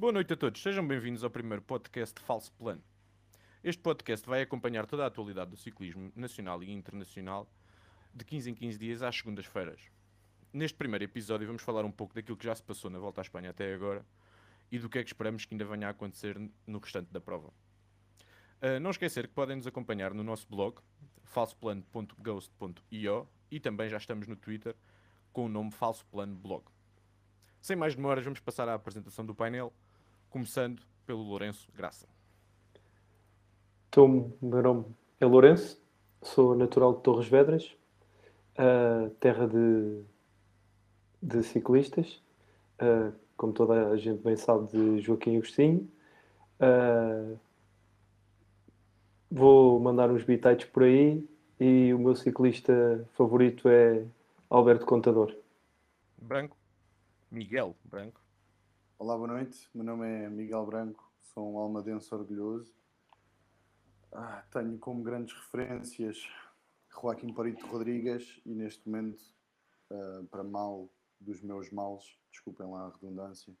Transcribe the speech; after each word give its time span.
Boa 0.00 0.14
noite 0.14 0.32
a 0.32 0.36
todos, 0.36 0.62
sejam 0.62 0.88
bem-vindos 0.88 1.22
ao 1.22 1.28
primeiro 1.28 1.60
podcast 1.60 2.18
de 2.18 2.22
Falso 2.22 2.50
Plano. 2.52 2.82
Este 3.62 3.82
podcast 3.82 4.26
vai 4.26 4.40
acompanhar 4.40 4.86
toda 4.86 5.04
a 5.04 5.08
atualidade 5.08 5.50
do 5.50 5.58
ciclismo 5.58 6.10
nacional 6.16 6.62
e 6.62 6.72
internacional 6.72 7.46
de 8.14 8.24
15 8.24 8.50
em 8.50 8.54
15 8.54 8.78
dias 8.78 9.02
às 9.02 9.14
segundas-feiras. 9.14 9.90
Neste 10.54 10.78
primeiro 10.78 11.04
episódio 11.04 11.46
vamos 11.46 11.60
falar 11.60 11.84
um 11.84 11.92
pouco 11.92 12.14
daquilo 12.14 12.38
que 12.38 12.46
já 12.46 12.54
se 12.54 12.62
passou 12.62 12.90
na 12.90 12.98
Volta 12.98 13.20
à 13.20 13.22
Espanha 13.22 13.50
até 13.50 13.74
agora 13.74 14.02
e 14.72 14.78
do 14.78 14.88
que 14.88 14.98
é 14.98 15.02
que 15.02 15.10
esperamos 15.10 15.44
que 15.44 15.52
ainda 15.52 15.66
venha 15.66 15.88
a 15.88 15.90
acontecer 15.90 16.40
no 16.66 16.78
restante 16.78 17.12
da 17.12 17.20
prova. 17.20 17.48
Uh, 18.62 18.80
não 18.80 18.92
esquecer 18.92 19.28
que 19.28 19.34
podem 19.34 19.56
nos 19.56 19.66
acompanhar 19.66 20.14
no 20.14 20.24
nosso 20.24 20.48
blog 20.48 20.78
falsoplano.ghost.io 21.24 23.28
e 23.50 23.60
também 23.60 23.90
já 23.90 23.98
estamos 23.98 24.26
no 24.26 24.34
Twitter 24.34 24.74
com 25.30 25.44
o 25.44 25.48
nome 25.50 25.70
Falso 25.70 26.06
Plano 26.06 26.36
Blog. 26.36 26.64
Sem 27.60 27.76
mais 27.76 27.94
demoras, 27.94 28.24
vamos 28.24 28.40
passar 28.40 28.66
à 28.66 28.72
apresentação 28.72 29.26
do 29.26 29.34
painel, 29.34 29.74
começando 30.30 30.80
pelo 31.04 31.22
Lourenço 31.22 31.68
Graça. 31.76 32.06
Então, 33.88 34.32
meu 34.40 34.62
nome 34.62 34.84
é 35.18 35.26
Lourenço, 35.26 35.82
sou 36.22 36.54
natural 36.54 36.94
de 36.94 37.02
Torres 37.02 37.28
Vedras, 37.28 37.76
uh, 38.56 39.10
terra 39.18 39.48
de, 39.48 40.02
de 41.20 41.42
ciclistas, 41.42 42.22
uh, 42.80 43.12
como 43.36 43.52
toda 43.52 43.88
a 43.88 43.96
gente 43.96 44.22
bem 44.22 44.36
sabe, 44.36 44.68
de 44.68 45.00
Joaquim 45.00 45.36
Agostinho. 45.36 45.90
Uh, 46.60 47.36
vou 49.28 49.80
mandar 49.80 50.10
uns 50.10 50.22
bitites 50.22 50.66
por 50.66 50.84
aí 50.84 51.28
e 51.58 51.92
o 51.92 51.98
meu 51.98 52.14
ciclista 52.14 53.04
favorito 53.14 53.68
é 53.68 54.06
Alberto 54.48 54.86
Contador. 54.86 55.34
Branco. 56.16 56.56
Miguel 57.30 57.74
Branco. 57.84 58.19
Olá, 59.02 59.16
boa 59.16 59.28
noite. 59.28 59.66
Meu 59.74 59.82
nome 59.82 60.06
é 60.06 60.28
Miguel 60.28 60.66
Branco, 60.66 61.10
sou 61.32 61.54
um 61.54 61.58
almadense 61.58 62.14
orgulhoso. 62.14 62.70
Ah, 64.12 64.44
tenho 64.52 64.78
como 64.78 65.02
grandes 65.02 65.34
referências 65.34 66.28
Joaquim 66.92 67.32
Parito 67.32 67.66
Rodrigues 67.66 68.42
e 68.44 68.54
neste 68.54 68.86
momento, 68.86 69.22
uh, 69.90 70.26
para 70.26 70.44
mal 70.44 70.90
dos 71.18 71.40
meus 71.40 71.70
males, 71.70 72.14
desculpem 72.30 72.70
lá 72.70 72.88
a 72.88 72.90
redundância, 72.90 73.56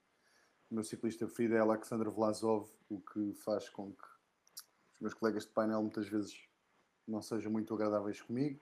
o 0.70 0.74
meu 0.74 0.84
ciclista 0.84 1.24
preferido 1.24 1.54
é 1.54 1.60
Alexander 1.60 2.10
Vlasov, 2.10 2.68
o 2.90 3.00
que 3.00 3.32
faz 3.32 3.66
com 3.70 3.92
que 3.92 4.04
os 4.96 5.00
meus 5.00 5.14
colegas 5.14 5.46
de 5.46 5.52
painel 5.52 5.80
muitas 5.80 6.06
vezes 6.06 6.38
não 7.08 7.22
sejam 7.22 7.50
muito 7.50 7.72
agradáveis 7.72 8.20
comigo. 8.20 8.60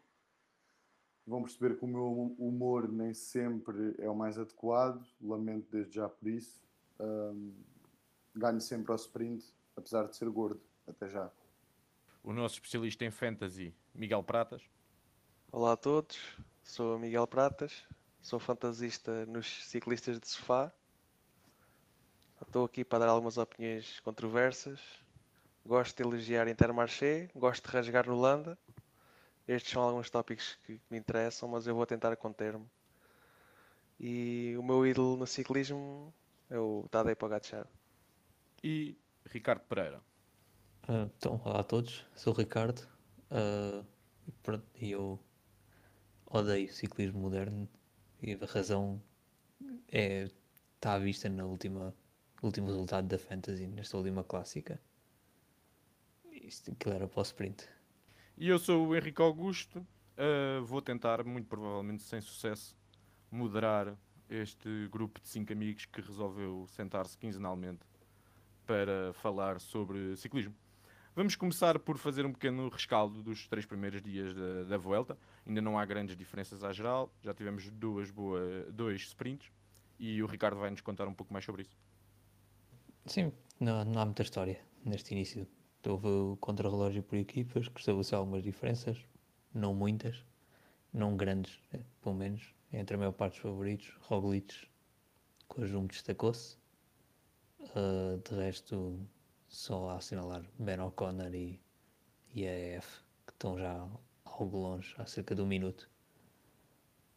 Vão 1.27 1.43
perceber 1.43 1.77
que 1.77 1.85
o 1.85 1.89
meu 1.89 2.37
humor 2.39 2.89
nem 2.89 3.13
sempre 3.13 3.97
é 3.99 4.09
o 4.09 4.15
mais 4.15 4.39
adequado, 4.39 5.05
lamento 5.21 5.73
desde 5.73 5.97
já 5.97 6.09
por 6.09 6.29
isso. 6.29 6.68
Um, 7.01 7.55
ganho 8.35 8.61
sempre 8.61 8.93
ao 8.93 8.97
sprint, 8.97 9.45
apesar 9.77 10.07
de 10.09 10.17
ser 10.17 10.29
gordo. 10.31 10.61
Até 10.87 11.09
já. 11.09 11.31
O 12.23 12.33
nosso 12.33 12.55
especialista 12.55 13.05
em 13.05 13.11
fantasy, 13.11 13.75
Miguel 13.95 14.23
Pratas. 14.23 14.63
Olá 15.53 15.73
a 15.73 15.77
todos, 15.77 16.19
sou 16.63 16.99
Miguel 16.99 17.27
Pratas, 17.27 17.87
sou 18.21 18.39
fantasista 18.39 19.27
nos 19.27 19.65
ciclistas 19.65 20.19
de 20.19 20.29
sofá. 20.29 20.73
Estou 22.41 22.65
aqui 22.65 22.85
para 22.85 23.01
dar 23.01 23.09
algumas 23.09 23.39
opiniões 23.39 24.01
controversas 24.01 24.81
gosto 25.69 25.97
de 25.99 26.03
elogiar 26.03 26.49
Intermarché, 26.49 27.29
gosto 27.35 27.69
de 27.69 27.77
rasgar 27.77 28.07
no 28.07 28.19
Landa. 28.19 28.59
Estes 29.47 29.71
são 29.71 29.83
alguns 29.83 30.09
tópicos 30.09 30.59
que 30.65 30.81
me 30.91 30.97
interessam, 30.97 31.47
mas 31.47 31.67
eu 31.67 31.75
vou 31.75 31.85
tentar 31.85 32.17
conter-me. 32.17 32.67
E 34.01 34.57
o 34.59 34.63
meu 34.63 34.87
ídolo 34.87 35.17
no 35.19 35.27
ciclismo 35.27 36.13
é 36.51 36.59
o 36.59 36.87
Tadej 36.91 37.17
Pogacar. 37.17 37.67
E 38.63 38.97
Ricardo 39.27 39.61
Pereira. 39.63 40.01
Uh, 40.89 41.11
então, 41.17 41.41
olá 41.45 41.61
a 41.61 41.65
todos, 41.65 42.05
sou 42.15 42.33
o 42.33 42.37
Ricardo 42.37 42.81
uh, 43.31 43.85
e 44.75 44.91
eu 44.91 45.21
odeio 46.27 46.73
ciclismo 46.73 47.21
moderno 47.21 47.69
e 48.23 48.33
a 48.33 48.47
razão 48.47 49.01
é, 49.89 50.29
está 50.75 50.95
à 50.95 50.99
vista 50.99 51.29
na 51.29 51.45
última, 51.45 51.95
último 52.43 52.69
resultado 52.69 53.07
da 53.07 53.19
Fantasy, 53.19 53.67
nesta 53.67 53.97
última 53.97 54.25
clássica. 54.25 54.81
Isto 56.33 56.75
que 56.75 56.89
era 56.89 57.07
para 57.07 57.21
o 57.21 57.23
sprint. 57.23 57.69
E 58.37 58.49
eu 58.49 58.59
sou 58.59 58.89
o 58.89 58.97
Henrique 58.97 59.21
Augusto. 59.21 59.87
Uh, 60.17 60.65
vou 60.65 60.81
tentar, 60.81 61.23
muito 61.23 61.47
provavelmente 61.47 62.03
sem 62.03 62.21
sucesso, 62.21 62.77
moderar 63.31 63.97
este 64.29 64.89
grupo 64.89 65.21
de 65.21 65.29
cinco 65.29 65.53
amigos 65.53 65.87
que 65.87 66.01
resolveu 66.01 66.67
sentar-se 66.69 67.17
quinzenalmente 67.17 67.81
para 68.67 69.13
falar 69.15 69.61
sobre 69.61 70.17
ciclismo. 70.17 70.55
Vamos 71.15 71.35
começar 71.35 71.79
por 71.79 71.99
fazer 71.99 72.25
um 72.25 72.33
pequeno 72.33 72.69
rescaldo 72.69 73.23
dos 73.23 73.49
três 73.49 73.67
primeiros 73.67 74.01
dias 74.03 74.33
da, 74.35 74.65
da 74.65 74.79
Vuelta. 74.79 75.19
Ainda 75.47 75.61
não 75.61 75.79
há 75.79 75.85
grandes 75.85 76.17
diferenças 76.17 76.63
à 76.63 76.73
geral. 76.73 77.13
Já 77.23 77.35
tivemos 77.35 77.69
duas 77.71 78.11
boa, 78.11 78.41
dois 78.71 79.03
sprints 79.03 79.51
e 79.99 80.23
o 80.23 80.27
Ricardo 80.27 80.59
vai 80.59 80.71
nos 80.71 80.81
contar 80.81 81.09
um 81.09 81.15
pouco 81.15 81.33
mais 81.33 81.45
sobre 81.45 81.63
isso. 81.63 81.77
Sim, 83.07 83.33
não, 83.59 83.85
não 83.85 84.01
há 84.01 84.05
muita 84.05 84.23
história 84.23 84.61
neste 84.85 85.13
início 85.13 85.49
Houve 85.87 86.09
o 86.09 86.37
contrarrelógio 86.41 87.03
por 87.03 87.17
equipas, 87.17 87.69
que 87.69 87.81
estabeleceu 87.81 88.19
algumas 88.19 88.43
diferenças, 88.43 88.99
não 89.55 89.73
muitas, 89.73 90.23
não 90.93 91.17
grandes, 91.17 91.59
né, 91.73 91.81
pelo 92.03 92.15
menos, 92.15 92.53
entre 92.73 92.97
a 92.97 92.99
maior 92.99 93.13
parte 93.13 93.35
dos 93.35 93.43
favoritos. 93.43 93.97
Roglic, 94.03 94.69
com 95.47 95.63
a 95.63 95.67
Jumbo 95.67 95.89
destacou-se. 95.89 96.57
Uh, 97.61 98.19
de 98.29 98.35
resto, 98.35 98.99
só 99.49 99.91
a 99.91 99.97
assinalar 99.97 100.45
Ben 100.59 100.81
O'Connor 100.81 101.35
e, 101.35 101.61
e 102.35 102.47
a 102.47 102.77
EF, 102.77 103.03
que 103.27 103.33
estão 103.33 103.59
já 103.59 103.89
algo 104.25 104.59
longe, 104.59 104.95
há 104.99 105.07
cerca 105.07 105.35
de 105.35 105.43
um 105.43 105.47
minuto. 105.47 105.91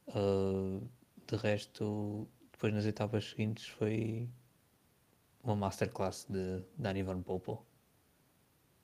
Uh, 0.07 0.87
de 1.27 1.35
resto, 1.37 2.27
depois 2.51 2.73
nas 2.73 2.85
etapas 2.85 3.29
seguintes 3.29 3.67
foi 3.67 4.29
uma 5.43 5.55
masterclass 5.55 6.25
de 6.29 6.63
Dani 6.77 7.03
Van 7.03 7.21
Poppel 7.21 7.65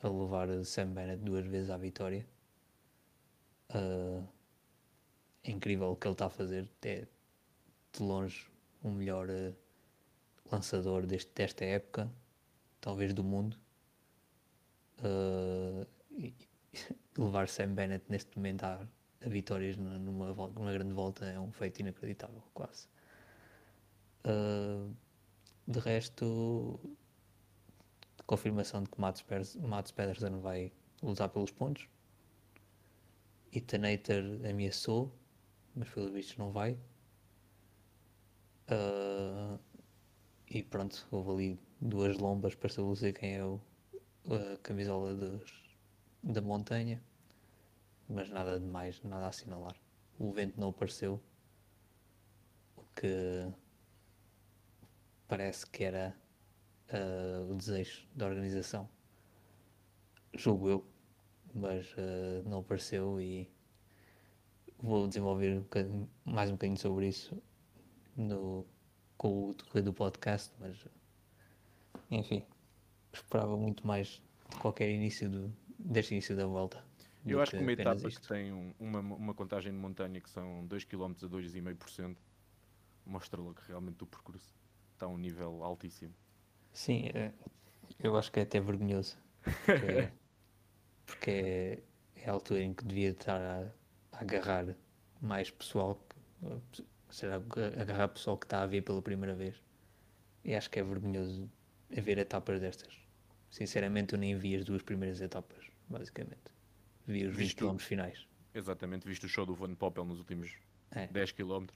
a 0.01 0.07
levar 0.09 0.63
Sam 0.63 0.93
Bennett 0.93 1.23
duas 1.23 1.45
vezes 1.45 1.69
à 1.69 1.77
vitória. 1.77 2.25
Uh, 3.69 4.27
é 5.47 5.51
incrível 5.51 5.91
o 5.91 5.95
que 5.95 6.07
ele 6.07 6.13
está 6.13 6.27
a 6.27 6.29
fazer. 6.29 6.69
É 6.83 7.07
de 7.93 8.03
longe 8.03 8.45
o 8.83 8.89
melhor 8.89 9.29
uh, 9.29 9.55
lançador 10.51 11.05
deste, 11.05 11.31
desta 11.33 11.65
época, 11.65 12.11
talvez 12.79 13.13
do 13.13 13.23
mundo. 13.23 13.57
Uh, 14.99 15.87
e, 16.11 16.33
levar 17.17 17.47
Sam 17.47 17.73
Bennett 17.73 18.05
neste 18.09 18.35
momento 18.35 18.63
a, 18.63 18.87
a 19.25 19.29
vitórias 19.29 19.77
numa, 19.77 19.97
numa 20.49 20.73
grande 20.73 20.93
volta 20.93 21.25
é 21.25 21.39
um 21.39 21.51
feito 21.51 21.79
inacreditável, 21.79 22.43
quase. 22.53 22.87
Uh, 24.25 24.93
de 25.67 25.79
resto, 25.79 26.79
confirmação 28.25 28.83
de 28.83 28.89
que 28.89 28.99
Mats, 28.99 29.91
Pedersen 29.91 30.39
vai 30.39 30.71
lutar 31.01 31.29
pelos 31.29 31.51
pontos. 31.51 31.87
Itanator 33.51 34.23
ameaçou, 34.47 35.11
mas 35.77 35.89
pelos 35.89 36.11
vistos 36.11 36.37
não 36.37 36.51
vai. 36.51 36.73
Uh, 38.69 39.59
e 40.49 40.63
pronto, 40.63 41.07
houve 41.11 41.31
ali 41.31 41.59
duas 41.79 42.17
lombas 42.17 42.55
para 42.55 42.67
estabelecer 42.67 43.13
quem 43.13 43.35
é 43.35 43.45
o, 43.45 43.61
a 44.25 44.57
camisola 44.57 45.13
dos, 45.13 45.77
da 46.23 46.41
montanha, 46.41 47.01
mas 48.09 48.29
nada 48.29 48.59
de 48.59 48.65
mais, 48.65 49.01
nada 49.03 49.25
a 49.25 49.29
assinalar. 49.29 49.75
O 50.17 50.31
vento 50.31 50.59
não 50.59 50.69
apareceu, 50.69 51.21
o 52.75 52.83
que 52.95 53.47
parece 55.27 55.67
que 55.67 55.83
era 55.83 56.15
uh, 56.89 57.51
o 57.51 57.55
desejo 57.55 58.07
da 58.15 58.25
organização. 58.25 58.89
Julgo 60.33 60.69
eu, 60.69 60.87
mas 61.53 61.85
uh, 61.93 62.47
não 62.49 62.59
apareceu 62.59 63.21
e 63.21 63.49
vou 64.79 65.07
desenvolver 65.07 65.63
um 65.75 66.07
mais 66.25 66.49
um 66.49 66.53
bocadinho 66.53 66.77
sobre 66.77 67.07
isso 67.07 67.41
no, 68.15 68.65
com 69.17 69.49
o 69.49 69.53
decorrer 69.53 69.83
do 69.83 69.93
podcast, 69.93 70.53
mas 70.59 70.87
enfim, 72.09 72.43
esperava 73.11 73.57
muito 73.57 73.85
mais 73.85 74.21
de 74.49 74.57
qualquer 74.57 74.89
início 74.89 75.29
do, 75.29 75.53
deste 75.77 76.13
início 76.13 76.35
da 76.35 76.45
volta. 76.45 76.83
Eu 77.25 77.41
acho 77.41 77.51
que 77.51 77.57
uma 77.57 77.73
etapa 77.73 78.07
isto. 78.07 78.21
que 78.21 78.27
tem 78.27 78.53
um, 78.53 78.73
uma, 78.79 78.99
uma 78.99 79.33
contagem 79.33 79.71
de 79.71 79.77
montanha 79.77 80.21
que 80.21 80.29
são 80.29 80.65
2 80.65 80.85
km 80.85 81.11
a 81.11 81.27
2,5% 81.27 82.15
mostra 83.05 83.41
logo 83.41 83.55
que 83.55 83.67
realmente 83.67 84.03
o 84.03 84.07
percurso 84.07 84.53
está 84.93 85.05
a 85.05 85.09
um 85.09 85.17
nível 85.17 85.63
altíssimo. 85.63 86.13
Sim, 86.71 87.09
é, 87.13 87.33
eu 87.99 88.15
acho 88.17 88.31
que 88.31 88.39
é 88.39 88.43
até 88.43 88.59
vergonhoso. 88.59 89.17
Porque, 89.41 90.11
porque 91.05 91.31
é, 91.31 91.83
é, 92.15 92.29
a 92.29 92.33
altura 92.33 92.63
em 92.63 92.73
que 92.73 92.85
devia 92.85 93.09
estar 93.09 93.41
a 93.41 93.71
agarrar 94.19 94.75
mais 95.21 95.49
pessoal, 95.49 95.99
seja, 97.09 97.35
agarrar 97.79 98.07
pessoal 98.09 98.37
que 98.37 98.45
está 98.45 98.61
a 98.61 98.65
ver 98.65 98.81
pela 98.81 99.01
primeira 99.01 99.35
vez. 99.35 99.61
E 100.43 100.55
acho 100.55 100.69
que 100.69 100.79
é 100.79 100.83
vergonhoso 100.83 101.49
a 101.95 102.01
ver 102.01 102.17
etapas 102.17 102.59
destas. 102.59 102.93
Sinceramente, 103.49 104.13
eu 104.13 104.19
nem 104.19 104.35
vi 104.37 104.55
as 104.55 104.65
duas 104.65 104.81
primeiras 104.81 105.21
etapas, 105.21 105.65
basicamente. 105.89 106.51
Vi 107.05 107.25
os 107.25 107.35
20 107.35 107.37
Viste 107.37 107.55
km 107.55 107.77
finais. 107.77 108.27
Exatamente, 108.53 109.07
viste 109.07 109.25
o 109.25 109.29
show 109.29 109.45
do 109.45 109.53
Van 109.53 109.73
Poppel 109.75 110.05
nos 110.05 110.19
últimos 110.19 110.51
É. 110.91 111.07
10 111.07 111.31
km 111.33 111.67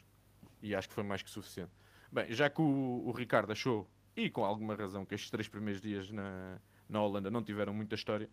e 0.61 0.75
acho 0.75 0.87
que 0.87 0.93
foi 0.93 1.03
mais 1.03 1.21
que 1.21 1.29
suficiente. 1.29 1.71
Bem, 2.11 2.31
já 2.33 2.49
que 2.49 2.61
o, 2.61 3.03
o 3.05 3.11
Ricardo 3.11 3.51
achou, 3.51 3.89
e 4.15 4.29
com 4.29 4.43
alguma 4.43 4.75
razão, 4.75 5.05
que 5.05 5.15
estes 5.15 5.29
três 5.29 5.47
primeiros 5.47 5.81
dias 5.81 6.09
na, 6.11 6.59
na 6.87 7.01
Holanda 7.01 7.31
não 7.31 7.43
tiveram 7.43 7.73
muita 7.73 7.95
história, 7.95 8.29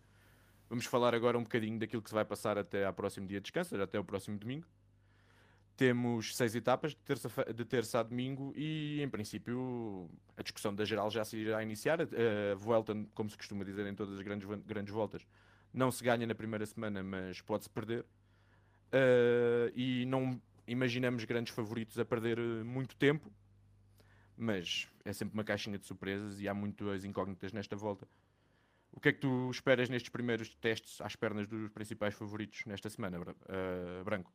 vamos 0.69 0.85
falar 0.85 1.15
agora 1.15 1.37
um 1.37 1.43
bocadinho 1.43 1.79
daquilo 1.79 2.01
que 2.01 2.09
se 2.09 2.15
vai 2.15 2.23
passar 2.23 2.57
até 2.57 2.85
ao 2.85 2.93
próximo 2.93 3.27
dia 3.27 3.39
de 3.39 3.43
descanso, 3.43 3.75
até 3.81 3.99
o 3.99 4.03
próximo 4.03 4.37
domingo. 4.37 4.67
Temos 5.75 6.35
seis 6.35 6.55
etapas 6.55 6.91
de 6.91 6.97
terça, 6.97 7.29
de 7.53 7.65
terça 7.65 7.99
a 8.01 8.03
domingo 8.03 8.53
e, 8.55 9.01
em 9.01 9.09
princípio, 9.09 10.09
a 10.35 10.43
discussão 10.43 10.75
da 10.75 10.83
geral 10.83 11.09
já 11.09 11.23
se 11.23 11.37
irá 11.37 11.63
iniciar. 11.63 12.01
A, 12.01 12.03
a 12.03 12.55
Vuelta, 12.55 12.93
como 13.13 13.29
se 13.29 13.37
costuma 13.37 13.63
dizer 13.63 13.87
em 13.87 13.95
todas 13.95 14.15
as 14.15 14.21
grandes, 14.21 14.47
grandes 14.65 14.93
voltas, 14.93 15.25
não 15.73 15.89
se 15.89 16.03
ganha 16.03 16.27
na 16.27 16.35
primeira 16.35 16.65
semana, 16.65 17.01
mas 17.01 17.41
pode-se 17.41 17.69
perder. 17.69 18.05
Uh, 18.91 19.71
e 19.73 20.05
não 20.05 20.41
imaginamos 20.67 21.23
grandes 21.23 21.53
favoritos 21.53 21.97
a 21.97 22.03
perder 22.03 22.39
uh, 22.39 22.65
muito 22.65 22.95
tempo, 22.95 23.31
mas 24.35 24.87
é 25.05 25.13
sempre 25.13 25.33
uma 25.33 25.43
caixinha 25.43 25.77
de 25.77 25.85
surpresas 25.85 26.41
e 26.41 26.47
há 26.47 26.53
muitas 26.53 27.05
incógnitas 27.05 27.53
nesta 27.53 27.75
volta. 27.75 28.07
O 28.91 28.99
que 28.99 29.09
é 29.09 29.13
que 29.13 29.19
tu 29.19 29.49
esperas 29.51 29.89
nestes 29.89 30.09
primeiros 30.09 30.53
testes 30.55 30.99
às 31.01 31.15
pernas 31.15 31.47
dos 31.47 31.69
principais 31.71 32.15
favoritos 32.15 32.65
nesta 32.65 32.89
semana, 32.89 33.19
uh, 33.19 34.03
Branco? 34.03 34.33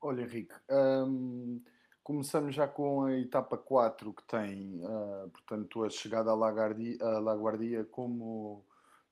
Olha, 0.00 0.22
Henrique, 0.22 0.54
hum, 0.70 1.62
começamos 2.02 2.54
já 2.54 2.66
com 2.66 3.04
a 3.04 3.18
etapa 3.18 3.56
4, 3.56 4.12
que 4.12 4.24
tem, 4.24 4.82
ah, 4.84 5.28
portanto, 5.32 5.84
a 5.84 5.88
chegada 5.90 6.30
à 6.30 6.34
Lagardi- 6.34 6.98
à 7.00 7.20
Laguardia, 7.20 7.84
como 7.84 8.66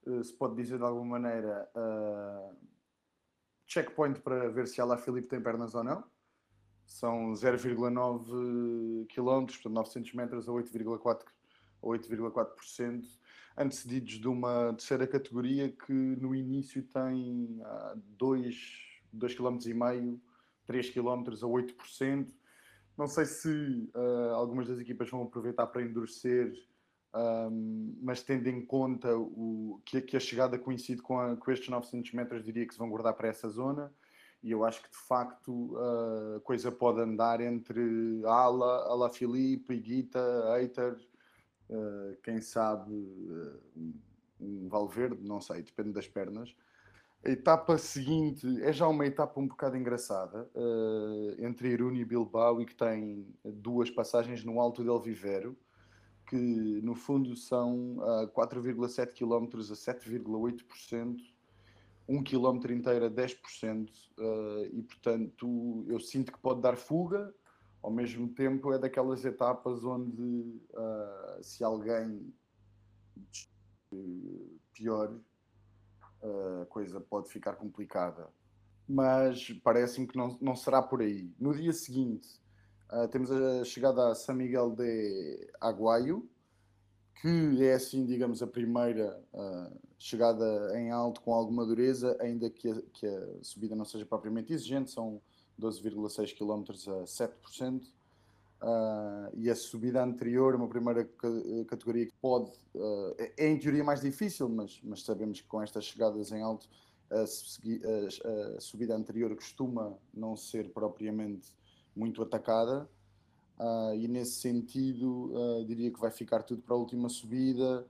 eh, 0.06 0.22
se 0.24 0.32
pode 0.32 0.56
dizer 0.56 0.78
de 0.78 0.84
alguma 0.84 1.18
maneira, 1.18 1.70
checkpoint 3.66 4.20
para 4.20 4.48
ver 4.48 4.66
se 4.66 4.80
a 4.80 4.96
Filipe 4.96 5.28
tem 5.28 5.40
pernas 5.40 5.74
ou 5.74 5.84
não. 5.84 6.04
São 6.86 7.32
0,9 7.34 9.06
km, 9.06 9.46
portanto 9.46 9.70
900 9.70 10.12
metros 10.14 10.48
a 10.48 10.52
8,4 10.52 11.24
a 11.82 11.86
8,4%, 11.86 13.19
antecedidos 13.60 14.14
de 14.14 14.26
uma 14.26 14.72
terceira 14.72 15.06
categoria 15.06 15.70
que 15.70 15.92
no 15.92 16.34
início 16.34 16.82
tem 16.82 17.60
2 18.16 19.34
km 19.36 19.58
e 19.66 19.74
meio 19.74 20.20
3 20.66 20.90
km 20.90 21.24
a 21.28 21.46
8%. 21.46 22.32
Não 22.96 23.06
sei 23.06 23.24
se 23.26 23.90
uh, 23.94 24.34
algumas 24.34 24.68
das 24.68 24.78
equipas 24.78 25.10
vão 25.10 25.22
aproveitar 25.22 25.66
para 25.66 25.82
endurecer, 25.82 26.52
um, 27.14 27.98
mas 28.02 28.22
tendo 28.22 28.48
em 28.48 28.64
conta 28.64 29.16
o, 29.16 29.80
que, 29.84 30.00
que, 30.00 30.16
a 30.16 30.20
chegada 30.20 30.58
coincide 30.58 31.02
com, 31.02 31.18
a, 31.18 31.36
com, 31.36 31.50
estes 31.50 31.68
900 31.68 32.12
metros, 32.12 32.44
diria 32.44 32.66
que 32.66 32.72
se 32.72 32.78
vão 32.78 32.88
guardar 32.88 33.14
para 33.14 33.28
essa 33.28 33.48
zona. 33.48 33.92
E 34.42 34.50
eu 34.50 34.64
acho 34.64 34.82
que 34.82 34.90
de 34.90 34.96
facto 34.96 35.76
a 35.76 36.40
coisa 36.40 36.72
pode 36.72 37.00
andar 37.00 37.40
entre 37.42 38.22
Ala, 38.24 38.84
Ala 38.88 39.10
Filipe, 39.10 39.76
Guita, 39.76 40.20
Eiter, 40.58 40.96
uh, 41.70 42.16
quem 42.22 42.40
sabe 42.40 42.92
um, 43.76 43.94
um 44.40 44.68
Valverde, 44.68 45.26
não 45.26 45.40
sei, 45.40 45.62
depende 45.62 45.92
das 45.92 46.06
pernas. 46.06 46.54
A 47.22 47.30
etapa 47.30 47.76
seguinte 47.76 48.46
é 48.62 48.72
já 48.72 48.88
uma 48.88 49.04
etapa 49.06 49.38
um 49.38 49.46
bocado 49.46 49.76
engraçada, 49.76 50.48
uh, 50.54 51.44
entre 51.44 51.68
Irune 51.68 52.00
e 52.00 52.04
Bilbao, 52.04 52.62
e 52.62 52.66
que 52.66 52.74
tem 52.74 53.26
duas 53.44 53.90
passagens 53.90 54.42
no 54.42 54.58
Alto 54.58 54.82
del 54.82 54.98
Vivero, 54.98 55.56
que 56.26 56.36
no 56.36 56.94
fundo 56.94 57.36
são 57.36 57.98
uh, 57.98 58.26
4,7 58.28 59.12
km 59.12 59.58
a 59.58 59.74
7,8%, 59.74 61.16
1 62.08 62.24
km 62.24 62.70
inteiro 62.70 63.04
a 63.04 63.10
10%, 63.10 63.90
uh, 64.18 64.64
e 64.72 64.82
portanto 64.82 65.84
eu 65.88 66.00
sinto 66.00 66.32
que 66.32 66.38
pode 66.38 66.62
dar 66.62 66.76
fuga, 66.76 67.34
ao 67.82 67.90
mesmo 67.90 68.28
tempo 68.28 68.72
é 68.72 68.78
daquelas 68.78 69.24
etapas 69.24 69.84
onde 69.84 70.60
uh, 70.72 71.42
se 71.42 71.64
alguém 71.64 72.32
pior 74.72 75.18
a 76.62 76.66
coisa 76.66 77.00
pode 77.00 77.30
ficar 77.30 77.54
complicada. 77.54 78.28
Mas 78.86 79.50
parece-me 79.64 80.06
que 80.06 80.16
não, 80.16 80.36
não 80.40 80.54
será 80.54 80.82
por 80.82 81.00
aí. 81.00 81.32
No 81.38 81.54
dia 81.54 81.72
seguinte, 81.72 82.28
uh, 82.92 83.08
temos 83.08 83.30
a 83.30 83.64
chegada 83.64 84.08
a 84.08 84.14
San 84.14 84.34
Miguel 84.34 84.70
de 84.70 85.50
Aguaio, 85.60 86.28
que 87.20 87.64
é 87.64 87.74
assim, 87.74 88.04
digamos, 88.06 88.42
a 88.42 88.46
primeira 88.46 89.22
chegada 89.98 90.72
em 90.78 90.90
alto 90.90 91.20
com 91.20 91.34
alguma 91.34 91.66
dureza, 91.66 92.16
ainda 92.18 92.48
que 92.48 92.68
a, 92.70 92.82
que 92.94 93.06
a 93.06 93.42
subida 93.42 93.76
não 93.76 93.84
seja 93.84 94.06
propriamente 94.06 94.52
exigente, 94.54 94.90
são 94.90 95.20
12,6 95.60 96.34
km 96.36 96.64
a 96.90 97.04
7%. 97.04 97.84
Uh, 98.62 99.30
e 99.34 99.48
a 99.48 99.56
subida 99.56 100.04
anterior, 100.04 100.54
uma 100.54 100.68
primeira 100.68 101.08
categoria 101.66 102.04
que 102.04 102.12
pode, 102.20 102.50
uh, 102.74 103.14
é 103.38 103.48
em 103.48 103.58
teoria 103.58 103.82
mais 103.82 104.02
difícil, 104.02 104.50
mas, 104.50 104.78
mas 104.84 105.02
sabemos 105.02 105.40
que 105.40 105.46
com 105.46 105.62
estas 105.62 105.86
chegadas 105.86 106.30
em 106.30 106.42
alto, 106.42 106.68
a, 107.10 107.20
a, 107.20 108.56
a 108.58 108.60
subida 108.60 108.94
anterior 108.94 109.34
costuma 109.34 109.96
não 110.12 110.36
ser 110.36 110.68
propriamente 110.70 111.48
muito 111.96 112.22
atacada. 112.22 112.86
Uh, 113.58 113.94
e 113.94 114.06
nesse 114.08 114.40
sentido, 114.40 115.32
diria 115.66 115.90
que 115.90 116.00
vai 116.00 116.10
ficar 116.10 116.42
tudo 116.42 116.62
para 116.62 116.74
a 116.74 116.78
última 116.78 117.08
subida 117.08 117.86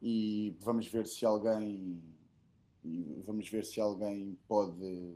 e 0.00 0.56
vamos 0.60 0.86
ver 0.86 1.06
se 1.06 1.24
alguém 1.24 2.00
vamos 3.24 3.48
ver 3.48 3.64
se 3.64 3.80
alguém 3.80 4.36
pode 4.48 5.14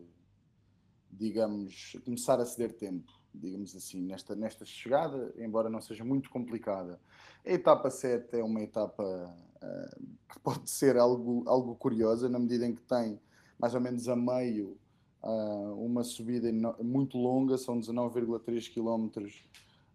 digamos 1.17 1.97
começar 2.05 2.41
a 2.41 2.45
ceder 2.45 2.73
tempo 2.73 3.13
digamos 3.41 3.75
assim, 3.77 4.03
nesta, 4.03 4.35
nesta 4.35 4.65
chegada, 4.65 5.33
embora 5.37 5.69
não 5.69 5.81
seja 5.81 6.05
muito 6.05 6.31
complicada. 6.31 6.99
A 7.45 7.51
etapa 7.51 7.91
7 7.91 8.37
é 8.37 8.43
uma 8.43 8.61
etapa 8.63 9.03
uh, 9.03 10.03
que 10.29 10.39
pode 10.41 10.69
ser 10.71 10.97
algo, 10.97 11.45
algo 11.47 11.75
curiosa, 11.77 12.29
na 12.29 12.39
medida 12.39 12.67
em 12.67 12.75
que 12.75 12.83
tem 12.83 13.21
mais 13.59 13.75
ou 13.75 13.81
menos 13.81 14.09
a 14.09 14.17
meio 14.17 14.79
uh, 15.23 15.85
uma 15.85 16.03
subida 16.03 16.51
muito 16.83 17.17
longa, 17.17 17.57
são 17.57 17.79
19,3 17.81 18.73
km 18.73 19.27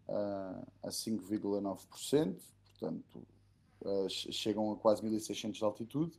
uh, 0.08 0.68
a 0.84 0.90
5,9%, 0.90 2.36
portanto 2.80 3.28
chegam 4.08 4.72
a 4.72 4.76
quase 4.76 5.02
1600 5.02 5.58
de 5.58 5.66
altitude. 5.66 6.12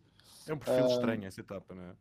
É 0.49 0.53
um 0.53 0.59
perfil 0.59 0.87
estranho 0.87 1.25
essa 1.26 1.41
etapa, 1.41 1.73
não 1.73 1.83
é? 1.85 1.95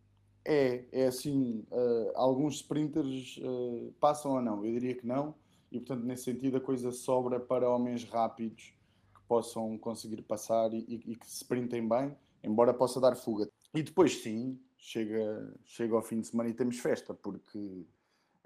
É, 0.44 0.86
é 0.92 1.08
assim, 1.08 1.64
uh, 1.72 2.12
alguns 2.16 2.56
sprinters 2.56 3.38
uh, 3.38 3.94
passam 4.00 4.34
ou 4.34 4.42
não? 4.42 4.66
Eu 4.66 4.72
diria 4.72 4.96
que 4.96 5.06
não, 5.06 5.36
e 5.72 5.80
portanto, 5.80 6.04
nesse 6.04 6.24
sentido, 6.24 6.58
a 6.58 6.62
coisa 6.62 6.92
sobra 6.92 7.40
para 7.40 7.70
homens 7.70 8.04
rápidos 8.04 8.74
que 9.14 9.22
possam 9.28 9.78
conseguir 9.78 10.22
passar 10.24 10.74
e, 10.74 10.80
e, 10.80 11.12
e 11.12 11.16
que 11.16 11.28
sprintem 11.28 11.88
bem, 11.88 12.18
embora 12.44 12.74
possa 12.74 13.00
dar 13.00 13.16
fuga. 13.16 13.48
E 13.74 13.84
depois, 13.84 14.22
sim, 14.22 14.60
chega, 14.78 15.54
chega 15.64 15.96
ao 15.96 16.02
fim 16.02 16.20
de 16.20 16.28
semana 16.28 16.50
e 16.50 16.54
temos 16.54 16.80
festa, 16.80 17.14
porque 17.14 17.86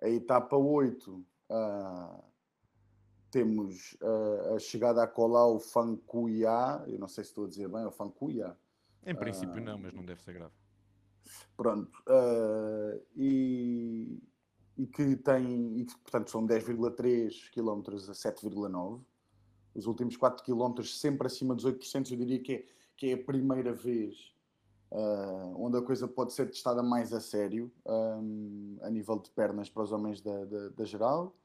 a 0.02 0.10
etapa 0.10 0.58
8 0.58 1.25
uh, 1.50 2.24
temos 3.32 3.98
a 4.56 4.60
chegada 4.60 5.04
a 5.04 5.08
Colau 5.08 5.60
Fancuia, 5.60 6.84
eu 6.88 6.98
não 6.98 7.08
sei 7.08 7.24
se 7.24 7.32
estou 7.32 7.46
a 7.46 7.48
dizer 7.50 7.68
bem, 7.68 7.86
o 7.86 7.92
Fancuia. 7.92 8.56
Em 9.06 9.16
princípio, 9.16 9.62
não, 9.62 9.78
mas 9.78 9.94
não 9.94 10.06
deve 10.06 10.22
ser 10.22 10.34
grave. 10.34 10.54
Pronto. 11.55 11.91
Uh, 12.08 13.01
e, 13.15 14.20
e, 14.77 14.88
que 14.88 15.15
tem, 15.17 15.79
e 15.79 15.86
que, 15.86 15.98
portanto, 15.98 16.29
são 16.29 16.46
10,3 16.46 17.50
km 17.51 17.96
a 17.96 18.13
7,9. 18.13 19.01
Os 19.74 19.88
últimos 19.88 20.15
4 20.15 20.44
km 20.44 20.84
sempre 20.84 21.27
acima 21.27 21.53
dos 21.53 21.65
8%, 21.65 22.12
eu 22.12 22.17
diria 22.17 22.39
que 22.41 22.53
é, 22.53 22.65
que 22.96 23.08
é 23.08 23.13
a 23.13 23.24
primeira 23.24 23.74
vez 23.74 24.36
uh, 24.91 25.55
onde 25.63 25.77
a 25.77 25.82
coisa 25.82 26.08
pode 26.08 26.34
ser 26.34 26.48
testada 26.48 26.82
mais 26.82 27.13
a 27.13 27.20
sério, 27.20 27.72
um, 27.86 28.77
a 28.82 28.89
nível 28.89 29.20
de 29.20 29.29
pernas 29.32 29.70
para 29.70 29.84
os 29.84 29.91
homens 29.91 30.22
da, 30.22 30.46
da, 30.46 30.70
da, 30.70 30.86
geral. 30.86 31.36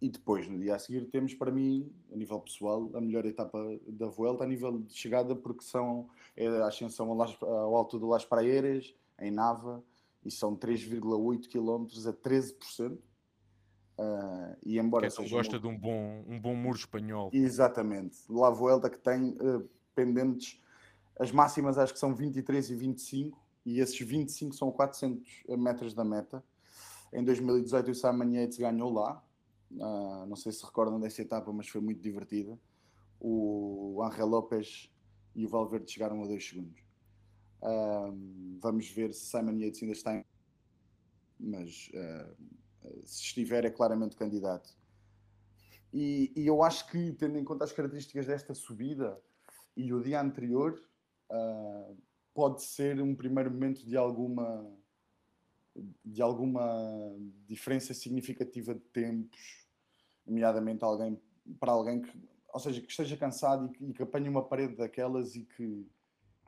E 0.00 0.08
depois, 0.08 0.48
no 0.48 0.58
dia 0.58 0.76
a 0.76 0.78
seguir, 0.78 1.06
temos 1.06 1.34
para 1.34 1.50
mim, 1.50 1.92
a 2.12 2.16
nível 2.16 2.40
pessoal, 2.40 2.88
a 2.94 3.00
melhor 3.00 3.26
etapa 3.26 3.58
da 3.88 4.06
Vuelta, 4.06 4.44
a 4.44 4.46
nível 4.46 4.78
de 4.78 4.94
chegada, 4.94 5.34
porque 5.34 5.64
são 5.64 6.08
é 6.36 6.46
a 6.46 6.68
ascensão 6.68 7.08
ao, 7.10 7.16
Las, 7.16 7.36
ao 7.42 7.74
alto 7.74 7.98
do 7.98 8.06
Las 8.06 8.24
Praeiras, 8.24 8.94
em 9.20 9.32
Nava, 9.32 9.82
e 10.24 10.30
são 10.30 10.56
3,8 10.56 11.48
km 11.48 11.86
a 12.08 12.12
13%. 12.12 12.98
Uh, 14.00 14.56
e 14.64 14.78
embora 14.78 15.10
Quem 15.10 15.28
gosta 15.28 15.56
uma... 15.56 15.60
de 15.60 15.66
um 15.66 15.76
bom, 15.76 16.24
um 16.28 16.40
bom 16.40 16.54
muro 16.54 16.78
espanhol. 16.78 17.30
Exatamente. 17.32 18.18
La 18.28 18.50
Vuelta 18.50 18.88
que 18.88 18.98
tem 18.98 19.30
uh, 19.30 19.68
pendentes, 19.96 20.62
as 21.18 21.32
máximas 21.32 21.76
acho 21.76 21.92
que 21.92 21.98
são 21.98 22.14
23 22.14 22.70
e 22.70 22.74
25, 22.76 23.44
e 23.66 23.80
esses 23.80 23.98
25 23.98 24.54
são 24.54 24.70
400 24.70 25.26
metros 25.58 25.92
da 25.92 26.04
meta. 26.04 26.44
Em 27.12 27.24
2018 27.24 27.90
o 27.90 27.94
Simon 27.94 28.30
Yates 28.30 28.58
ganhou 28.58 28.92
lá, 28.92 29.20
uh, 29.72 30.26
não 30.26 30.36
sei 30.36 30.52
se 30.52 30.64
recordam 30.64 31.00
dessa 31.00 31.22
etapa, 31.22 31.52
mas 31.52 31.68
foi 31.68 31.80
muito 31.80 32.00
divertida, 32.00 32.58
o 33.20 34.00
Angel 34.04 34.26
Lopes 34.26 34.90
e 35.34 35.44
o 35.44 35.48
Valverde 35.48 35.90
chegaram 35.90 36.22
a 36.22 36.26
2 36.26 36.48
segundos. 36.48 36.82
Um, 37.62 38.58
vamos 38.60 38.88
ver 38.90 39.12
se 39.12 39.26
Simon 39.26 39.58
Yates 39.58 39.82
ainda 39.82 39.92
está 39.92 40.14
em. 40.14 40.24
Mas 41.38 41.90
uh, 41.94 42.36
se 43.04 43.22
estiver, 43.22 43.64
é 43.64 43.70
claramente 43.70 44.16
candidato. 44.16 44.76
E, 45.92 46.32
e, 46.36 46.46
eu 46.46 46.62
acho 46.62 46.86
que, 46.88 47.12
tendo 47.12 47.38
em 47.38 47.44
conta 47.44 47.64
as 47.64 47.72
características 47.72 48.26
desta 48.26 48.54
subida 48.54 49.20
e 49.76 49.92
o 49.92 50.02
dia 50.02 50.20
anterior, 50.20 50.80
uh, 51.30 51.96
pode 52.34 52.62
ser 52.62 53.00
um 53.00 53.14
primeiro 53.14 53.50
momento 53.50 53.84
de 53.86 53.96
alguma 53.96 54.64
de 56.04 56.22
alguma 56.22 56.64
diferença 57.46 57.94
significativa 57.94 58.74
de 58.74 58.80
tempos, 58.80 59.66
nomeadamente 60.26 60.84
alguém 60.84 61.20
para 61.58 61.72
alguém 61.72 62.02
que, 62.02 62.12
ou 62.52 62.60
seja, 62.60 62.80
que 62.80 62.90
esteja 62.90 63.16
cansado 63.16 63.66
e 63.66 63.70
que, 63.70 63.84
e 63.84 63.92
que 63.92 64.02
apanhe 64.02 64.28
uma 64.28 64.44
parede 64.44 64.76
daquelas 64.76 65.34
e 65.34 65.44
que 65.44 65.86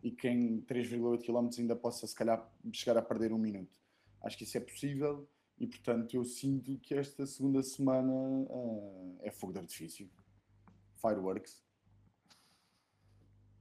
e 0.03 0.11
que 0.11 0.29
em 0.29 0.63
3,8 0.63 1.25
km 1.25 1.51
ainda 1.59 1.77
possa 1.77 2.07
se 2.07 2.15
calhar 2.15 2.51
chegar 2.73 2.99
a 2.99 3.03
perder 3.03 3.33
um 3.33 3.39
minuto. 3.39 3.79
Acho 4.23 4.37
que 4.37 4.45
isso 4.45 4.57
é 4.57 4.61
possível 4.61 5.29
e 5.59 5.67
portanto 5.67 6.15
eu 6.15 6.25
sinto 6.25 6.79
que 6.79 6.95
esta 6.95 7.27
segunda 7.27 7.63
semana 7.63 8.13
uh, 8.13 9.19
é 9.21 9.31
fogo 9.31 9.53
de 9.53 9.59
artifício. 9.59 10.11
Fireworks. 11.01 11.63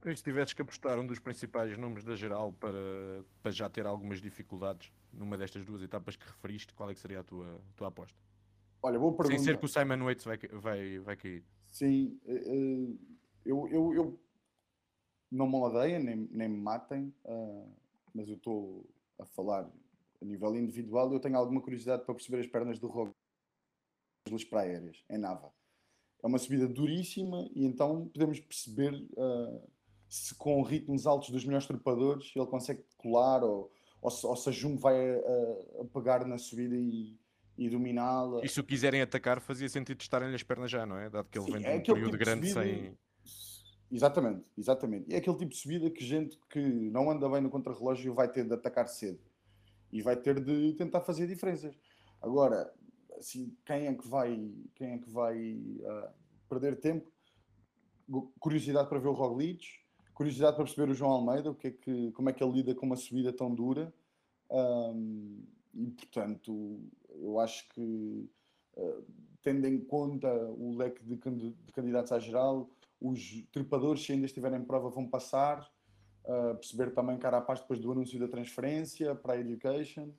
Se 0.02 0.22
tivesses 0.22 0.54
que 0.54 0.62
apostar 0.62 0.98
um 0.98 1.06
dos 1.06 1.18
principais 1.18 1.76
nomes 1.76 2.04
da 2.04 2.16
geral 2.16 2.54
para, 2.54 3.22
para 3.42 3.50
já 3.50 3.68
ter 3.68 3.84
algumas 3.84 4.20
dificuldades 4.20 4.90
numa 5.12 5.36
destas 5.36 5.64
duas 5.64 5.82
etapas 5.82 6.16
que 6.16 6.26
referiste, 6.26 6.74
qual 6.74 6.90
é 6.90 6.94
que 6.94 7.00
seria 7.00 7.20
a 7.20 7.24
tua, 7.24 7.60
tua 7.76 7.88
aposta? 7.88 8.18
Olha. 8.82 8.98
Sem 9.26 9.38
ser 9.38 9.58
que 9.58 9.64
o 9.64 9.68
Simon 9.68 10.04
Waits 10.04 10.24
vai, 10.24 10.38
vai, 10.38 10.98
vai 10.98 11.16
cair. 11.16 11.44
Sim, 11.70 12.18
eh, 12.24 12.32
eh, 12.34 12.96
eu, 13.44 13.68
eu, 13.68 13.94
eu 13.94 14.20
não 15.30 15.46
me 15.46 15.60
ladeiem, 15.60 16.02
nem, 16.02 16.16
nem 16.30 16.48
me 16.48 16.56
matem, 16.56 17.14
uh, 17.24 17.70
mas 18.14 18.28
eu 18.28 18.36
estou 18.36 18.88
a 19.18 19.24
falar 19.24 19.70
a 20.20 20.24
nível 20.24 20.56
individual. 20.56 21.12
Eu 21.12 21.20
tenho 21.20 21.36
alguma 21.36 21.60
curiosidade 21.60 22.04
para 22.04 22.14
perceber 22.14 22.40
as 22.40 22.46
pernas 22.46 22.78
do 22.78 22.88
Roglic 22.88 23.14
para 24.48 24.60
aéreas, 24.60 25.04
em 25.08 25.18
Nava. 25.18 25.52
É 26.22 26.26
uma 26.26 26.38
subida 26.38 26.68
duríssima 26.68 27.48
e 27.54 27.64
então 27.64 28.08
podemos 28.08 28.40
perceber 28.40 28.94
uh, 28.94 29.70
se 30.08 30.34
com 30.34 30.62
ritmos 30.62 31.06
altos 31.06 31.30
dos 31.30 31.44
melhores 31.44 31.66
trepadores 31.66 32.32
ele 32.34 32.46
consegue 32.46 32.84
colar 32.98 33.42
ou, 33.42 33.72
ou, 34.00 34.10
se, 34.10 34.26
ou 34.26 34.36
se 34.36 34.48
a 34.48 34.52
Jumbo 34.52 34.78
vai 34.78 34.96
a, 34.96 35.20
a, 35.80 35.84
pegar 35.92 36.24
na 36.26 36.38
subida 36.38 36.74
e, 36.74 37.18
e 37.58 37.68
dominá-la. 37.68 38.44
E 38.44 38.48
se 38.48 38.60
o 38.60 38.64
quiserem 38.64 39.02
atacar, 39.02 39.40
fazia 39.40 39.68
sentido 39.68 40.00
estarem-lhe 40.00 40.34
as 40.34 40.42
pernas 40.42 40.70
já, 40.70 40.86
não 40.86 40.96
é? 40.96 41.10
Dado 41.10 41.28
que 41.28 41.38
ele 41.38 41.46
Sim, 41.46 41.52
vem 41.52 41.60
de 41.60 41.68
é 41.68 41.74
um 41.74 41.82
período 41.82 42.12
tipo 42.12 42.24
grande 42.24 42.48
subida, 42.48 42.72
sem. 42.72 42.98
Exatamente, 43.92 44.44
exatamente. 44.56 45.10
E 45.10 45.14
é 45.14 45.18
aquele 45.18 45.36
tipo 45.36 45.50
de 45.50 45.56
subida 45.56 45.90
que 45.90 46.04
gente 46.04 46.38
que 46.48 46.60
não 46.60 47.10
anda 47.10 47.28
bem 47.28 47.40
no 47.40 47.50
contrarrelógio 47.50 48.14
vai 48.14 48.28
ter 48.28 48.44
de 48.44 48.54
atacar 48.54 48.88
cedo 48.88 49.18
e 49.92 50.00
vai 50.00 50.16
ter 50.16 50.40
de 50.40 50.72
tentar 50.74 51.00
fazer 51.00 51.26
diferenças. 51.26 51.76
Agora, 52.22 52.72
assim, 53.18 53.56
quem 53.66 53.88
é 53.88 53.94
que 53.94 54.06
vai, 54.06 54.52
quem 54.76 54.92
é 54.92 54.98
que 54.98 55.10
vai 55.10 55.36
uh, 55.80 56.08
perder 56.48 56.78
tempo? 56.78 57.10
Curiosidade 58.38 58.88
para 58.88 58.98
ver 58.98 59.08
o 59.08 59.12
Roglic, 59.12 59.66
curiosidade 60.20 60.54
para 60.54 60.66
perceber 60.66 60.92
o 60.92 60.94
João 60.94 61.12
Almeida, 61.12 61.50
o 61.50 61.54
que 61.54 61.68
é 61.68 61.70
que, 61.70 62.12
como 62.12 62.28
é 62.28 62.32
que 62.34 62.44
ele 62.44 62.52
lida 62.52 62.74
com 62.74 62.84
uma 62.84 62.96
subida 62.96 63.32
tão 63.32 63.54
dura. 63.54 63.90
Um, 64.50 65.42
e 65.72 65.86
portanto, 65.92 66.78
eu 67.14 67.40
acho 67.40 67.66
que, 67.70 68.28
uh, 68.76 69.02
tendo 69.40 69.66
em 69.66 69.80
conta 69.80 70.30
o 70.58 70.76
leque 70.76 71.02
de, 71.02 71.16
de 71.16 71.72
candidatos 71.72 72.12
à 72.12 72.18
geral, 72.18 72.68
os 73.00 73.42
trepadores, 73.50 74.04
se 74.04 74.12
ainda 74.12 74.26
estiverem 74.26 74.60
em 74.60 74.64
prova, 74.64 74.90
vão 74.90 75.08
passar. 75.08 75.66
Uh, 76.26 76.54
perceber 76.56 76.90
também 76.90 77.16
cara 77.16 77.38
a 77.38 77.40
paz 77.40 77.60
depois 77.60 77.80
do 77.80 77.90
anúncio 77.90 78.20
da 78.20 78.28
transferência 78.28 79.14
para 79.14 79.32
a 79.32 79.40
Education. 79.40 80.10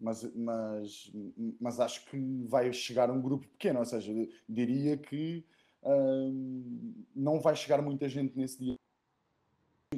Mas, 0.00 0.24
mas, 0.34 1.12
mas 1.60 1.80
acho 1.80 2.06
que 2.06 2.46
vai 2.46 2.72
chegar 2.72 3.10
um 3.10 3.20
grupo 3.20 3.46
pequeno, 3.46 3.80
ou 3.80 3.84
seja, 3.84 4.10
diria 4.48 4.96
que 4.96 5.44
uh, 5.82 7.04
não 7.14 7.40
vai 7.40 7.54
chegar 7.54 7.82
muita 7.82 8.08
gente 8.08 8.36
nesse 8.38 8.58
dia 8.58 8.76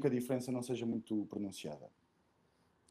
que 0.00 0.06
a 0.06 0.10
diferença 0.10 0.50
não 0.52 0.62
seja 0.62 0.86
muito 0.86 1.26
pronunciada. 1.26 1.90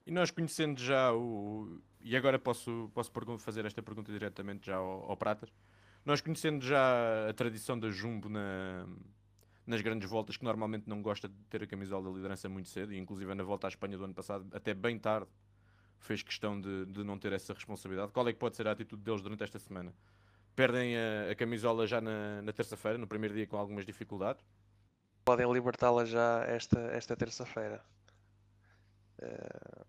E 0.05 0.11
nós 0.11 0.29
conhecendo 0.29 0.79
já 0.79 1.13
o. 1.13 1.81
E 2.01 2.15
agora 2.15 2.37
posso, 2.37 2.91
posso 2.93 3.11
fazer 3.39 3.65
esta 3.65 3.81
pergunta 3.81 4.11
diretamente 4.11 4.67
já 4.67 4.75
ao, 4.75 5.09
ao 5.09 5.17
Pratas. 5.17 5.51
Nós 6.05 6.21
conhecendo 6.21 6.63
já 6.63 7.27
a 7.27 7.33
tradição 7.33 7.79
da 7.79 7.89
Jumbo 7.89 8.29
na, 8.29 8.87
nas 9.65 9.81
grandes 9.81 10.07
voltas, 10.07 10.37
que 10.37 10.43
normalmente 10.43 10.87
não 10.87 11.01
gosta 11.01 11.27
de 11.27 11.35
ter 11.49 11.63
a 11.63 11.67
camisola 11.67 12.09
da 12.09 12.15
liderança 12.15 12.47
muito 12.47 12.69
cedo, 12.69 12.93
e 12.93 12.97
inclusive 12.99 13.33
na 13.33 13.43
volta 13.43 13.65
à 13.65 13.69
Espanha 13.69 13.97
do 13.97 14.03
ano 14.03 14.13
passado, 14.13 14.45
até 14.51 14.75
bem 14.75 14.99
tarde, 14.99 15.27
fez 15.97 16.21
questão 16.21 16.61
de, 16.61 16.85
de 16.85 17.03
não 17.03 17.17
ter 17.17 17.33
essa 17.33 17.53
responsabilidade. 17.53 18.11
Qual 18.11 18.27
é 18.27 18.33
que 18.33 18.37
pode 18.37 18.55
ser 18.55 18.67
a 18.67 18.71
atitude 18.71 19.01
deles 19.01 19.23
durante 19.23 19.43
esta 19.43 19.57
semana? 19.57 19.95
Perdem 20.55 20.95
a, 20.95 21.31
a 21.31 21.35
camisola 21.35 21.87
já 21.87 21.99
na, 21.99 22.43
na 22.43 22.53
terça-feira, 22.53 22.99
no 22.99 23.07
primeiro 23.07 23.33
dia 23.33 23.47
com 23.47 23.57
algumas 23.57 23.83
dificuldades? 23.83 24.45
Podem 25.25 25.51
libertá-la 25.51 26.05
já 26.05 26.43
esta, 26.45 26.79
esta 26.91 27.17
terça-feira. 27.17 27.83
Uh, 29.17 29.85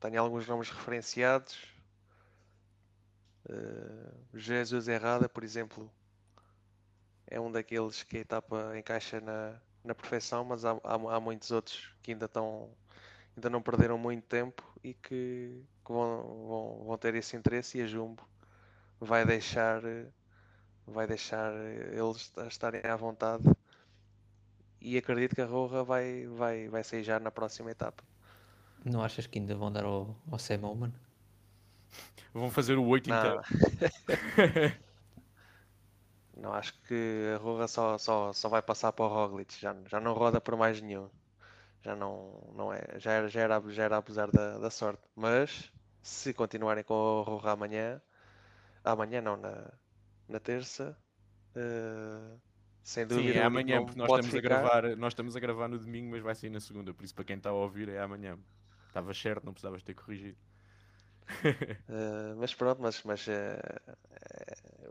tenho 0.00 0.20
alguns 0.20 0.48
nomes 0.48 0.68
referenciados. 0.68 1.56
Uh, 3.48 4.36
Jesus 4.36 4.88
Errada, 4.88 5.28
por 5.28 5.44
exemplo, 5.44 5.88
é 7.28 7.40
um 7.40 7.52
daqueles 7.52 8.02
que 8.02 8.16
a 8.16 8.20
etapa 8.20 8.76
encaixa 8.76 9.20
na, 9.20 9.60
na 9.84 9.94
perfeição, 9.94 10.44
mas 10.44 10.64
há, 10.64 10.72
há, 10.82 10.94
há 10.94 11.20
muitos 11.20 11.52
outros 11.52 11.94
que 12.02 12.10
ainda 12.10 12.26
estão 12.26 12.68
ainda 13.36 13.48
não 13.48 13.62
perderam 13.62 13.96
muito 13.96 14.26
tempo 14.26 14.60
e 14.82 14.92
que, 14.92 15.64
que 15.84 15.92
vão, 15.92 16.22
vão, 16.48 16.84
vão, 16.84 16.98
ter 16.98 17.14
esse 17.14 17.36
interesse 17.36 17.78
e 17.78 17.82
a 17.82 17.86
Jumbo 17.86 18.28
vai 18.98 19.24
deixar 19.24 19.82
vai 20.84 21.06
deixar 21.06 21.52
eles 21.92 22.32
estarem 22.48 22.82
à 22.84 22.96
vontade 22.96 23.44
e 24.80 24.96
acredito 24.96 25.34
que 25.34 25.42
a 25.42 25.46
Roja 25.46 25.82
vai, 25.84 26.26
vai, 26.26 26.68
vai 26.68 26.84
sair 26.84 27.02
já 27.02 27.20
na 27.20 27.30
próxima 27.30 27.70
etapa. 27.70 28.02
Não 28.84 29.02
achas 29.02 29.26
que 29.26 29.38
ainda 29.38 29.54
vão 29.54 29.70
dar 29.70 29.84
ao, 29.84 30.16
ao 30.30 30.38
Sam 30.38 30.62
Oman? 30.62 30.92
Vão 32.32 32.50
fazer 32.50 32.78
o 32.78 32.86
8 32.86 33.10
inteiro. 33.10 33.42
Não, 36.36 36.54
acho 36.54 36.72
que 36.84 37.34
a 37.34 37.38
Roja 37.38 37.68
só, 37.68 37.98
só, 37.98 38.32
só 38.32 38.48
vai 38.48 38.62
passar 38.62 38.92
para 38.92 39.04
o 39.04 39.08
Roglic, 39.08 39.60
já, 39.60 39.76
já 39.86 40.00
não 40.00 40.14
roda 40.14 40.40
por 40.40 40.56
mais 40.56 40.80
nenhum. 40.80 41.10
Já 41.82 41.94
não, 41.94 42.50
não 42.54 42.72
é, 42.72 42.98
já 42.98 43.12
era, 43.12 43.28
já 43.28 43.40
era, 43.42 43.62
já 43.68 43.82
era 43.84 43.96
abusar 43.98 44.30
da, 44.30 44.56
da 44.56 44.70
sorte. 44.70 45.02
Mas 45.14 45.70
se 46.02 46.32
continuarem 46.32 46.82
com 46.82 46.94
o 46.94 47.22
Roja 47.22 47.50
amanhã, 47.50 48.00
amanhã 48.82 49.20
não, 49.20 49.36
na, 49.36 49.70
na 50.26 50.40
terça, 50.40 50.96
uh, 51.54 52.40
sem 52.82 53.06
dúvida. 53.06 53.32
Sim, 53.32 53.38
é 53.38 53.42
amanhã, 53.42 53.84
porque 53.84 53.98
nós 53.98 54.10
estamos, 54.10 54.34
a 54.34 54.40
gravar, 54.40 54.96
nós 54.96 55.12
estamos 55.12 55.36
a 55.36 55.40
gravar 55.40 55.68
no 55.68 55.78
domingo, 55.78 56.10
mas 56.10 56.22
vai 56.22 56.34
sair 56.34 56.50
na 56.50 56.60
segunda, 56.60 56.92
por 56.94 57.04
isso 57.04 57.14
para 57.14 57.24
quem 57.24 57.36
está 57.36 57.50
a 57.50 57.54
ouvir 57.54 57.88
é 57.88 58.00
amanhã. 58.00 58.38
Estava 58.86 59.14
certo, 59.14 59.44
não 59.44 59.52
precisavas 59.52 59.82
ter 59.82 59.94
corrigido. 59.94 60.36
uh, 61.28 62.34
mas 62.38 62.54
pronto, 62.54 62.82
mas, 62.82 63.02
mas 63.04 63.26
uh, 63.26 63.96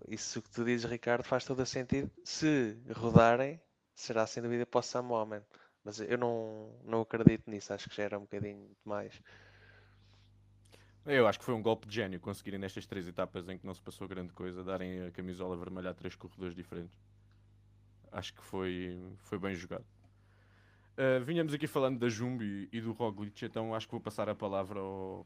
isso 0.08 0.42
que 0.42 0.50
tu 0.50 0.64
dizes, 0.64 0.90
Ricardo, 0.90 1.24
faz 1.24 1.44
todo 1.44 1.62
o 1.62 1.66
sentido. 1.66 2.10
Se 2.24 2.78
rodarem, 2.96 3.60
será 3.94 4.26
sem 4.26 4.42
dúvida 4.42 4.66
para 4.66 4.80
o 4.80 4.82
Sam 4.82 5.04
Moment. 5.04 5.44
Mas 5.84 6.00
eu 6.00 6.18
não, 6.18 6.80
não 6.84 7.02
acredito 7.02 7.50
nisso, 7.50 7.74
acho 7.74 7.90
que 7.90 7.96
já 7.96 8.04
era 8.04 8.18
um 8.18 8.22
bocadinho 8.22 8.70
demais. 8.84 9.22
Eu 11.06 11.28
acho 11.28 11.40
que 11.40 11.46
foi 11.46 11.54
um 11.54 11.62
golpe 11.62 11.88
de 11.88 11.96
gênio 11.96 12.20
conseguirem 12.20 12.60
nestas 12.60 12.86
três 12.86 13.08
etapas 13.08 13.48
em 13.48 13.58
que 13.58 13.66
não 13.66 13.74
se 13.74 13.82
passou 13.82 14.08
grande 14.08 14.34
coisa, 14.34 14.64
darem 14.64 15.08
a 15.08 15.12
camisola 15.12 15.58
vermelha 15.58 15.90
a 15.90 15.94
três 15.94 16.16
corredores 16.16 16.56
diferentes. 16.56 16.98
Acho 18.12 18.34
que 18.34 18.42
foi, 18.42 19.00
foi 19.18 19.38
bem 19.38 19.56
jogado. 19.56 19.86
Uh, 20.98 21.24
vinhamos 21.24 21.54
aqui 21.54 21.68
falando 21.68 21.98
da 21.98 22.10
Jumbo 22.10 22.44
e, 22.44 22.68
e, 22.74 22.82
do 22.82 22.92
Roglic, 22.92 23.46
então 23.46 23.74
acho 23.74 23.88
que 23.88 23.92
vou 23.92 24.02
passar 24.02 24.28
a 24.28 24.36
palavra 24.36 24.80
ao, 24.80 25.26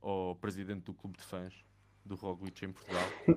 ao 0.00 0.36
presidente 0.36 0.84
do 0.84 0.94
clube 0.94 1.18
de 1.18 1.24
fãs 1.24 1.52
do 2.06 2.14
Roglic 2.14 2.64
em 2.64 2.72
Portugal, 2.72 3.04
uh, 3.28 3.34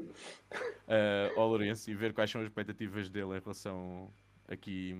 ao 1.37 1.49
Lourenço, 1.49 1.91
e 1.91 1.93
ver 1.93 2.13
quais 2.13 2.31
são 2.31 2.39
as 2.39 2.47
expectativas 2.47 3.09
dele 3.09 3.35
em 3.37 3.39
relação 3.41 4.09
aqui 4.47 4.97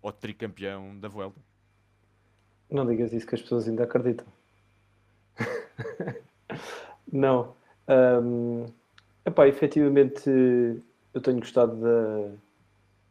ao 0.00 0.12
tricampeão 0.12 0.96
da 0.98 1.08
Vuelta. 1.08 1.40
Não 2.70 2.86
digas 2.86 3.12
isso 3.12 3.26
que 3.26 3.34
as 3.34 3.42
pessoas 3.42 3.66
ainda 3.66 3.84
acreditam. 3.84 4.26
não. 7.10 7.56
Um, 7.88 8.66
epá, 9.24 9.48
efetivamente 9.48 10.30
eu 11.14 11.20
tenho 11.20 11.40
gostado 11.40 11.74
da, 11.76 12.30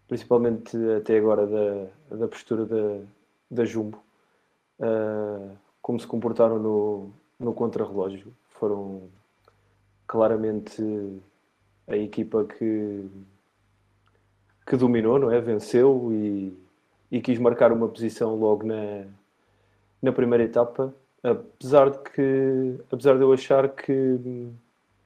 principalmente 0.08 0.76
até 0.98 1.18
agora 1.18 1.46
da, 1.46 2.16
da 2.16 2.28
postura 2.28 2.66
da, 2.66 3.00
da 3.52 3.66
Jumbo, 3.66 4.02
uh, 4.80 5.56
como 5.82 6.00
se 6.00 6.08
comportaram 6.08 6.60
no, 6.60 7.10
no 7.40 7.54
contrarrelógio. 7.54 8.34
Foram 8.50 9.04
claramente 10.08 10.82
a 11.88 11.96
equipa 11.96 12.46
que 12.46 13.06
que 14.68 14.76
dominou, 14.76 15.18
não 15.18 15.32
é? 15.32 15.40
Venceu 15.40 16.10
e, 16.12 16.54
e 17.10 17.22
quis 17.22 17.40
marcar 17.40 17.72
uma 17.72 17.88
posição 17.88 18.36
logo 18.36 18.68
na, 18.68 19.06
na 20.02 20.12
primeira 20.12 20.44
etapa, 20.44 20.94
apesar 21.24 21.90
de 21.90 22.00
que 22.00 22.76
apesar 22.92 23.16
de 23.16 23.22
eu 23.22 23.32
achar 23.32 23.70
que, 23.70 24.20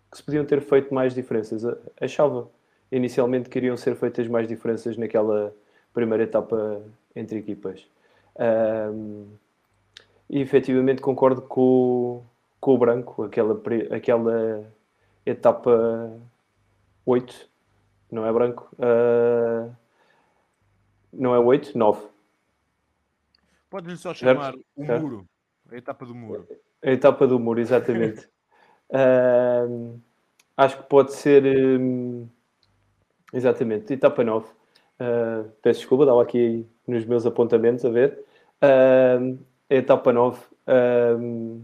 que 0.10 0.17
se 0.17 0.24
podiam 0.24 0.43
ter 0.43 0.62
feito 0.62 0.91
mais 0.91 1.13
diferenças. 1.13 1.63
Achava 2.00 2.48
inicialmente 2.91 3.50
que 3.50 3.57
iriam 3.57 3.77
ser 3.77 3.95
feitas 3.95 4.27
mais 4.27 4.48
diferenças 4.48 4.98
naquela 4.98 5.53
primeira 5.93 6.24
etapa 6.24 6.81
entre 7.15 7.39
equipas. 7.39 7.86
Um, 8.38 9.27
e 10.29 10.39
efetivamente 10.39 11.01
concordo 11.01 11.41
com, 11.41 12.24
com 12.60 12.74
o 12.74 12.77
branco, 12.77 13.24
aquela, 13.24 13.62
aquela 13.91 14.65
etapa 15.25 16.12
8, 17.05 17.50
não 18.12 18.25
é 18.25 18.31
branco? 18.31 18.69
Uh, 18.74 19.74
não 21.12 21.36
é 21.36 21.39
8, 21.39 21.77
9. 21.77 22.07
Pode-lhe 23.69 23.98
só 23.98 24.13
chamar 24.13 24.53
certo? 24.53 24.65
o 24.75 24.86
certo? 24.86 25.01
muro, 25.01 25.27
a 25.69 25.77
etapa 25.77 26.05
do 26.05 26.15
muro. 26.15 26.48
A 26.83 26.91
etapa 26.91 27.27
do 27.27 27.39
muro, 27.39 27.60
exatamente. 27.60 28.27
uh, 28.91 30.00
acho 30.57 30.77
que 30.77 30.83
pode 30.83 31.13
ser. 31.13 31.43
Um, 31.45 32.27
exatamente, 33.33 33.93
etapa 33.93 34.23
9. 34.23 34.47
Uh, 34.47 35.50
peço 35.61 35.79
desculpa, 35.79 36.03
estava 36.03 36.21
aqui 36.21 36.65
nos 36.88 37.05
meus 37.05 37.25
apontamentos 37.25 37.83
a 37.85 37.89
ver. 37.89 38.23
Uh, 38.61 39.38
etapa 39.69 40.13
9. 40.13 40.39
Uh, 40.67 41.61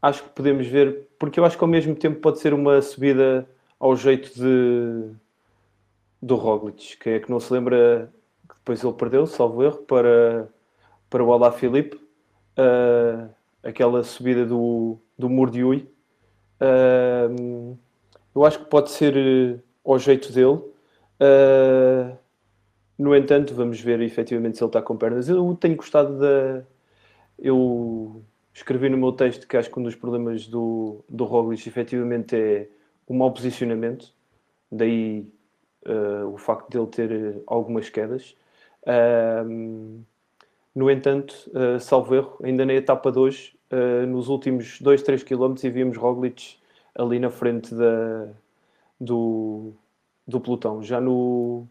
acho 0.00 0.22
que 0.24 0.30
podemos 0.30 0.66
ver, 0.66 1.08
porque 1.18 1.40
eu 1.40 1.44
acho 1.44 1.56
que 1.56 1.64
ao 1.64 1.70
mesmo 1.70 1.94
tempo 1.94 2.20
pode 2.20 2.40
ser 2.40 2.52
uma 2.52 2.82
subida 2.82 3.48
ao 3.78 3.96
jeito 3.96 4.34
de 4.34 5.14
do 6.22 6.36
Roglic, 6.36 6.96
que 6.98 7.10
é 7.10 7.18
que 7.18 7.30
não 7.30 7.40
se 7.40 7.52
lembra 7.52 8.12
que 8.48 8.54
depois 8.54 8.82
ele 8.84 8.92
perdeu, 8.92 9.26
salvo 9.26 9.64
erro, 9.64 9.78
para, 9.78 10.48
para 11.10 11.24
o 11.24 11.32
Alá 11.32 11.50
Filipe, 11.50 11.96
uh, 11.96 13.28
aquela 13.62 14.04
subida 14.04 14.46
do, 14.46 14.98
do 15.18 15.28
Murdiui. 15.28 15.90
Uh, 16.60 17.76
eu 18.34 18.44
acho 18.44 18.60
que 18.60 18.66
pode 18.66 18.92
ser 18.92 19.60
ao 19.84 19.98
jeito 19.98 20.32
dele. 20.32 20.60
Uh, 21.22 22.18
no 22.98 23.14
entanto, 23.14 23.54
vamos 23.54 23.80
ver 23.80 24.00
efetivamente 24.00 24.58
se 24.58 24.64
ele 24.64 24.68
está 24.68 24.82
com 24.82 24.96
pernas. 24.96 25.28
Eu 25.28 25.56
tenho 25.60 25.76
gostado 25.76 26.18
da. 26.18 26.64
Eu 27.38 28.24
escrevi 28.52 28.88
no 28.88 28.96
meu 28.98 29.12
texto 29.12 29.46
que 29.46 29.56
acho 29.56 29.70
que 29.70 29.78
um 29.78 29.82
dos 29.82 29.94
problemas 29.94 30.46
do, 30.46 31.04
do 31.08 31.24
Roglic 31.24 31.68
efetivamente 31.68 32.36
é 32.36 32.68
o 33.06 33.14
mau 33.14 33.32
posicionamento, 33.32 34.12
daí 34.70 35.26
uh, 35.86 36.26
o 36.32 36.36
facto 36.38 36.70
de 36.70 36.78
ele 36.78 36.86
ter 36.88 37.42
algumas 37.46 37.88
quedas. 37.88 38.36
Uh, 38.82 40.04
no 40.74 40.90
entanto, 40.90 41.34
uh, 41.48 41.78
salvo 41.80 42.14
erro, 42.14 42.38
ainda 42.42 42.64
na 42.64 42.74
etapa 42.74 43.10
2, 43.12 43.54
uh, 43.72 44.06
nos 44.06 44.28
últimos 44.28 44.80
2, 44.80 45.02
3 45.02 45.22
km, 45.22 45.54
e 45.64 45.70
vimos 45.70 45.96
Roglic 45.96 46.56
ali 46.94 47.18
na 47.18 47.30
frente 47.30 47.74
da, 47.74 48.28
do, 49.00 49.74
do 50.26 50.40
pelotão. 50.40 50.82
Já 50.82 51.00
no, 51.00 51.66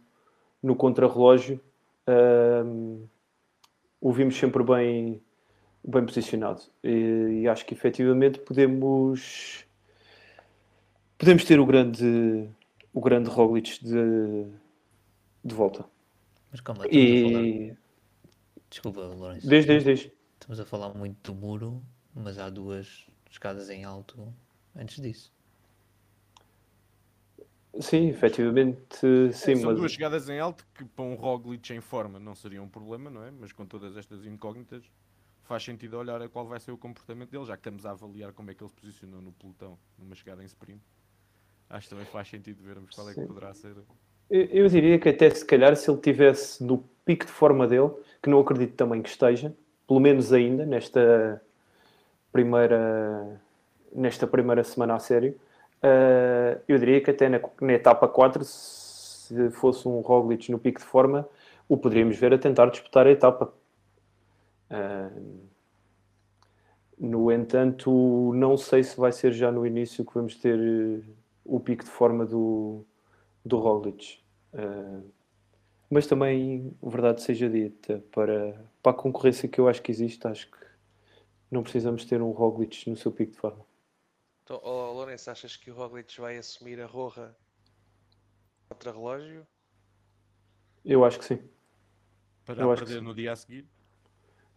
no 0.61 0.75
contrarrelógio, 0.75 1.59
uh, 2.07 3.09
o 3.99 4.11
vimos 4.11 4.35
sempre 4.35 4.63
bem, 4.63 5.21
bem 5.83 6.05
posicionado. 6.05 6.61
E, 6.83 7.41
e, 7.41 7.47
acho 7.47 7.65
que 7.65 7.73
efetivamente 7.73 8.39
podemos, 8.39 9.65
podemos 11.17 11.43
ter 11.43 11.59
o 11.59 11.65
grande, 11.65 12.49
o 12.93 13.01
grande 13.01 13.29
Roglic 13.29 13.83
de, 13.83 14.45
de 15.43 15.55
volta. 15.55 15.85
Mas 16.51 16.61
calma, 16.61 16.85
e... 16.87 17.73
Desculpa, 18.69 19.01
Lourenço. 19.01 19.47
Diz, 19.47 19.65
diz, 19.65 19.83
diz. 19.83 20.11
Estamos 20.33 20.59
a 20.59 20.65
falar 20.65 20.93
muito 20.93 21.31
do 21.31 21.37
muro, 21.37 21.81
mas 22.15 22.39
há 22.39 22.49
duas 22.49 23.05
escadas 23.29 23.69
em 23.69 23.83
alto 23.83 24.33
antes 24.75 25.01
disso. 25.01 25.31
Sim, 27.79 28.09
efetivamente, 28.09 28.97
sim. 29.33 29.55
São 29.55 29.71
mas... 29.71 29.79
duas 29.79 29.91
chegadas 29.93 30.27
em 30.27 30.39
alto 30.39 30.65
que 30.73 30.83
para 30.83 31.05
um 31.05 31.15
Roglic 31.15 31.73
em 31.73 31.79
forma 31.79 32.19
não 32.19 32.35
seria 32.35 32.61
um 32.61 32.67
problema, 32.67 33.09
não 33.09 33.23
é? 33.23 33.31
Mas 33.31 33.53
com 33.53 33.65
todas 33.65 33.95
estas 33.95 34.25
incógnitas 34.25 34.83
faz 35.43 35.63
sentido 35.63 35.97
olhar 35.97 36.21
a 36.21 36.27
qual 36.27 36.45
vai 36.45 36.59
ser 36.59 36.71
o 36.71 36.77
comportamento 36.77 37.29
dele, 37.29 37.45
já 37.45 37.55
que 37.55 37.61
estamos 37.61 37.85
a 37.85 37.91
avaliar 37.91 38.33
como 38.33 38.51
é 38.51 38.53
que 38.53 38.61
ele 38.61 38.69
se 38.69 38.75
posicionou 38.75 39.21
no 39.21 39.31
pelotão 39.31 39.77
numa 39.97 40.15
chegada 40.15 40.41
em 40.41 40.45
sprint. 40.45 40.81
Acho 41.69 41.87
que 41.87 41.95
também 41.95 42.05
faz 42.05 42.27
sentido 42.27 42.61
vermos 42.61 42.93
qual 42.93 43.09
é 43.09 43.13
que 43.13 43.21
poderá 43.21 43.53
ser. 43.53 43.75
Eu, 44.29 44.41
eu 44.45 44.67
diria 44.67 44.99
que 44.99 45.07
até 45.07 45.29
se 45.29 45.45
calhar 45.45 45.75
se 45.75 45.89
ele 45.89 45.99
tivesse 45.99 46.61
no 46.63 46.83
pico 47.05 47.25
de 47.25 47.31
forma 47.31 47.67
dele, 47.67 47.91
que 48.21 48.29
não 48.29 48.39
acredito 48.39 48.75
também 48.75 49.01
que 49.01 49.09
esteja, 49.09 49.55
pelo 49.87 49.99
menos 49.99 50.33
ainda 50.33 50.65
nesta 50.65 51.41
primeira 52.31 53.41
nesta 53.93 54.25
primeira 54.25 54.63
semana 54.63 54.95
a 54.95 54.99
sério, 54.99 55.37
Uh, 55.83 56.61
eu 56.67 56.77
diria 56.77 57.01
que 57.01 57.09
até 57.09 57.27
na, 57.27 57.39
na, 57.59 57.73
etapa 57.73 58.07
4, 58.07 58.43
se 58.45 59.49
fosse 59.51 59.87
um 59.87 59.99
Roglic 60.01 60.51
no 60.51 60.59
pico 60.59 60.79
de 60.79 60.85
forma, 60.85 61.27
o 61.67 61.75
poderíamos 61.75 62.17
ver 62.17 62.33
a 62.33 62.37
tentar 62.37 62.67
disputar 62.67 63.07
a 63.07 63.11
etapa. 63.11 63.51
Uh, 64.69 65.49
no 66.99 67.31
entanto, 67.31 68.31
não 68.35 68.55
sei 68.57 68.83
se 68.83 68.95
vai 68.95 69.11
ser 69.11 69.31
já 69.33 69.51
no 69.51 69.65
início 69.65 70.05
que 70.05 70.13
vamos 70.13 70.35
ter 70.35 71.03
o 71.43 71.59
pico 71.59 71.83
de 71.83 71.89
forma 71.89 72.25
do, 72.27 72.85
do 73.43 73.57
Roglic. 73.57 74.19
mas 75.89 76.05
também, 76.05 76.75
verdade 76.83 77.23
seja 77.23 77.49
dita, 77.49 78.03
para, 78.11 78.55
para 78.83 78.91
a 78.91 78.95
concorrência 78.95 79.49
que 79.49 79.59
eu 79.59 79.67
acho 79.67 79.81
que 79.81 79.91
existe, 79.91 80.27
acho 80.27 80.51
que 80.51 80.57
não 81.49 81.63
precisamos 81.63 82.05
ter 82.05 82.21
um 82.21 82.29
Roglic 82.31 82.87
no 82.87 82.95
seu 82.95 83.11
pico 83.11 83.31
de 83.31 83.37
forma. 83.39 83.70
Então, 84.51 84.59
oh, 84.65 84.91
Lourenço, 84.91 85.31
achas 85.31 85.55
que 85.55 85.71
o 85.71 85.73
Roglic 85.73 86.19
vai 86.19 86.37
assumir 86.37 86.81
a 86.81 86.85
Roja 86.85 87.33
contra 88.67 88.91
relógio? 88.91 89.47
Eu 90.83 91.05
acho 91.05 91.19
que 91.19 91.23
sim. 91.23 91.39
Para 92.45 92.61
eu 92.61 92.75
perder 92.75 93.01
no 93.01 93.15
dia 93.15 93.31
a 93.31 93.35
seguir? 93.37 93.65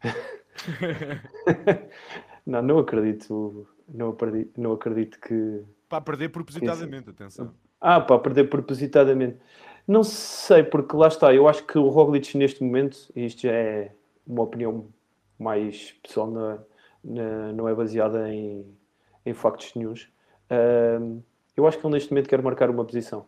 não, 2.45 2.61
não 2.61 2.79
acredito. 2.81 3.69
Não 3.87 4.09
acredito, 4.09 4.61
não 4.61 4.73
acredito 4.73 5.21
que. 5.21 5.63
Para 5.89 6.01
perder 6.01 6.31
propositadamente, 6.31 7.11
atenção. 7.11 7.55
Ah, 7.81 8.01
para 8.01 8.19
perder 8.19 8.51
propositadamente. 8.51 9.39
Não 9.87 10.03
sei, 10.03 10.65
porque 10.65 10.97
lá 10.97 11.07
está. 11.07 11.33
Eu 11.33 11.47
acho 11.47 11.65
que 11.65 11.79
o 11.79 11.89
Roglic 11.89 12.37
neste 12.37 12.65
momento, 12.65 13.13
e 13.15 13.27
isto 13.27 13.43
já 13.43 13.53
é 13.53 13.95
uma 14.27 14.43
opinião 14.43 14.93
mais 15.39 15.93
pessoal, 16.03 16.29
não 16.29 16.51
é, 16.51 17.53
não 17.53 17.69
é 17.69 17.75
baseada 17.77 18.29
em 18.29 18.77
em 19.25 19.33
factos 19.33 19.75
nenhums. 19.75 20.09
Uh, 20.51 21.23
eu 21.57 21.67
acho 21.67 21.79
que 21.79 21.87
ele 21.87 21.95
neste 21.95 22.11
momento 22.11 22.29
quer 22.29 22.43
marcar 22.43 22.71
uma 22.71 22.85
posição. 22.85 23.27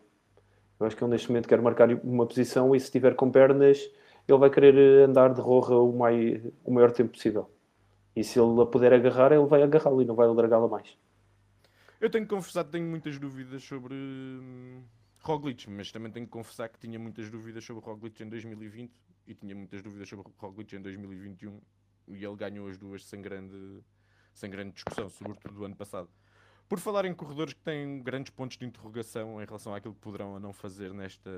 Eu 0.79 0.85
acho 0.85 0.95
que 0.95 1.03
ele 1.03 1.11
neste 1.11 1.29
momento 1.29 1.47
quer 1.47 1.61
marcar 1.61 1.89
uma 2.03 2.25
posição 2.25 2.75
e 2.75 2.79
se 2.79 2.91
tiver 2.91 3.15
com 3.15 3.31
pernas, 3.31 3.79
ele 4.27 4.37
vai 4.37 4.49
querer 4.49 5.09
andar 5.09 5.33
de 5.33 5.41
roja 5.41 5.75
o, 5.75 5.91
mai, 5.91 6.41
o 6.63 6.71
maior 6.71 6.91
tempo 6.91 7.11
possível. 7.11 7.49
E 8.15 8.23
se 8.23 8.39
ele 8.39 8.61
a 8.61 8.65
puder 8.65 8.93
agarrar, 8.93 9.31
ele 9.31 9.45
vai 9.45 9.63
agarrá-la 9.63 10.03
e 10.03 10.05
não 10.05 10.15
vai 10.15 10.27
largá-la 10.27 10.67
mais. 10.67 10.97
Eu 11.99 12.09
tenho 12.09 12.25
que 12.25 12.35
confessar 12.35 12.63
que 12.63 12.71
tenho 12.71 12.85
muitas 12.85 13.17
dúvidas 13.17 13.63
sobre 13.63 13.95
hum, 13.95 14.83
Roglic, 15.21 15.69
mas 15.69 15.91
também 15.91 16.11
tenho 16.11 16.25
que 16.25 16.31
confessar 16.31 16.69
que 16.69 16.79
tinha 16.79 16.99
muitas 16.99 17.29
dúvidas 17.29 17.63
sobre 17.63 17.83
Roglic 17.83 18.21
em 18.21 18.29
2020 18.29 18.91
e 19.25 19.33
tinha 19.33 19.55
muitas 19.55 19.81
dúvidas 19.81 20.07
sobre 20.07 20.25
Roglic 20.37 20.75
em 20.75 20.81
2021 20.81 21.59
e 22.07 22.23
ele 22.23 22.35
ganhou 22.35 22.67
as 22.67 22.77
duas 22.77 23.03
sem 23.03 23.21
grande 23.21 23.81
sem 24.37 24.49
grande 24.49 24.73
discussão, 24.73 25.09
sobretudo 25.09 25.55
do 25.55 25.65
ano 25.65 25.75
passado. 25.75 26.09
Por 26.69 26.79
falar 26.79 27.05
em 27.05 27.13
corredores 27.13 27.53
que 27.53 27.61
têm 27.61 28.01
grandes 28.03 28.29
pontos 28.29 28.57
de 28.57 28.65
interrogação 28.65 29.41
em 29.41 29.45
relação 29.45 29.73
àquilo 29.73 29.93
que 29.93 29.99
poderão 29.99 30.33
ou 30.33 30.39
não 30.39 30.53
fazer 30.53 30.93
nesta, 30.93 31.31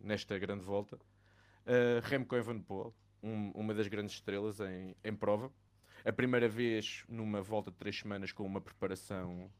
nesta 0.00 0.38
grande 0.38 0.64
volta, 0.64 0.96
uh, 0.96 2.00
Remco 2.02 2.34
Evenepoel, 2.34 2.94
um, 3.22 3.50
uma 3.50 3.74
das 3.74 3.88
grandes 3.88 4.14
estrelas 4.14 4.58
em, 4.60 4.94
em 5.04 5.14
prova, 5.14 5.52
a 6.04 6.12
primeira 6.12 6.48
vez 6.48 7.04
numa 7.08 7.42
volta 7.42 7.70
de 7.70 7.76
três 7.76 7.98
semanas 7.98 8.32
com 8.32 8.44
uma 8.44 8.60
preparação 8.60 9.50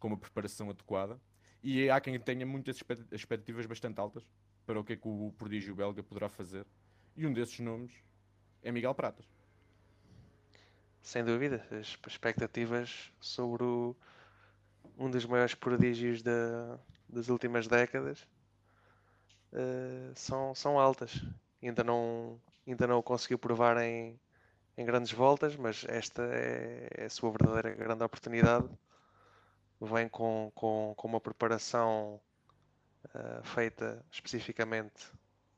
com 0.00 0.08
uma 0.08 0.18
preparação 0.18 0.68
adequada. 0.68 1.18
E 1.62 1.88
há 1.88 1.98
quem 1.98 2.18
tenha 2.20 2.44
muitas 2.44 2.78
expectativas 3.10 3.64
bastante 3.64 3.98
altas 3.98 4.22
para 4.66 4.78
o 4.78 4.84
que 4.84 4.94
é 4.94 4.96
que 4.96 5.08
o 5.08 5.32
prodígio 5.38 5.74
belga 5.74 6.02
poderá 6.02 6.28
fazer. 6.28 6.66
E 7.16 7.26
um 7.26 7.32
desses 7.32 7.58
nomes 7.60 7.92
é 8.62 8.70
Miguel 8.70 8.94
Pratas 8.94 9.33
sem 11.04 11.22
dúvida, 11.22 11.64
as 11.70 11.98
expectativas 12.06 13.12
sobre 13.20 13.62
o, 13.62 13.94
um 14.98 15.10
dos 15.10 15.26
maiores 15.26 15.54
prodígios 15.54 16.22
da, 16.22 16.78
das 17.06 17.28
últimas 17.28 17.68
décadas 17.68 18.26
uh, 19.52 20.12
são, 20.14 20.54
são 20.54 20.80
altas. 20.80 21.22
Ainda 21.62 21.84
não, 21.84 22.40
ainda 22.66 22.86
não 22.86 22.98
o 22.98 23.02
conseguiu 23.02 23.38
provar 23.38 23.76
em, 23.76 24.18
em 24.78 24.84
grandes 24.86 25.12
voltas, 25.12 25.56
mas 25.56 25.84
esta 25.88 26.22
é, 26.22 26.88
é 26.96 27.04
a 27.04 27.10
sua 27.10 27.30
verdadeira 27.30 27.74
grande 27.74 28.02
oportunidade. 28.02 28.66
Vem 29.82 30.08
com, 30.08 30.50
com, 30.54 30.94
com 30.96 31.06
uma 31.06 31.20
preparação 31.20 32.18
uh, 33.14 33.44
feita 33.44 34.02
especificamente 34.10 35.06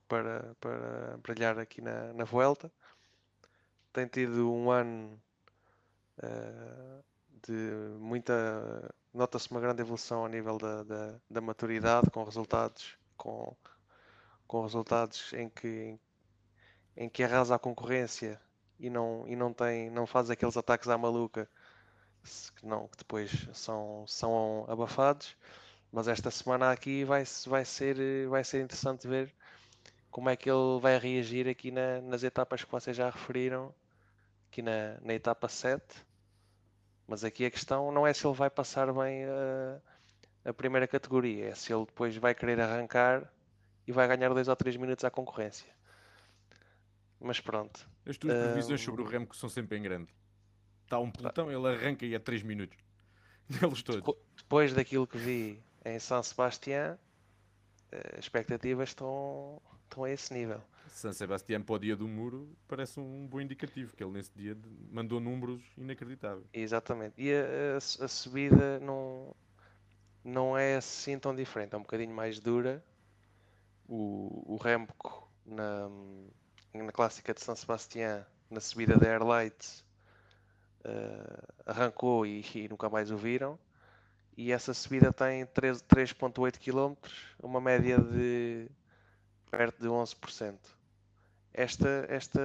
para, 0.08 0.56
para 0.60 1.18
brilhar 1.22 1.56
aqui 1.56 1.80
na, 1.80 2.12
na 2.14 2.24
Vuelta. 2.24 2.68
Tem 3.92 4.08
tido 4.08 4.52
um 4.52 4.72
ano 4.72 5.20
uh, 6.22 7.04
de 7.46 7.52
muita. 7.98 8.94
Nota-se 9.12 9.50
uma 9.50 9.60
grande 9.60 9.80
evolução 9.80 10.24
a 10.24 10.28
nível 10.28 10.58
da, 10.58 10.82
da, 10.82 11.14
da, 11.30 11.40
maturidade, 11.40 12.10
com 12.10 12.22
resultados, 12.22 12.98
com, 13.16 13.56
com 14.46 14.62
resultados 14.62 15.32
em 15.32 15.48
que, 15.48 15.98
em 16.96 17.08
que 17.08 17.22
arrasa 17.22 17.54
a 17.54 17.58
concorrência 17.58 18.38
e 18.78 18.90
não, 18.90 19.26
e 19.26 19.34
não, 19.34 19.52
tem, 19.54 19.88
não 19.90 20.06
faz 20.06 20.28
aqueles 20.30 20.56
ataques 20.56 20.88
à 20.88 20.98
maluca 20.98 21.48
que, 22.56 22.66
não, 22.66 22.88
que 22.88 22.98
depois 22.98 23.30
são, 23.54 24.04
são 24.06 24.66
abafados. 24.68 25.36
Mas 25.90 26.08
esta 26.08 26.30
semana 26.30 26.70
aqui 26.70 27.04
vai, 27.04 27.24
vai, 27.46 27.64
ser, 27.64 28.28
vai 28.28 28.44
ser 28.44 28.62
interessante 28.62 29.08
ver 29.08 29.32
como 30.10 30.28
é 30.28 30.36
que 30.36 30.50
ele 30.50 30.80
vai 30.80 30.98
reagir 30.98 31.48
aqui 31.48 31.70
na, 31.70 32.00
nas 32.00 32.22
etapas 32.22 32.64
que 32.64 32.70
vocês 32.70 32.96
já 32.96 33.10
referiram, 33.10 33.74
aqui 34.50 34.62
na, 34.62 34.98
na 35.02 35.14
etapa 35.14 35.48
7. 35.48 36.05
Mas 37.06 37.24
aqui 37.24 37.44
a 37.44 37.50
questão 37.50 37.92
não 37.92 38.06
é 38.06 38.12
se 38.12 38.26
ele 38.26 38.34
vai 38.34 38.50
passar 38.50 38.92
bem 38.92 39.24
a, 39.24 40.50
a 40.50 40.52
primeira 40.52 40.88
categoria, 40.88 41.46
é 41.46 41.54
se 41.54 41.72
ele 41.72 41.86
depois 41.86 42.16
vai 42.16 42.34
querer 42.34 42.60
arrancar 42.60 43.30
e 43.86 43.92
vai 43.92 44.08
ganhar 44.08 44.32
2 44.34 44.48
ou 44.48 44.56
3 44.56 44.76
minutos 44.76 45.04
à 45.04 45.10
concorrência. 45.10 45.70
Mas 47.20 47.40
pronto. 47.40 47.88
As 48.04 48.16
tuas 48.16 48.34
previsões 48.34 48.80
um... 48.80 48.84
sobre 48.84 49.02
o 49.02 49.04
Remco 49.04 49.36
são 49.36 49.48
sempre 49.48 49.78
em 49.78 49.82
grande. 49.82 50.08
Está 50.84 50.98
um 50.98 51.10
pelotão, 51.10 51.50
ele 51.50 51.66
arranca 51.68 52.04
e 52.04 52.14
a 52.14 52.20
3 52.20 52.42
minutos. 52.42 52.78
Eles 53.62 53.82
todos. 53.82 54.16
Depois 54.36 54.74
daquilo 54.74 55.06
que 55.06 55.18
vi 55.18 55.62
em 55.84 55.98
São 56.00 56.22
Sebastião, 56.22 56.92
eh, 56.92 56.98
as 57.90 58.20
expectativas 58.20 58.90
estão, 58.90 59.60
estão 59.84 60.04
a 60.04 60.10
esse 60.10 60.32
nível. 60.32 60.62
São 60.88 61.12
Sebastião 61.12 61.62
para 61.62 61.74
o 61.74 61.78
dia 61.78 61.94
do 61.94 62.08
muro 62.08 62.48
parece 62.66 62.98
um 62.98 63.26
bom 63.26 63.40
indicativo, 63.40 63.94
que 63.94 64.02
ele 64.02 64.12
nesse 64.12 64.30
dia 64.34 64.56
mandou 64.90 65.20
números 65.20 65.62
inacreditáveis. 65.76 66.46
Exatamente. 66.52 67.14
E 67.18 67.32
a, 67.32 67.74
a, 67.74 68.04
a 68.04 68.08
subida 68.08 68.80
não, 68.80 69.34
não 70.24 70.56
é 70.56 70.76
assim 70.76 71.18
tão 71.18 71.34
diferente, 71.34 71.74
é 71.74 71.76
um 71.76 71.82
bocadinho 71.82 72.14
mais 72.14 72.40
dura. 72.40 72.82
O, 73.88 74.54
o 74.54 74.56
Remco 74.56 75.30
na, 75.44 75.88
na 76.72 76.92
clássica 76.92 77.32
de 77.32 77.40
São 77.40 77.54
Sebastião, 77.54 78.24
na 78.50 78.60
subida 78.60 78.96
da 78.96 79.08
Airlight, 79.08 79.84
uh, 80.84 81.52
arrancou 81.66 82.26
e, 82.26 82.44
e, 82.54 82.68
nunca 82.68 82.88
mais 82.88 83.10
o 83.10 83.16
viram. 83.16 83.58
E 84.36 84.52
essa 84.52 84.74
subida 84.74 85.12
tem 85.12 85.46
3,8 85.46 86.58
km, 86.58 86.94
uma 87.42 87.60
média 87.60 87.98
de 87.98 88.68
perto 89.50 89.80
de 89.80 89.88
11%. 89.88 90.58
Esta, 91.54 92.06
esta, 92.10 92.40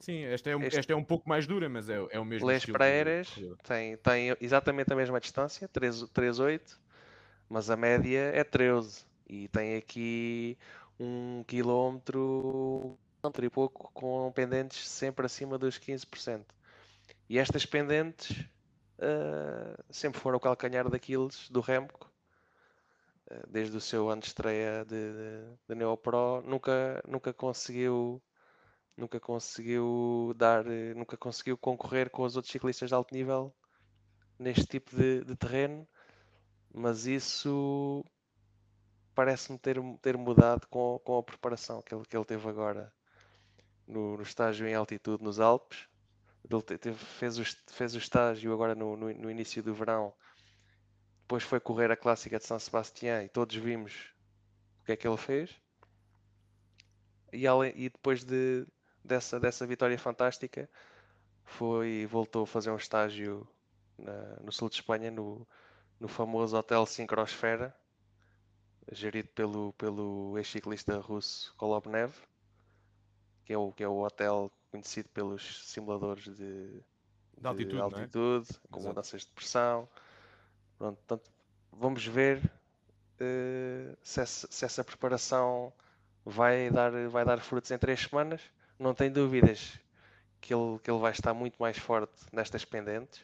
Sim, 0.00 0.24
esta 0.24 0.50
é, 0.50 0.56
um, 0.56 0.62
este, 0.64 0.80
esta 0.80 0.92
é 0.92 0.96
um 0.96 1.04
pouco 1.04 1.28
mais 1.28 1.46
dura, 1.46 1.68
mas 1.68 1.88
é, 1.88 2.04
é 2.10 2.18
o 2.18 2.24
mesmo. 2.24 2.48
Les 2.48 2.64
Praeiras 2.64 3.32
tem, 3.62 3.96
tem 3.98 4.36
exatamente 4.40 4.92
a 4.92 4.96
mesma 4.96 5.20
distância, 5.20 5.68
3,8, 5.68 6.60
mas 7.48 7.70
a 7.70 7.76
média 7.76 8.18
é 8.34 8.42
13. 8.42 9.04
E 9.28 9.46
tem 9.46 9.76
aqui 9.76 10.58
um 10.98 11.44
quilómetro 11.46 12.98
e 13.40 13.48
pouco 13.48 13.92
com 13.94 14.32
pendentes 14.34 14.88
sempre 14.88 15.26
acima 15.26 15.56
dos 15.56 15.78
15%. 15.78 16.44
E 17.28 17.38
estas 17.38 17.64
pendentes 17.64 18.44
uh, 19.00 19.84
sempre 19.90 20.20
foram 20.20 20.38
o 20.38 20.40
calcanhar 20.40 20.88
daqueles 20.88 21.48
do 21.50 21.60
Remco, 21.60 22.10
uh, 23.30 23.46
desde 23.48 23.76
o 23.76 23.80
seu 23.80 24.08
ano 24.08 24.22
de 24.22 24.28
estreia 24.28 24.84
de, 24.84 25.12
de, 25.12 25.56
de 25.68 25.74
Neo 25.74 25.96
Pro, 25.96 26.42
nunca, 26.42 27.02
nunca 27.06 27.32
conseguiu 27.32 28.22
nunca 28.96 29.18
conseguiu 29.18 30.34
dar, 30.36 30.64
nunca 30.94 31.16
conseguiu 31.16 31.56
concorrer 31.56 32.10
com 32.10 32.22
os 32.22 32.36
outros 32.36 32.52
ciclistas 32.52 32.90
de 32.90 32.94
alto 32.94 33.14
nível 33.14 33.54
neste 34.38 34.66
tipo 34.66 34.94
de, 34.94 35.24
de 35.24 35.36
terreno, 35.36 35.88
mas 36.72 37.06
isso 37.06 38.04
parece-me 39.14 39.58
ter, 39.58 39.78
ter 40.00 40.16
mudado 40.16 40.66
com, 40.68 40.98
com 41.04 41.18
a 41.18 41.22
preparação 41.22 41.82
que 41.82 41.94
ele, 41.94 42.04
que 42.06 42.16
ele 42.16 42.24
teve 42.24 42.48
agora 42.48 42.92
no, 43.86 44.16
no 44.16 44.22
estágio 44.22 44.66
em 44.66 44.74
altitude 44.74 45.22
nos 45.22 45.40
Alpes. 45.40 45.89
Ele 46.48 46.62
teve, 46.62 46.96
fez, 46.96 47.38
o, 47.38 47.44
fez 47.72 47.94
o 47.94 47.98
estágio 47.98 48.52
agora 48.52 48.74
no, 48.74 48.96
no, 48.96 49.12
no, 49.12 49.30
início 49.30 49.62
do 49.62 49.74
verão. 49.74 50.12
Depois 51.22 51.42
foi 51.42 51.60
correr 51.60 51.90
a 51.90 51.96
clássica 51.96 52.38
de 52.38 52.46
São 52.46 52.58
Sebastião 52.58 53.22
e 53.22 53.28
todos 53.28 53.54
vimos 53.56 54.12
o 54.80 54.84
que 54.84 54.92
é 54.92 54.96
que 54.96 55.06
ele 55.06 55.16
fez. 55.16 55.54
E, 57.32 57.46
além, 57.46 57.72
e 57.76 57.88
depois 57.88 58.24
de, 58.24 58.66
dessa, 59.04 59.38
dessa 59.38 59.66
vitória 59.66 59.98
fantástica, 59.98 60.68
foi, 61.44 62.06
voltou 62.06 62.42
a 62.42 62.46
fazer 62.46 62.70
um 62.70 62.76
estágio 62.76 63.46
na, 63.96 64.40
no 64.40 64.50
sul 64.50 64.68
de 64.68 64.76
Espanha, 64.76 65.10
no, 65.10 65.46
no 66.00 66.08
famoso 66.08 66.56
Hotel 66.56 66.84
Sincrosfera, 66.86 67.74
gerido 68.90 69.28
pelo, 69.28 69.72
pelo 69.74 70.36
ex-ciclista 70.36 70.98
russo 70.98 71.54
Kolobnev 71.56 72.12
que 73.50 73.54
é 73.54 73.58
o, 73.58 73.72
que 73.72 73.82
é 73.82 73.88
o 73.88 73.98
hotel 73.98 74.48
conhecido 74.70 75.08
pelos 75.10 75.68
simuladores 75.68 76.24
de, 76.24 76.34
de, 76.36 76.82
de 77.38 77.46
altitude, 77.46 77.76
de 77.76 77.80
altitude 77.80 78.48
é? 78.50 78.68
com 78.70 78.80
mudanças 78.82 79.22
de 79.22 79.32
pressão. 79.32 79.88
Pronto, 80.78 80.96
portanto, 80.96 81.30
vamos 81.72 82.06
ver 82.06 82.38
uh, 82.38 83.96
se, 84.02 84.20
essa, 84.20 84.48
se, 84.50 84.64
essa, 84.64 84.84
preparação 84.84 85.72
vai 86.24 86.70
dar, 86.70 86.90
vai 87.08 87.24
dar 87.24 87.40
frutos 87.40 87.70
em 87.70 87.78
três 87.78 88.00
semanas. 88.00 88.40
Não 88.78 88.94
tenho 88.94 89.12
dúvidas 89.12 89.78
que 90.40 90.54
ele, 90.54 90.78
que 90.78 90.90
ele 90.90 91.00
vai 91.00 91.12
estar 91.12 91.34
muito 91.34 91.56
mais 91.58 91.76
forte 91.76 92.14
nestas 92.32 92.64
pendentes 92.64 93.22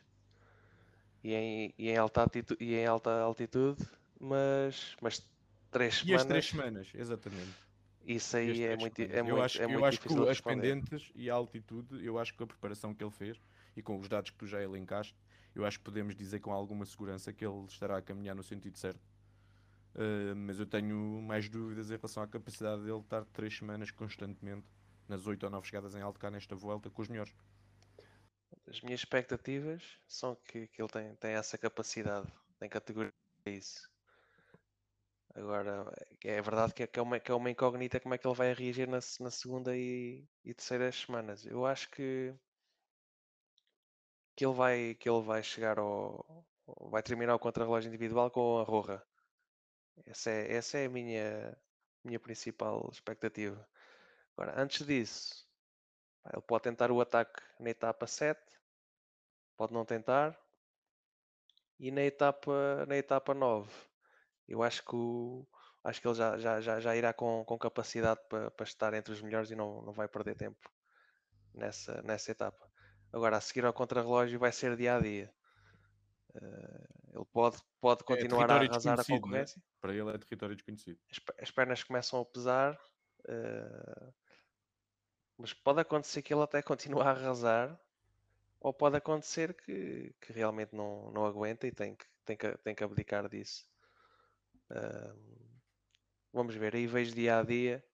e 1.25 1.35
em, 1.35 1.75
e 1.79 1.91
em, 1.91 1.97
alta, 1.97 2.21
altitude, 2.21 2.63
e 2.63 2.75
em 2.75 2.87
alta 2.87 3.11
altitude, 3.21 3.83
mas, 4.21 4.97
mas 5.01 5.27
três 5.71 5.95
e 5.95 5.99
semanas. 5.99 6.09
E 6.09 6.15
as 6.15 6.25
três 6.25 6.47
semanas, 6.47 6.89
exatamente. 6.95 7.66
Isso 8.07 8.37
aí 8.37 8.63
é 8.63 8.77
muito, 8.77 9.03
é 9.03 9.19
eu 9.19 9.25
muito, 9.25 9.43
acho, 9.43 9.61
é 9.61 9.65
eu 9.65 9.69
muito 9.69 9.85
acho 9.85 10.01
que 10.01 10.29
as 10.29 10.41
pendentes 10.41 11.11
e 11.13 11.29
a 11.29 11.35
altitude, 11.35 12.05
eu 12.05 12.19
acho 12.19 12.37
que 12.37 12.43
a 12.43 12.47
preparação 12.47 12.95
que 12.95 13.03
ele 13.03 13.11
fez 13.11 13.37
e 13.77 13.83
com 13.83 13.99
os 13.99 14.09
dados 14.09 14.31
que 14.31 14.37
tu 14.37 14.47
já 14.47 14.63
elencaste, 14.63 15.17
eu 15.55 15.67
acho 15.67 15.79
que 15.79 15.85
podemos 15.85 16.15
dizer 16.15 16.39
com 16.39 16.53
alguma 16.53 16.85
segurança 16.87 17.33
que 17.33 17.45
ele 17.45 17.65
estará 17.65 17.97
a 17.97 18.03
caminhar 18.03 18.37
no 18.37 18.45
sentido 18.45 18.79
certo. 18.79 19.01
Uh, 19.97 20.37
mas 20.37 20.61
eu 20.61 20.67
tenho 20.67 21.21
mais 21.23 21.49
dúvidas 21.49 21.91
em 21.91 21.97
relação 21.97 22.23
à 22.23 22.29
capacidade 22.29 22.83
dele 22.83 23.01
estar 23.01 23.25
três 23.25 23.57
semanas 23.57 23.91
constantemente 23.91 24.67
nas 25.09 25.27
oito 25.27 25.43
ou 25.45 25.51
nove 25.51 25.67
chegadas 25.67 25.95
em 25.95 26.01
alto 26.01 26.21
cá 26.21 26.31
nesta 26.31 26.55
volta 26.55 26.89
com 26.89 27.03
os 27.03 27.09
melhores. 27.09 27.35
As 28.69 28.81
minhas 28.83 29.01
expectativas 29.01 29.83
são 30.07 30.37
que, 30.45 30.69
que 30.69 30.81
ele 30.81 30.89
tem, 30.89 31.15
tem 31.17 31.33
essa 31.33 31.59
capacidade, 31.59 32.27
tem 32.59 32.69
categoria 32.69 33.13
isso. 33.47 33.91
Agora, 35.37 35.85
é 36.25 36.41
verdade 36.41 36.73
que 36.73 36.83
é, 36.83 36.87
que 36.87 36.99
é, 36.99 37.03
uma, 37.03 37.21
que 37.21 37.31
é 37.31 37.35
uma 37.35 37.51
incógnita 37.51 38.01
como 38.01 38.15
é 38.15 38.19
que 38.19 38.27
ele 38.27 38.35
vai 38.35 38.55
reagir 38.55 38.89
na, 38.89 39.01
na 39.21 39.31
segunda 39.31 39.77
e, 39.77 40.27
e 40.43 40.55
terceira 40.55 40.91
semanas. 40.91 41.45
Eu 41.45 41.67
acho 41.67 41.91
que, 41.91 42.35
que, 44.35 44.47
ele 44.47 44.55
vai, 44.55 44.95
que 44.95 45.09
ele 45.09 45.23
vai 45.23 45.43
chegar 45.43 45.79
ao. 45.79 46.47
vai 46.91 47.03
terminar 47.03 47.35
o 47.35 47.39
contrarrelógio 47.39 47.89
individual 47.89 48.31
com 48.31 48.59
a 48.59 48.63
Roja. 48.65 49.03
Essa 50.07 50.31
é, 50.31 50.55
essa 50.55 50.79
é 50.79 50.87
a 50.87 50.89
minha, 50.91 51.57
minha 52.05 52.21
principal 52.21 52.89
expectativa. 52.91 53.69
Agora, 54.37 54.61
antes 54.61 54.87
disso, 54.87 55.47
ele 56.33 56.43
pode 56.43 56.65
tentar 56.65 56.91
o 56.91 57.01
ataque 57.01 57.43
na 57.61 57.71
etapa 57.71 58.07
7, 58.07 58.41
pode 59.57 59.73
não 59.75 59.85
tentar, 59.85 60.39
e 61.79 61.91
na 61.91 62.03
etapa, 62.03 62.87
na 62.87 62.97
etapa 62.97 63.35
9 63.35 63.71
eu 64.49 64.63
acho 64.63 64.85
que, 64.85 64.95
o, 64.95 65.47
acho 65.85 66.01
que 66.01 66.09
ele 66.09 66.15
já, 66.15 66.39
já, 66.39 66.61
já, 66.61 66.81
já 66.81 66.97
irá 66.97 67.13
com, 67.13 67.45
com 67.45 67.59
capacidade 67.59 68.21
para, 68.29 68.51
para 68.51 68.65
estar 68.65 68.95
entre 68.95 69.13
os 69.13 69.21
melhores 69.21 69.51
e 69.51 69.57
não, 69.57 69.83
não 69.83 69.93
vai 69.93 70.09
perder 70.09 70.37
tempo 70.37 70.71
nessa, 71.55 72.01
nessa 72.03 72.31
etapa. 72.31 72.69
Agora, 73.13 73.37
a 73.37 73.41
seguir 73.41 73.65
ao 73.65 73.73
contrarrelógio 73.73 74.39
vai 74.39 74.53
ser 74.53 74.77
dia 74.77 74.97
a 74.97 75.01
dia. 75.01 75.33
Uh, 76.35 77.17
ele 77.17 77.25
pode, 77.33 77.57
pode 77.81 78.03
é 78.03 78.05
continuar 78.05 78.51
é 78.51 78.53
a 78.53 78.57
arrasar 78.57 78.99
a 78.99 79.03
é? 79.03 79.05
concorrência. 79.05 79.59
Né? 79.59 79.65
Para 79.81 79.95
ele 79.95 80.11
é 80.11 80.19
território 80.19 80.55
desconhecido. 80.55 80.99
As, 81.11 81.19
as 81.43 81.51
pernas 81.51 81.83
começam 81.83 82.21
a 82.21 82.25
pesar, 82.25 82.79
uh, 83.25 84.15
mas 85.39 85.53
pode 85.53 85.81
acontecer 85.81 86.23
que 86.23 86.33
ele 86.33 86.43
até 86.43 86.61
continue 86.63 87.01
a 87.01 87.11
arrasar, 87.11 87.79
ou 88.61 88.73
pode 88.73 88.97
acontecer 88.97 89.55
que, 89.55 90.15
que 90.21 90.33
realmente 90.33 90.75
não, 90.75 91.11
não 91.13 91.25
aguenta 91.25 91.67
e 91.67 91.73
tem 91.73 91.95
que, 91.95 92.07
tem, 92.25 92.37
que, 92.37 92.59
tem 92.59 92.75
que 92.75 92.85
abdicar 92.85 93.29
disso. 93.29 93.67
Vamos 96.33 96.55
ver, 96.55 96.75
aí 96.75 96.87
vejo 96.87 97.15
dia 97.15 97.39
a 97.39 97.43
dia 97.43 97.85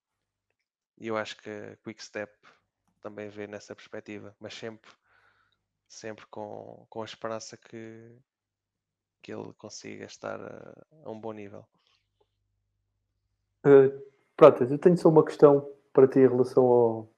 e 0.98 1.08
eu 1.08 1.16
acho 1.16 1.36
que 1.36 1.50
a 1.50 1.76
Quick 1.84 2.02
Step 2.02 2.32
também 3.00 3.28
vê 3.28 3.46
nessa 3.46 3.74
perspectiva, 3.74 4.34
mas 4.38 4.54
sempre, 4.54 4.90
sempre 5.88 6.26
com, 6.26 6.86
com 6.88 7.02
a 7.02 7.04
esperança 7.04 7.56
que, 7.56 8.16
que 9.20 9.32
ele 9.32 9.52
consiga 9.54 10.04
estar 10.04 10.40
a, 10.40 10.86
a 11.04 11.10
um 11.10 11.20
bom 11.20 11.32
nível. 11.32 11.64
Uh, 13.66 14.12
Pratas, 14.36 14.70
eu 14.70 14.78
tenho 14.78 14.96
só 14.96 15.08
uma 15.08 15.24
questão 15.24 15.68
para 15.92 16.08
ti 16.08 16.18
em 16.18 16.28
relação 16.28 16.64
ao, 16.64 17.12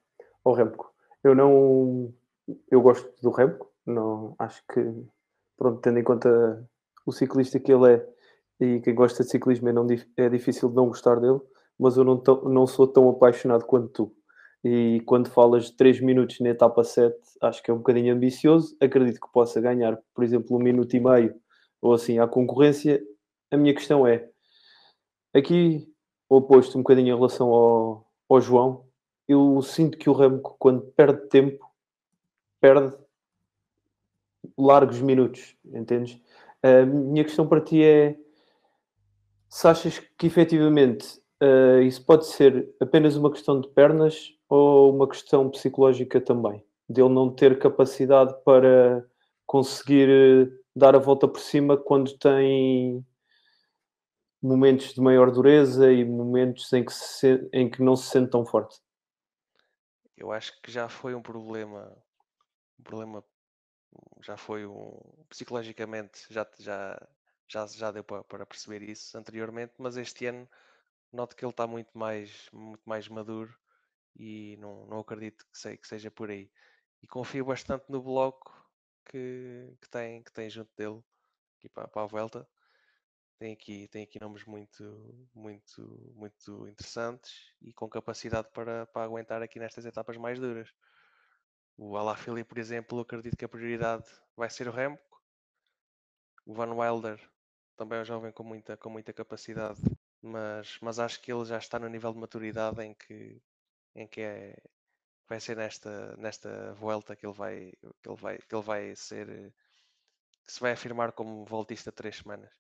ao 0.45 0.53
Remco. 0.53 0.93
Eu 1.23 1.35
não. 1.35 2.12
Eu 2.71 2.83
gosto 2.83 3.11
do 3.23 3.31
Remco, 3.31 3.73
não, 3.87 4.35
acho 4.38 4.62
que, 4.67 4.81
pronto, 5.57 5.81
tendo 5.81 5.99
em 5.99 6.05
conta 6.05 6.69
o 7.07 7.12
ciclista 7.12 7.59
que 7.59 7.73
ele 7.73 7.95
é 7.95 8.13
e 8.61 8.81
quem 8.81 8.95
gosta 8.95 9.25
de 9.25 9.31
ciclismo 9.31 9.69
é, 9.69 9.73
não, 9.73 9.87
é 10.17 10.29
difícil 10.29 10.71
não 10.71 10.87
gostar 10.87 11.21
dele, 11.21 11.40
mas 11.79 11.97
eu 11.97 12.05
não, 12.05 12.23
não 12.45 12.67
sou 12.67 12.87
tão 12.87 13.09
apaixonado 13.09 13.64
quanto 13.64 13.88
tu. 13.88 14.17
E 14.62 15.03
quando 15.05 15.29
falas 15.29 15.67
de 15.67 15.73
3 15.77 16.01
minutos 16.01 16.40
na 16.40 16.49
etapa 16.49 16.83
7, 16.83 17.14
acho 17.43 17.62
que 17.62 17.71
é 17.71 17.75
um 17.75 17.79
bocadinho 17.79 18.14
ambicioso. 18.14 18.75
Acredito 18.81 19.21
que 19.21 19.33
possa 19.33 19.61
ganhar, 19.61 19.99
por 20.14 20.25
exemplo, 20.25 20.57
um 20.57 20.62
minuto 20.62 20.95
e 20.95 21.01
meio 21.01 21.35
ou 21.83 21.93
assim 21.93 22.19
à 22.19 22.27
concorrência. 22.27 23.03
A 23.51 23.59
minha 23.59 23.75
questão 23.75 24.07
é: 24.07 24.27
aqui, 25.35 25.87
oposto 26.29 26.79
um 26.79 26.83
bocadinho 26.83 27.09
em 27.09 27.17
relação 27.17 27.49
ao, 27.49 28.07
ao 28.27 28.40
João, 28.40 28.87
eu 29.29 29.61
sinto 29.61 29.99
que 29.99 30.09
o 30.09 30.14
Remco, 30.14 30.57
quando 30.59 30.81
perde 30.97 31.29
tempo, 31.29 31.71
perde 32.59 32.97
largos 34.57 35.01
minutos, 35.01 35.57
entendes? 35.75 36.19
A 36.62 36.87
minha 36.87 37.25
questão 37.25 37.47
para 37.47 37.61
ti 37.61 37.83
é 37.83 38.17
se 39.55 39.69
achas 39.69 40.01
que 40.01 40.27
efetivamente 40.27 41.07
uh, 41.40 41.81
isso 41.81 42.05
pode 42.05 42.27
ser 42.27 42.75
apenas 42.81 43.14
uma 43.14 43.31
questão 43.31 43.61
de 43.61 43.69
pernas 43.69 44.37
ou 44.49 44.93
uma 44.93 45.09
questão 45.09 45.49
psicológica 45.49 46.21
também, 46.21 46.67
dele 46.88 47.11
não 47.11 47.33
ter 47.33 47.57
capacidade 47.61 48.35
para 48.45 49.09
conseguir 49.47 50.09
eh, 50.09 50.59
dar 50.75 50.97
a 50.97 50.99
volta 50.99 51.29
por 51.29 51.38
cima 51.38 51.77
quando 51.77 52.19
tem 52.19 53.07
momentos 54.43 54.93
de 54.93 55.01
maior 55.01 55.31
dureza 55.31 55.93
e 55.93 56.05
momentos 56.05 56.73
em 56.73 56.85
que, 56.85 56.93
se, 56.93 57.49
em 57.53 57.71
que 57.71 57.81
não 57.81 57.95
se 57.95 58.11
sente 58.11 58.33
tão 58.33 58.45
forte. 58.45 58.81
Eu 60.17 60.33
acho 60.33 60.61
que 60.62 60.73
já 60.73 60.88
foi 60.88 61.14
um 61.14 61.23
problema, 61.23 61.97
um 62.81 62.83
problema 62.83 63.25
já 64.21 64.37
foi 64.37 64.67
um 64.67 64.99
psicologicamente 65.29 66.27
já 66.29 66.45
já 66.59 67.01
já, 67.48 67.66
já 67.66 67.90
deu 67.90 68.04
para, 68.04 68.24
para 68.24 68.46
perceber 68.46 68.83
isso 68.83 69.16
anteriormente, 69.16 69.74
mas 69.78 69.96
este 69.96 70.26
ano 70.26 70.48
noto 71.12 71.37
que 71.37 71.44
ele 71.44 71.50
está 71.50 71.66
muito 71.66 71.96
mais 71.96 72.48
muito 72.52 72.83
mais 72.85 73.09
maduro 73.09 73.57
e 74.16 74.57
não, 74.59 74.87
não 74.87 75.00
acredito 75.00 75.44
que, 75.50 75.59
sei, 75.59 75.76
que 75.76 75.88
seja 75.88 76.11
por 76.11 76.30
aí. 76.30 76.50
E 77.02 77.07
confio 77.07 77.44
bastante 77.44 77.85
no 77.88 78.02
bloco 78.02 78.52
que, 79.07 79.76
que, 79.80 79.88
tem, 79.90 80.22
que 80.22 80.33
tem 80.33 80.48
junto 80.48 80.70
dele 80.76 81.02
aqui 81.59 81.68
para, 81.68 81.88
para 81.88 82.02
a 82.02 82.07
volta. 82.07 82.48
Tem 83.38 83.52
aqui, 83.52 83.88
tem 83.88 84.04
aqui 84.04 84.20
nomes 84.20 84.44
muito, 84.44 85.28
muito, 85.35 86.12
muito 86.14 86.68
interessantes 86.68 87.52
e 87.61 87.72
com 87.72 87.88
capacidade 87.88 88.48
para, 88.52 88.87
para 88.87 89.04
aguentar 89.04 89.42
aqui 89.42 89.59
nestas 89.59 89.85
etapas 89.85 90.16
mais 90.16 90.38
duras. 90.38 90.72
O 91.76 91.96
Alaphilippe, 91.96 92.48
por 92.48 92.59
exemplo, 92.59 93.00
acredito 93.00 93.37
que 93.37 93.44
a 93.44 93.48
prioridade 93.48 94.07
vai 94.37 94.48
ser 94.48 94.68
o 94.68 94.72
Remco. 94.72 95.02
O 96.46 96.54
Van 96.54 96.72
Wilder 96.72 97.20
também 97.77 97.99
é 97.99 98.03
um 98.03 98.05
jovem 98.05 98.33
com 98.33 98.45
muita, 98.45 98.77
com 98.77 98.91
muita 98.91 99.13
capacidade, 99.13 99.81
mas, 100.23 100.79
mas 100.81 100.99
acho 100.99 101.21
que 101.21 101.33
ele 101.33 101.45
já 101.45 101.59
está 101.59 101.79
no 101.79 101.89
nível 101.89 102.13
de 102.13 102.19
maturidade 102.19 102.83
em 102.83 102.95
que, 102.95 103.43
em 103.95 104.07
que 104.07 104.21
é, 104.21 104.57
vai 105.29 105.41
ser 105.41 105.57
nesta, 105.57 106.17
nesta 106.17 106.73
volta 106.75 107.17
que 107.17 107.27
ele 107.27 107.35
vai, 107.35 107.73
que 108.03 108.09
ele 108.09 108.17
vai, 108.17 108.39
que 108.39 108.55
ele 108.55 108.63
vai 108.63 108.97
ser, 108.97 109.53
se 110.47 110.61
vai 110.61 110.73
afirmar 110.73 111.13
como 111.13 111.45
voltista 111.45 111.93
três 111.93 112.17
semanas. 112.17 112.53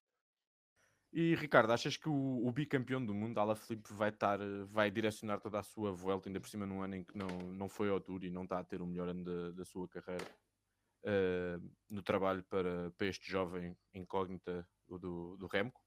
E 1.12 1.36
Ricardo, 1.36 1.72
achas 1.72 1.96
que 1.96 2.08
o, 2.08 2.44
o 2.44 2.50
bicampeão 2.50 3.04
do 3.04 3.14
mundo, 3.14 3.38
Alaphilippe, 3.38 3.92
vai 3.92 4.08
estar, 4.08 4.38
vai 4.66 4.90
direcionar 4.90 5.40
toda 5.40 5.60
a 5.60 5.62
sua 5.62 5.92
volta, 5.92 6.28
ainda 6.28 6.40
por 6.40 6.48
cima 6.48 6.66
num 6.66 6.82
ano 6.82 6.96
em 6.96 7.04
que 7.04 7.16
não, 7.16 7.28
não 7.28 7.68
foi 7.68 7.88
ao 7.88 8.00
Tour 8.00 8.24
e 8.24 8.30
não 8.30 8.42
está 8.42 8.58
a 8.58 8.64
ter 8.64 8.82
o 8.82 8.86
melhor 8.86 9.08
ano 9.08 9.22
da, 9.22 9.52
da 9.52 9.64
sua 9.64 9.86
carreira, 9.86 10.26
uh, 11.04 11.70
no 11.88 12.02
trabalho 12.02 12.42
para, 12.42 12.90
para 12.90 13.06
este 13.06 13.30
jovem 13.30 13.76
incógnita 13.94 14.66
do, 14.88 15.36
do 15.36 15.46
Remco? 15.46 15.80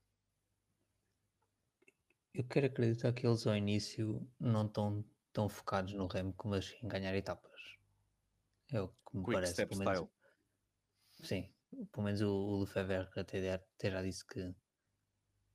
Eu 2.34 2.44
quero 2.44 2.68
acreditar 2.68 3.14
que 3.14 3.26
eles 3.26 3.48
ao 3.48 3.56
início 3.56 4.30
não 4.40 4.68
estão 4.68 5.04
tão 5.34 5.50
focados 5.50 5.94
no 5.94 6.08
Remco, 6.08 6.48
mas 6.48 6.76
em 6.84 6.88
ganhar 6.88 7.16
etapas. 7.16 7.52
É 8.72 8.82
o 8.82 8.90
que 8.90 9.18
me 9.18 9.24
Quick 9.24 9.34
parece. 9.34 9.54
Step 9.54 9.76
menos, 9.76 9.94
style. 9.94 10.10
Sim, 11.24 11.50
pelo 11.92 12.06
menos 12.06 12.22
o, 12.22 12.30
o 12.30 12.60
Lefebvre 12.60 13.08
até, 13.16 13.54
até 13.54 13.92
já 13.92 14.02
disse 14.02 14.26
que 14.26 14.54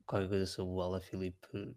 qualquer 0.06 0.28
coisa 0.28 0.46
sobre 0.46 0.72
o 0.72 0.80
Ala 0.80 1.00
Filipe. 1.00 1.76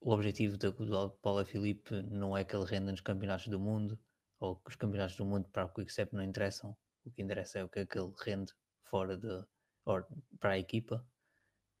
O 0.00 0.12
objetivo 0.12 0.56
do, 0.56 0.70
do 0.70 1.18
Ala 1.24 1.44
Filipe 1.44 2.02
não 2.02 2.36
é 2.36 2.44
que 2.44 2.54
ele 2.54 2.66
renda 2.66 2.92
nos 2.92 3.00
campeonatos 3.00 3.48
do 3.48 3.58
mundo, 3.58 3.98
ou 4.38 4.56
que 4.56 4.70
os 4.70 4.76
campeonatos 4.76 5.16
do 5.16 5.24
mundo 5.24 5.48
para 5.48 5.64
o 5.64 5.72
Quickstep 5.72 6.14
não 6.14 6.22
interessam. 6.22 6.76
O 7.04 7.10
que 7.10 7.22
interessa 7.22 7.58
é 7.58 7.64
o 7.64 7.68
que 7.68 7.80
é 7.80 7.86
que 7.86 7.98
ele 7.98 8.12
rende 8.18 8.52
fora 8.90 9.16
de, 9.16 9.44
or, 9.84 10.06
para 10.40 10.52
a 10.52 10.58
equipa. 10.58 11.06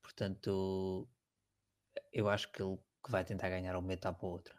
Portanto, 0.02 1.08
eu 2.12 2.28
acho 2.28 2.50
que 2.52 2.62
ele 2.62 2.78
vai 3.08 3.24
tentar 3.24 3.48
ganhar 3.48 3.76
uma 3.76 3.92
etapa 3.92 4.26
ou 4.26 4.32
outra. 4.32 4.56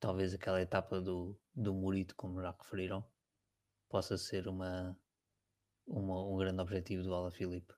Talvez 0.00 0.34
aquela 0.34 0.60
etapa 0.60 1.00
do, 1.00 1.38
do 1.54 1.74
Murito, 1.74 2.14
como 2.16 2.40
já 2.40 2.50
referiram, 2.50 3.04
possa 3.88 4.18
ser 4.18 4.48
uma, 4.48 4.96
uma 5.86 6.26
um 6.26 6.36
grande 6.36 6.60
objetivo 6.60 7.02
do 7.02 7.14
Ala 7.14 7.30
Filipe 7.30 7.72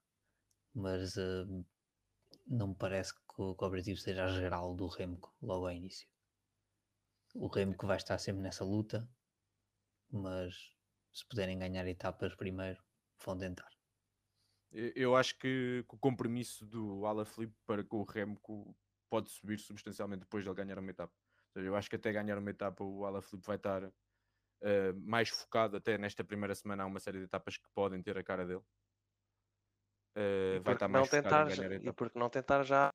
mas 0.74 1.16
uh, 1.16 1.64
não 2.46 2.68
me 2.68 2.74
parece 2.74 3.14
que 3.14 3.20
o, 3.38 3.54
que 3.54 3.64
o, 3.64 3.66
objetivo 3.66 3.98
seja 3.98 4.24
a 4.24 4.28
geral 4.28 4.74
do 4.74 4.88
Remco 4.88 5.32
logo 5.40 5.66
ao 5.66 5.72
início. 5.72 6.08
O 7.34 7.46
Remco 7.46 7.86
vai 7.86 7.96
estar 7.96 8.18
sempre 8.18 8.42
nessa 8.42 8.64
luta, 8.64 9.08
mas 10.10 10.54
se 11.12 11.26
puderem 11.26 11.58
ganhar 11.58 11.86
etapas 11.86 12.34
primeiro, 12.34 12.82
vão 13.24 13.38
tentar. 13.38 13.70
Eu 14.72 15.14
acho 15.14 15.38
que 15.38 15.84
o 15.88 15.98
compromisso 15.98 16.66
do 16.66 17.06
Alaphilippe 17.06 17.54
para 17.64 17.84
com 17.84 17.98
o 17.98 18.04
Remco 18.04 18.76
pode 19.08 19.30
subir 19.30 19.58
substancialmente 19.60 20.20
depois 20.20 20.42
de 20.42 20.50
ele 20.50 20.56
ganhar 20.56 20.78
uma 20.78 20.90
etapa. 20.90 21.12
Eu 21.54 21.76
acho 21.76 21.88
que 21.88 21.96
até 21.96 22.12
ganhar 22.12 22.36
uma 22.36 22.50
etapa 22.50 22.82
o 22.82 23.04
Alaphilippe 23.04 23.46
vai 23.46 23.56
estar 23.56 23.84
uh, 23.84 23.92
mais 24.96 25.28
focado 25.28 25.76
até 25.76 25.96
nesta 25.96 26.24
primeira 26.24 26.54
semana 26.54 26.82
há 26.82 26.86
uma 26.86 26.98
série 26.98 27.18
de 27.18 27.24
etapas 27.24 27.56
que 27.56 27.68
podem 27.72 28.02
ter 28.02 28.18
a 28.18 28.24
cara 28.24 28.44
dele 28.44 28.64
uh, 30.16 30.62
vai 30.62 30.74
estar 30.74 30.88
mais 30.88 31.08
tentar, 31.08 31.48
E 31.50 31.92
porque 31.92 32.18
não 32.18 32.28
tentar 32.28 32.62
já 32.62 32.92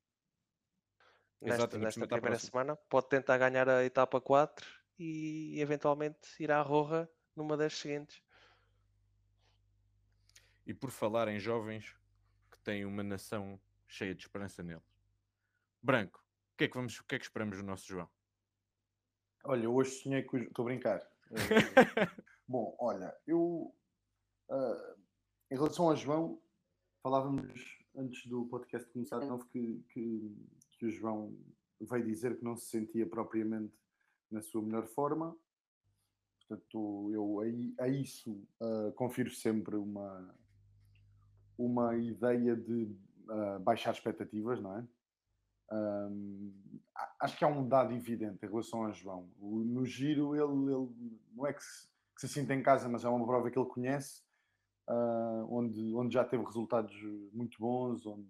nesta, 1.40 1.78
nesta 1.78 2.06
primeira 2.06 2.38
semana, 2.38 2.76
pode 2.88 3.08
tentar 3.08 3.38
ganhar 3.38 3.68
a 3.68 3.84
etapa 3.84 4.20
4 4.20 4.66
e 4.98 5.60
eventualmente 5.60 6.28
ir 6.38 6.50
à 6.50 6.60
Roja 6.60 7.08
numa 7.34 7.56
das 7.56 7.74
seguintes. 7.74 8.22
E 10.70 10.74
por 10.74 10.92
falar 10.92 11.26
em 11.26 11.40
jovens 11.40 11.98
que 12.48 12.56
têm 12.60 12.84
uma 12.84 13.02
nação 13.02 13.60
cheia 13.88 14.14
de 14.14 14.22
esperança 14.22 14.62
neles. 14.62 14.84
Branco, 15.82 16.24
o 16.54 16.56
que 16.56 16.62
é 16.62 16.68
que, 16.68 16.76
vamos, 16.76 16.96
o 17.00 17.04
que, 17.04 17.16
é 17.16 17.18
que 17.18 17.24
esperamos 17.24 17.56
do 17.56 17.64
nosso 17.64 17.88
João? 17.88 18.08
Olha, 19.42 19.68
hoje 19.68 19.90
sonhei 19.90 20.22
com. 20.22 20.36
Estou 20.36 20.62
a 20.62 20.66
brincar. 20.66 21.04
Bom, 22.46 22.76
olha, 22.78 23.12
eu. 23.26 23.74
Uh, 24.48 24.94
em 25.50 25.56
relação 25.56 25.88
ao 25.88 25.96
João, 25.96 26.40
Falávamos 27.02 27.78
antes 27.96 28.26
do 28.26 28.44
podcast 28.44 28.88
começar 28.92 29.18
de 29.18 29.26
novo 29.26 29.46
que, 29.46 29.82
que, 29.88 30.36
que, 30.78 30.86
o 30.86 30.90
João 30.90 31.36
veio 31.80 32.04
dizer 32.04 32.38
que 32.38 32.44
não 32.44 32.54
se 32.54 32.66
sentia 32.66 33.08
propriamente 33.08 33.74
na 34.30 34.40
sua 34.40 34.62
melhor 34.62 34.86
forma. 34.86 35.34
Portanto, 36.38 37.10
eu 37.10 37.40
a, 37.40 37.84
a 37.84 37.88
isso 37.88 38.46
uh, 38.60 38.92
confiro 38.92 39.30
sempre 39.30 39.76
uma, 39.76 40.38
uma 41.60 41.94
ideia 41.96 42.56
de 42.56 42.96
uh, 43.28 43.60
baixar 43.60 43.92
expectativas, 43.92 44.60
não 44.60 44.78
é? 44.78 44.86
Um, 45.72 46.52
acho 47.20 47.38
que 47.38 47.44
há 47.44 47.48
um 47.48 47.68
dado 47.68 47.92
evidente 47.92 48.44
em 48.44 48.48
relação 48.48 48.84
a 48.84 48.92
João. 48.92 49.30
O, 49.38 49.58
no 49.58 49.84
giro, 49.84 50.34
ele, 50.34 50.72
ele 50.72 51.20
não 51.32 51.46
é 51.46 51.52
que 51.52 51.62
se, 51.62 51.86
que 52.14 52.20
se 52.22 52.28
sinta 52.28 52.54
em 52.54 52.62
casa, 52.62 52.88
mas 52.88 53.04
é 53.04 53.08
uma 53.08 53.26
prova 53.26 53.50
que 53.50 53.58
ele 53.58 53.68
conhece 53.68 54.22
uh, 54.88 55.46
onde, 55.48 55.94
onde 55.94 56.14
já 56.14 56.24
teve 56.24 56.44
resultados 56.44 56.94
muito 57.32 57.56
bons, 57.60 58.04
onde, 58.06 58.26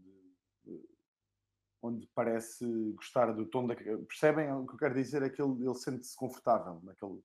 onde 1.81 2.07
parece 2.15 2.67
gostar 2.93 3.33
do 3.33 3.47
tom 3.47 3.67
da. 3.67 3.75
Percebem 3.75 4.53
o 4.53 4.67
que 4.67 4.75
eu 4.75 4.79
quero 4.79 4.95
dizer? 4.95 5.23
É 5.23 5.31
que 5.31 5.41
ele, 5.41 5.65
ele 5.65 5.75
sente-se 5.77 6.15
confortável 6.17 6.81
naquele, 6.83 7.23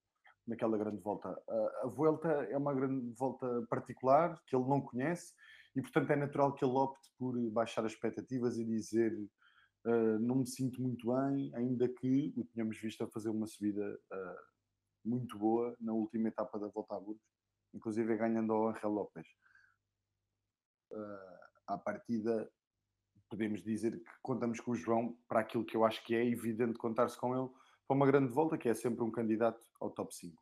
naquela 0.47 0.77
grande 0.77 1.01
volta. 1.01 1.37
A 1.81 1.87
volta 1.87 2.29
é 2.29 2.57
uma 2.57 2.73
grande 2.73 3.11
volta 3.17 3.65
particular 3.69 4.39
que 4.45 4.55
ele 4.55 4.67
não 4.67 4.79
conhece 4.79 5.33
e, 5.75 5.81
portanto, 5.81 6.11
é 6.11 6.15
natural 6.15 6.53
que 6.53 6.63
ele 6.63 6.73
opte 6.73 7.09
por 7.17 7.37
baixar 7.51 7.85
as 7.85 7.91
expectativas 7.91 8.57
e 8.57 8.65
dizer. 8.65 9.13
Uh, 9.87 10.17
não 10.17 10.37
me 10.37 10.47
sinto 10.47 10.81
muito 10.81 11.13
bem, 11.13 11.51
ainda 11.53 11.87
que 11.87 12.33
o 12.35 12.43
tenhamos 12.45 12.75
visto 12.79 13.03
a 13.03 13.07
fazer 13.07 13.29
uma 13.29 13.45
subida 13.45 13.99
uh, 14.11 15.07
muito 15.07 15.37
boa 15.37 15.77
na 15.79 15.93
última 15.93 16.27
etapa 16.27 16.57
da 16.57 16.67
volta 16.69 16.95
a 16.95 16.99
Burgos 16.99 17.21
inclusive 17.75 18.15
ganhando 18.15 18.53
ao 18.53 18.69
Angel 18.69 18.89
Lopes. 18.89 19.27
Uh, 20.91 21.45
à 21.67 21.77
partida, 21.77 22.49
podemos 23.29 23.61
dizer 23.61 23.99
que 23.99 24.11
contamos 24.21 24.59
com 24.59 24.71
o 24.71 24.75
João 24.75 25.17
para 25.27 25.41
aquilo 25.41 25.65
que 25.65 25.75
eu 25.75 25.83
acho 25.83 26.03
que 26.05 26.15
é 26.15 26.25
evidente 26.25 26.77
contar-se 26.77 27.17
com 27.17 27.35
ele 27.35 27.49
para 27.87 27.97
uma 27.97 28.05
grande 28.05 28.31
volta, 28.31 28.57
que 28.57 28.69
é 28.69 28.73
sempre 28.73 29.03
um 29.03 29.11
candidato 29.11 29.61
ao 29.79 29.91
top 29.91 30.15
5. 30.15 30.41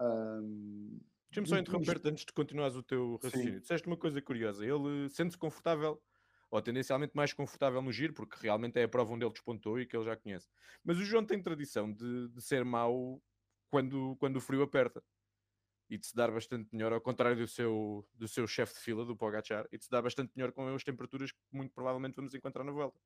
Um, 0.00 1.00
Deixa-me 1.30 1.46
só 1.48 1.58
interromper-te 1.58 2.08
antes 2.08 2.24
de 2.24 2.32
continuares 2.32 2.76
o 2.76 2.82
teu 2.82 3.18
raciocínio. 3.22 3.60
Disseste 3.60 3.86
uma 3.86 3.96
coisa 3.96 4.20
curiosa. 4.22 4.64
Ele 4.64 5.08
sente-se 5.10 5.38
confortável, 5.38 6.00
ou 6.50 6.62
tendencialmente 6.62 7.14
mais 7.14 7.32
confortável 7.32 7.82
no 7.82 7.92
giro, 7.92 8.14
porque 8.14 8.36
realmente 8.40 8.78
é 8.78 8.84
a 8.84 8.88
prova 8.88 9.12
onde 9.12 9.24
ele 9.24 9.32
despontou 9.32 9.78
e 9.80 9.86
que 9.86 9.96
ele 9.96 10.04
já 10.04 10.16
conhece. 10.16 10.48
Mas 10.84 10.98
o 10.98 11.04
João 11.04 11.24
tem 11.24 11.42
tradição 11.42 11.92
de, 11.92 12.28
de 12.28 12.40
ser 12.42 12.64
mau 12.64 13.22
quando, 13.68 14.16
quando 14.16 14.36
o 14.36 14.40
frio 14.40 14.62
aperta 14.62 15.02
e 15.88 15.96
de 15.98 16.06
se 16.06 16.14
dar 16.14 16.30
bastante 16.30 16.68
melhor, 16.72 16.92
ao 16.92 17.00
contrário 17.00 17.36
do 17.36 17.46
seu, 17.46 18.06
do 18.14 18.26
seu 18.26 18.46
chefe 18.46 18.74
de 18.74 18.80
fila, 18.80 19.04
do 19.04 19.16
Pogachar, 19.16 19.68
e 19.70 19.78
de 19.78 19.84
se 19.84 19.90
dar 19.90 20.02
bastante 20.02 20.32
melhor 20.34 20.52
com 20.52 20.66
as 20.74 20.82
temperaturas 20.82 21.30
que 21.30 21.38
muito 21.52 21.72
provavelmente 21.72 22.16
vamos 22.16 22.34
encontrar 22.34 22.64
na 22.64 22.72
volta. 22.72 23.00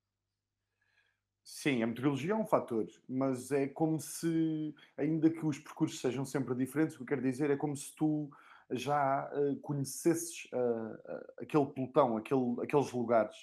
Sim, 1.42 1.82
a 1.82 1.86
meteorologia 1.86 2.32
é 2.32 2.36
um 2.36 2.46
fator, 2.46 2.86
mas 3.08 3.50
é 3.50 3.66
como 3.66 3.98
se, 3.98 4.74
ainda 4.96 5.30
que 5.30 5.44
os 5.44 5.58
percursos 5.58 6.00
sejam 6.00 6.24
sempre 6.24 6.54
diferentes, 6.54 6.94
o 6.94 6.98
que 6.98 7.02
eu 7.02 7.06
quero 7.08 7.22
dizer 7.22 7.50
é 7.50 7.56
como 7.56 7.74
se 7.76 7.94
tu 7.96 8.30
já 8.70 9.28
uh, 9.34 9.56
conhecesses 9.60 10.44
uh, 10.52 11.42
aquele 11.42 11.66
pelotão, 11.66 12.16
aquele, 12.16 12.56
aqueles 12.62 12.92
lugares, 12.92 13.36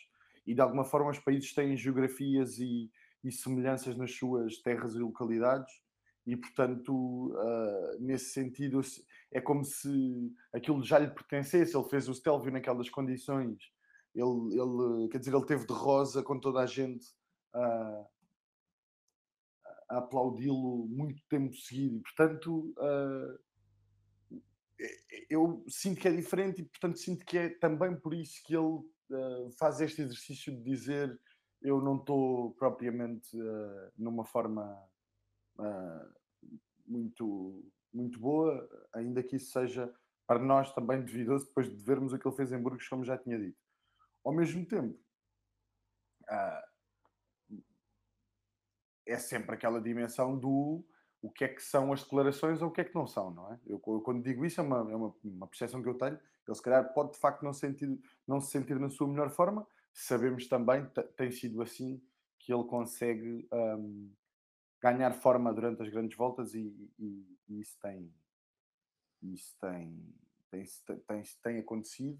e 0.46 0.54
de 0.54 0.62
alguma 0.62 0.86
forma 0.86 1.10
os 1.12 1.20
países 1.20 1.54
têm 1.54 1.76
geografias 1.76 2.60
e, 2.60 2.90
e 3.24 3.32
semelhanças 3.32 3.98
nas 3.98 4.14
suas 4.14 4.58
terras 4.58 4.96
e 4.96 5.00
localidades, 5.00 5.74
e 6.26 6.36
portanto, 6.36 7.34
nesse 8.02 8.32
sentido, 8.32 8.82
é 9.32 9.40
como 9.40 9.64
se 9.64 10.30
aquilo 10.54 10.84
já 10.84 11.00
lhe 11.00 11.08
pertencesse. 11.08 11.76
Ele 11.76 11.88
fez 11.88 12.10
o 12.10 12.14
Stelvio 12.14 12.52
naquelas 12.52 12.90
condições, 12.90 13.58
ele, 14.14 14.60
ele, 14.60 15.08
quer 15.10 15.20
dizer, 15.20 15.34
ele 15.34 15.46
teve 15.46 15.66
de 15.66 15.74
rosa 15.74 16.22
com 16.22 16.38
toda 16.38 16.60
a 16.60 16.66
gente 16.66 17.06
a, 17.58 18.08
a 19.89 19.98
aplaudi-lo 19.98 20.88
muito 20.88 21.22
tempo 21.30 21.56
seguido. 21.56 21.98
E, 21.98 22.02
portanto, 22.02 22.74
uh, 22.78 23.39
eu 25.30 25.63
sinto 25.67 26.00
que 26.00 26.08
é 26.08 26.12
diferente 26.12 26.62
e, 26.62 26.65
portanto, 26.65 26.98
sinto 26.98 27.26
que 27.26 27.38
é 27.38 27.50
também 27.50 27.96
por 27.96 28.13
isso 28.13 28.41
que 28.46 28.56
ele 28.56 28.65
uh, 28.65 29.52
faz 29.58 29.82
este 29.82 30.02
exercício 30.02 30.56
de 30.56 30.63
dizer 30.63 31.20
eu 31.62 31.82
não 31.82 31.98
estou 31.98 32.54
propriamente 32.54 33.36
uh, 33.36 33.91
numa 33.98 34.24
forma 34.24 34.80
muito, 36.86 37.67
muito 37.91 38.20
boa, 38.20 38.70
ainda 38.93 39.24
que 39.24 39.38
isso 39.38 39.52
seja 39.52 39.91
para 40.28 40.39
nós 40.39 40.72
também 40.74 41.02
devidoso 41.02 41.48
depois 41.48 41.67
de 41.67 41.84
vermos 41.84 42.13
o 42.13 42.20
que 42.20 42.28
ele 42.28 42.36
fez 42.36 42.52
em 42.52 42.62
Burgos, 42.62 42.88
como 42.88 43.04
já 43.04 43.17
tinha 43.17 43.39
dito. 43.39 43.58
Ao 44.24 44.34
mesmo 44.34 44.65
tempo, 44.67 45.00
uh, 46.30 46.77
é 49.08 49.17
sempre 49.17 49.56
aquela 49.56 49.82
dimensão 49.82 50.38
do 50.38 50.84
o 51.22 51.32
que 51.32 51.43
é 51.43 51.48
que 51.48 51.62
são 51.62 51.91
as 51.91 52.04
declarações 52.04 52.62
ou 52.62 52.70
o 52.70 52.72
que 52.72 52.82
é 52.82 52.84
que 52.84 52.93
não 52.93 53.08
são, 53.08 53.32
não 53.32 53.52
é? 53.52 53.60
Eu, 53.65 53.80
quando 53.80 54.22
digo 54.22 54.46
isso 54.46 54.62
é 54.62 54.63
uma, 54.63 54.80
é 54.91 54.96
uma, 54.96 55.15
uma 55.24 55.48
percepção 55.48 55.82
que 55.82 55.89
eu 55.89 55.98
tenho. 55.98 56.20
Ele 56.48 56.56
se 56.56 56.62
calhar 56.62 56.93
pode 56.93 57.13
de 57.13 57.17
facto 57.17 57.43
não, 57.43 57.54
sentir, 57.54 58.00
não 58.28 58.39
se 58.39 58.52
sentir 58.52 58.80
na 58.80 58.89
sua 58.89 59.08
melhor 59.08 59.30
forma. 59.32 59.67
Sabemos 59.93 60.48
também, 60.48 60.88
tem 61.15 61.32
sido 61.32 61.62
assim, 61.62 62.02
que 62.39 62.54
ele 62.54 62.63
consegue 62.65 63.48
um, 63.52 64.12
ganhar 64.82 65.12
forma 65.13 65.52
durante 65.54 65.82
as 65.82 65.89
grandes 65.89 66.15
voltas 66.15 66.54
e, 66.54 66.91
e, 67.00 67.38
e 67.50 67.60
isso 67.60 67.78
tem 67.82 68.13
isso 69.22 69.58
tem, 69.60 70.15
tem, 70.52 70.63
tem, 71.08 71.24
tem 71.43 71.60
acontecido. 71.60 72.20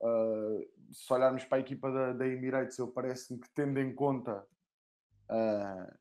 Uh, 0.00 0.92
se 0.92 1.12
olharmos 1.12 1.44
para 1.44 1.58
a 1.58 1.60
equipa 1.60 1.90
da, 1.90 2.12
da 2.12 2.26
Emirates, 2.26 2.78
eu 2.78 2.88
parece-me 2.88 3.38
que 3.38 3.50
tendo 3.50 3.78
em 3.78 3.94
conta 3.94 4.46
Uh, 5.30 6.00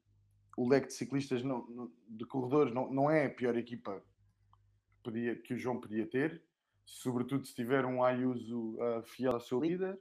o 0.58 0.68
leque 0.68 0.88
de 0.88 0.94
ciclistas 0.94 1.44
não, 1.44 1.90
de 2.08 2.26
corredores 2.26 2.74
não, 2.74 2.92
não 2.92 3.10
é 3.10 3.28
a 3.28 3.30
pior 3.30 3.56
equipa 3.56 4.04
que, 4.92 5.04
podia, 5.04 5.36
que 5.36 5.54
o 5.54 5.58
João 5.58 5.80
podia 5.80 6.06
ter, 6.06 6.44
sobretudo 6.84 7.46
se 7.46 7.56
tiver 7.56 7.86
um 7.86 8.04
Ayuso 8.04 8.76
uh, 8.76 9.02
fiel 9.04 9.34
ao 9.34 9.40
seu 9.40 9.62
líder. 9.62 9.98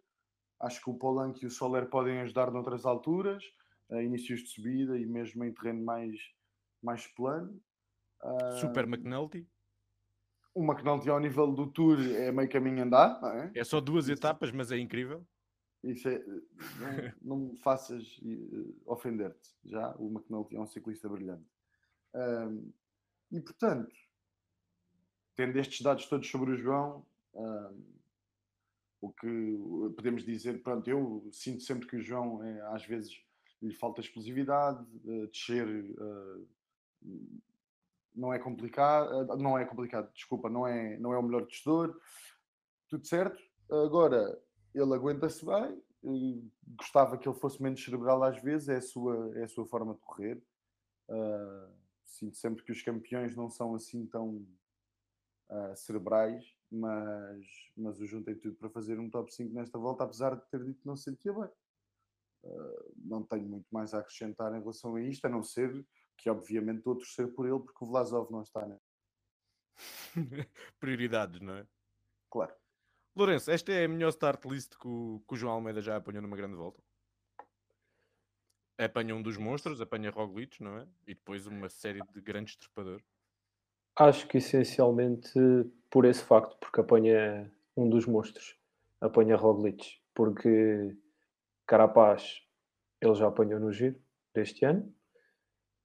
Acho 0.60 0.82
que 0.82 0.90
o 0.90 0.94
Polanco 0.94 1.38
e 1.42 1.46
o 1.46 1.50
Soler 1.50 1.88
podem 1.88 2.20
ajudar 2.22 2.50
noutras 2.50 2.84
alturas, 2.84 3.44
uh, 3.90 4.00
inícios 4.00 4.40
de 4.40 4.48
subida 4.48 4.98
e 4.98 5.06
mesmo 5.06 5.44
em 5.44 5.52
terreno 5.52 5.84
mais, 5.84 6.18
mais 6.82 7.06
plano. 7.06 7.60
Uh, 8.20 8.56
Super 8.58 8.84
McNulty. 8.84 9.46
O 10.52 10.64
McNulty 10.64 11.08
ao 11.08 11.20
nível 11.20 11.52
do 11.52 11.68
Tour 11.68 12.00
é 12.00 12.32
meio 12.32 12.48
caminho 12.48 12.82
andar. 12.82 13.20
É? 13.54 13.60
é? 13.60 13.64
só 13.64 13.80
duas 13.80 14.08
etapas, 14.08 14.50
mas 14.50 14.72
é 14.72 14.78
incrível. 14.78 15.24
Isso 15.84 16.08
é, 16.08 16.18
não, 16.18 17.12
não 17.22 17.36
me 17.48 17.56
faças 17.58 18.18
uh, 18.18 18.82
ofender-te. 18.86 19.50
Já 19.64 19.94
o 19.96 20.08
McNulty 20.10 20.56
é 20.56 20.60
um 20.60 20.66
ciclista 20.66 21.08
brilhante. 21.08 21.46
Um, 22.14 22.72
e 23.30 23.40
portanto, 23.40 23.94
tendo 25.36 25.56
estes 25.58 25.80
dados 25.82 26.06
todos 26.06 26.28
sobre 26.28 26.52
o 26.52 26.56
João, 26.56 27.06
um, 27.34 27.82
o 29.00 29.12
que 29.12 29.58
podemos 29.94 30.24
dizer, 30.24 30.62
pronto, 30.62 30.88
eu 30.88 31.28
sinto 31.30 31.62
sempre 31.62 31.86
que 31.86 31.96
o 31.96 32.02
João 32.02 32.42
é, 32.42 32.60
às 32.74 32.84
vezes 32.84 33.22
lhe 33.62 33.72
falta 33.72 34.00
explosividade, 34.00 34.84
uh, 35.04 35.28
descer 35.28 35.66
uh, 35.68 36.48
não 38.14 38.32
é 38.32 38.38
complicado, 38.40 39.36
não 39.36 39.56
é 39.56 39.64
complicado, 39.64 40.12
desculpa, 40.12 40.50
não 40.50 40.66
é, 40.66 40.98
não 40.98 41.12
é 41.12 41.18
o 41.18 41.22
melhor 41.22 41.46
testador, 41.46 41.96
tudo 42.88 43.06
certo. 43.06 43.40
Agora, 43.70 44.36
ele 44.74 44.94
aguenta-se 44.94 45.44
bem. 45.44 45.82
Gostava 46.76 47.18
que 47.18 47.28
ele 47.28 47.38
fosse 47.38 47.62
menos 47.62 47.82
cerebral 47.82 48.22
às 48.22 48.40
vezes, 48.40 48.68
é 48.68 48.76
a 48.76 48.82
sua, 48.82 49.38
é 49.38 49.44
a 49.44 49.48
sua 49.48 49.66
forma 49.66 49.94
de 49.94 50.00
correr. 50.00 50.42
Uh, 51.08 51.72
sinto 52.04 52.36
sempre 52.36 52.64
que 52.64 52.72
os 52.72 52.82
campeões 52.82 53.34
não 53.34 53.48
são 53.48 53.74
assim 53.74 54.06
tão 54.06 54.46
uh, 55.50 55.76
cerebrais, 55.76 56.44
mas, 56.70 57.46
mas 57.76 58.00
o 58.00 58.06
juntei 58.06 58.34
tudo 58.34 58.56
para 58.56 58.70
fazer 58.70 58.98
um 58.98 59.10
top 59.10 59.32
5 59.32 59.52
nesta 59.54 59.78
volta, 59.78 60.04
apesar 60.04 60.36
de 60.36 60.46
ter 60.50 60.62
dito 60.64 60.80
que 60.80 60.86
não 60.86 60.96
se 60.96 61.04
sentia 61.04 61.32
bem. 61.32 61.50
Uh, 62.44 62.94
não 62.96 63.22
tenho 63.24 63.48
muito 63.48 63.66
mais 63.70 63.92
a 63.94 63.98
acrescentar 63.98 64.54
em 64.54 64.60
relação 64.60 64.96
a 64.96 65.02
isto, 65.02 65.24
a 65.24 65.28
não 65.28 65.42
ser 65.42 65.84
que, 66.16 66.30
obviamente, 66.30 66.78
estou 66.78 66.94
a 66.94 66.96
torcer 66.96 67.32
por 67.34 67.46
ele, 67.46 67.60
porque 67.60 67.84
o 67.84 67.88
Vlasov 67.88 68.30
não 68.30 68.42
está. 68.42 68.66
Né? 68.66 68.78
Prioridades, 70.80 71.40
não 71.40 71.54
é? 71.54 71.66
Claro. 72.30 72.54
Lourenço, 73.18 73.50
esta 73.50 73.72
é 73.72 73.84
a 73.84 73.88
melhor 73.88 74.10
start 74.10 74.44
list 74.44 74.76
que 74.78 74.86
o, 74.86 75.20
que 75.26 75.34
o 75.34 75.36
João 75.36 75.54
Almeida 75.54 75.82
já 75.82 75.96
apanhou 75.96 76.22
numa 76.22 76.36
grande 76.36 76.54
volta. 76.54 76.80
Apanha 78.78 79.12
um 79.12 79.20
dos 79.20 79.36
monstros, 79.36 79.80
apanha 79.80 80.08
Roglic, 80.08 80.62
não 80.62 80.78
é? 80.78 80.86
E 81.04 81.14
depois 81.14 81.44
uma 81.44 81.68
série 81.68 82.00
de 82.14 82.20
grandes 82.20 82.54
trepadores. 82.54 83.04
Acho 83.96 84.28
que 84.28 84.38
essencialmente 84.38 85.32
por 85.90 86.04
esse 86.04 86.22
facto, 86.22 86.56
porque 86.60 86.80
apanha 86.80 87.52
um 87.76 87.90
dos 87.90 88.06
monstros, 88.06 88.56
apanha 89.00 89.34
Roglic, 89.34 89.98
porque 90.14 90.96
Carapaz 91.66 92.40
ele 93.00 93.16
já 93.16 93.26
apanhou 93.26 93.58
no 93.58 93.72
giro 93.72 94.00
deste 94.32 94.64
ano, 94.64 94.94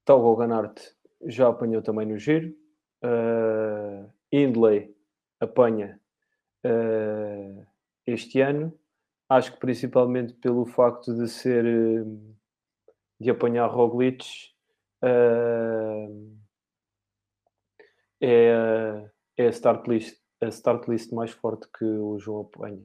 Tal 0.06 0.36
Ganart 0.36 0.80
já 1.26 1.50
apanhou 1.50 1.82
também 1.82 2.06
no 2.06 2.20
giro, 2.20 2.56
uh, 3.04 4.08
Hindley 4.32 4.96
apanha 5.40 6.00
uh, 6.66 7.66
este 8.06 8.42
ano. 8.42 8.74
Acho 9.30 9.54
que 9.54 9.60
principalmente 9.60 10.34
pelo 10.34 10.66
facto 10.66 11.14
de 11.14 11.28
ser 11.28 11.66
uh, 11.66 12.36
de 13.20 13.30
apanhar 13.30 13.68
Roglic 13.68 14.26
uh, 15.04 16.38
é, 18.22 19.10
é 19.38 19.48
a 19.48 19.50
start 19.50 19.88
list 19.88 20.24
a 20.42 20.50
start 20.50 20.88
list 20.88 21.12
mais 21.14 21.32
forte 21.32 21.68
que 21.78 21.86
o 21.86 22.20
João 22.20 22.42
apanha. 22.42 22.84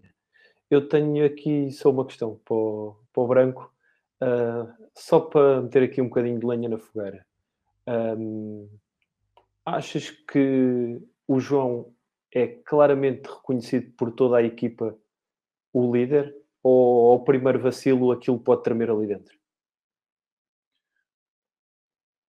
Eu 0.70 0.88
tenho 0.88 1.24
aqui 1.24 1.70
só 1.72 1.90
uma 1.90 2.06
questão 2.06 2.40
para 2.44 2.54
o, 2.54 2.96
para 3.12 3.22
o 3.22 3.26
branco, 3.26 3.74
uh, 4.22 4.72
só 4.94 5.18
para 5.18 5.62
meter 5.62 5.82
aqui 5.82 6.00
um 6.00 6.08
bocadinho 6.08 6.38
de 6.38 6.46
lenha 6.46 6.68
na 6.68 6.78
fogueira. 6.78 7.26
Um, 7.86 8.68
achas 9.64 10.10
que 10.10 11.00
o 11.26 11.40
João 11.40 11.92
é 12.32 12.46
claramente 12.46 13.26
reconhecido 13.28 13.92
por 13.92 14.12
toda 14.12 14.38
a 14.38 14.42
equipa 14.42 14.96
o 15.72 15.94
líder 15.94 16.34
ou 16.62 17.12
ao 17.12 17.24
primeiro 17.24 17.60
vacilo 17.60 18.12
aquilo 18.12 18.38
pode 18.38 18.62
tremer 18.62 18.90
ali 18.90 19.06
dentro? 19.06 19.38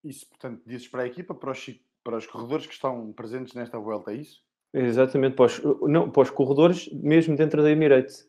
Isso, 0.02 0.26
portanto, 0.28 0.62
dizes 0.66 0.88
para 0.88 1.02
a 1.02 1.06
equipa, 1.06 1.34
para 1.34 1.50
os, 1.50 1.80
para 2.02 2.16
os 2.16 2.26
corredores 2.26 2.66
que 2.66 2.72
estão 2.72 3.12
presentes 3.12 3.54
nesta 3.54 3.78
volta, 3.78 4.12
é 4.12 4.16
isso? 4.16 4.42
Exatamente, 4.72 5.36
para 5.36 5.46
os, 5.46 5.62
não, 5.82 6.10
para 6.10 6.22
os 6.22 6.30
corredores 6.30 6.90
mesmo 6.92 7.36
dentro 7.36 7.62
da 7.62 7.70
Emirates. 7.70 8.28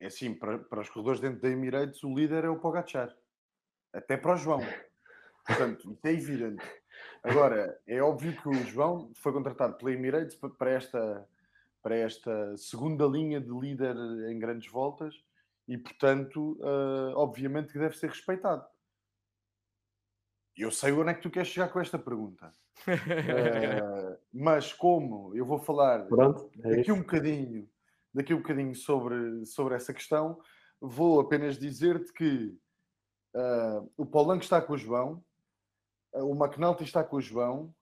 É 0.00 0.06
assim, 0.06 0.32
para, 0.34 0.58
para 0.58 0.80
os 0.80 0.88
corredores 0.88 1.20
dentro 1.20 1.40
da 1.40 1.50
Emirates 1.50 2.02
o 2.04 2.14
líder 2.14 2.44
é 2.44 2.48
o 2.48 2.58
Pogachar. 2.58 3.14
Até 3.92 4.16
para 4.16 4.34
o 4.34 4.36
João. 4.36 4.60
Portanto, 5.44 5.90
isso 5.92 6.06
é 6.06 6.12
evidente. 6.12 6.64
Agora, 7.22 7.78
é 7.86 8.00
óbvio 8.00 8.36
que 8.40 8.48
o 8.48 8.54
João 8.64 9.10
foi 9.14 9.32
contratado 9.32 9.76
pela 9.76 9.92
Emirates 9.92 10.38
para 10.56 10.70
esta, 10.70 11.28
para 11.82 11.96
esta 11.96 12.56
segunda 12.56 13.06
linha 13.06 13.40
de 13.40 13.50
líder 13.50 13.96
em 14.30 14.38
grandes 14.38 14.70
voltas 14.70 15.14
e, 15.66 15.76
portanto, 15.76 16.58
uh, 16.60 17.16
obviamente 17.16 17.72
que 17.72 17.78
deve 17.78 17.96
ser 17.96 18.08
respeitado. 18.08 18.64
Eu 20.56 20.70
sei 20.70 20.92
onde 20.92 21.10
é 21.10 21.14
que 21.14 21.22
tu 21.22 21.30
queres 21.30 21.48
chegar 21.48 21.68
com 21.68 21.80
esta 21.80 21.98
pergunta. 21.98 22.52
uh, 22.86 24.18
mas 24.32 24.72
como 24.72 25.34
eu 25.36 25.44
vou 25.44 25.58
falar 25.58 26.06
Pronto, 26.06 26.50
é 26.62 26.70
daqui 26.70 26.80
isso. 26.82 26.94
um 26.94 26.98
bocadinho, 26.98 27.68
daqui 28.14 28.32
um 28.32 28.38
bocadinho 28.38 28.74
sobre, 28.74 29.44
sobre 29.44 29.74
essa 29.74 29.92
questão, 29.92 30.40
vou 30.80 31.20
apenas 31.20 31.58
dizer-te 31.58 32.12
que 32.12 32.56
uh, 33.34 33.90
o 33.96 34.06
Paulanco 34.06 34.42
está 34.42 34.60
com 34.60 34.72
o 34.72 34.78
João, 34.78 35.22
o 36.14 36.34
McNulty 36.34 36.84
está 36.84 37.04
com 37.04 37.16
o 37.16 37.20
João, 37.20 37.74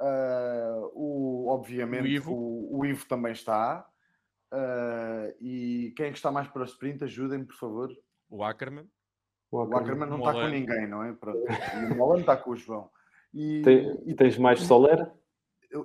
uh, 0.00 0.90
o, 0.94 1.48
obviamente 1.48 2.04
O 2.04 2.06
Ivo. 2.06 2.32
O, 2.32 2.78
o 2.78 2.86
Ivo 2.86 3.06
também 3.06 3.32
está. 3.32 3.86
uh, 4.52 5.34
e 5.40 5.92
quem 5.96 6.06
é 6.06 6.10
que 6.10 6.16
está 6.16 6.30
mais 6.30 6.48
para 6.48 6.62
o 6.62 6.66
sprint? 6.66 7.04
Ajudem-me, 7.04 7.46
por 7.46 7.56
favor. 7.56 7.90
O 8.30 8.42
Ackerman. 8.42 8.88
O 9.50 9.60
Ackerman 9.76 10.08
não 10.08 10.18
está 10.18 10.32
com 10.32 10.48
ninguém, 10.48 10.88
não 10.88 11.04
é? 11.04 11.12
Pronto. 11.12 11.44
E 11.46 11.92
o 11.92 11.96
Molan 11.96 12.20
está 12.20 12.36
com 12.36 12.52
o 12.52 12.56
João. 12.56 12.90
E, 13.34 13.62
Tem- 13.62 14.02
e, 14.06 14.14
tens 14.14 14.38
mais 14.38 14.60
Solera? 14.60 15.12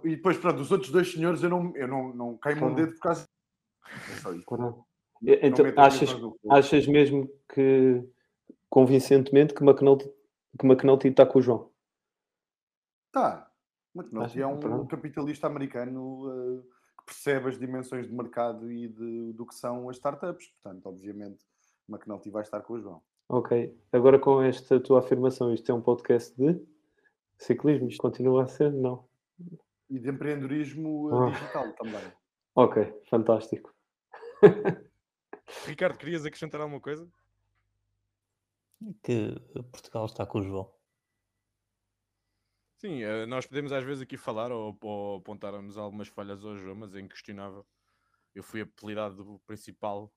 e 0.04 0.16
depois, 0.16 0.38
pronto, 0.38 0.62
os 0.62 0.72
outros 0.72 0.92
dois 0.92 1.12
senhores 1.12 1.42
eu 1.44 1.50
não, 1.50 1.76
eu 1.76 1.88
não, 1.88 2.14
não 2.14 2.38
queimo 2.38 2.68
um 2.68 2.74
dedo 2.74 2.94
por 2.94 3.00
causa. 3.00 3.26
É 5.26 5.48
Então, 5.48 5.66
achas, 5.78 6.10
achas 6.50 6.88
mesmo 6.88 7.30
que 7.54 8.04
convincentemente 8.70 9.54
que 9.54 9.64
McNulty, 9.64 10.10
que 10.58 10.66
McNulty 10.66 11.10
está 11.10 11.26
com 11.26 11.40
o 11.40 11.42
João? 11.42 11.72
Tá. 13.12 13.50
McNulty 13.96 14.26
Acho- 14.26 14.42
é 14.42 14.48
um 14.48 14.60
pronto. 14.60 14.88
capitalista 14.88 15.48
americano 15.48 16.30
eh, 16.30 16.62
que 17.00 17.06
percebe 17.06 17.50
as 17.50 17.58
dimensões 17.58 18.08
de 18.08 18.14
mercado 18.14 18.72
e 18.72 18.88
de- 18.88 19.34
do 19.34 19.46
que 19.46 19.56
são 19.56 19.90
as 19.90 19.96
startups. 19.98 20.48
Portanto, 20.62 20.86
obviamente, 20.88 21.46
McNulty 21.90 22.30
vai 22.30 22.44
estar 22.44 22.62
com 22.62 22.74
o 22.74 22.80
João. 22.80 23.02
Ok. 23.30 23.78
Agora 23.92 24.20
com 24.20 24.42
esta 24.42 24.80
tua 24.80 25.00
afirmação, 25.00 25.54
isto 25.54 25.70
é 25.72 25.76
um 25.76 25.82
podcast 25.82 26.36
de 26.38 26.62
ciclismo? 27.38 27.90
Continua 27.98 28.44
a 28.44 28.48
ser? 28.48 28.72
Não. 28.72 29.06
E 29.90 30.00
de 30.00 30.10
empreendedorismo 30.10 31.10
eh, 31.12 31.28
Ah. 31.28 31.32
digital 31.32 31.74
também. 31.74 32.14
Ok, 32.56 33.02
fantástico. 33.10 33.74
Ricardo, 35.66 35.98
querias 35.98 36.26
acrescentar 36.26 36.60
alguma 36.62 36.82
coisa? 36.82 37.08
Que 39.04 39.36
Portugal 39.72 40.06
está 40.06 40.26
com 40.26 40.40
o 40.40 40.44
João. 40.44 40.72
Sim, 42.80 43.02
eh, 43.02 43.26
nós 43.26 43.48
podemos 43.48 43.72
às 43.72 43.84
vezes 43.84 44.04
aqui 44.04 44.18
falar 44.18 44.52
ou, 44.52 44.78
ou 44.82 45.18
apontarmos 45.18 45.78
algumas 45.78 46.08
falhas 46.08 46.46
ao 46.46 46.56
João, 46.58 46.76
mas 46.76 46.94
é 46.94 47.00
inquestionável. 47.00 47.66
Eu 48.36 48.44
fui 48.44 48.62
apelidado 48.62 49.24
do 49.24 49.40
principal 49.40 50.14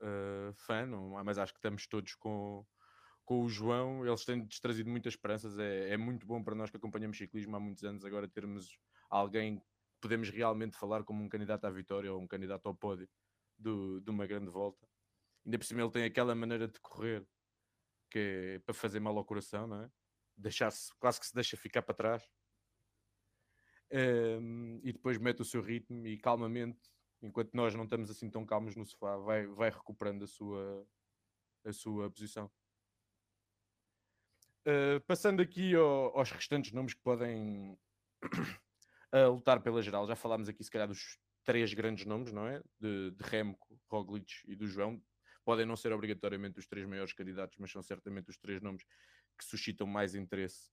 eh, 0.00 0.52
fã, 0.54 0.84
não- 0.84 1.10
mas 1.24 1.38
acho 1.38 1.52
que 1.52 1.58
estamos 1.58 1.86
todos 1.86 2.14
com, 2.16 2.66
com 3.24 3.42
o 3.44 3.48
João. 3.48 4.04
Eles 4.06 4.24
têm-nos 4.24 4.58
trazido 4.58 4.90
muitas 4.90 5.14
esperanças. 5.14 5.58
É, 5.58 5.90
é 5.90 5.96
muito 5.96 6.26
bom 6.26 6.42
para 6.42 6.56
nós 6.56 6.70
que 6.70 6.76
acompanhamos 6.76 7.16
ciclismo 7.18 7.54
há 7.56 7.60
muitos 7.60 7.84
anos 7.84 8.04
agora 8.04 8.28
termos 8.28 8.78
alguém 9.08 9.60
que 9.60 9.64
podemos 10.00 10.28
realmente 10.30 10.76
falar 10.76 11.04
como 11.04 11.22
um 11.24 11.28
candidato 11.28 11.66
à 11.66 11.70
vitória 11.70 12.12
ou 12.12 12.20
um 12.20 12.26
candidato 12.26 12.66
ao 12.66 12.74
pódio 12.74 13.08
do- 13.56 14.00
de 14.00 14.10
uma 14.10 14.26
grande 14.26 14.50
volta. 14.50 14.88
Ainda 15.46 15.58
por 15.58 15.64
cima 15.64 15.82
ele 15.82 15.90
tem 15.92 16.04
aquela 16.04 16.34
maneira 16.34 16.66
de 16.68 16.80
correr 16.80 17.26
que 18.12 18.18
é 18.18 18.58
para 18.60 18.74
fazer 18.74 19.00
mal 19.00 19.16
ao 19.16 19.24
coração, 19.24 19.66
não 19.66 19.84
é? 19.84 19.90
Deixar-se, 20.36 20.94
quase 20.98 21.18
que 21.18 21.26
se 21.26 21.34
deixa 21.34 21.56
ficar 21.56 21.82
para 21.82 21.94
trás. 21.94 22.30
Ehm, 23.90 24.80
e 24.82 24.92
depois 24.92 25.18
mete 25.18 25.40
o 25.40 25.44
seu 25.44 25.62
ritmo 25.62 26.06
e 26.06 26.18
calmamente, 26.18 26.80
enquanto 27.22 27.52
nós 27.54 27.74
não 27.74 27.84
estamos 27.84 28.10
assim 28.10 28.30
tão 28.30 28.44
calmos 28.44 28.76
no 28.76 28.84
sofá, 28.84 29.16
vai, 29.16 29.46
vai 29.46 29.70
recuperando 29.70 30.24
a 30.24 30.26
sua, 30.26 30.86
a 31.64 31.72
sua 31.72 32.10
posição. 32.10 32.50
Uh, 34.66 35.00
passando 35.06 35.42
aqui 35.42 35.74
ao- 35.74 36.16
aos 36.16 36.30
restantes 36.30 36.72
nomes 36.72 36.94
que 36.94 37.02
podem 37.02 37.76
uh, 39.12 39.30
lutar 39.32 39.60
pela 39.60 39.82
geral, 39.82 40.06
já 40.06 40.14
falámos 40.14 40.48
aqui 40.48 40.62
se 40.62 40.70
calhar 40.70 40.86
dos 40.86 41.18
três 41.44 41.74
grandes 41.74 42.04
nomes, 42.04 42.32
não 42.32 42.46
é? 42.46 42.62
De, 42.78 43.10
de 43.10 43.24
Remco, 43.24 43.80
Roglic 43.90 44.32
e 44.46 44.54
do 44.54 44.66
João. 44.66 45.02
Podem 45.44 45.66
não 45.66 45.76
ser 45.76 45.92
obrigatoriamente 45.92 46.58
os 46.58 46.66
três 46.66 46.86
maiores 46.86 47.12
candidatos, 47.12 47.56
mas 47.58 47.70
são 47.70 47.82
certamente 47.82 48.30
os 48.30 48.36
três 48.38 48.60
nomes 48.60 48.84
que 49.36 49.44
suscitam 49.44 49.86
mais 49.86 50.14
interesse, 50.14 50.70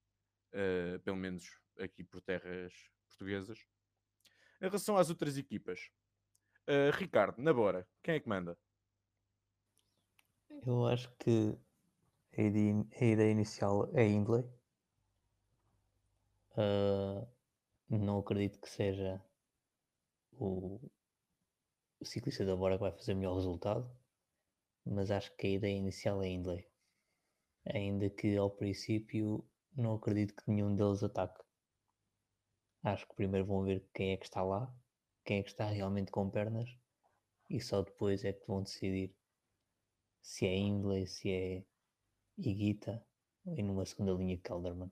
uh, 0.53 0.99
pelo 0.99 1.17
menos 1.17 1.49
aqui 1.79 2.03
por 2.03 2.21
terras 2.21 2.73
portuguesas. 3.07 3.59
Em 4.61 4.65
relação 4.65 4.97
às 4.97 5.09
outras 5.09 5.37
equipas, 5.37 5.89
uh, 6.67 6.91
Ricardo, 6.93 7.41
na 7.41 7.53
Bora, 7.53 7.87
quem 8.03 8.15
é 8.15 8.19
que 8.19 8.29
manda? 8.29 8.57
Eu 10.65 10.85
acho 10.85 11.09
que 11.17 11.57
a 12.37 12.41
ideia, 12.41 12.85
a 12.99 13.05
ideia 13.05 13.31
inicial 13.31 13.89
é 13.95 14.05
Hindley. 14.05 14.43
Ah, 16.55 17.25
não 17.89 18.19
acredito 18.19 18.59
que 18.59 18.69
seja 18.69 19.21
o, 20.33 20.79
o 21.99 22.05
ciclista 22.05 22.45
da 22.45 22.55
Bora 22.55 22.75
que 22.75 22.81
vai 22.81 22.91
fazer 22.91 23.15
melhor 23.15 23.35
resultado, 23.35 23.89
mas 24.89 25.11
acho 25.11 25.35
que 25.35 25.47
a 25.47 25.51
ideia 25.51 25.77
inicial 25.77 26.21
é 26.23 26.29
Hindley. 26.29 26.67
Ainda 27.65 28.09
que 28.09 28.35
ao 28.35 28.49
princípio 28.49 29.45
não 29.75 29.95
acredito 29.95 30.35
que 30.35 30.49
nenhum 30.49 30.75
deles 30.75 31.03
ataque. 31.03 31.43
Acho 32.83 33.07
que 33.07 33.15
primeiro 33.15 33.45
vão 33.45 33.63
ver 33.63 33.85
quem 33.93 34.11
é 34.11 34.17
que 34.17 34.25
está 34.25 34.41
lá, 34.41 34.73
quem 35.23 35.39
é 35.39 35.43
que 35.43 35.49
está 35.49 35.65
realmente 35.65 36.11
com 36.11 36.29
pernas, 36.29 36.69
e 37.49 37.59
só 37.59 37.81
depois 37.81 38.23
é 38.23 38.33
que 38.33 38.47
vão 38.47 38.63
decidir 38.63 39.13
se 40.21 40.45
é 40.45 40.55
Hindley, 40.55 41.07
se 41.07 41.31
é 41.31 41.63
Higuita 42.37 43.03
e 43.45 43.61
numa 43.61 43.85
segunda 43.85 44.13
linha 44.13 44.37
Kelderman. 44.37 44.91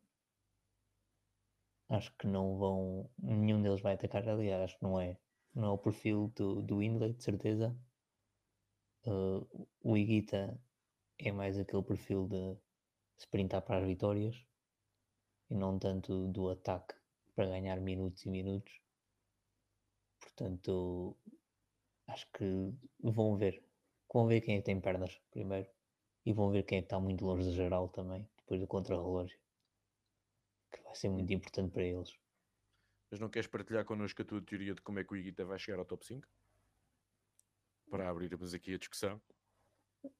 Acho 1.89 2.13
que 2.17 2.27
não 2.27 2.57
vão. 2.57 3.09
Nenhum 3.17 3.61
deles 3.61 3.81
vai 3.81 3.93
atacar. 3.93 4.27
Aliás, 4.27 4.75
não 4.81 4.99
é. 4.99 5.17
Não 5.55 5.69
é 5.69 5.71
o 5.71 5.77
perfil 5.77 6.31
do, 6.35 6.61
do 6.61 6.83
Hindley, 6.83 7.13
de 7.13 7.23
certeza. 7.23 7.75
Uh, 9.07 9.67
o 9.81 9.95
Higuita 9.95 10.59
é 11.17 11.31
mais 11.31 11.57
aquele 11.57 11.81
perfil 11.81 12.27
de 12.27 12.57
sprintar 13.17 13.61
para 13.61 13.77
as 13.77 13.87
vitórias 13.87 14.35
e 15.49 15.55
não 15.55 15.79
tanto 15.79 16.27
do 16.27 16.49
ataque 16.49 16.93
para 17.33 17.47
ganhar 17.47 17.79
minutos 17.79 18.25
e 18.25 18.29
minutos. 18.29 18.81
Portanto, 20.19 21.15
acho 22.07 22.27
que 22.33 22.73
vão 23.01 23.37
ver. 23.37 23.63
Vão 24.13 24.27
ver 24.27 24.41
quem 24.41 24.55
é 24.55 24.57
que 24.59 24.65
tem 24.65 24.81
pernas 24.81 25.21
primeiro 25.31 25.69
e 26.25 26.33
vão 26.33 26.51
ver 26.51 26.63
quem 26.63 26.79
é 26.79 26.81
que 26.81 26.87
está 26.87 26.99
muito 26.99 27.23
longe 27.23 27.45
da 27.45 27.51
geral 27.51 27.87
também, 27.87 28.27
depois 28.39 28.59
do 28.59 28.67
contrarrelógio. 28.67 29.39
Que 30.69 30.81
vai 30.81 30.95
ser 30.95 31.09
muito 31.09 31.31
importante 31.31 31.71
para 31.71 31.85
eles. 31.85 32.13
Mas 33.09 33.21
não 33.21 33.29
queres 33.29 33.47
partilhar 33.47 33.85
connosco 33.85 34.21
a 34.21 34.25
tua 34.25 34.41
teoria 34.41 34.75
de 34.75 34.81
como 34.81 34.99
é 34.99 35.03
que 35.05 35.13
o 35.13 35.15
Iguita 35.15 35.45
vai 35.45 35.57
chegar 35.57 35.79
ao 35.79 35.85
top 35.85 36.05
5? 36.05 36.27
Para 37.89 38.09
abrirmos 38.09 38.53
aqui 38.53 38.73
a 38.73 38.77
discussão. 38.77 39.21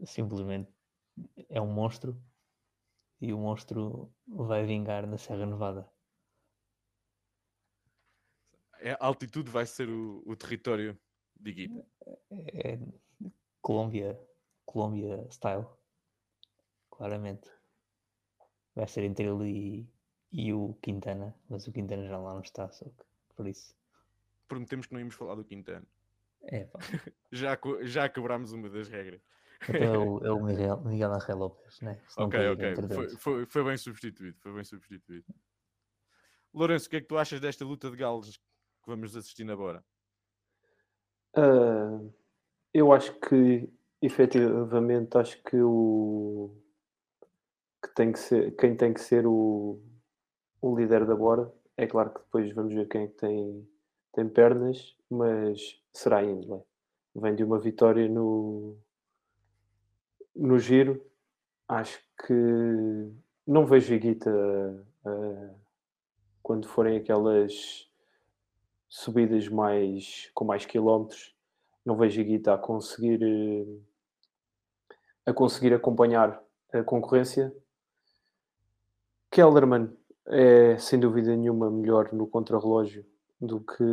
Simplesmente 0.06 0.72
é 1.50 1.62
um 1.62 1.72
monstro 1.72 2.22
e 3.20 3.34
o 3.34 3.38
monstro 3.38 4.14
vai 4.28 4.66
vingar 4.66 5.08
na 5.08 5.18
Serra 5.18 5.46
Nevada. 5.46 5.90
É, 8.80 8.92
a 8.92 9.06
altitude 9.06 9.50
vai 9.50 9.66
ser 9.66 9.90
o, 9.90 10.22
o 10.26 10.36
território 10.36 10.98
de 11.36 11.50
Iguita. 11.50 11.86
É 12.30 12.80
Colômbia, 13.62 14.20
Colômbia 14.66 15.28
style. 15.32 15.66
Claramente. 16.90 17.50
Vai 18.76 18.88
ser 18.88 19.04
entre 19.04 19.26
ele 19.26 19.50
e, 19.50 19.90
e 20.32 20.54
o 20.54 20.76
Quintana, 20.76 21.36
mas 21.50 21.68
o 21.68 21.72
Quintana 21.72 22.08
já 22.08 22.18
lá 22.18 22.34
não 22.34 22.42
está, 22.42 22.70
só 22.70 22.86
que 22.86 23.04
por 23.36 23.48
isso. 23.48 23.76
Prometemos 24.48 24.86
que 24.86 24.94
não 24.94 25.00
íamos 25.00 25.16
falar 25.16 25.36
do 25.36 25.44
Quintana. 25.44 25.86
É, 26.48 26.66
pá. 26.66 26.80
Já, 27.32 27.58
co- 27.58 27.84
já 27.84 28.08
quebrámos 28.08 28.54
uma 28.54 28.70
das 28.70 28.88
regras. 28.88 29.22
Então 29.68 29.86
é 29.86 29.98
o, 30.00 30.20
é 30.26 30.32
o 30.32 30.42
Miguel, 30.42 30.82
Miguel 30.82 31.12
Angel 31.14 31.38
Lopes, 31.38 31.82
né? 31.82 32.00
Se 32.08 32.22
ok, 32.22 32.40
ok. 32.52 32.76
Foi, 32.88 33.10
foi, 33.18 33.46
foi 33.46 33.64
bem 33.66 33.78
substituído. 33.78 34.38
Foi 34.40 34.54
bem 34.54 34.64
substituído. 34.64 35.26
Lourenço, 36.54 36.88
o 36.88 36.90
que 36.90 36.96
é 36.98 37.02
que 37.02 37.08
tu 37.08 37.18
achas 37.18 37.42
desta 37.42 37.66
luta 37.66 37.92
de 37.92 37.98
galos 37.98 38.38
que 38.38 38.88
vamos 38.88 39.16
assistir 39.16 39.50
agora? 39.52 39.84
Ah, 41.36 42.00
eu 42.74 42.94
acho 42.94 43.20
que, 43.20 43.70
efetivamente, 44.02 45.18
acho 45.18 45.42
que 45.44 45.58
o 45.62 46.52
que 47.84 47.94
tem 47.96 48.12
que 48.12 48.20
ser, 48.20 48.56
quem 48.56 48.76
tem 48.76 48.94
que 48.94 49.02
ser 49.02 49.26
o, 49.26 49.82
o 50.62 50.76
líder 50.78 51.06
da 51.06 51.16
Bora, 51.16 51.54
é 51.78 51.88
claro 51.88 52.12
que 52.14 52.20
depois 52.20 52.54
vamos 52.54 52.74
ver 52.74 52.88
quem 52.88 53.04
é 53.04 53.08
que 53.08 53.16
tem, 53.16 53.70
tem 54.14 54.30
pernas, 54.30 54.96
mas 55.10 55.82
será 55.98 56.24
Hindley. 56.24 56.62
Vem 57.16 57.36
de 57.36 57.44
uma 57.44 57.58
vitória 57.58 58.08
no, 58.08 58.78
no 60.36 60.60
giro. 60.60 61.04
Acho 61.68 62.00
que 62.26 62.34
não 63.46 63.66
vejo 63.66 63.94
Iguita 63.94 64.32
ah, 65.04 65.50
quando 66.44 66.68
forem 66.68 66.98
aquelas 66.98 67.90
subidas 68.88 69.50
mais 69.50 70.30
com 70.34 70.46
mais 70.46 70.66
quilómetros, 70.66 71.36
não 71.84 71.98
vejo 71.98 72.22
Iguita 72.22 72.54
a 72.54 72.58
conseguir 72.58 73.22
eh, 73.24 73.66
a 75.26 75.34
conseguir 75.34 75.74
acompanhar 75.74 76.42
a 76.72 76.84
concorrência. 76.84 77.54
Kellerman 79.32 79.92
é 80.28 80.78
sem 80.78 81.00
dúvida 81.00 81.36
nenhuma 81.36 81.70
melhor 81.72 82.14
no 82.14 82.28
contrarrelógio 82.28 83.06
do 83.40 83.62
que 83.62 83.84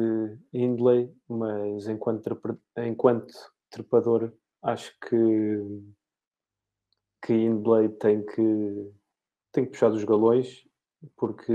Hindley, 0.53 1.15
mas 1.29 1.87
enquanto, 1.87 2.41
enquanto 2.79 3.35
trepador 3.71 4.33
acho 4.63 4.97
que, 5.01 5.95
que 7.23 7.33
Hindley 7.33 7.89
tem 7.91 8.25
que, 8.25 8.93
tem 9.53 9.65
que 9.65 9.73
puxar 9.73 9.91
dos 9.91 10.05
galões 10.05 10.67
porque 11.17 11.53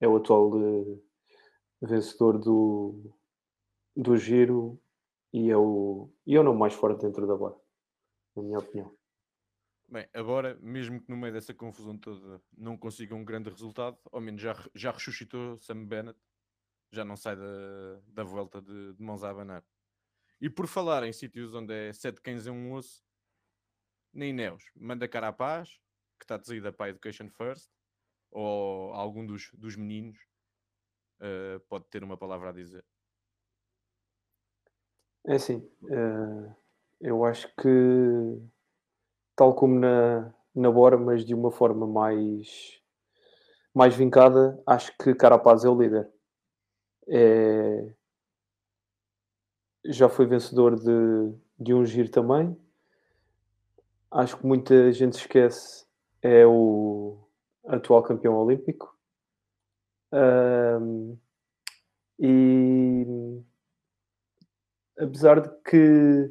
é 0.00 0.06
o 0.06 0.16
atual 0.16 0.52
eh, 0.60 0.98
vencedor 1.80 2.38
do, 2.38 3.12
do 3.96 4.16
giro 4.16 4.80
e 5.32 5.50
é 5.50 5.56
o, 5.56 6.10
e 6.26 6.36
é 6.36 6.40
o 6.40 6.44
nome 6.44 6.58
mais 6.58 6.74
forte 6.74 7.02
dentro 7.02 7.26
da 7.26 7.36
barra, 7.36 7.56
na 8.36 8.42
minha 8.42 8.58
opinião. 8.58 8.94
Bem, 9.88 10.08
agora, 10.14 10.58
mesmo 10.62 11.00
que 11.00 11.10
no 11.10 11.16
meio 11.16 11.32
dessa 11.32 11.52
confusão 11.52 11.98
toda 11.98 12.40
não 12.56 12.78
consiga 12.78 13.14
um 13.14 13.24
grande 13.24 13.50
resultado, 13.50 13.98
ao 14.10 14.20
menos 14.20 14.40
já, 14.40 14.54
já 14.74 14.90
ressuscitou 14.90 15.58
Sam 15.58 15.84
Bennett, 15.84 16.18
já 16.92 17.04
não 17.04 17.16
sai 17.16 17.36
da, 17.36 18.00
da 18.08 18.22
volta 18.22 18.60
de, 18.60 18.92
de 18.92 19.02
mãos 19.02 19.24
a 19.24 19.30
abanar. 19.30 19.64
E 20.40 20.50
por 20.50 20.66
falar 20.66 21.04
em 21.04 21.12
sítios 21.12 21.54
onde 21.54 21.72
é 21.72 21.92
sete 21.92 22.20
cães 22.20 22.46
em 22.46 22.50
um 22.50 22.72
osso, 22.74 23.02
na 24.12 24.26
Ineos, 24.26 24.70
manda 24.76 25.08
cara 25.08 25.28
à 25.28 25.32
paz, 25.32 25.80
que 26.18 26.24
está 26.24 26.36
dizida 26.36 26.72
para 26.72 26.86
a 26.86 26.88
Education 26.90 27.28
First, 27.30 27.70
ou 28.30 28.92
algum 28.92 29.24
dos, 29.26 29.50
dos 29.54 29.76
meninos 29.76 30.18
eh, 31.20 31.60
pode 31.68 31.84
ter 31.86 32.02
uma 32.04 32.16
palavra 32.16 32.50
a 32.50 32.52
dizer. 32.52 32.84
É 35.24 35.34
assim, 35.36 35.66
eh, 35.88 36.54
eu 37.00 37.24
acho 37.24 37.48
que 37.56 38.42
tal 39.36 39.54
como 39.54 39.78
na, 39.78 40.34
na 40.54 40.70
Bora, 40.70 40.98
mas 40.98 41.24
de 41.24 41.34
uma 41.34 41.50
forma 41.50 41.86
mais, 41.86 42.82
mais 43.72 43.94
vincada, 43.94 44.60
acho 44.66 44.96
que 44.98 45.14
Carapaz 45.14 45.64
é 45.64 45.68
o 45.68 45.80
líder. 45.80 46.11
É, 47.08 47.92
já 49.84 50.08
foi 50.08 50.26
vencedor 50.26 50.76
de, 50.76 51.34
de 51.58 51.74
um 51.74 51.84
giro 51.84 52.08
também. 52.10 52.56
Acho 54.10 54.36
que 54.36 54.46
muita 54.46 54.92
gente 54.92 55.14
esquece, 55.14 55.86
é 56.20 56.46
o 56.46 57.18
atual 57.66 58.02
campeão 58.02 58.34
olímpico. 58.36 58.94
Ahm, 60.12 61.16
e 62.18 63.06
apesar 64.98 65.40
de 65.40 65.48
que 65.64 66.30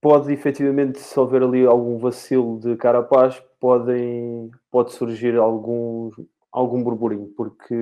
pode 0.00 0.32
efetivamente, 0.32 0.98
se 0.98 1.18
houver 1.18 1.42
ali 1.42 1.64
algum 1.64 1.98
vacilo 1.98 2.58
de 2.60 2.76
Carapaz, 2.76 3.40
podem, 3.60 4.50
pode 4.70 4.92
surgir 4.92 5.36
algum, 5.36 6.10
algum 6.52 6.82
burburinho, 6.82 7.32
porque 7.36 7.74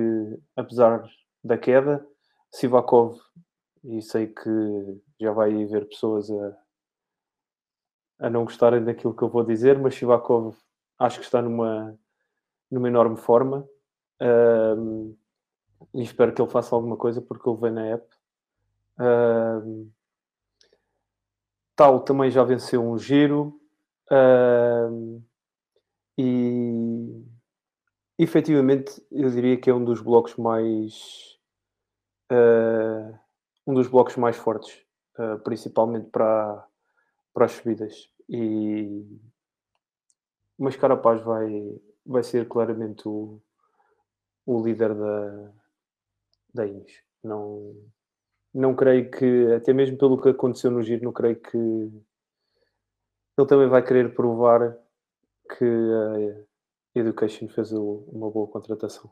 apesar 0.55 1.03
da 1.45 1.57
queda, 1.57 2.05
Sivakov, 2.51 3.19
e 3.83 4.01
sei 4.01 4.27
que 4.27 4.49
já 5.19 5.31
vai 5.31 5.51
haver 5.63 5.87
pessoas 5.87 6.29
a, 6.31 6.57
a 8.19 8.29
não 8.29 8.45
gostarem 8.45 8.83
daquilo 8.83 9.15
que 9.15 9.21
eu 9.21 9.29
vou 9.29 9.43
dizer, 9.43 9.77
mas 9.77 9.95
Sivakov 9.95 10.55
acho 10.97 11.19
que 11.19 11.25
está 11.25 11.41
numa, 11.41 11.97
numa 12.71 12.87
enorme 12.87 13.17
forma. 13.17 13.67
Ahm, 14.19 15.13
e 15.93 16.01
espero 16.01 16.33
que 16.33 16.41
ele 16.41 16.49
faça 16.49 16.75
alguma 16.75 16.97
coisa 16.97 17.21
porque 17.21 17.47
ele 17.47 17.59
vem 17.59 17.71
na 17.71 17.85
app. 17.85 18.07
Ahm, 18.97 19.89
Tal 21.75 21.99
também 22.05 22.31
já 22.31 22.41
venceu 22.43 22.81
um 22.81 22.97
giro 22.97 23.59
ahm, 24.09 25.19
e 26.17 27.21
efetivamente 28.17 29.05
eu 29.11 29.29
diria 29.29 29.57
que 29.57 29.69
é 29.69 29.73
um 29.73 29.83
dos 29.83 30.01
blocos 30.01 30.37
mais 30.37 31.34
ah, 32.29 33.19
um 33.67 33.73
dos 33.73 33.87
blocos 33.87 34.15
mais 34.17 34.35
fortes, 34.37 34.83
ah, 35.17 35.37
principalmente 35.43 36.09
para, 36.09 36.67
para 37.33 37.45
as 37.45 37.53
subidas. 37.53 38.09
E 38.29 39.03
mas 40.57 40.75
Carapaz 40.75 41.21
vai, 41.21 41.79
vai 42.05 42.23
ser 42.23 42.47
claramente 42.47 43.07
o, 43.07 43.41
o 44.45 44.63
líder 44.63 44.93
da, 44.95 45.51
da. 46.53 46.63
Não, 47.23 47.75
não 48.53 48.75
creio 48.75 49.11
que, 49.11 49.53
até 49.53 49.73
mesmo 49.73 49.97
pelo 49.97 50.21
que 50.21 50.29
aconteceu 50.29 50.71
no 50.71 50.81
giro, 50.81 51.03
não 51.03 51.11
creio 51.11 51.35
que 51.41 51.57
ele 51.57 53.47
também 53.47 53.67
vai 53.67 53.83
querer 53.83 54.13
provar 54.15 54.77
que 55.57 55.65
a 55.65 56.99
Education 56.99 57.49
fez 57.49 57.73
uma 57.73 58.31
boa 58.31 58.47
contratação. 58.47 59.11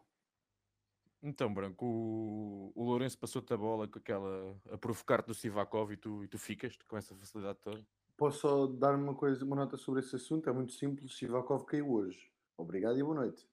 Então, 1.24 1.54
Branco, 1.54 1.86
o, 1.86 2.74
o 2.76 2.84
Lourenço 2.84 3.18
passou-te 3.18 3.54
a 3.54 3.58
bola 3.58 3.88
com 3.88 3.98
aquela 3.98 4.60
a 4.70 4.78
provocar-te 4.78 5.28
do 5.28 5.34
Sivakov 5.34 5.94
e 5.94 5.98
tu, 5.98 6.22
e 6.26 6.28
tu 6.28 6.38
ficas 6.38 6.78
com 6.86 6.98
essa 6.98 7.16
facilidade 7.16 7.60
toda. 7.62 7.82
Posso 8.18 8.40
só 8.40 8.68
dar 8.68 8.94
uma 8.94 9.16
coisa, 9.16 9.44
uma 9.46 9.56
nota 9.56 9.78
sobre 9.78 10.02
esse 10.02 10.18
assunto? 10.18 10.50
É 10.50 10.54
muito 10.54 10.74
simples. 10.74 11.16
Sivakov 11.18 11.64
caiu 11.64 11.90
hoje. 11.90 12.30
Obrigado 12.58 13.00
e 13.00 13.04
boa 13.04 13.16
noite. 13.16 13.48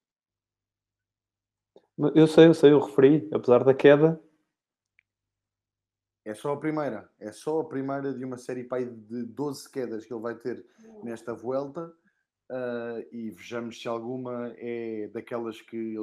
Eu 2.14 2.26
sei, 2.26 2.48
eu 2.48 2.54
sei, 2.54 2.72
eu 2.72 2.80
referi, 2.80 3.28
apesar 3.32 3.62
da 3.62 3.72
queda, 3.72 4.20
É 6.24 6.34
só 6.34 6.52
a 6.52 6.56
primeira. 6.56 7.08
É 7.18 7.30
só 7.30 7.60
a 7.60 7.64
primeira 7.64 8.12
de 8.12 8.24
uma 8.24 8.36
série 8.36 8.64
pai, 8.64 8.84
de 8.84 9.22
12 9.22 9.70
quedas 9.70 10.04
que 10.04 10.12
ele 10.12 10.20
vai 10.20 10.34
ter 10.34 10.66
nesta 11.02 11.34
volta. 11.34 11.92
Ah, 12.50 13.04
e 13.12 13.30
vejamos 13.30 13.80
se 13.80 13.86
alguma 13.86 14.52
é 14.56 15.08
daquelas 15.14 15.60
que 15.62 15.96
ah, 15.96 16.00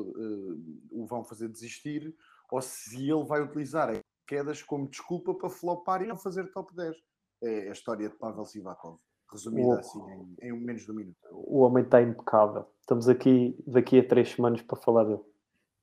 o 0.92 1.06
vão 1.06 1.24
fazer 1.24 1.50
desistir 1.50 2.16
ou 2.50 2.62
se 2.62 3.10
ele 3.10 3.26
vai 3.26 3.42
utilizar 3.42 3.90
as 3.90 4.00
quedas 4.26 4.62
como 4.64 4.90
desculpa 4.90 5.34
para 5.36 5.50
flopar 5.50 6.02
e 6.02 6.08
não 6.08 6.18
fazer 6.18 6.50
top 6.52 6.74
10. 6.76 6.96
É 7.44 7.70
a 7.70 7.72
história 7.72 8.10
de 8.10 8.16
Pavel 8.16 8.46
Sivakov, 8.46 8.98
resumida 9.32 9.68
Oh. 9.68 9.74
assim 9.74 10.00
em, 10.42 10.50
em 10.50 10.54
menos 10.54 10.84
de 10.84 10.92
um 10.92 10.96
minuto. 10.96 11.18
o 11.32 11.60
homem 11.60 11.84
está 11.84 12.02
impecável. 12.02 12.66
Estamos 12.80 13.10
aqui 13.10 13.62
daqui 13.68 14.00
a 14.00 14.08
três 14.08 14.30
semanas 14.30 14.62
para 14.62 14.78
falar 14.78 15.04
dele. 15.04 15.22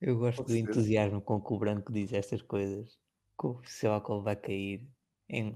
Eu 0.00 0.18
gosto 0.18 0.42
do 0.42 0.56
entusiasmo 0.56 1.20
com 1.20 1.40
que 1.40 1.52
o 1.52 1.58
Branco 1.58 1.92
diz 1.92 2.12
estas 2.12 2.42
coisas. 2.42 2.98
Que 3.38 3.46
o 3.46 3.60
Silacol 3.64 4.22
vai 4.22 4.36
cair 4.36 4.88
em, 5.28 5.54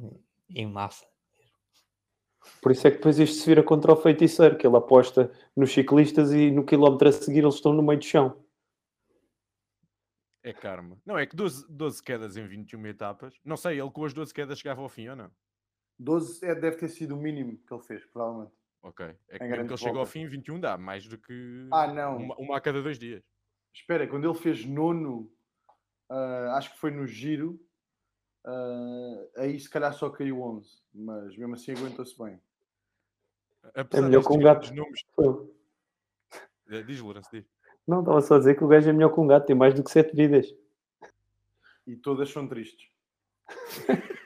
em 0.50 0.66
massa. 0.66 1.06
Por 2.62 2.72
isso 2.72 2.86
é 2.86 2.90
que 2.90 2.96
depois 2.96 3.18
isto 3.18 3.40
se 3.40 3.46
vira 3.46 3.62
contra 3.62 3.92
o 3.92 3.96
feiticeiro, 3.96 4.56
que 4.56 4.66
ele 4.66 4.76
aposta 4.76 5.30
nos 5.56 5.72
ciclistas 5.72 6.32
e 6.32 6.50
no 6.50 6.64
quilómetro 6.64 7.08
a 7.08 7.12
seguir 7.12 7.40
eles 7.40 7.54
estão 7.54 7.72
no 7.72 7.82
meio 7.82 7.98
do 7.98 8.04
chão. 8.04 8.44
É 10.42 10.52
karma. 10.52 11.00
Não, 11.04 11.18
é 11.18 11.26
que 11.26 11.36
12, 11.36 11.66
12 11.68 12.02
quedas 12.02 12.36
em 12.36 12.46
21 12.46 12.86
etapas. 12.86 13.34
Não 13.44 13.56
sei, 13.56 13.80
ele 13.80 13.90
com 13.90 14.04
as 14.04 14.14
12 14.14 14.32
quedas 14.32 14.58
chegava 14.58 14.80
ao 14.80 14.88
fim 14.88 15.08
ou 15.08 15.16
não? 15.16 15.30
12 15.98 16.44
é, 16.44 16.54
deve 16.54 16.76
ter 16.76 16.88
sido 16.88 17.16
o 17.16 17.18
mínimo 17.20 17.58
que 17.66 17.74
ele 17.74 17.82
fez, 17.82 18.04
provavelmente. 18.06 18.52
Ok. 18.82 19.06
É 19.28 19.38
que 19.38 19.44
Em 19.44 19.48
mesmo 19.50 19.66
que 19.66 19.72
ele 19.72 19.80
chega 19.80 19.98
ao 19.98 20.06
fim, 20.06 20.26
21 20.26 20.60
dá 20.60 20.78
mais 20.78 21.06
do 21.06 21.18
que 21.18 21.68
Ah, 21.72 21.92
não. 21.92 22.16
Uma, 22.16 22.36
uma 22.36 22.56
a 22.56 22.60
cada 22.60 22.80
dois 22.80 22.98
dias. 22.98 23.22
Espera, 23.74 24.06
quando 24.06 24.28
ele 24.28 24.38
fez 24.38 24.64
nono, 24.64 25.30
ah, 26.08 26.54
acho 26.56 26.72
que 26.72 26.78
foi 26.78 26.90
no 26.92 27.06
giro, 27.06 27.60
ah, 28.50 29.26
aí 29.36 29.60
se 29.60 29.68
calhar 29.68 29.92
só 29.92 30.08
caiu 30.08 30.40
11, 30.40 30.82
mas 30.94 31.36
mesmo 31.36 31.54
assim 31.54 31.72
aguentou-se 31.72 32.16
bem. 32.16 32.40
Apesar 33.74 34.06
melhor 34.06 34.20
destes 34.20 34.26
que 34.26 34.38
um 34.38 34.42
gato. 34.42 34.60
grandes 34.60 34.76
nomes. 34.76 35.04
Foi. 35.14 35.50
Eh, 36.70 36.82
Diz, 36.82 37.00
Lourenço, 37.00 37.28
diz. 37.30 37.44
Não, 37.86 38.00
estava 38.00 38.22
só 38.22 38.36
a 38.36 38.38
dizer 38.38 38.56
que 38.56 38.64
o 38.64 38.68
gajo 38.68 38.88
é 38.88 38.92
melhor 38.92 39.12
que 39.12 39.20
um 39.20 39.26
gato, 39.26 39.44
tem 39.46 39.54
mais 39.56 39.74
do 39.74 39.84
que 39.84 39.90
sete 39.90 40.16
vidas. 40.16 40.46
E 41.86 41.94
todas 41.96 42.30
são 42.30 42.48
tristes. 42.48 42.88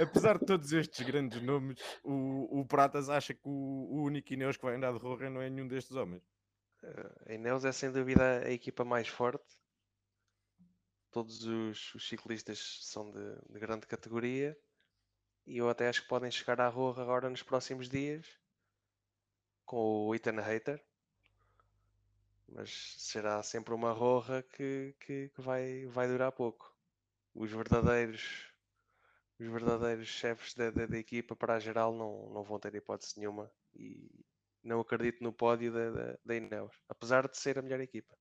Apesar 0.00 0.38
de 0.38 0.46
todos 0.46 0.72
estes 0.72 1.04
grandes 1.04 1.42
nomes, 1.42 1.80
o, 2.04 2.60
o 2.60 2.66
Pratas 2.66 3.08
acha 3.08 3.34
que 3.34 3.40
o, 3.44 3.50
o 3.50 4.04
único 4.04 4.32
Ineos 4.32 4.56
que 4.56 4.64
vai 4.64 4.76
andar 4.76 4.92
de 4.92 4.98
Roja 4.98 5.28
não 5.28 5.42
é 5.42 5.50
nenhum 5.50 5.66
destes 5.66 5.96
homens. 5.96 6.22
A 7.26 7.32
Ineos 7.34 7.64
é 7.64 7.72
sem 7.72 7.90
dúvida 7.90 8.44
a 8.44 8.50
equipa 8.52 8.84
mais 8.84 9.08
forte. 9.08 9.57
Todos 11.18 11.42
os, 11.42 11.94
os 11.96 12.08
ciclistas 12.08 12.78
são 12.82 13.10
de, 13.10 13.34
de 13.50 13.58
grande 13.58 13.88
categoria. 13.88 14.56
E 15.44 15.58
eu 15.58 15.68
até 15.68 15.88
acho 15.88 16.02
que 16.02 16.08
podem 16.08 16.30
chegar 16.30 16.60
à 16.60 16.68
Roja 16.68 17.02
agora 17.02 17.28
nos 17.28 17.42
próximos 17.42 17.88
dias 17.88 18.24
com 19.64 20.06
o 20.06 20.14
Ethan 20.14 20.40
Hater. 20.40 20.80
Mas 22.46 22.94
será 22.98 23.42
sempre 23.42 23.74
uma 23.74 23.90
Roja 23.90 24.44
que, 24.44 24.94
que, 25.00 25.28
que 25.30 25.40
vai, 25.40 25.86
vai 25.86 26.06
durar 26.06 26.30
pouco. 26.30 26.72
Os 27.34 27.50
verdadeiros 27.50 28.52
os 29.40 29.46
verdadeiros 29.48 30.06
chefes 30.06 30.54
da, 30.54 30.70
da, 30.70 30.86
da 30.86 30.98
equipa 30.98 31.34
para 31.34 31.56
a 31.56 31.58
geral 31.58 31.92
não, 31.92 32.30
não 32.32 32.44
vão 32.44 32.60
ter 32.60 32.76
hipótese 32.76 33.18
nenhuma 33.18 33.50
e 33.74 34.08
não 34.62 34.78
acredito 34.78 35.20
no 35.24 35.32
pódio 35.32 35.72
da, 35.72 35.90
da, 35.90 36.18
da 36.24 36.36
Ineos, 36.36 36.80
apesar 36.88 37.26
de 37.26 37.36
ser 37.36 37.58
a 37.58 37.62
melhor 37.62 37.80
equipa. 37.80 38.16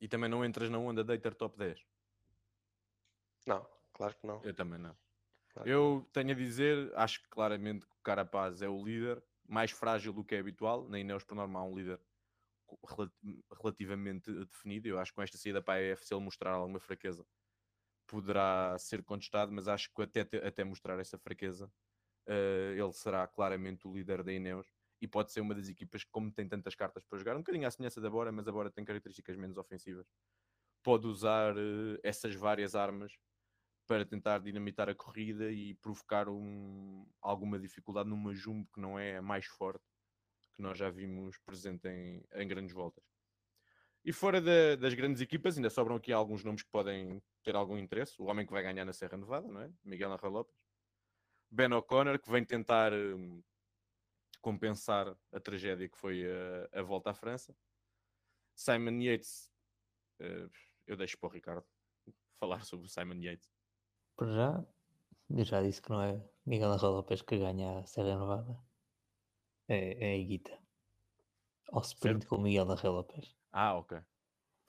E 0.00 0.08
também 0.08 0.30
não 0.30 0.44
entras 0.44 0.70
na 0.70 0.78
onda 0.78 1.04
Dater 1.04 1.34
Top 1.34 1.56
10. 1.58 1.84
Não, 3.46 3.66
claro 3.92 4.16
que 4.16 4.26
não. 4.26 4.42
Eu 4.42 4.54
também 4.54 4.78
não. 4.78 4.96
Eu 5.64 6.08
tenho 6.12 6.30
a 6.30 6.34
dizer, 6.34 6.92
acho 6.94 7.22
que 7.22 7.28
claramente 7.28 7.86
que 7.86 7.92
o 7.92 8.02
Carapaz 8.02 8.62
é 8.62 8.68
o 8.68 8.82
líder, 8.82 9.22
mais 9.46 9.70
frágil 9.72 10.12
do 10.12 10.24
que 10.24 10.34
é 10.34 10.38
habitual. 10.38 10.88
Na 10.88 10.98
Ineos, 10.98 11.24
por 11.24 11.34
norma, 11.34 11.58
há 11.58 11.64
um 11.64 11.76
líder 11.76 12.00
relativamente 13.60 14.32
definido. 14.44 14.88
Eu 14.88 14.98
acho 14.98 15.10
que 15.10 15.16
com 15.16 15.22
esta 15.22 15.36
saída 15.36 15.60
para 15.60 15.74
a 15.74 15.82
EF, 15.82 16.06
se 16.06 16.14
ele 16.14 16.22
mostrar 16.22 16.52
alguma 16.52 16.78
fraqueza, 16.78 17.26
poderá 18.06 18.76
ser 18.78 19.02
contestado, 19.02 19.52
mas 19.52 19.68
acho 19.68 19.92
que 19.92 20.02
até, 20.02 20.20
até 20.46 20.64
mostrar 20.64 20.98
essa 20.98 21.18
fraqueza, 21.18 21.70
eh, 22.26 22.74
ele 22.78 22.92
será 22.92 23.26
claramente 23.26 23.86
o 23.86 23.92
líder 23.92 24.22
da 24.22 24.32
Ineos 24.32 24.66
e 25.00 25.08
pode 25.08 25.32
ser 25.32 25.40
uma 25.40 25.54
das 25.54 25.68
equipas 25.68 26.04
que, 26.04 26.10
como 26.10 26.30
tem 26.32 26.48
tantas 26.48 26.74
cartas 26.74 27.04
para 27.04 27.18
jogar, 27.18 27.34
um 27.36 27.40
bocadinho 27.40 27.66
à 27.66 27.70
semelhança 27.70 28.00
da 28.00 28.10
Bora, 28.10 28.30
mas 28.32 28.46
a 28.46 28.52
Bora 28.52 28.70
tem 28.70 28.84
características 28.84 29.36
menos 29.36 29.56
ofensivas, 29.56 30.06
pode 30.82 31.06
usar 31.06 31.56
eh, 31.56 31.98
essas 32.02 32.34
várias 32.34 32.74
armas 32.74 33.18
para 33.86 34.04
tentar 34.06 34.38
dinamitar 34.38 34.88
a 34.88 34.94
corrida 34.94 35.50
e 35.50 35.74
provocar 35.74 36.28
um, 36.28 37.06
alguma 37.20 37.58
dificuldade 37.58 38.08
numa 38.08 38.34
jumbo 38.34 38.68
que 38.72 38.80
não 38.80 38.98
é 38.98 39.16
a 39.16 39.22
mais 39.22 39.46
forte 39.46 39.84
que 40.54 40.62
nós 40.62 40.78
já 40.78 40.90
vimos 40.90 41.38
presente 41.38 41.88
em, 41.88 42.24
em 42.34 42.46
grandes 42.48 42.74
voltas. 42.74 43.02
E 44.04 44.12
fora 44.12 44.40
da- 44.40 44.76
das 44.76 44.94
grandes 44.94 45.20
equipas, 45.20 45.56
ainda 45.56 45.68
sobram 45.70 45.96
aqui 45.96 46.12
alguns 46.12 46.42
nomes 46.44 46.62
que 46.62 46.70
podem 46.70 47.22
ter 47.42 47.54
algum 47.54 47.76
interesse. 47.76 48.20
O 48.20 48.26
homem 48.26 48.46
que 48.46 48.52
vai 48.52 48.62
ganhar 48.62 48.84
na 48.84 48.92
Serra 48.92 49.16
Nevada, 49.18 49.48
não 49.48 49.60
é? 49.60 49.70
Miguel 49.84 50.12
Angel 50.12 50.30
Lopes. 50.30 50.56
Ben 51.50 51.72
O'Connor, 51.72 52.18
que 52.18 52.30
vem 52.30 52.44
tentar 52.44 52.92
hum, 52.92 53.42
compensar 54.40 55.16
a 55.32 55.40
tragédia 55.40 55.88
que 55.88 55.98
foi 55.98 56.24
a, 56.24 56.80
a 56.80 56.82
volta 56.82 57.10
à 57.10 57.14
França. 57.14 57.54
Simon 58.54 59.00
Yates, 59.00 59.50
eh, 60.18 60.48
eu 60.86 60.96
deixo 60.96 61.18
para 61.18 61.28
o 61.28 61.32
Ricardo 61.32 61.66
falar 62.38 62.64
sobre 62.64 62.86
o 62.86 62.88
Simon 62.88 63.20
Yates. 63.22 63.50
Para 64.16 64.32
já, 64.32 64.66
eu 65.30 65.44
já 65.44 65.62
disse 65.62 65.80
que 65.80 65.90
não 65.90 66.02
é 66.02 66.22
Miguel 66.44 66.72
Angel 66.72 66.90
Lopes 66.90 67.22
que 67.22 67.38
ganha 67.38 67.78
a 67.78 67.86
Serra 67.86 68.18
Nevada. 68.18 68.58
É, 69.68 70.12
é 70.12 70.20
a 70.20 70.24
Guita. 70.24 70.58
Ao 71.70 71.80
sprint 71.82 72.22
Certo. 72.22 72.28
com 72.28 72.36
o 72.36 72.42
Miguel 72.42 72.70
Angel 72.70 72.92
Lopes. 72.92 73.36
Ah, 73.52 73.74
ok. 73.76 73.98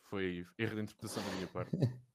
Foi 0.04 0.46
erro 0.58 0.76
de 0.76 0.82
interpretação 0.82 1.24
da 1.24 1.32
minha 1.32 1.48
parte. 1.48 1.72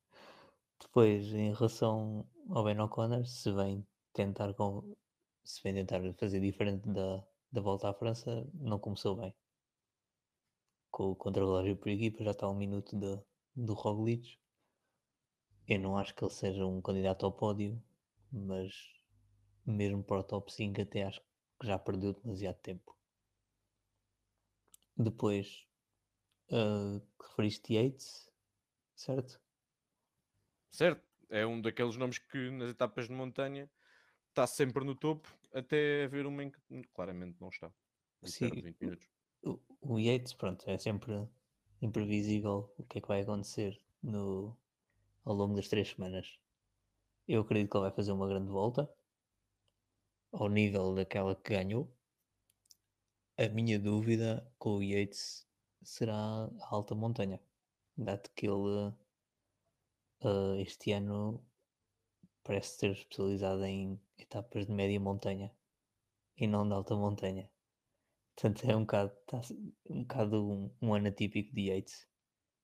Depois, 0.80 1.26
em 1.34 1.52
relação 1.52 2.28
ao 2.50 2.64
Ben 2.64 2.78
O'Connor, 2.80 3.26
se 3.26 3.50
vem 3.52 3.86
tentar 4.12 4.54
com, 4.54 4.96
se 5.44 5.62
vem 5.62 5.74
tentar 5.74 6.00
fazer 6.14 6.40
diferente 6.40 6.88
da, 6.88 7.26
da 7.50 7.60
volta 7.60 7.88
à 7.88 7.94
França, 7.94 8.46
não 8.54 8.78
começou 8.78 9.16
bem. 9.16 9.34
Com 10.90 11.10
o 11.10 11.16
contra-relógio 11.16 11.76
por 11.76 11.88
equipa, 11.88 12.24
já 12.24 12.30
está 12.30 12.48
um 12.48 12.54
minuto 12.56 12.96
do 13.54 13.74
Roglic. 13.74 14.38
Eu 15.68 15.80
não 15.80 15.96
acho 15.98 16.14
que 16.14 16.22
ele 16.24 16.32
seja 16.32 16.64
um 16.64 16.80
candidato 16.80 17.26
ao 17.26 17.32
pódio, 17.32 17.82
mas 18.30 18.72
mesmo 19.64 20.02
para 20.02 20.20
o 20.20 20.24
top 20.24 20.52
5 20.52 20.80
até 20.80 21.02
acho 21.02 21.20
que 21.60 21.66
já 21.66 21.78
perdeu 21.78 22.12
demasiado 22.12 22.56
tempo. 22.60 22.96
Depois, 24.96 25.66
ah, 26.50 27.00
referiste 27.20 27.74
Yates, 27.74 28.30
certo? 28.94 29.40
Certo, 30.70 31.02
é 31.28 31.46
um 31.46 31.60
daqueles 31.60 31.96
nomes 31.96 32.18
que 32.18 32.50
nas 32.50 32.70
etapas 32.70 33.08
de 33.08 33.14
montanha 33.14 33.70
está 34.28 34.46
sempre 34.46 34.84
no 34.84 34.94
topo, 34.94 35.34
até 35.52 36.04
haver 36.04 36.26
uma 36.26 36.42
em 36.44 36.50
que 36.50 36.60
claramente 36.94 37.40
não 37.40 37.48
está. 37.48 37.72
Em 38.22 38.30
Sim, 38.30 38.32
cerca 38.32 38.56
de 38.56 38.62
20 38.62 38.80
minutos. 38.80 39.08
o, 39.42 39.60
o 39.80 39.98
Yates, 39.98 40.34
pronto, 40.34 40.68
é 40.68 40.78
sempre 40.78 41.12
imprevisível 41.80 42.72
o 42.78 42.84
que 42.84 42.98
é 42.98 43.00
que 43.00 43.08
vai 43.08 43.22
acontecer 43.22 43.80
no, 44.02 44.56
ao 45.24 45.34
longo 45.34 45.54
das 45.56 45.68
três 45.68 45.88
semanas. 45.90 46.38
Eu 47.28 47.42
acredito 47.42 47.70
que 47.70 47.76
ele 47.76 47.84
vai 47.86 47.92
fazer 47.94 48.12
uma 48.12 48.28
grande 48.28 48.50
volta 48.50 48.90
ao 50.32 50.48
nível 50.48 50.94
daquela 50.94 51.34
que 51.34 51.52
ganhou. 51.54 51.92
A 53.38 53.48
minha 53.48 53.78
dúvida 53.78 54.50
com 54.58 54.76
o 54.78 54.82
Yates 54.82 55.46
será 55.82 56.14
a 56.14 56.50
alta 56.74 56.94
montanha, 56.94 57.40
dado 57.96 58.30
que 58.34 58.46
ele 58.46 58.94
eh, 60.20 60.62
este 60.62 60.92
ano 60.92 61.44
parece 62.42 62.78
ter 62.78 62.92
especializado 62.92 63.64
em 63.64 64.00
etapas 64.18 64.66
de 64.66 64.72
média 64.72 64.98
montanha 65.00 65.54
e 66.36 66.46
não 66.46 66.66
de 66.66 66.74
alta 66.74 66.94
montanha. 66.94 67.50
Portanto, 68.34 68.70
é 68.70 68.76
um 68.76 68.80
bocado, 68.80 69.12
tá, 69.26 69.40
um, 69.88 70.02
bocado 70.02 70.50
um, 70.50 70.70
um 70.82 70.94
ano 70.94 71.08
atípico 71.08 71.54
de 71.54 71.70
Yates. 71.70 72.06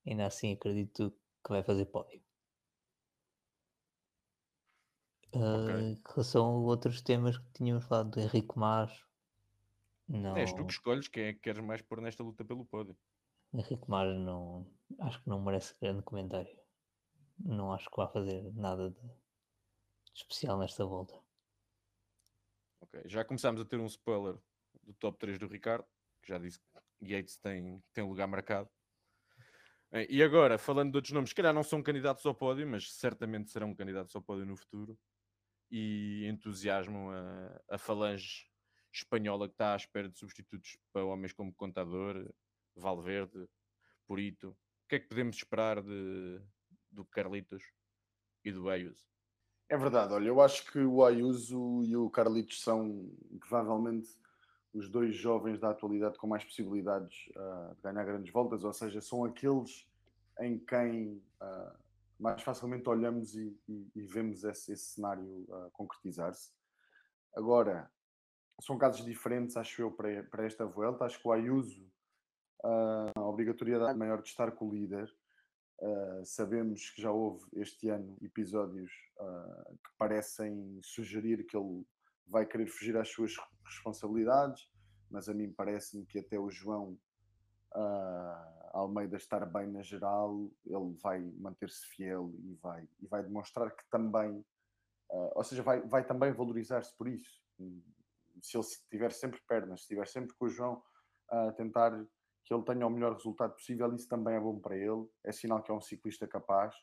Ainda 0.07 0.27
assim, 0.27 0.53
acredito 0.53 1.11
que 1.45 1.51
vai 1.51 1.63
fazer 1.63 1.87
pódio. 1.87 2.23
Uh, 5.35 5.81
Em 5.81 6.03
relação 6.07 6.45
a 6.45 6.59
outros 6.59 7.01
temas 7.01 7.39
que 7.39 7.53
tínhamos 7.55 7.87
falado 7.87 8.11
do 8.11 8.21
Henrique 8.21 8.57
Mas, 8.57 8.93
não. 10.07 10.37
És 10.37 10.53
tu 10.53 10.67
que 10.67 10.73
escolhes 10.73 11.09
quem 11.09 11.25
é 11.25 11.33
que 11.33 11.41
queres 11.41 11.65
mais 11.65 11.81
pôr 11.81 12.03
nesta 12.03 12.23
luta 12.23 12.45
pelo 12.45 12.67
pódio. 12.67 12.95
Henrique 13.55 13.89
Mas 13.89 14.15
não, 14.19 14.67
acho 15.01 15.23
que 15.23 15.29
não 15.29 15.41
merece 15.41 15.75
grande 15.81 16.03
comentário. 16.03 16.55
Não 17.39 17.73
acho 17.73 17.91
que 17.91 17.97
vá 17.97 18.09
fazer 18.09 18.43
nada 18.55 18.91
de 18.91 19.01
especial 20.15 20.59
nesta 20.59 20.85
volta. 20.85 21.22
Ok, 22.83 23.03
Já 23.07 23.25
começámos 23.25 23.61
a 23.61 23.65
ter 23.65 23.79
um 23.79 23.87
spoiler 23.87 24.37
do 24.83 24.93
top 24.95 25.17
3 25.17 25.39
do 25.39 25.47
Ricardo, 25.47 25.87
que 26.21 26.29
já 26.29 26.37
disse 26.39 26.59
que 26.59 27.13
Yates 27.13 27.37
tem, 27.37 27.81
tem 27.93 28.05
lugar 28.05 28.27
marcado. 28.27 28.69
Eh, 29.93 30.07
E 30.11 30.23
agora, 30.23 30.59
falando 30.59 30.91
de 30.91 30.97
outros 30.99 31.13
nomes, 31.13 31.31
se 31.31 31.35
calhar 31.37 31.55
não 31.55 31.63
são 31.63 31.81
candidatos 31.81 32.27
ao 32.27 32.35
pódio, 32.35 32.67
mas 32.67 32.93
certamente 32.93 33.51
serão 33.51 33.73
candidatos 33.73 34.15
ao 34.17 34.23
pódio 34.23 34.45
no 34.45 34.57
futuro. 34.57 34.99
E 35.71 36.27
entusiasmam 36.27 37.11
a, 37.13 37.63
a 37.71 37.79
falange 37.79 38.51
espanhola 38.93 39.49
que 39.49 39.55
está 39.55 39.73
à 39.75 39.77
espera 39.77 40.09
de 40.09 40.19
substitutos 40.19 40.77
para 40.93 41.05
homens 41.05 41.33
como 41.33 41.55
Contador, 41.55 42.35
Valverde, 42.75 43.49
Purito. 44.07 44.51
O 44.51 44.89
que 44.89 44.97
é 44.97 44.99
que 44.99 45.09
podemos 45.09 45.37
esperar 45.37 45.81
de, 45.81 46.43
do 46.91 47.05
Carlitos 47.05 47.63
e 48.45 48.51
do 48.51 48.69
Ayuso? 48.69 49.07
É 49.73 49.77
verdade, 49.79 50.13
olha, 50.13 50.29
eu 50.29 50.39
acho 50.39 50.71
que 50.71 50.79
o 50.81 51.03
Ayuso 51.03 51.83
e 51.85 51.97
o 51.97 52.11
Carlitos 52.11 52.63
são 52.63 53.11
provavelmente 53.41 54.07
os 54.75 54.87
dois 54.91 55.17
jovens 55.17 55.59
da 55.59 55.71
atualidade 55.71 56.19
com 56.19 56.27
mais 56.27 56.45
possibilidades 56.45 57.31
ah, 57.35 57.73
de 57.75 57.81
ganhar 57.81 58.05
grandes 58.05 58.31
voltas, 58.31 58.65
ou 58.65 58.73
seja, 58.75 59.01
são 59.01 59.25
aqueles 59.25 59.89
em 60.41 60.59
quem 60.59 61.23
ah, 61.41 61.75
mais 62.21 62.43
facilmente 62.43 62.87
olhamos 62.87 63.35
e, 63.35 63.59
e- 63.67 63.91
e 63.97 64.03
vemos 64.03 64.45
esse, 64.45 64.75
esse 64.75 64.85
cenário 64.97 65.47
ah, 65.51 65.71
concretizar-se. 65.73 66.53
Agora, 67.35 67.91
são 68.61 68.77
casos 68.77 69.07
diferentes, 69.07 69.57
acho 69.57 69.81
eu, 69.81 69.91
para, 69.91 70.23
para 70.25 70.45
esta 70.45 70.67
volta. 70.67 71.07
Acho 71.07 71.19
que 71.19 71.27
o 71.27 71.33
Ayuso, 71.33 71.91
a 72.63 73.21
obrigatoriedade 73.23 73.99
maior 73.99 74.21
de 74.21 74.29
estar 74.29 74.53
com 74.53 74.69
o 74.69 74.75
líder, 74.75 75.11
Uh, 75.81 76.25
sabemos 76.25 76.91
que 76.91 77.03
já 77.03 77.11
houve 77.11 77.45
este 77.55 77.89
ano 77.89 78.17
episódios 78.23 78.93
uh, 79.19 79.77
que 79.77 79.91
parecem 79.99 80.79
sugerir 80.81 81.45
que 81.45 81.57
ele 81.57 81.85
vai 82.27 82.47
querer 82.47 82.69
fugir 82.69 82.97
às 82.97 83.09
suas 83.09 83.35
responsabilidades, 83.65 84.71
mas 85.11 85.29
a 85.29 85.35
mim 85.35 85.53
parece-me 85.53 86.07
que 86.07 86.21
até 86.21 86.39
o 86.39 86.51
João 86.51 86.97
uh, 87.75 88.71
Almeida 88.73 89.17
estar 89.17 89.45
bem 89.45 89.67
na 89.67 89.83
geral, 89.83 90.49
ele 90.65 90.97
vai 91.03 91.21
manter-se 91.37 91.85
fiel 91.89 92.33
e 92.45 92.55
vai, 92.63 92.89
e 93.01 93.07
vai 93.07 93.23
demonstrar 93.23 93.71
que 93.75 93.85
também, 93.91 94.43
ou 95.35 95.45
seja, 95.45 95.63
vai, 95.63 95.83
vai 95.83 96.07
também 96.07 96.33
valorizar-se 96.33 96.97
por 96.97 97.07
isso. 97.07 97.43
Se 98.41 98.57
ele 98.57 98.67
tiver 98.89 99.13
sempre 99.13 99.39
pernas, 99.47 99.81
se 99.81 99.85
estiver 99.85 100.07
sempre 100.07 100.35
com 100.37 100.47
o 100.47 100.49
João 100.49 100.83
a 101.29 101.53
tentar 101.53 101.93
que 102.45 102.53
ele 102.53 102.65
tenha 102.65 102.87
o 102.87 102.91
melhor 102.91 103.15
resultado 103.15 103.55
possível, 103.55 103.95
isso 103.95 104.09
também 104.09 104.35
é 104.35 104.41
bom 104.41 104.59
para 104.59 104.77
ele. 104.77 105.07
É 105.25 105.33
sinal 105.33 105.63
que 105.63 105.71
é 105.71 105.75
um 105.75 105.81
ciclista 105.81 106.27
capaz 106.27 106.75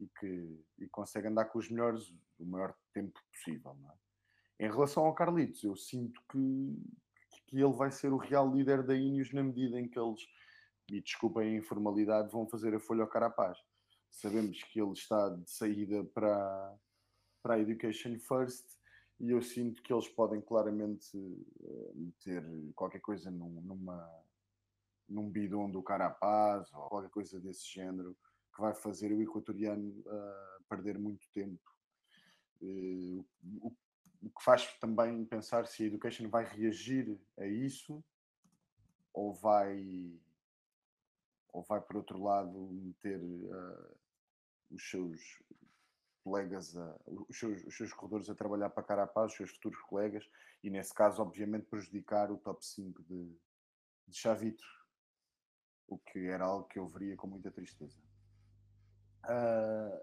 e 0.00 0.08
que 0.18 0.64
e 0.78 0.88
consegue 0.88 1.28
andar 1.28 1.46
com 1.46 1.58
os 1.58 1.70
melhores 1.70 2.12
o 2.38 2.44
maior 2.44 2.74
tempo 2.92 3.18
possível. 3.32 3.76
é? 3.90 4.66
Em 4.66 4.70
relação 4.70 5.04
ao 5.04 5.14
Carlitos, 5.14 5.62
eu 5.64 5.76
sinto 5.76 6.20
que, 6.30 6.78
que 7.46 7.60
ele 7.60 7.72
vai 7.72 7.90
ser 7.90 8.12
o 8.12 8.16
real 8.16 8.50
líder 8.52 8.82
da 8.84 8.94
Ineos 8.96 9.32
na 9.32 9.42
medida 9.42 9.80
em 9.80 9.88
que 9.88 9.98
eles, 9.98 10.20
e 10.90 11.00
desculpem 11.00 11.48
a 11.54 11.58
informalidade, 11.58 12.30
vão 12.30 12.46
fazer 12.46 12.74
a 12.74 12.80
folha 12.80 13.02
ao 13.02 13.08
Carapaz. 13.08 13.58
Sabemos 14.10 14.62
que 14.64 14.80
ele 14.80 14.92
está 14.92 15.28
de 15.30 15.50
saída 15.50 16.04
para, 16.14 16.76
para 17.42 17.54
a 17.54 17.58
Education 17.58 18.16
First 18.20 18.64
e 19.18 19.30
eu 19.30 19.42
sinto 19.42 19.82
que 19.82 19.92
eles 19.92 20.08
podem 20.08 20.40
claramente 20.40 21.16
eh, 21.16 21.92
meter 21.94 22.44
qualquer 22.74 23.00
coisa 23.00 23.30
num- 23.30 23.60
numa 23.62 24.08
num 25.08 25.30
bidon 25.30 25.70
do 25.70 25.82
Carapaz 25.82 26.72
ou 26.72 26.88
qualquer 26.88 27.10
coisa 27.10 27.38
desse 27.40 27.66
género 27.72 28.16
que 28.54 28.60
vai 28.60 28.74
fazer 28.74 29.12
o 29.12 29.20
equatoriano 29.22 30.02
ah, 30.06 30.58
perder 30.68 30.98
muito 30.98 31.28
tempo. 31.32 31.60
Eh, 32.62 33.22
o, 33.60 33.72
o 34.22 34.30
que 34.30 34.42
faz 34.42 34.72
também 34.78 35.24
pensar 35.24 35.66
se 35.66 35.82
a 35.82 35.86
Education 35.86 36.28
vai 36.28 36.44
reagir 36.44 37.20
a 37.38 37.46
isso 37.46 38.02
ou 39.12 39.34
vai 39.34 40.18
ou 41.52 41.62
vai 41.62 41.80
por 41.80 41.96
outro 41.96 42.20
lado 42.22 42.68
meter 42.72 43.20
ah, 43.52 43.90
os 44.70 44.90
seus 44.90 45.20
colegas, 46.24 46.76
a- 46.76 46.96
os, 47.06 47.38
seus, 47.38 47.62
os 47.64 47.76
seus 47.76 47.92
corredores 47.92 48.28
a 48.30 48.34
trabalhar 48.34 48.70
para 48.70 48.82
Carapaz, 48.82 49.30
os 49.32 49.36
seus 49.36 49.50
futuros 49.50 49.78
colegas, 49.82 50.28
e 50.62 50.70
nesse 50.70 50.92
caso, 50.94 51.20
obviamente, 51.22 51.66
prejudicar 51.66 52.32
o 52.32 52.38
top 52.38 52.64
5 52.64 53.02
de, 53.04 53.36
de 54.08 54.16
Chavito, 54.16 54.64
o 55.86 55.98
que 55.98 56.26
era 56.26 56.44
algo 56.44 56.66
que 56.66 56.78
eu 56.78 56.88
veria 56.88 57.16
com 57.16 57.26
muita 57.26 57.50
tristeza. 57.50 58.00
Ah, 59.24 60.00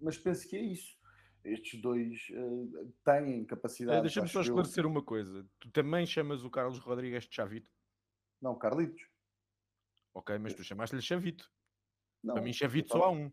mas 0.00 0.18
penso 0.18 0.48
que 0.48 0.56
é 0.56 0.60
isso. 0.60 0.98
Estes 1.44 1.80
dois 1.80 2.18
ah, 2.34 3.20
têm 3.20 3.44
capacidade. 3.44 4.02
Deixa-me 4.02 4.28
só 4.28 4.40
eu- 4.40 4.42
esclarecer 4.42 4.86
uma 4.86 5.02
coisa. 5.02 5.46
Tu 5.58 5.70
também 5.70 6.06
chamas 6.06 6.44
o 6.44 6.50
Carlos 6.50 6.78
Rodrigues 6.78 7.24
de 7.24 7.34
Chavito? 7.34 7.70
Não, 8.40 8.58
Carlitos. 8.58 9.02
Ok, 10.14 10.38
mas 10.38 10.54
tu 10.54 10.64
chamaste-lhe 10.64 11.02
Chavito. 11.02 11.50
Não, 12.22 12.34
Para 12.34 12.42
mim, 12.42 12.52
Chavito 12.52 12.88
tava- 12.88 13.04
só 13.04 13.06
há 13.06 13.12
um. 13.12 13.32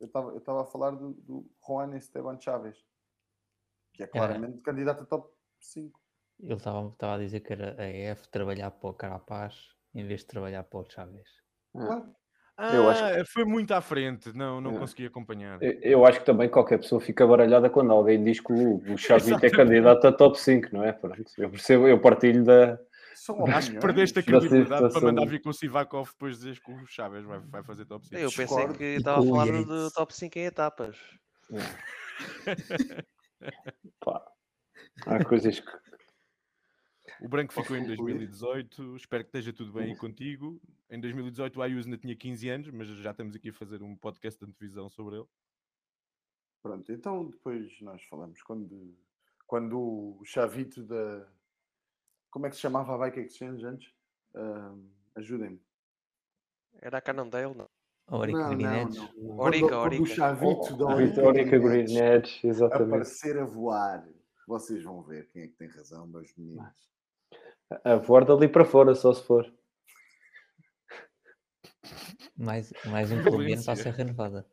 Eu 0.00 0.06
estava 0.06 0.30
eu 0.32 0.38
estava 0.38 0.62
a 0.62 0.66
falar 0.66 0.90
do, 0.92 1.12
do 1.14 1.48
Juan 1.64 1.96
Esteban 1.96 2.40
Chaves, 2.40 2.84
que 3.92 4.02
é 4.02 4.06
claramente 4.06 4.60
candidato 4.60 5.02
a 5.02 5.06
top 5.06 5.32
5. 5.60 6.00
Ele 6.40 6.54
estava 6.54 6.88
estava 6.88 7.14
a 7.14 7.18
dizer 7.18 7.40
que 7.40 7.52
era 7.52 7.80
a 7.80 7.88
EF 7.88 8.28
trabalhar 8.28 8.72
para 8.72 8.90
o 8.90 8.94
Carapaz 8.94 9.75
em 9.96 10.06
vez 10.06 10.20
de 10.20 10.26
trabalhar 10.26 10.62
para 10.64 10.80
o 10.80 10.84
Chaves. 10.90 11.28
Claro. 11.72 12.04
Eu 12.58 12.88
acho 12.88 13.04
Ah, 13.04 13.24
foi 13.32 13.44
muito 13.44 13.72
à 13.74 13.80
frente. 13.82 14.32
Não, 14.34 14.60
não 14.62 14.76
É. 14.76 14.78
consegui 14.78 15.06
acompanhar. 15.06 15.62
Eu- 15.62 15.78
Eu 15.82 16.06
acho 16.06 16.20
que 16.20 16.26
também 16.26 16.48
qualquer 16.48 16.78
pessoa 16.78 17.00
fica 17.00 17.26
baralhada 17.26 17.68
quando 17.68 17.92
alguém 17.92 18.22
diz 18.22 18.40
que 18.40 18.50
o, 18.52 18.76
o 18.76 18.96
é 19.44 19.50
candidato 19.50 20.06
a 20.06 20.12
top 20.12 20.40
5, 20.40 20.68
não 20.72 20.82
é? 20.82 20.92
Pronto, 20.92 21.22
eu 21.38 21.50
percebo, 21.50 21.86
eu 21.88 22.00
partilho 22.00 22.44
da. 22.44 22.78
Acho 23.54 23.72
que 23.72 23.78
perdeste 23.80 24.18
a 24.18 24.22
Da 24.22 24.26
credibilidade 24.26 24.92
para 24.92 25.00
mandar 25.02 25.26
vir 25.26 25.42
com 25.42 25.50
o 25.50 25.52
Sivakov 25.52 26.10
depois 26.12 26.36
dizeres 26.36 26.58
que 26.58 26.70
o 26.70 26.86
Chaves 26.86 27.24
vai, 27.24 27.40
vai 27.40 27.62
fazer 27.62 27.84
top 27.84 28.06
5. 28.06 28.16
Eu 28.20 28.28
pensei 28.30 28.44
Discordo. 28.46 28.74
que 28.78 28.84
estava 28.84 29.20
a 29.20 29.22
falar 29.26 29.46
do 29.64 29.90
top 29.90 30.14
5 30.14 30.38
em 30.38 30.44
etapas. 30.44 30.96
Pá, 34.00 34.22
há 35.06 35.24
coisas 35.24 35.60
que. 35.60 35.70
O 37.20 37.28
Branco 37.28 37.52
ficou 37.52 37.76
em 37.76 37.86
2018. 37.86 38.96
Espero 38.96 39.24
que 39.24 39.28
esteja 39.28 39.52
tudo 39.52 39.72
bem 39.72 39.96
contigo. 39.96 40.60
Em 40.90 41.00
2018 41.00 41.58
o 41.58 41.62
Ayuso 41.62 41.88
ainda 41.88 41.98
tinha 41.98 42.14
15 42.14 42.48
anos, 42.48 42.70
mas 42.70 42.88
já 42.88 43.10
estamos 43.10 43.34
aqui 43.34 43.48
a 43.48 43.54
fazer 43.54 43.82
um 43.82 43.96
podcast 43.96 44.38
de 44.38 44.50
antevisão 44.50 44.88
sobre 44.90 45.16
ele. 45.16 45.26
Pronto, 46.62 46.92
então 46.92 47.26
depois 47.26 47.80
nós 47.80 48.02
falamos. 48.04 48.42
Quando, 48.42 48.96
quando 49.46 49.78
o 49.78 50.24
Chavito 50.24 50.82
da. 50.84 51.26
Como 52.30 52.46
é 52.46 52.50
que 52.50 52.56
se 52.56 52.62
chamava 52.62 52.94
a 52.94 52.98
Bike 52.98 53.20
Exchange 53.20 53.64
antes? 53.64 53.94
Ahm, 54.34 54.96
Ajudem-me. 55.16 55.60
Era 56.74 56.98
a 56.98 57.00
Cannondale, 57.00 57.54
não? 57.54 57.68
A 58.06 58.16
Orica 58.18 58.38
não. 58.54 59.38
Orica, 59.38 59.78
Orica. 59.78 60.02
o 60.02 60.06
Chavito 60.06 60.76
da 60.76 60.84
A 60.84 60.94
Orica 60.94 61.14
Vitórica 61.14 61.58
Grinetes 61.58 61.94
Green 61.94 62.04
Edge, 62.04 62.46
exatamente. 62.46 62.88
aparecer 62.88 63.38
a 63.38 63.44
voar. 63.44 64.06
Vocês 64.46 64.84
vão 64.84 65.02
ver 65.02 65.28
quem 65.30 65.42
é 65.42 65.48
que 65.48 65.56
tem 65.56 65.68
razão, 65.68 66.06
meus 66.06 66.32
meninos. 66.36 66.86
A 67.84 67.96
voar 67.96 68.24
dali 68.24 68.48
para 68.48 68.64
fora, 68.64 68.94
só 68.94 69.12
se 69.12 69.22
for. 69.24 69.52
Mais, 72.36 72.72
mais 72.86 73.10
um 73.10 73.16
para 73.64 73.72
a 73.72 73.76
Serra 73.76 74.04
Nevada. 74.04 74.46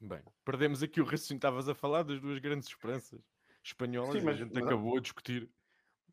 Bem, 0.00 0.22
perdemos 0.44 0.82
aqui 0.82 1.00
o 1.00 1.04
raciocínio. 1.04 1.38
Estavas 1.38 1.68
a 1.68 1.74
falar 1.74 2.02
das 2.04 2.20
duas 2.20 2.38
grandes 2.38 2.68
esperanças 2.68 3.20
espanholas 3.62 4.12
Sim, 4.12 4.18
e 4.18 4.20
a 4.22 4.24
mas- 4.24 4.38
gente 4.38 4.54
mas- 4.54 4.64
acabou 4.64 4.96
a 4.96 5.00
discutir 5.00 5.50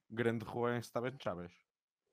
o 0.09 0.15
grande 0.15 0.43
Juan 0.45 0.77
Esteban 0.79 1.15
Chaves. 1.21 1.53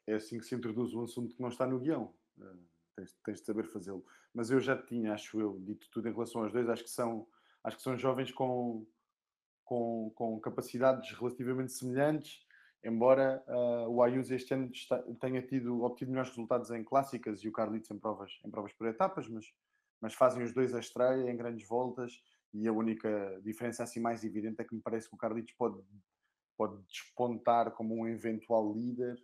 É 0.07 0.15
assim 0.15 0.39
que 0.39 0.45
se 0.45 0.55
introduz 0.55 0.95
um 0.95 1.03
assunto 1.03 1.35
que 1.35 1.43
não 1.43 1.49
está 1.49 1.67
no 1.67 1.81
guião. 1.81 2.15
Eh, 2.41 2.57
tens, 2.95 3.17
tens 3.25 3.41
de 3.41 3.47
saber 3.47 3.65
fazê-lo. 3.67 4.05
Mas 4.33 4.51
eu 4.51 4.61
já 4.61 4.81
tinha, 4.81 5.13
acho 5.15 5.41
eu, 5.41 5.59
dito 5.61 5.89
tudo 5.91 6.09
em 6.09 6.13
relação 6.13 6.43
aos 6.45 6.53
dois. 6.53 6.69
Acho 6.69 6.85
que 6.85 6.91
são, 6.91 7.27
acho 7.65 7.77
que 7.79 7.83
são 7.83 7.97
jovens 7.97 8.31
com, 8.31 8.87
com, 9.65 10.13
com 10.15 10.39
capacidades 10.41 11.11
relativamente 11.13 11.73
semelhantes, 11.73 12.45
embora 12.85 13.43
ah, 13.49 13.89
o 13.89 14.03
Ayuso 14.03 14.35
este 14.35 14.55
ano 14.55 14.71
está- 14.73 15.03
tenha 15.21 15.43
tido, 15.43 15.83
obtido 15.83 16.11
melhores 16.11 16.31
resultados 16.31 16.71
em 16.71 16.85
clássicas 16.85 17.43
e 17.43 17.49
o 17.49 17.53
Carlitos 17.53 17.91
em 17.91 17.99
provas, 17.99 18.33
em 18.45 18.51
provas 18.51 18.73
por 18.73 18.87
etapas, 18.87 19.29
mas, 19.29 19.47
mas 20.01 20.15
fazem 20.15 20.43
os 20.43 20.53
dois 20.53 20.75
a 20.75 20.81
estreia 20.81 21.31
em 21.31 21.37
grandes 21.37 21.67
voltas 21.67 22.13
e 22.53 22.69
a 22.69 22.73
única 22.73 23.41
diferença 23.43 23.83
assim 23.83 24.01
mais 24.01 24.23
evidente 24.23 24.61
é 24.61 24.65
que 24.65 24.75
me 24.75 24.81
parece 24.83 25.09
que 25.09 25.15
o 25.15 25.19
Carlitos 25.19 25.55
pode, 25.55 25.83
pode 26.57 26.81
despontar 26.85 27.73
como 27.73 27.95
um 27.95 28.07
eventual 28.07 28.73
líder 28.73 29.17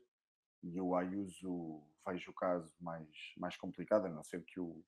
e 0.63 0.81
o 0.81 0.95
Ayuso 0.95 1.83
vejo 2.07 2.31
o 2.31 2.35
caso 2.35 2.75
mais, 2.81 3.09
mais 3.37 3.57
complicado, 3.57 4.07
a 4.07 4.09
não 4.11 4.25
ser 4.25 4.45
que 4.45 4.59
o, 4.59 4.83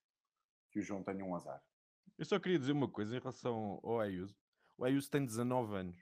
que 0.71 0.81
o 0.81 0.83
João 0.83 1.03
tenha 1.03 1.25
um 1.25 1.35
azar. 1.35 1.63
Eu 2.19 2.25
só 2.25 2.39
queria 2.39 2.59
dizer 2.59 2.73
uma 2.73 2.89
coisa 2.89 3.17
em 3.17 3.21
relação 3.21 3.81
ao 3.83 4.01
Ayuso. 4.01 4.42
O 4.77 4.85
Ayuso 4.85 5.11
tem 5.11 5.25
19 5.25 5.77
anos. 5.77 6.01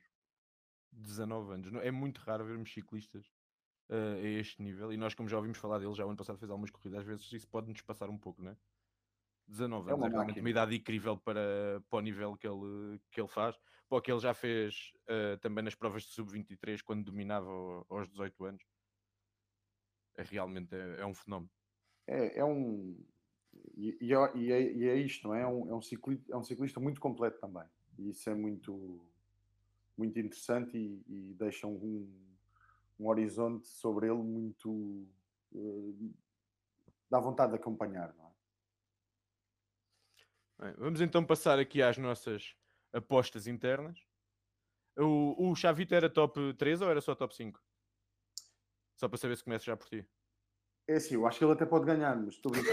19 0.92 1.54
anos. 1.54 1.72
É 1.82 1.90
muito 1.90 2.18
raro 2.20 2.44
vermos 2.44 2.72
ciclistas 2.72 3.26
eh, 3.90 4.14
a 4.16 4.40
este 4.40 4.62
nível. 4.62 4.92
E 4.92 4.96
nós, 4.96 5.14
como 5.14 5.28
já 5.28 5.36
ouvimos 5.38 5.58
falar 5.58 5.78
dele, 5.78 5.94
já 5.94 6.04
o 6.06 6.08
ano 6.08 6.18
passado 6.18 6.38
fez 6.38 6.50
algumas 6.50 6.70
corridas, 6.70 7.00
às 7.00 7.06
vezes 7.06 7.32
isso 7.32 7.48
pode-nos 7.48 7.82
passar 7.82 8.10
um 8.10 8.18
pouco, 8.18 8.42
não 8.42 8.52
é? 8.52 8.58
19 9.48 9.90
É 9.90 9.94
anos 9.94 10.04
uma 10.04 10.06
é 10.06 10.10
realmente 10.10 10.40
uma 10.40 10.50
idade 10.50 10.76
incrível 10.76 11.18
para, 11.18 11.82
para 11.88 11.98
o 11.98 12.02
nível 12.02 12.36
que 12.36 12.46
ele, 12.48 13.00
que 13.10 13.20
ele 13.20 13.28
faz. 13.28 13.58
Para 13.88 13.98
o 13.98 14.02
que 14.02 14.12
ele 14.12 14.20
já 14.20 14.34
fez 14.34 14.92
eh, 15.08 15.36
também 15.38 15.64
nas 15.64 15.74
provas 15.74 16.04
de 16.04 16.10
sub-23, 16.10 16.82
quando 16.82 17.04
dominava 17.04 17.48
ao- 17.50 17.86
aos 17.90 18.08
18 18.08 18.44
anos. 18.44 18.62
É 20.14 20.22
realmente 20.22 20.72
é, 20.76 21.00
é 21.00 21.06
um 21.06 21.14
fenómeno. 21.14 21.50
É, 22.06 22.38
é 22.40 22.44
um. 22.44 23.04
E, 23.76 23.98
e 24.00 24.14
é, 24.14 24.36
e 24.36 24.52
é- 24.52 24.72
e 24.72 24.88
é 24.88 24.94
isto, 24.96 25.26
não 25.28 25.34
é? 25.34 25.42
É 25.42 25.46
um, 25.46 25.70
é, 25.70 25.74
um 25.74 25.82
ciclista, 25.82 26.32
é 26.32 26.36
um 26.36 26.42
ciclista 26.44 26.80
muito 26.80 27.00
completo 27.00 27.40
também. 27.40 27.66
E 28.00 28.10
isso 28.10 28.30
é 28.30 28.34
muito, 28.34 28.98
muito 29.96 30.18
interessante 30.18 30.76
e, 30.78 31.02
e 31.06 31.34
deixa 31.34 31.66
um, 31.66 32.10
um 32.98 33.06
horizonte 33.06 33.68
sobre 33.68 34.06
ele 34.06 34.22
muito. 34.22 35.06
eh, 35.54 36.08
dá 37.10 37.20
vontade 37.20 37.52
de 37.52 37.58
acompanhar, 37.58 38.14
não 38.14 38.26
é? 38.26 38.30
Bem, 40.64 40.74
vamos 40.78 41.00
então 41.02 41.24
passar 41.24 41.58
aqui 41.58 41.82
às 41.82 41.98
nossas 41.98 42.56
apostas 42.90 43.46
internas. 43.46 44.02
O, 44.96 45.50
o 45.50 45.54
Chavito 45.54 45.94
era 45.94 46.08
top 46.08 46.54
3 46.54 46.80
ou 46.80 46.90
era 46.90 47.02
só 47.02 47.14
top 47.14 47.34
5? 47.34 47.62
Só 48.96 49.08
para 49.08 49.18
saber 49.18 49.36
se 49.36 49.44
começa 49.44 49.66
já 49.66 49.76
por 49.76 49.88
ti. 49.88 50.06
É 50.88 50.94
assim, 50.94 51.14
eu 51.14 51.26
acho 51.26 51.38
que 51.38 51.44
ele 51.44 51.52
até 51.52 51.66
pode 51.66 51.84
ganhar, 51.84 52.16
mas 52.16 52.34
estou 52.34 52.50
a 52.52 52.56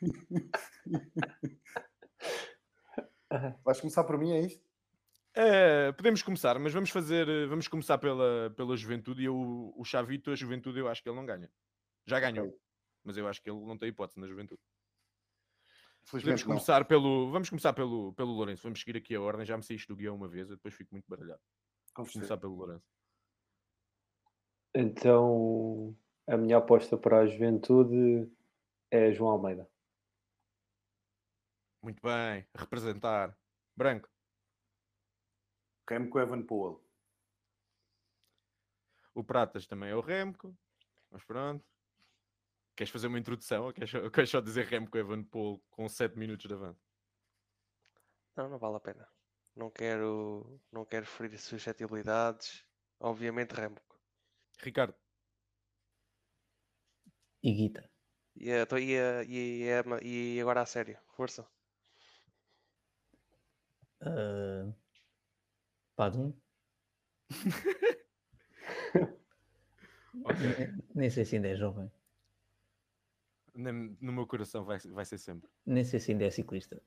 Eh, 3.30 3.54
Vais 3.64 3.80
começar 3.80 4.04
por 4.04 4.18
mim, 4.18 4.32
é 4.32 4.40
isto? 4.40 4.66
É, 5.34 5.92
podemos 5.92 6.22
começar, 6.22 6.58
mas 6.58 6.72
vamos 6.72 6.90
fazer, 6.90 7.28
eh, 7.28 7.46
vamos 7.46 7.68
começar 7.68 7.98
pela, 7.98 8.52
pela 8.56 8.76
juventude 8.76 9.22
e 9.22 9.26
eu, 9.26 9.72
o 9.76 9.84
Chavito, 9.84 10.30
a 10.30 10.34
juventude, 10.34 10.78
eu 10.78 10.88
acho 10.88 11.02
que 11.02 11.08
ele 11.08 11.16
não 11.16 11.26
ganha. 11.26 11.50
Já 12.06 12.18
ganhou, 12.18 12.58
mas 13.04 13.16
eu 13.16 13.28
acho 13.28 13.42
que 13.42 13.50
ele 13.50 13.60
não 13.60 13.76
tem 13.76 13.90
hipótese 13.90 14.18
na 14.18 14.26
juventude. 14.26 14.60
Podemos 16.10 16.40
não. 16.40 16.48
começar 16.48 16.84
pelo, 16.86 17.30
vamos 17.30 17.50
começar 17.50 17.72
pelo, 17.74 18.14
pelo 18.14 18.32
Lourenço. 18.32 18.62
Vamos 18.62 18.80
seguir 18.80 18.96
aqui 18.96 19.14
a 19.14 19.20
ordem. 19.20 19.44
Já 19.44 19.56
me 19.56 19.62
saí 19.62 19.76
isto 19.76 19.88
do 19.88 19.96
guião 19.96 20.16
uma 20.16 20.26
vez, 20.26 20.48
eu 20.48 20.56
depois 20.56 20.74
fico 20.74 20.88
muito 20.94 21.04
baralhado. 21.06 21.40
Vamos 21.94 22.12
começar 22.12 22.38
pelo 22.38 22.54
Lourenço. 22.54 22.86
Então, 24.74 25.94
a 26.26 26.36
minha 26.36 26.56
aposta 26.56 26.96
para 26.96 27.20
a 27.20 27.26
juventude 27.26 28.30
é 28.90 29.12
João 29.12 29.32
Almeida. 29.32 29.68
Muito 31.82 32.02
bem, 32.02 32.46
representar. 32.56 33.36
Branco. 33.76 34.08
Remco 35.88 36.18
Evan 36.18 36.42
Powell. 36.44 36.84
O 39.14 39.24
Pratas 39.24 39.66
também 39.66 39.90
é 39.90 39.94
o 39.94 40.00
Remco. 40.00 40.56
Mas 41.10 41.24
pronto. 41.24 41.64
Queres 42.76 42.92
fazer 42.92 43.06
uma 43.06 43.18
introdução 43.18 43.64
ou 43.64 43.72
queres, 43.72 43.90
só- 43.90 44.10
queres 44.10 44.30
só 44.30 44.40
dizer 44.40 44.66
Remco 44.66 44.96
Evan 44.98 45.24
Paul 45.24 45.60
com 45.70 45.88
7 45.88 46.16
minutos 46.18 46.46
de 46.46 46.54
avanço? 46.54 46.80
Não, 48.36 48.48
não 48.48 48.58
vale 48.58 48.76
a 48.76 48.80
pena. 48.80 49.08
Não 49.56 49.70
quero, 49.70 50.60
não 50.70 50.84
quero 50.84 51.06
ferir 51.06 51.38
suscetibilidades. 51.38 52.64
Obviamente 53.00 53.52
Remco. 53.52 53.98
Ricardo. 54.60 54.94
E 57.42 57.52
Guita. 57.52 57.90
E, 58.36 58.66
tô- 58.66 58.78
e, 58.78 58.96
a- 58.98 59.24
e, 59.24 59.68
a- 59.72 60.02
e 60.04 60.40
agora 60.40 60.62
a 60.62 60.66
sério. 60.66 60.98
Força. 61.08 61.48
Uh. 64.00 64.72
Nem- 70.14 70.84
Nem 70.94 71.10
sei 71.10 71.24
se 71.24 71.36
ainda 71.36 71.48
é 71.48 71.56
jovem. 71.56 71.90
Nem- 73.54 73.96
No 74.00 74.12
meu 74.12 74.26
coração 74.26 74.64
vai, 74.64 74.78
vai 74.78 75.04
ser 75.04 75.18
sempre. 75.18 75.50
Nem 75.66 75.84
sei 75.84 75.98
se 76.00 76.12
ainda 76.12 76.24
é 76.24 76.30
ciclista. 76.30 76.80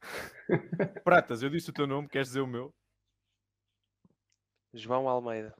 Pratas, 1.04 1.42
eu 1.42 1.50
disse 1.50 1.70
o 1.70 1.72
teu 1.72 1.86
nome, 1.86 2.08
queres 2.08 2.28
dizer 2.28 2.40
o 2.40 2.46
meu? 2.46 2.72
João 4.72 5.08
Almeida. 5.08 5.54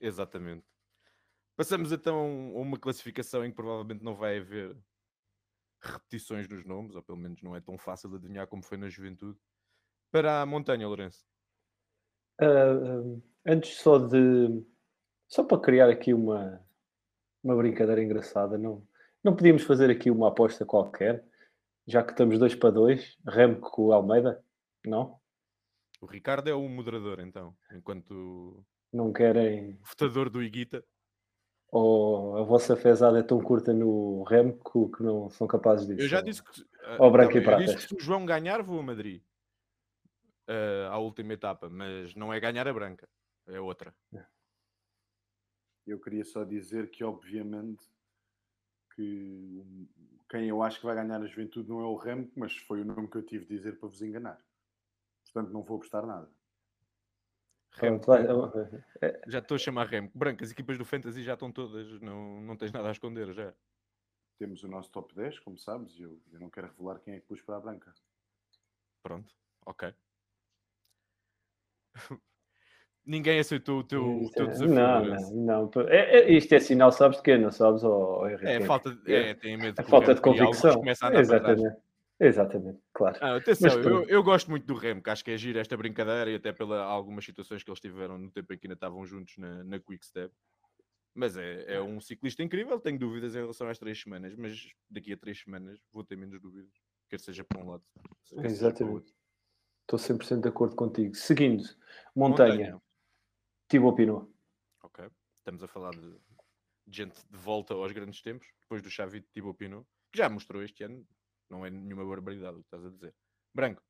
Exatamente. 0.00 0.64
Passamos 1.56 1.92
então 1.92 2.16
a 2.56 2.60
uma 2.60 2.78
classificação 2.78 3.44
em 3.44 3.50
que 3.50 3.56
provavelmente 3.56 4.02
não 4.02 4.14
vai 4.16 4.38
haver 4.38 4.76
repetições 5.82 6.48
nos 6.48 6.64
nomes, 6.64 6.94
ou 6.94 7.02
pelo 7.02 7.18
menos 7.18 7.42
não 7.42 7.54
é 7.54 7.60
tão 7.60 7.76
fácil 7.76 8.08
de 8.10 8.16
adivinhar 8.16 8.46
como 8.46 8.62
foi 8.62 8.78
na 8.78 8.88
juventude. 8.88 9.38
Para 10.10 10.42
a 10.42 10.46
montanha, 10.46 10.86
Lourenço. 10.86 11.24
Uh, 12.40 13.22
antes 13.46 13.76
só 13.78 13.98
de. 13.98 14.64
Só 15.28 15.44
para 15.44 15.60
criar 15.60 15.88
aqui 15.88 16.12
uma, 16.12 16.60
uma 17.42 17.56
brincadeira 17.56 18.02
engraçada, 18.02 18.58
não, 18.58 18.82
não 19.22 19.36
podíamos 19.36 19.62
fazer 19.62 19.88
aqui 19.90 20.10
uma 20.10 20.28
aposta 20.28 20.66
qualquer, 20.66 21.24
já 21.86 22.02
que 22.02 22.10
estamos 22.10 22.36
dois 22.38 22.54
para 22.54 22.70
dois, 22.70 23.16
Remco 23.26 23.70
com 23.70 23.82
o 23.86 23.92
Almeida? 23.92 24.42
Não? 24.84 25.20
O 26.00 26.06
Ricardo 26.06 26.48
é 26.48 26.54
o 26.54 26.68
moderador, 26.68 27.20
então, 27.20 27.54
enquanto 27.72 28.64
Não 28.92 29.12
querem. 29.12 29.78
votador 29.82 30.30
do 30.30 30.42
Iguita. 30.42 30.84
Ou 31.70 32.36
a 32.38 32.42
vossa 32.42 32.74
fezada 32.74 33.20
é 33.20 33.22
tão 33.22 33.40
curta 33.40 33.72
no 33.72 34.24
Remco 34.24 34.90
que 34.90 35.04
não 35.04 35.30
são 35.30 35.46
capazes 35.46 35.86
disso? 35.86 36.00
Eu 36.00 36.08
já 36.08 36.20
disse 36.20 36.42
que. 36.42 36.66
ah, 36.82 36.96
Ou 36.98 37.10
branco 37.12 37.32
tá 37.34 37.38
e 37.38 37.40
bem, 37.44 37.52
eu 37.52 37.58
disse 37.60 37.76
que 37.76 37.82
se 37.82 37.94
o 37.94 38.00
João 38.00 38.26
ganhar, 38.26 38.60
vou 38.62 38.80
a 38.80 38.82
Madrid. 38.82 39.22
Ah, 40.50 40.88
à 40.92 40.98
última 40.98 41.32
etapa, 41.32 41.68
mas 41.70 42.14
não 42.14 42.32
é 42.32 42.40
ganhar 42.40 42.66
a 42.66 42.72
branca, 42.72 43.08
é 43.46 43.60
outra. 43.60 43.94
Eu 45.86 45.98
queria 46.00 46.24
só 46.24 46.44
dizer 46.44 46.90
que, 46.90 47.02
obviamente, 47.02 47.84
que 48.94 49.64
quem 50.28 50.48
eu 50.48 50.62
acho 50.62 50.78
que 50.78 50.86
vai 50.86 50.94
ganhar 50.94 51.20
a 51.20 51.26
juventude 51.26 51.68
não 51.68 51.80
é 51.80 51.84
o 51.84 51.96
Remco, 51.96 52.32
mas 52.38 52.56
foi 52.56 52.82
o 52.82 52.84
nome 52.84 53.08
que 53.08 53.16
eu 53.16 53.22
tive 53.26 53.44
de 53.46 53.56
dizer 53.56 53.78
para 53.78 53.88
vos 53.88 54.02
enganar. 54.02 54.38
Portanto, 55.24 55.52
não 55.52 55.62
vou 55.62 55.76
apostar 55.76 56.06
nada. 56.06 56.30
Remco, 57.72 58.06
vai- 58.06 58.26
já 59.26 59.38
estou 59.38 59.54
a 59.54 59.58
chamar 59.58 59.86
Remco. 59.86 60.16
Branco, 60.16 60.44
as 60.44 60.50
equipas 60.50 60.76
do 60.76 60.84
Fantasy 60.84 61.22
já 61.22 61.34
estão 61.34 61.50
todas, 61.50 62.00
não, 62.00 62.40
não 62.42 62.56
tens 62.56 62.72
nada 62.72 62.88
a 62.88 62.92
esconder 62.92 63.32
já. 63.32 63.54
Temos 64.38 64.62
o 64.62 64.68
nosso 64.68 64.90
top 64.90 65.14
10, 65.14 65.38
como 65.38 65.58
sabes, 65.58 65.98
e 65.98 66.02
eu, 66.02 66.20
eu 66.32 66.40
não 66.40 66.50
quero 66.50 66.68
revelar 66.68 66.98
quem 67.00 67.14
é 67.14 67.20
que 67.20 67.26
pus 67.26 67.42
para 67.42 67.56
a 67.56 67.60
branca. 67.60 67.94
Pronto, 69.02 69.34
ok. 69.66 69.94
Ninguém 73.04 73.40
aceitou 73.40 73.80
o 73.80 73.84
teu, 73.84 74.04
o 74.24 74.30
teu 74.30 74.46
desafio. 74.46 74.74
Não, 74.74 75.04
não, 75.04 75.70
não. 75.74 75.88
É, 75.88 76.18
é- 76.20 76.32
isto 76.32 76.52
é 76.54 76.60
sinal, 76.60 76.92
sabes 76.92 77.16
de 77.18 77.22
quê? 77.24 77.36
Não 77.36 77.50
sabes, 77.50 77.82
Henrique? 77.82 78.46
É, 78.46 78.60
falta. 78.60 78.96
É, 79.06 79.34
tem 79.34 79.56
medo 79.56 79.80
A 79.80 79.82
que 79.82 79.90
falta 79.90 80.14
de 80.14 80.20
e 80.20 80.40
alguns 80.40 80.60
convicção. 80.60 80.80
para. 80.80 81.20
Exatamente. 81.20 81.76
Exatamente, 82.20 82.78
claro. 82.92 83.18
Ah, 83.22 83.36
atenção, 83.36 83.70
Mas 83.78 83.86
eu, 83.86 84.04
eu 84.04 84.22
gosto 84.22 84.50
muito 84.50 84.66
do 84.66 84.74
Remco, 84.74 85.08
acho 85.08 85.24
que 85.24 85.30
é 85.30 85.38
giro 85.38 85.58
esta 85.58 85.74
brincadeira 85.74 86.30
e 86.30 86.34
até 86.34 86.52
pela 86.52 86.82
algumas 86.82 87.24
situações 87.24 87.62
que 87.62 87.70
eles 87.70 87.80
tiveram 87.80 88.18
no 88.18 88.30
tempo 88.30 88.52
em 88.52 88.58
que 88.58 88.66
ainda 88.66 88.74
estavam 88.74 89.06
juntos 89.06 89.38
na, 89.38 89.64
na 89.64 89.80
Quick 89.80 90.04
Step. 90.04 90.30
Mas 91.14 91.34
é, 91.38 91.76
é 91.76 91.80
um 91.80 91.98
ciclista 91.98 92.42
incrível, 92.42 92.78
tenho 92.78 92.98
dúvidas 92.98 93.34
em 93.34 93.38
relação 93.40 93.68
às 93.68 93.78
três 93.78 94.00
semanas, 94.00 94.34
mas 94.36 94.68
daqui 94.88 95.14
a 95.14 95.16
três 95.16 95.40
semanas 95.40 95.80
vou 95.90 96.04
ter 96.04 96.14
menos 96.14 96.38
dúvidas, 96.40 96.70
quer 97.08 97.18
seja 97.18 97.42
para 97.42 97.58
um 97.58 97.70
lado. 97.70 97.82
quer 97.94 98.14
seja 98.26 98.34
para 98.36 98.44
o 98.44 98.50
Exatamente. 98.50 98.94
outro. 98.94 99.14
Estou 99.92 99.98
100% 99.98 100.42
de 100.42 100.48
acordo 100.48 100.76
contigo. 100.76 101.16
Seguindo, 101.16 101.64
Montanha, 102.14 102.80
Thibaut 103.66 103.96
Pinot. 103.96 104.30
Ok, 104.84 105.04
estamos 105.38 105.64
a 105.64 105.66
falar 105.66 105.90
de, 105.90 106.10
de 106.86 106.96
gente 106.96 107.18
de 107.28 107.36
volta 107.36 107.74
aos 107.74 107.90
grandes 107.90 108.22
tempos, 108.22 108.46
depois 108.60 108.82
do 108.82 108.88
Xavi 108.88 109.18
de 109.18 109.26
Thibaut 109.26 109.58
Pinot, 109.58 109.84
que 110.12 110.18
já 110.18 110.28
mostrou 110.28 110.62
este 110.62 110.84
ano, 110.84 111.04
não 111.50 111.66
é 111.66 111.70
nenhuma 111.70 112.04
barbaridade 112.06 112.56
o 112.58 112.60
que 112.60 112.66
estás 112.66 112.84
a 112.86 112.90
dizer. 112.90 113.12
Branco, 113.52 113.82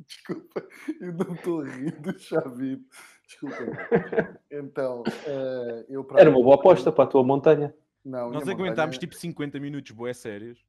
Desculpa, 0.00 0.68
eu 1.00 1.12
não 1.12 1.34
estou 1.34 1.60
a 1.62 1.68
rir 1.68 2.00
do 2.00 2.18
Xavi. 2.18 2.84
Desculpa. 3.28 3.56
Então, 4.50 5.04
eh, 5.26 5.86
eu 5.88 6.04
para 6.04 6.20
Era 6.20 6.30
uma 6.30 6.42
boa 6.42 6.56
aposta 6.56 6.90
para 6.90 7.04
a 7.04 7.06
tua 7.08 7.22
montanha. 7.24 7.72
Não, 8.04 8.30
nós 8.30 8.42
aguentámos 8.48 8.96
montanha- 8.96 9.00
tipo 9.00 9.14
50 9.14 9.58
minutos 9.60 9.90
boé 9.92 10.12
sérios 10.12 10.64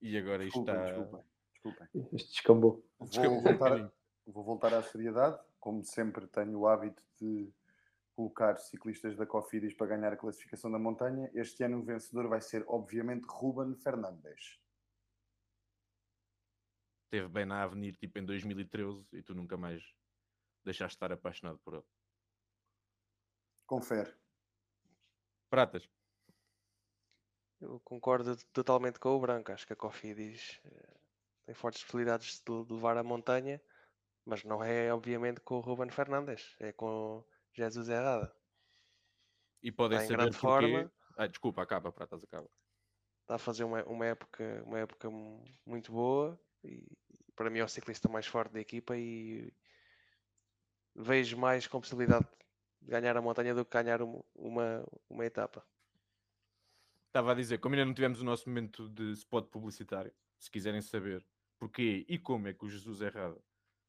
e 0.00 0.16
agora 0.16 0.44
isto 0.44 0.64
Desculpem, 0.64 0.74
está. 0.74 0.86
desculpem, 0.98 1.31
desculpem. 1.62 1.88
Isto 2.12 2.30
descambou. 2.30 2.84
Vou 2.98 3.40
voltar, 3.40 3.92
vou 4.26 4.44
voltar 4.44 4.74
à 4.74 4.82
seriedade. 4.82 5.38
Como 5.60 5.84
sempre, 5.84 6.26
tenho 6.26 6.58
o 6.58 6.66
hábito 6.66 7.02
de 7.20 7.52
colocar 8.14 8.56
ciclistas 8.58 9.16
da 9.16 9.24
Cofidis 9.24 9.74
para 9.74 9.86
ganhar 9.86 10.12
a 10.12 10.16
classificação 10.16 10.70
da 10.70 10.78
montanha. 10.78 11.30
Este 11.34 11.62
ano 11.62 11.78
o 11.78 11.84
vencedor 11.84 12.28
vai 12.28 12.40
ser, 12.40 12.64
obviamente, 12.66 13.24
Ruben 13.28 13.74
Fernandes. 13.76 14.60
Esteve 17.04 17.28
bem 17.28 17.44
na 17.44 17.62
Avenir 17.62 17.96
tipo 17.96 18.18
em 18.18 18.24
2013 18.24 19.06
e 19.12 19.22
tu 19.22 19.34
nunca 19.34 19.56
mais 19.56 19.82
deixaste 20.64 20.94
de 20.94 20.96
estar 20.96 21.12
apaixonado 21.12 21.58
por 21.58 21.74
ele. 21.74 21.84
Confere. 23.66 24.12
Pratas, 25.48 25.88
Eu 27.60 27.78
concordo 27.80 28.34
totalmente 28.52 28.98
com 28.98 29.10
o 29.10 29.20
Branco. 29.20 29.52
Acho 29.52 29.66
que 29.66 29.74
a 29.74 29.76
Cofidis 29.76 30.60
eh, 30.64 31.01
tem 31.44 31.54
fortes 31.54 31.82
possibilidades 31.82 32.40
de 32.44 32.72
levar 32.72 32.96
a 32.96 33.02
montanha, 33.02 33.60
mas 34.24 34.44
não 34.44 34.62
é, 34.62 34.92
obviamente, 34.92 35.40
com 35.40 35.56
o 35.56 35.60
Ruben 35.60 35.90
Fernandes, 35.90 36.54
é 36.60 36.72
com 36.72 37.24
Jesus 37.52 37.88
Herrada. 37.88 38.34
e 39.62 39.70
podem 39.72 39.98
saber 40.00 40.16
grande 40.16 40.38
porquê. 40.38 40.68
forma. 40.68 40.92
Ah, 41.16 41.26
desculpa, 41.26 41.62
acaba, 41.62 41.92
Pratas, 41.92 42.22
acaba. 42.24 42.48
Está 43.22 43.34
a 43.36 43.38
fazer 43.38 43.64
uma, 43.64 43.84
uma 43.84 44.06
época, 44.06 44.62
uma 44.66 44.78
época 44.78 45.10
mu- 45.10 45.44
muito 45.66 45.92
boa 45.92 46.40
e 46.64 46.86
para 47.36 47.50
mim 47.50 47.58
é 47.60 47.64
o 47.64 47.68
ciclista 47.68 48.08
mais 48.08 48.26
forte 48.26 48.52
da 48.52 48.60
equipa 48.60 48.96
e 48.96 49.52
vejo 50.94 51.36
mais 51.36 51.66
com 51.66 51.80
possibilidade 51.80 52.26
de 52.80 52.90
ganhar 52.90 53.16
a 53.16 53.22
montanha 53.22 53.54
do 53.54 53.64
que 53.64 53.70
ganhar 53.70 54.02
um- 54.02 54.22
uma, 54.34 54.84
uma 55.08 55.24
etapa. 55.24 55.64
Estava 57.08 57.32
a 57.32 57.34
dizer, 57.34 57.58
como 57.58 57.74
ainda 57.74 57.84
não 57.84 57.94
tivemos 57.94 58.20
o 58.20 58.24
nosso 58.24 58.48
momento 58.48 58.88
de 58.88 59.12
spot 59.12 59.46
publicitário, 59.48 60.12
se 60.38 60.50
quiserem 60.50 60.80
saber 60.80 61.24
porquê 61.62 62.04
e 62.08 62.18
como 62.18 62.48
é 62.48 62.52
que 62.54 62.64
o 62.64 62.68
Jesus 62.68 63.00
Errado 63.00 63.40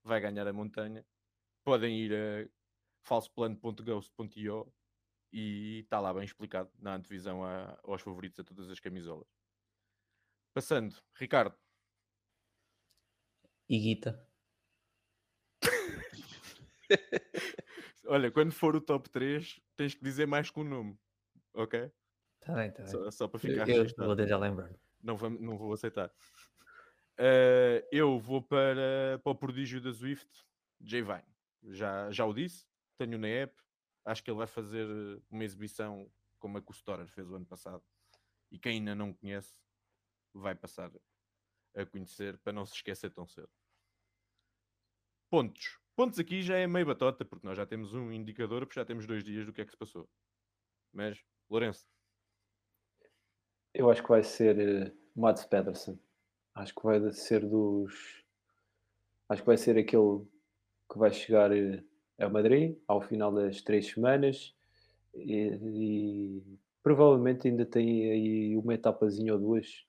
vai 0.03 0.21
ganhar 0.21 0.47
a 0.47 0.53
montanha, 0.53 1.03
podem 1.63 1.99
ir 1.99 2.13
a 2.13 2.47
falsoplano.ghost.io 3.03 4.71
e 5.33 5.79
está 5.79 5.99
lá 5.99 6.13
bem 6.13 6.23
explicado 6.25 6.71
na 6.79 6.93
antevisão 6.95 7.43
a- 7.43 7.79
aos 7.83 8.01
favoritos 8.03 8.39
a 8.39 8.43
todas 8.43 8.69
as 8.69 8.79
camisolas. 8.79 9.27
Passando, 10.53 10.95
Ricardo, 11.15 11.57
Iguita. 13.67 14.27
olha, 18.07 18.31
quando 18.31 18.51
for 18.51 18.75
o 18.75 18.81
top 18.81 19.09
3, 19.09 19.59
tens 19.75 19.95
que 19.95 20.03
dizer 20.03 20.25
mais 20.27 20.49
que 20.49 20.59
um 20.59 20.63
nome, 20.63 20.97
ok? 21.53 21.91
Está 22.41 22.55
bem, 22.55 22.69
está 22.69 22.83
bem. 22.83 22.91
Só, 22.91 23.11
só 23.11 23.27
para 23.27 23.37
Eu, 23.39 23.51
ficar 23.51 23.69
eu 23.69 23.77
registado. 23.79 24.07
vou 24.07 24.15
tentar 24.15 24.37
lembrar. 24.37 24.71
não, 25.01 25.17
não 25.17 25.57
vou 25.57 25.73
aceitar. 25.73 26.11
Eh, 27.17 27.87
eu 27.91 28.19
vou 28.19 28.41
para, 28.41 29.19
para 29.23 29.31
o 29.31 29.35
prodígio 29.35 29.79
da 29.81 29.93
Swift, 29.93 30.27
Jay 30.81 31.01
Vine. 31.01 31.23
Já, 31.63 32.11
já 32.11 32.25
o 32.25 32.33
disse, 32.33 32.65
tenho 32.97 33.17
na 33.17 33.27
app. 33.27 33.55
Acho 34.05 34.23
que 34.23 34.29
ele 34.29 34.37
vai 34.37 34.47
fazer 34.47 34.87
eh, 34.87 35.21
uma 35.29 35.43
exibição 35.43 36.11
como 36.39 36.57
a 36.57 36.61
que 36.61 36.71
o 36.71 36.73
Storer 36.73 37.07
fez 37.07 37.29
o 37.29 37.35
ano 37.35 37.45
passado. 37.45 37.83
E 38.51 38.59
quem 38.59 38.73
ainda 38.79 38.95
não 38.95 39.13
conhece 39.13 39.59
vai 40.33 40.55
passar 40.55 40.91
a 41.75 41.85
conhecer 41.85 42.37
para 42.39 42.53
não 42.53 42.65
se 42.65 42.75
esquecer 42.75 43.11
tão 43.11 43.27
cedo. 43.27 43.49
Pontos. 45.29 45.79
Pontos 45.95 46.19
aqui 46.19 46.41
já 46.41 46.57
é 46.57 46.67
meio 46.67 46.85
batota, 46.85 47.23
porque 47.23 47.45
nós 47.45 47.57
já 47.57 47.65
temos 47.65 47.93
um 47.93 48.11
indicador, 48.11 48.65
porque 48.65 48.79
já 48.79 48.85
temos 48.85 49.05
dois 49.05 49.23
dias 49.23 49.45
do 49.45 49.53
que 49.53 49.61
é 49.61 49.65
que 49.65 49.71
se 49.71 49.77
passou. 49.77 50.09
Mas, 50.91 51.23
Lourenço, 51.49 51.87
Eu 53.73 53.89
acho 53.89 54.03
que 54.03 54.09
vai 54.09 54.23
ser 54.23 54.59
eh, 54.59 54.91
Mads 55.15 55.45
Pedersen. 55.45 55.99
Acho 56.55 56.75
que 56.75 56.83
vai 56.83 57.11
ser 57.11 57.45
dos. 57.45 58.23
Acho 59.29 59.41
que 59.41 59.47
vai 59.47 59.57
ser 59.57 59.77
aquele 59.77 60.25
que 60.91 60.99
vai 60.99 61.11
chegar 61.11 61.51
eh, 61.51 61.83
a 62.19 62.29
Madrid 62.29 62.77
ao 62.87 63.01
final 63.01 63.33
das 63.33 63.61
três 63.61 63.89
semanas 63.89 64.55
e, 65.15 65.57
e 65.63 66.43
provavelmente 66.83 67.47
ainda 67.47 67.65
tem 67.65 68.11
aí 68.11 68.57
uma 68.57 68.73
etapazinha 68.73 69.33
ou 69.33 69.39
duas 69.39 69.85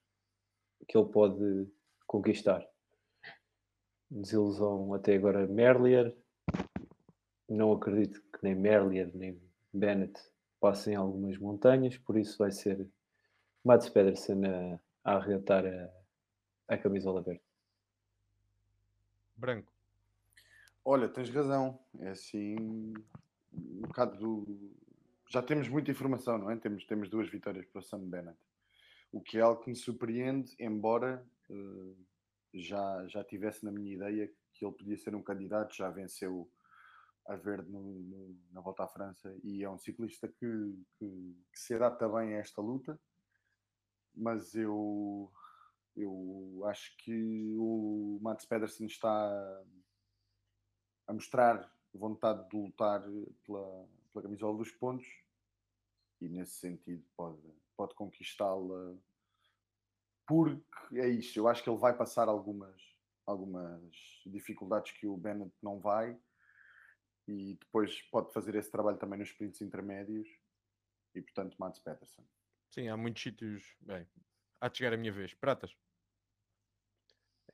que 0.88 0.96
ele 0.96 1.08
pode 1.08 1.68
conquistar. 2.06 2.66
Desilusão 4.10 4.94
até 4.94 5.16
agora 5.16 5.46
Merlier. 5.46 6.14
Não 7.48 7.72
acredito 7.72 8.22
que 8.32 8.38
nem 8.42 8.54
Merlier 8.54 9.10
nem 9.14 9.38
Bennett 9.72 10.18
passem 10.60 10.94
algumas 10.94 11.36
montanhas, 11.36 11.98
por 11.98 12.16
isso 12.16 12.38
vai 12.38 12.50
ser 12.50 12.88
Mats 13.62 13.88
Pedersen 13.90 14.46
a, 14.46 14.80
a 15.04 15.18
a, 15.18 16.03
a 16.68 16.76
camisola 16.78 17.22
verde. 17.22 17.42
Branco. 19.36 19.72
Olha, 20.84 21.08
tens 21.08 21.30
razão. 21.30 21.78
É 21.98 22.10
assim. 22.10 22.56
Um 23.52 23.80
bocado 23.82 24.16
do. 24.18 24.72
Já 25.28 25.42
temos 25.42 25.68
muita 25.68 25.90
informação, 25.90 26.38
não 26.38 26.50
é? 26.50 26.56
Temos, 26.56 26.84
temos 26.84 27.08
duas 27.08 27.28
vitórias 27.28 27.66
para 27.66 27.78
o 27.80 27.82
Sam 27.82 28.08
Bennett. 28.08 28.38
O 29.12 29.20
que 29.20 29.38
é 29.38 29.40
algo 29.40 29.62
que 29.62 29.70
me 29.70 29.76
surpreende, 29.76 30.54
embora 30.58 31.24
eh, 31.50 31.94
já, 32.54 33.06
já 33.08 33.24
tivesse 33.24 33.64
na 33.64 33.70
minha 33.72 33.94
ideia 33.94 34.30
que 34.52 34.64
ele 34.64 34.74
podia 34.74 34.96
ser 34.96 35.14
um 35.14 35.22
candidato, 35.22 35.74
já 35.74 35.88
venceu 35.90 36.50
a 37.26 37.36
verde 37.36 37.70
no- 37.70 38.00
no- 38.00 38.36
na 38.52 38.60
volta 38.60 38.84
à 38.84 38.88
França 38.88 39.34
e 39.42 39.62
é 39.64 39.70
um 39.70 39.78
ciclista 39.78 40.28
que, 40.28 40.78
que, 40.98 41.36
que 41.52 41.58
se 41.58 41.74
adapta 41.74 42.08
bem 42.08 42.34
a 42.34 42.38
esta 42.38 42.60
luta. 42.60 43.00
mas 44.14 44.54
eu, 44.54 45.32
eu 45.96 46.62
acho 46.66 46.96
que 46.98 47.54
o 47.56 48.18
Mats 48.20 48.44
Pedersen 48.44 48.86
está 48.86 49.64
a 51.06 51.12
mostrar 51.12 51.72
vontade 51.92 52.48
de 52.48 52.56
lutar 52.56 53.02
pela, 53.44 53.88
pela 54.12 54.22
camisola 54.22 54.58
dos 54.58 54.70
pontos 54.72 55.06
e 56.20 56.28
nesse 56.28 56.54
sentido 56.54 57.04
pode, 57.16 57.40
pode 57.76 57.94
conquistá-la 57.94 58.96
porque 60.26 60.98
é 60.98 61.08
isso, 61.08 61.38
eu 61.38 61.46
acho 61.46 61.62
que 61.62 61.68
ele 61.68 61.78
vai 61.78 61.96
passar 61.96 62.28
algumas, 62.28 62.80
algumas 63.26 63.94
dificuldades 64.26 64.92
que 64.92 65.06
o 65.06 65.16
Bennett 65.16 65.54
não 65.62 65.78
vai 65.78 66.18
e 67.28 67.54
depois 67.54 68.02
pode 68.10 68.32
fazer 68.32 68.54
esse 68.54 68.70
trabalho 68.70 68.98
também 68.98 69.18
nos 69.18 69.28
sprints 69.28 69.60
intermédios 69.60 70.28
e 71.14 71.22
portanto 71.22 71.56
Mats 71.58 71.78
Peterson. 71.78 72.24
Sim, 72.70 72.88
há 72.88 72.96
muitos 72.96 73.22
sítios. 73.22 73.76
Bem, 73.80 74.06
há 74.60 74.68
de 74.68 74.78
chegar 74.78 74.92
a 74.92 74.96
minha 74.96 75.12
vez. 75.12 75.32
Pratas. 75.34 75.76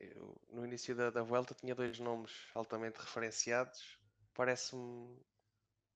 Eu, 0.01 0.35
no 0.51 0.65
início 0.65 0.95
da, 0.97 1.11
da 1.11 1.23
volta 1.23 1.55
tinha 1.55 1.75
dois 1.75 1.99
nomes 2.01 2.33
altamente 2.55 2.99
referenciados. 2.99 3.99
Parece-me 4.35 5.21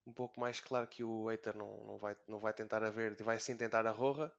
um 0.07 0.13
pouco 0.13 0.39
mais 0.39 0.61
claro 0.61 0.87
que 0.87 1.03
o 1.03 1.31
Eiter 1.31 1.57
não, 1.57 1.85
não, 1.85 1.99
vai, 1.99 2.17
não 2.29 2.39
vai 2.39 2.53
tentar 2.53 2.85
a 2.85 2.91
verde, 2.91 3.25
vai 3.25 3.39
sim 3.39 3.57
tentar 3.57 3.87
a 3.87 3.91
Roja. 3.91 4.31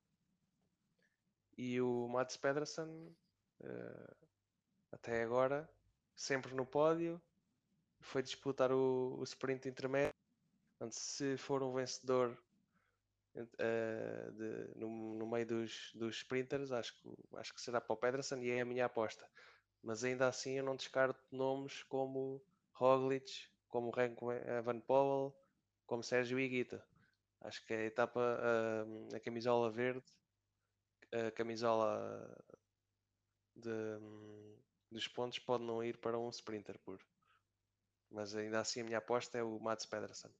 E 1.57 1.81
o 1.81 2.07
Mats 2.07 2.37
Pedersen, 2.37 3.15
uh, 3.61 4.15
até 4.91 5.23
agora, 5.23 5.67
sempre 6.15 6.53
no 6.53 6.65
pódio, 6.65 7.19
foi 8.01 8.21
disputar 8.21 8.71
o, 8.71 9.17
o 9.17 9.23
sprint 9.23 9.67
intermédio. 9.67 10.13
Portanto, 10.77 10.93
se 10.93 11.37
for 11.37 11.63
um 11.63 11.73
vencedor 11.73 12.37
uh, 13.35 14.31
de, 14.33 14.77
no, 14.77 15.15
no, 15.15 15.25
meio 15.25 15.45
dos, 15.45 15.91
dos 15.95 16.17
sprinters, 16.17 16.71
acho 16.71 16.93
que, 16.95 17.09
acho 17.37 17.53
que 17.53 17.61
será 17.61 17.81
para 17.81 17.93
o 17.93 17.97
Pedersen 17.97 18.43
e 18.43 18.51
é 18.51 18.61
a 18.61 18.65
minha 18.65 18.85
aposta. 18.85 19.27
Mas 19.85 20.03
ainda 20.03 20.27
assim 20.27 20.53
eu 20.53 20.63
não 20.63 20.75
descarto 20.75 21.23
nomes 21.31 21.83
como 21.83 22.41
Roglic, 22.73 23.47
como 23.69 23.91
Renko 23.91 24.29
Van 24.63 24.79
Powell, 24.79 25.31
como 25.85 26.01
Sérgio 26.01 26.39
Iguita. 26.39 26.83
Acho 27.41 27.63
que 27.63 27.71
a 27.71 27.83
etapa, 27.83 28.19
a, 28.19 29.15
a 29.15 29.19
camisola 29.19 29.69
verde, 29.69 30.03
a 31.11 31.29
camisola 31.29 32.35
de, 33.55 33.69
dos 34.89 35.07
pontos 35.07 35.37
pode 35.37 35.63
não 35.63 35.83
ir 35.83 35.97
para 35.97 36.17
um 36.17 36.31
sprinter 36.31 36.79
puro. 36.79 37.05
Mas 38.09 38.35
ainda 38.35 38.61
assim 38.61 38.81
a 38.81 38.85
minha 38.85 38.97
aposta 38.97 39.37
é 39.37 39.43
o 39.43 39.59
Mats 39.59 39.85
Pedersen. 39.85 40.31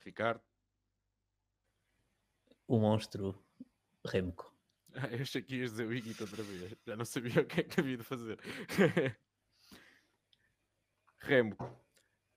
Ricardo? 0.00 0.42
O 2.66 2.78
monstro 2.78 3.38
Remco. 4.02 4.53
Ah, 4.94 5.08
eu 5.12 5.22
achei 5.22 5.42
que 5.42 5.56
ias 5.56 5.72
dizer 5.72 5.86
o 5.86 5.92
Iguita 5.92 6.24
outra 6.24 6.42
vez. 6.42 6.74
Já 6.86 6.96
não 6.96 7.04
sabia 7.04 7.40
o 7.40 7.46
que 7.46 7.60
é 7.60 7.64
que 7.64 7.80
havia 7.80 7.96
de 7.96 8.04
fazer. 8.04 8.38
Remco. 11.18 11.64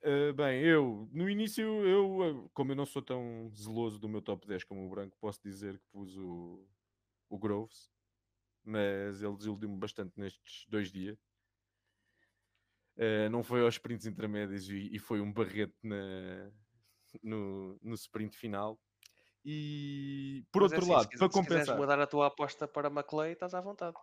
Uh, 0.02 0.32
bem, 0.32 0.62
eu, 0.62 1.08
no 1.12 1.28
início, 1.28 1.64
eu, 1.64 2.48
como 2.54 2.72
eu 2.72 2.76
não 2.76 2.86
sou 2.86 3.02
tão 3.02 3.50
zeloso 3.54 3.98
do 3.98 4.08
meu 4.08 4.22
top 4.22 4.46
10 4.46 4.64
como 4.64 4.86
o 4.86 4.88
Branco, 4.88 5.16
posso 5.20 5.42
dizer 5.42 5.76
que 5.78 5.84
pus 5.90 6.16
o, 6.16 6.64
o 7.28 7.38
Groves, 7.38 7.90
mas 8.64 9.20
ele 9.22 9.36
desiludiu-me 9.36 9.76
bastante 9.76 10.12
nestes 10.16 10.66
dois 10.68 10.90
dias. 10.90 11.18
Uh, 12.96 13.28
não 13.30 13.42
foi 13.42 13.60
aos 13.60 13.74
sprints 13.74 14.06
intermédios 14.06 14.68
e, 14.70 14.88
e 14.94 14.98
foi 14.98 15.20
um 15.20 15.32
barrete 15.32 15.76
na, 15.82 16.50
no, 17.22 17.78
no 17.82 17.94
sprint 17.94 18.36
final. 18.36 18.80
E 19.44 20.44
por 20.52 20.62
Mas 20.62 20.72
é 20.72 20.76
outro 20.76 20.84
assim, 20.84 20.92
lado, 20.92 21.02
se, 21.04 21.08
para 21.18 21.28
se 21.28 21.32
quiseres 21.32 21.48
compensar, 21.48 21.76
mudar 21.76 22.00
a 22.00 22.06
tua 22.06 22.26
aposta 22.26 22.68
para 22.68 22.88
McLean, 22.90 23.30
estás 23.32 23.54
à 23.54 23.60
vontade. 23.60 23.96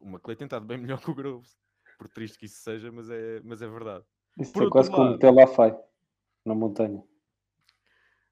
o 0.00 0.08
McLean 0.08 0.36
tem 0.36 0.46
estado 0.46 0.66
bem 0.66 0.78
melhor 0.78 1.00
que 1.00 1.10
o 1.10 1.14
Groves, 1.14 1.56
por 1.98 2.08
triste 2.08 2.38
que 2.38 2.46
isso 2.46 2.60
seja, 2.62 2.90
mas 2.90 3.08
é, 3.10 3.40
mas 3.44 3.62
é 3.62 3.68
verdade. 3.68 4.04
Isso 4.38 4.52
Por 4.52 4.66
é 4.66 4.70
quase 4.70 4.90
como 4.90 5.02
lado- 5.04 5.12
meter 5.12 5.30
lá 5.30 5.46
fai 5.46 5.76
na 6.44 6.54
montanha. 6.54 7.02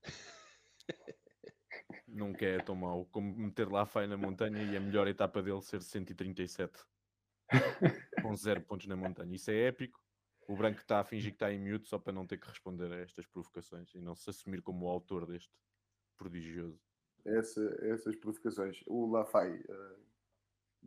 Nunca 2.09 2.45
é 2.45 2.59
tão 2.61 2.75
mau 2.75 3.05
como 3.07 3.33
meter 3.37 3.71
lá 3.71 3.87
Fai 3.87 4.07
na 4.07 4.17
montanha 4.17 4.63
e 4.63 4.77
a 4.77 4.81
melhor 4.81 5.07
etapa 5.07 5.43
dele 5.43 5.61
ser 5.63 5.83
137 5.83 6.73
com 8.23 8.35
zero 8.35 8.61
pontos 8.63 8.87
na 8.87 8.97
montanha. 8.97 9.35
Isso 9.35 9.51
é 9.51 9.69
épico. 9.69 10.01
O 10.49 10.57
branco 10.57 10.81
está 10.81 11.01
a 11.01 11.05
fingir 11.05 11.31
que 11.31 11.37
está 11.37 11.53
em 11.53 11.61
mute 11.61 11.89
só 11.89 11.99
para 11.99 12.13
não 12.13 12.27
ter 12.27 12.39
que 12.39 12.49
responder 12.49 12.93
a 12.93 13.01
estas 13.01 13.27
provocações 13.27 13.95
e 13.95 14.01
não 14.01 14.17
se 14.17 14.29
assumir 14.29 14.61
como 14.63 14.87
o 14.87 14.89
autor 14.89 15.27
deste 15.27 15.53
prodigioso. 16.21 16.79
Essa, 17.25 17.79
essas 17.81 18.14
provocações. 18.16 18.83
O 18.87 19.11
Lafay, 19.11 19.64
eh, 19.66 19.97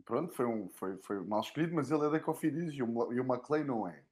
pronto, 0.04 0.32
foi, 0.32 0.46
um, 0.46 0.68
foi, 0.70 0.96
foi 0.98 1.24
mal 1.24 1.40
escolhido, 1.40 1.74
mas 1.74 1.90
ele 1.90 2.06
é 2.06 2.10
da 2.10 2.20
Cofidis 2.20 2.72
e 2.72 2.82
o, 2.82 3.12
e 3.12 3.20
o 3.20 3.24
McLean 3.24 3.64
não 3.64 3.88
é. 3.88 4.04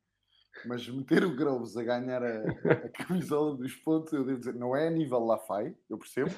Mas 0.66 0.86
meter 0.88 1.24
o 1.24 1.34
Groves 1.34 1.76
a 1.76 1.82
ganhar 1.82 2.22
a, 2.22 2.42
a 2.86 2.88
camisola 2.90 3.56
dos 3.56 3.74
pontos, 3.76 4.12
eu 4.12 4.24
devo 4.24 4.40
dizer, 4.40 4.54
não 4.54 4.76
é 4.76 4.88
a 4.88 4.90
nível 4.90 5.20
Lafay, 5.20 5.76
eu 5.88 5.96
percebo, 5.96 6.30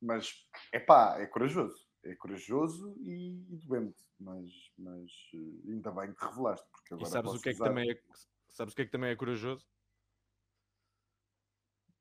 mas 0.00 0.34
é 0.72 0.80
pá, 0.80 1.18
é 1.20 1.26
corajoso. 1.26 1.86
É 2.04 2.16
corajoso 2.16 2.96
e, 3.00 3.46
e 3.48 3.56
doente, 3.58 3.96
mas, 4.18 4.50
mas 4.76 5.10
eh, 5.34 5.70
ainda 5.70 5.92
bem 5.92 6.12
que 6.12 6.24
revelaste. 6.24 6.66
Porque 6.70 6.94
E 6.94 6.96
agora 6.96 7.10
sabes 7.10 7.32
o 7.32 7.40
que 7.40 7.50
é 7.50 7.52
que 7.52 7.58
também 7.60 7.90
é, 7.90 8.00
sabes 8.48 8.72
o 8.72 8.76
que 8.76 8.82
é 8.82 8.84
que 8.86 8.90
também 8.90 9.10
é 9.10 9.16
corajoso? 9.16 9.64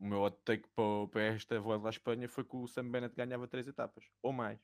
O 0.02 0.06
meu 0.08 0.20
hot 0.24 0.36
take 0.44 0.68
para, 0.76 1.08
para 1.12 1.22
esta 1.22 1.60
volta 1.60 1.88
à 1.88 1.92
Espanha 1.92 2.28
foi 2.28 2.44
que 2.44 2.56
o 2.56 2.68
Sam 2.68 2.90
Bennett 2.90 3.16
ganhava 3.16 3.48
três 3.48 3.68
etapas, 3.68 4.04
ou 4.24 4.34
mais. 4.34 4.60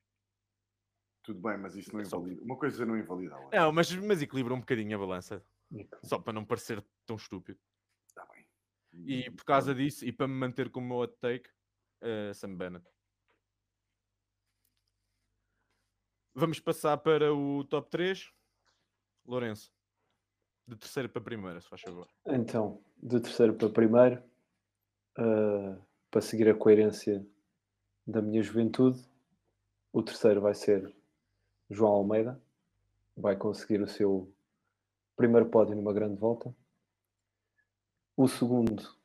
Tudo 1.21 1.39
bem, 1.39 1.57
mas 1.59 1.75
isso 1.75 1.93
não 1.93 1.99
É 2.01 2.05
só- 2.05 2.17
invalida. 2.17 2.41
Uma 2.41 2.57
coisa 2.57 2.85
não 2.87 2.97
invalida 2.97 3.35
a 3.35 3.39
outra. 3.39 3.59
Não, 3.59 3.71
mas, 3.71 3.93
mas 3.97 4.19
equilibra 4.23 4.55
um 4.55 4.59
bocadinho 4.59 4.95
a 4.95 4.99
balança, 4.99 5.45
só 6.03 6.17
para 6.17 6.33
não 6.33 6.43
parecer 6.43 6.83
tão 7.05 7.17
estúpido. 7.17 7.59
Está 8.07 8.25
Tá 8.25 8.33
bem. 8.33 8.47
E 9.05 9.29
por 9.29 9.45
causa 9.45 9.75
disso, 9.75 10.03
e 10.03 10.11
para 10.11 10.27
me 10.27 10.33
manter 10.33 10.71
como 10.71 10.87
meu 10.87 10.97
hot 10.97 11.13
take, 11.19 11.47
eh, 12.01 12.33
Sam 12.33 12.55
Bennett. 12.55 12.87
Vamos 16.33 16.59
passar 16.59 16.97
para 16.97 17.31
o 17.33 17.63
top 17.65 17.89
3. 17.91 18.31
Lourenço. 19.25 19.71
De 20.67 20.75
terceiro 20.75 21.09
para 21.09 21.21
primeira, 21.21 21.61
se 21.61 21.67
faz 21.69 21.81
favor. 21.81 22.07
Então, 22.25 22.83
de 22.97 23.19
terceiro 23.19 23.53
para 23.53 23.69
primeiro, 23.69 24.23
ah, 25.17 25.77
para 26.11 26.21
seguir 26.21 26.47
a 26.49 26.55
coerência 26.55 27.25
da 28.05 28.21
minha 28.21 28.41
juventude, 28.41 29.03
o 29.91 30.03
terceiro 30.03 30.41
vai 30.41 30.53
ser 30.53 30.95
João 31.69 31.91
Almeida, 31.91 32.41
vai 33.15 33.35
conseguir 33.35 33.81
o 33.81 33.87
seu 33.87 34.31
primeiro 35.15 35.47
pódio 35.47 35.75
numa 35.75 35.91
grande 35.91 36.17
volta. 36.17 36.55
O 38.15 38.27
segundo 38.27 38.95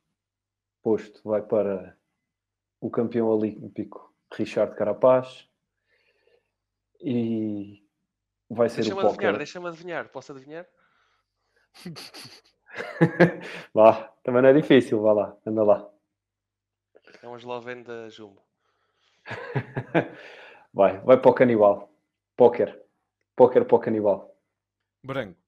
posto 0.83 1.21
vai 1.25 1.43
para 1.43 1.97
o 2.81 2.91
campeão 2.91 3.29
olímpico 3.29 4.15
Richard 4.33 4.75
Carapaz 4.77 5.49
e 7.01 7.83
vai 8.49 8.69
ser 8.69 8.83
Deixa-me 8.83 9.03
o 9.03 9.07
adivinhar, 9.07 9.37
deixa-me 9.37 9.69
adivinhar. 9.69 10.09
Posso 10.09 10.33
adivinhar? 10.33 10.67
Vá, 13.75 14.13
também 14.23 14.43
não 14.43 14.49
é 14.49 14.53
difícil, 14.53 15.01
vá 15.03 15.13
lá, 15.13 15.37
anda 15.45 15.63
lá. 15.63 15.91
É 17.23 17.29
um 17.29 17.37
esloveno 17.37 17.85
da 17.85 18.09
Jumbo. 18.09 18.43
Vai, 20.75 20.99
vai 21.01 21.20
para 21.20 21.31
o 21.31 21.35
canibal. 21.35 21.93
Póquer. 22.35 22.83
Póquer 23.37 23.66
para 23.66 23.77
o 23.77 23.79
canibal. 23.79 24.35
Branco. 25.05 25.39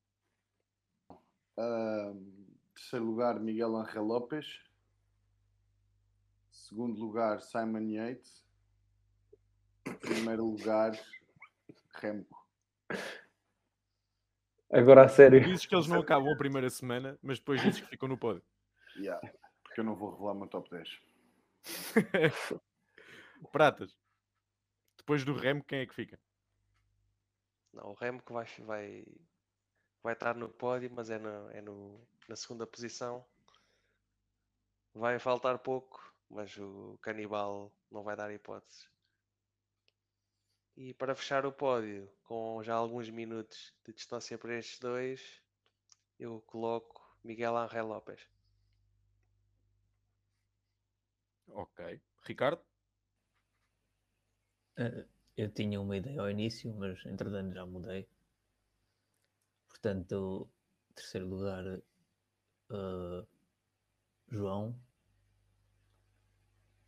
Ahm, 1.56 2.30
terceiro 2.74 3.06
lugar, 3.06 3.40
Miguel 3.40 3.74
Angel 3.74 4.04
Lopes. 4.04 4.60
Segundo 6.50 7.00
lugar, 7.00 7.40
Simon 7.40 7.88
Yates. 7.88 8.44
Primeiro 10.00 10.44
lugar, 10.44 10.92
Remco. 11.94 12.46
Agora 14.70 15.04
a 15.04 15.08
sério. 15.08 15.42
Dizes 15.42 15.64
que 15.64 15.74
eles 15.74 15.86
não 15.86 16.00
acabam 16.00 16.32
a 16.32 16.36
primeira 16.36 16.68
semana, 16.68 17.18
mas 17.22 17.38
depois 17.38 17.62
dizes 17.62 17.80
que 17.80 17.88
ficam 17.88 18.08
no 18.08 18.18
pódio. 18.18 18.42
Yeah, 18.96 19.20
porque 19.62 19.80
eu 19.80 19.84
não 19.84 19.94
vou 19.94 20.10
revelar 20.10 20.32
o 20.32 20.34
meu 20.34 20.48
top 20.48 20.68
10. 20.70 21.00
Pratas. 23.52 23.96
Depois 24.96 25.24
do 25.24 25.34
Remo, 25.34 25.64
quem 25.64 25.80
é 25.80 25.86
que 25.86 25.94
fica? 25.94 26.18
Não, 27.72 27.90
o 27.90 27.94
Remco 27.94 28.32
vai, 28.32 28.46
vai, 28.60 29.04
vai 30.02 30.12
estar 30.12 30.34
no 30.34 30.48
pódio, 30.48 30.90
mas 30.92 31.10
é, 31.10 31.18
na, 31.18 31.52
é 31.52 31.60
no, 31.60 32.00
na 32.28 32.36
segunda 32.36 32.66
posição. 32.66 33.26
Vai 34.94 35.18
faltar 35.18 35.58
pouco, 35.58 36.14
mas 36.30 36.56
o 36.56 36.96
Canibal 37.02 37.72
não 37.90 38.02
vai 38.02 38.16
dar 38.16 38.32
hipóteses. 38.32 38.88
E 40.76 40.94
para 40.94 41.14
fechar 41.14 41.46
o 41.46 41.52
pódio, 41.52 42.10
com 42.24 42.62
já 42.62 42.74
alguns 42.74 43.08
minutos 43.08 43.74
de 43.84 43.92
distância 43.92 44.38
para 44.38 44.58
estes 44.58 44.78
dois, 44.78 45.42
eu 46.18 46.40
coloco 46.42 47.16
Miguel 47.22 47.56
Angel 47.56 47.86
Lopes. 47.86 48.33
Ok. 51.48 51.80
Ricardo? 52.26 52.62
Eh, 54.76 55.04
eu 55.36 55.50
tinha 55.50 55.80
uma 55.80 55.96
ideia 55.96 56.20
ao 56.20 56.30
início, 56.30 56.72
mas 56.74 57.04
entretanto 57.06 57.52
já 57.54 57.66
mudei. 57.66 58.06
Portanto, 59.68 60.48
terceiro 60.94 61.26
lugar, 61.28 61.64
eh, 62.70 63.26
João. 64.30 64.74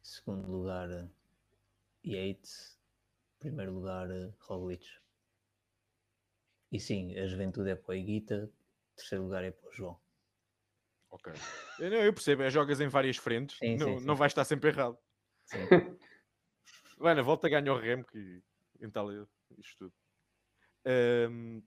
Segundo 0.02 0.50
lugar, 0.50 0.88
Yates. 2.04 2.78
Primeiro 3.38 3.72
lugar, 3.74 4.08
Roglic. 4.40 4.86
E 6.70 6.78
sim, 6.78 7.16
a 7.18 7.26
juventude 7.26 7.70
é 7.70 7.74
para 7.74 7.90
o 7.90 7.94
Iguita, 7.94 8.48
terceiro 8.94 9.24
lugar 9.24 9.42
é 9.42 9.50
para 9.50 9.68
o 9.68 9.72
João. 9.72 9.98
Ok. 11.16 11.32
Eu, 11.78 11.92
eu 11.92 12.12
percebo, 12.12 12.42
é 12.42 12.50
jogas 12.50 12.78
em 12.80 12.88
várias 12.88 13.16
frentes, 13.16 13.56
Sim, 13.58 13.76
não, 13.76 13.86
sim, 13.86 13.98
sim. 14.00 14.06
não 14.06 14.14
vais 14.14 14.30
estar 14.30 14.44
sempre 14.44 14.70
errado. 14.70 14.98
Sim. 15.44 15.58
Bueno, 16.98 17.22
volta 17.22 17.46
a 17.46 17.50
ganhar 17.50 17.74
o 17.74 17.78
Remo 17.78 18.06
que 18.06 18.42
entala 18.80 19.28
isto 19.58 19.76
tudo. 19.76 19.94
Ahm, 20.86 21.60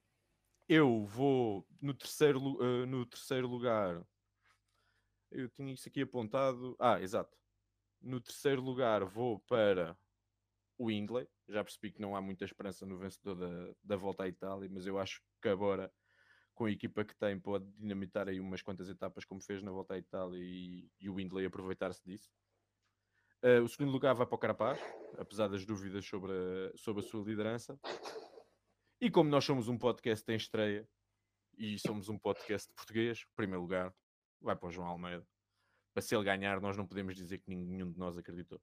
eu 0.68 1.06
vou 1.06 1.68
no 1.80 1.94
terceiro, 1.94 2.58
ah, 2.60 2.86
no 2.88 3.06
terceiro 3.06 3.48
lugar. 3.48 4.04
Eu 5.30 5.48
tinha 5.50 5.72
isso 5.72 5.88
aqui 5.88 6.02
apontado. 6.02 6.76
Ah, 6.80 7.00
exato. 7.00 7.38
No 8.02 8.20
terceiro 8.20 8.60
lugar 8.60 9.06
vou 9.06 9.40
para 9.42 9.96
o 10.80 10.90
Indley. 10.90 11.28
Já 11.48 11.64
percebi 11.64 11.92
que 11.92 12.02
não 12.02 12.16
há 12.16 12.22
muita 12.22 12.46
esperança 12.46 12.84
no 12.84 12.98
vencedor 12.98 13.36
da, 13.36 13.76
da 13.84 13.96
volta 13.96 14.24
à 14.24 14.28
Itália, 14.28 14.68
mas 14.72 14.88
eu 14.88 14.98
acho 14.98 15.22
que 15.40 15.48
agora, 15.48 15.94
com 16.60 16.66
a 16.66 16.72
equipa 16.72 17.06
que 17.06 17.16
tem, 17.16 17.40
pode 17.40 17.72
dinamitar 17.78 18.28
aí 18.28 18.38
umas 18.38 18.62
quantas 18.62 18.90
etapas 18.90 19.24
como 19.24 19.40
fez 19.40 19.64
na 19.64 19.72
volta 19.72 19.94
à 19.94 19.98
Itália 19.98 20.38
e, 20.38 20.92
e 21.00 21.10
o 21.10 21.18
Indley 21.18 21.46
aproveitar-se 21.46 22.04
disso. 22.04 22.30
Uh, 23.42 23.64
o 23.64 23.68
segundo 23.70 23.94
lugar 23.94 24.14
vai 24.14 24.28
para 24.28 24.36
o 24.36 24.38
Carapaz, 24.38 24.78
apesar 25.18 25.48
das 25.48 25.66
dúvidas 25.66 26.06
sobre 26.06 26.34
a, 26.34 26.78
sobre 26.78 27.02
a 27.02 27.08
sua 27.08 27.24
liderança. 27.24 27.80
E 29.00 29.10
como 29.10 29.30
nós 29.30 29.46
somos 29.46 29.70
um 29.70 29.78
podcast 29.78 30.30
em 30.30 30.36
estreia 30.36 30.86
e 31.58 31.80
somos 31.80 32.10
um 32.10 32.20
podcast 32.20 32.70
português, 32.74 33.22
o 33.22 33.36
primeiro 33.38 33.62
lugar 33.62 33.96
vai 34.42 34.54
para 34.54 34.68
o 34.68 34.72
João 34.72 34.90
Almeida. 34.90 35.26
Para 35.94 36.02
se 36.02 36.14
ele 36.14 36.26
ganhar, 36.26 36.60
nós 36.60 36.76
não 36.76 36.86
podemos 36.86 37.16
dizer 37.16 37.38
que 37.38 37.50
nenhum 37.50 37.90
de 37.90 37.98
nós 37.98 38.18
acreditou. 38.18 38.62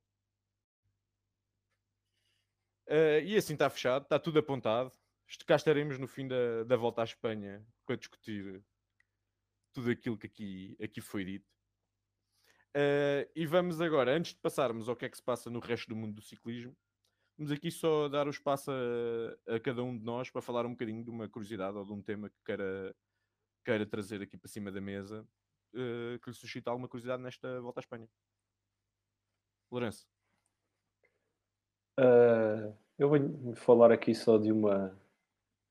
Uh, 2.89 3.25
e 3.25 3.39
assim 3.39 3.55
está 3.55 3.71
fechado, 3.71 4.03
está 4.03 4.19
tudo 4.19 4.39
apontado. 4.39 4.93
Cá 5.47 5.57
estaremos 5.57 5.99
no 5.99 6.07
fim 6.07 6.27
da, 6.27 6.65
da 6.65 6.77
volta 6.77 7.03
à 7.03 7.05
Espanha 7.05 7.65
para 7.85 7.97
discutir 7.97 8.63
tudo 9.73 9.91
aquilo 9.91 10.17
que 10.17 10.27
aqui, 10.27 10.77
aqui 10.83 11.01
foi 11.01 11.25
dito. 11.25 11.47
Uh, 12.75 13.29
e 13.35 13.47
vamos 13.47 13.81
agora, 13.81 14.15
antes 14.15 14.35
de 14.35 14.41
passarmos 14.41 14.89
ao 14.89 14.97
que 14.97 15.05
é 15.05 15.09
que 15.09 15.17
se 15.17 15.23
passa 15.23 15.49
no 15.51 15.61
resto 15.61 15.89
do 15.89 15.97
mundo 15.97 16.15
do 16.15 16.23
ciclismo, 16.23 16.77
vamos 17.37 17.51
aqui 17.51 17.71
só 17.71 18.09
dar 18.09 18.27
o 18.27 18.31
espaço 18.31 18.71
a, 18.71 19.55
a 19.55 19.61
cada 19.61 19.83
um 19.83 19.97
de 19.97 20.05
nós 20.05 20.31
para 20.31 20.43
falar 20.43 20.67
um 20.67 20.73
bocadinho 20.73 21.03
de 21.03 21.11
uma 21.11 21.29
curiosidade 21.29 21.77
ou 21.77 21.85
de 21.85 21.93
um 21.93 22.03
tema 22.03 22.29
que 22.29 22.37
queira, 22.45 22.95
queira 23.65 23.87
trazer 23.87 24.23
aqui 24.23 24.37
para 24.37 24.49
cima 24.49 24.71
da 24.71 24.81
mesa, 24.81 25.27
uh, 25.75 26.19
que 26.21 26.31
lhe 26.31 26.37
suscita 26.37 26.71
alguma 26.71 26.89
curiosidade 26.89 27.23
nesta 27.23 27.61
volta 27.61 27.81
à 27.81 27.83
Espanha. 27.83 28.09
Lourenço. 29.71 30.07
Ah, 31.99 32.73
eu 32.99 33.09
venho 33.11 33.55
falar 33.57 33.91
aqui 33.91 34.15
só 34.15 34.37
de 34.37 34.53
uma, 34.53 34.95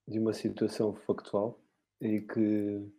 de 0.08 0.20
uma 0.20 0.34
situação 0.34 0.94
factual 0.94 1.60
e 2.00 2.22
que, 2.22 2.92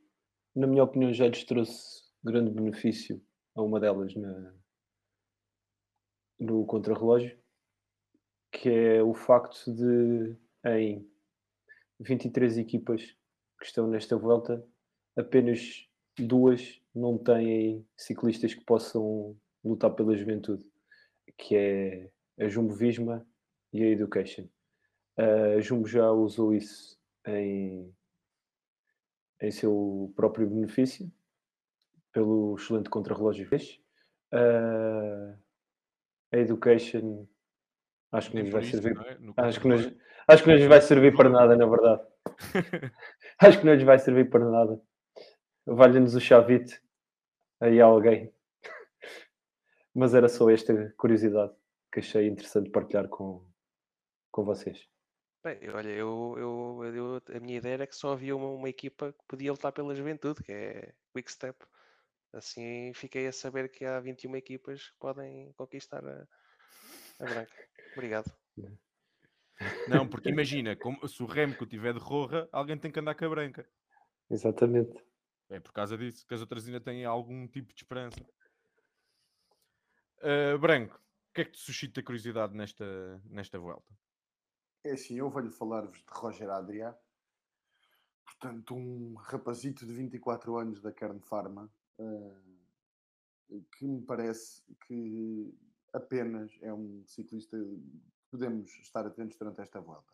na 0.55 0.67
minha 0.67 0.85
opinião, 0.85 1.13
já 1.13 1.27
lhes 1.29 1.45
trouxe 1.45 2.03
grande 2.23 2.51
benefício 2.51 3.23
a 3.55 3.63
uma 3.63 3.79
delas 3.79 4.15
na, 4.15 4.55
no 6.39 6.65
contrarrelógio, 6.67 7.39
que 8.51 8.69
é 8.69 9.03
o 9.03 9.15
facto 9.15 9.73
de, 9.73 10.37
em 10.65 11.09
23 12.01 12.59
equipas 12.59 13.03
que 13.59 13.67
estão 13.67 13.87
nesta 13.87 14.17
volta, 14.17 14.67
apenas 15.17 15.89
duas 16.19 16.81
não 16.95 17.17
têm 17.19 17.87
ciclistas 17.97 18.55
que 18.55 18.65
possam 18.65 19.37
lutar 19.65 19.91
pela 19.95 20.17
juventude, 20.17 20.65
que 21.39 21.55
é 21.57 22.11
a 22.41 22.49
Jumbo 22.49 22.75
Visma 22.75 23.27
e 23.73 23.83
a 23.83 23.91
Education. 23.91 24.49
A 25.17 25.61
Jumbo 25.61 25.87
já 25.87 26.11
usou 26.11 26.55
isso 26.55 26.96
em, 27.27 27.95
em 29.41 29.51
seu 29.51 30.13
próprio 30.17 30.49
benefício, 30.49 31.11
pelo 32.13 32.57
excelente 32.57 32.89
contrarrelógio 32.89 33.45
que 33.45 33.51
fez. 33.51 33.81
Ah, 34.33 35.37
a 36.33 36.39
Education 36.39 37.27
acho 38.13 38.31
que 38.31 38.43
nos 38.43 38.51
vai 38.51 38.63
isso, 38.63 38.71
servir. 38.71 38.99
é? 38.99 39.19
Acho 39.37 39.61
que, 39.61 39.69
nos, 39.69 39.93
acho 40.29 40.45
que 40.45 40.55
lhes 40.55 40.67
vai 40.67 40.81
servir 40.81 41.17
para 41.17 41.29
nada, 41.29 41.57
na 41.57 41.67
verdade. 41.67 42.03
Acho 43.39 43.61
que 43.61 43.67
não 43.67 43.75
lhes 43.75 43.85
vai 43.85 43.99
servir 43.99 44.29
para 44.29 44.45
nada. 44.51 44.81
Valha-nos 45.65 46.15
o 46.15 46.21
chavite 46.21 46.83
aí 47.61 47.81
a 47.81 47.85
alguém. 47.85 48.33
Mas 49.95 50.15
era 50.15 50.29
só 50.29 50.51
esta 50.51 50.93
curiosidade 50.97 51.53
que 51.93 52.01
achei 52.01 52.27
interessante 52.27 52.71
partilhar 52.71 53.09
com, 53.09 53.47
com 54.31 54.45
vocês. 54.45 54.89
Bem, 55.47 55.61
olha, 55.73 55.91
eu, 55.91 56.35
eu, 56.37 56.93
eu- 56.93 57.23
a 57.37 57.39
minha 57.39 57.59
ideia 57.59 57.75
era 57.75 57.87
que 57.87 57.95
só 57.95 58.15
havia 58.15 58.35
uma, 58.35 58.49
uma 58.51 58.69
equipa 58.69 59.13
que 59.13 59.25
podia 59.29 59.53
lutar 59.53 59.71
pela 59.71 59.95
juventude, 59.95 60.43
que 60.43 60.51
é 60.51 60.93
Quick 61.15 61.31
Step. 61.31 61.65
Assim 62.33 62.91
fiquei 62.95 63.29
a 63.29 63.33
saber 63.33 63.69
que 63.69 63.85
há 63.85 64.01
21 64.01 64.35
equipas 64.35 64.89
que 64.91 64.97
podem 64.99 65.53
conquistar 65.53 66.05
a, 66.05 66.27
a 67.21 67.27
branca. 67.29 67.55
Obrigado. 67.93 68.29
Não, 69.87 70.09
porque 70.09 70.31
imagina, 70.31 70.75
como- 70.75 71.07
se 71.07 71.23
o 71.23 71.27
Remco 71.27 71.65
tiver 71.65 71.93
de 71.95 72.01
Roja, 72.01 72.49
alguém 72.51 72.77
tem 72.77 72.91
que 72.91 72.99
andar 72.99 73.15
com 73.15 73.25
a 73.27 73.29
branca. 73.29 73.65
Exatamente. 74.29 75.01
É 75.49 75.61
por 75.61 75.73
causa 75.73 75.97
disso 75.97 76.27
que 76.27 76.35
as 76.35 76.41
outras 76.41 76.67
ainda 76.67 76.81
têm 76.81 77.05
algum 77.05 77.47
tipo 77.47 77.73
de 77.73 77.83
esperança. 77.83 78.19
Ah, 80.21 80.59
Branco, 80.59 80.97
o 80.97 81.35
que 81.35 81.43
é 81.43 81.45
que 81.45 81.53
te 81.53 81.61
suscita 81.61 82.03
curiosidade 82.03 82.53
nesta, 82.53 83.23
nesta 83.27 83.61
volta? 83.61 83.95
É 84.87 84.93
assim, 84.93 85.17
eu 85.17 85.29
vou-lhe 85.29 85.51
falar-vos 85.51 85.99
de 85.99 86.05
Roger 86.09 86.49
Adrià. 86.49 86.97
Portanto, 88.25 88.73
um 88.73 89.15
rapazito 89.17 89.85
de 89.85 89.93
24 89.93 90.57
anos 90.57 90.81
da 90.81 90.93
Kern 90.93 91.19
Pharma, 91.19 91.69
eh, 91.99 93.61
que 93.77 93.85
me 93.85 94.01
parece 94.03 94.63
que 94.87 95.53
apenas 95.93 96.57
é 96.63 96.73
um 96.73 97.03
ciclista 97.05 97.59
que 97.59 98.31
podemos 98.31 98.71
estar 98.79 99.05
atentos 99.05 99.37
durante 99.37 99.61
esta 99.61 99.81
volta. 99.81 100.13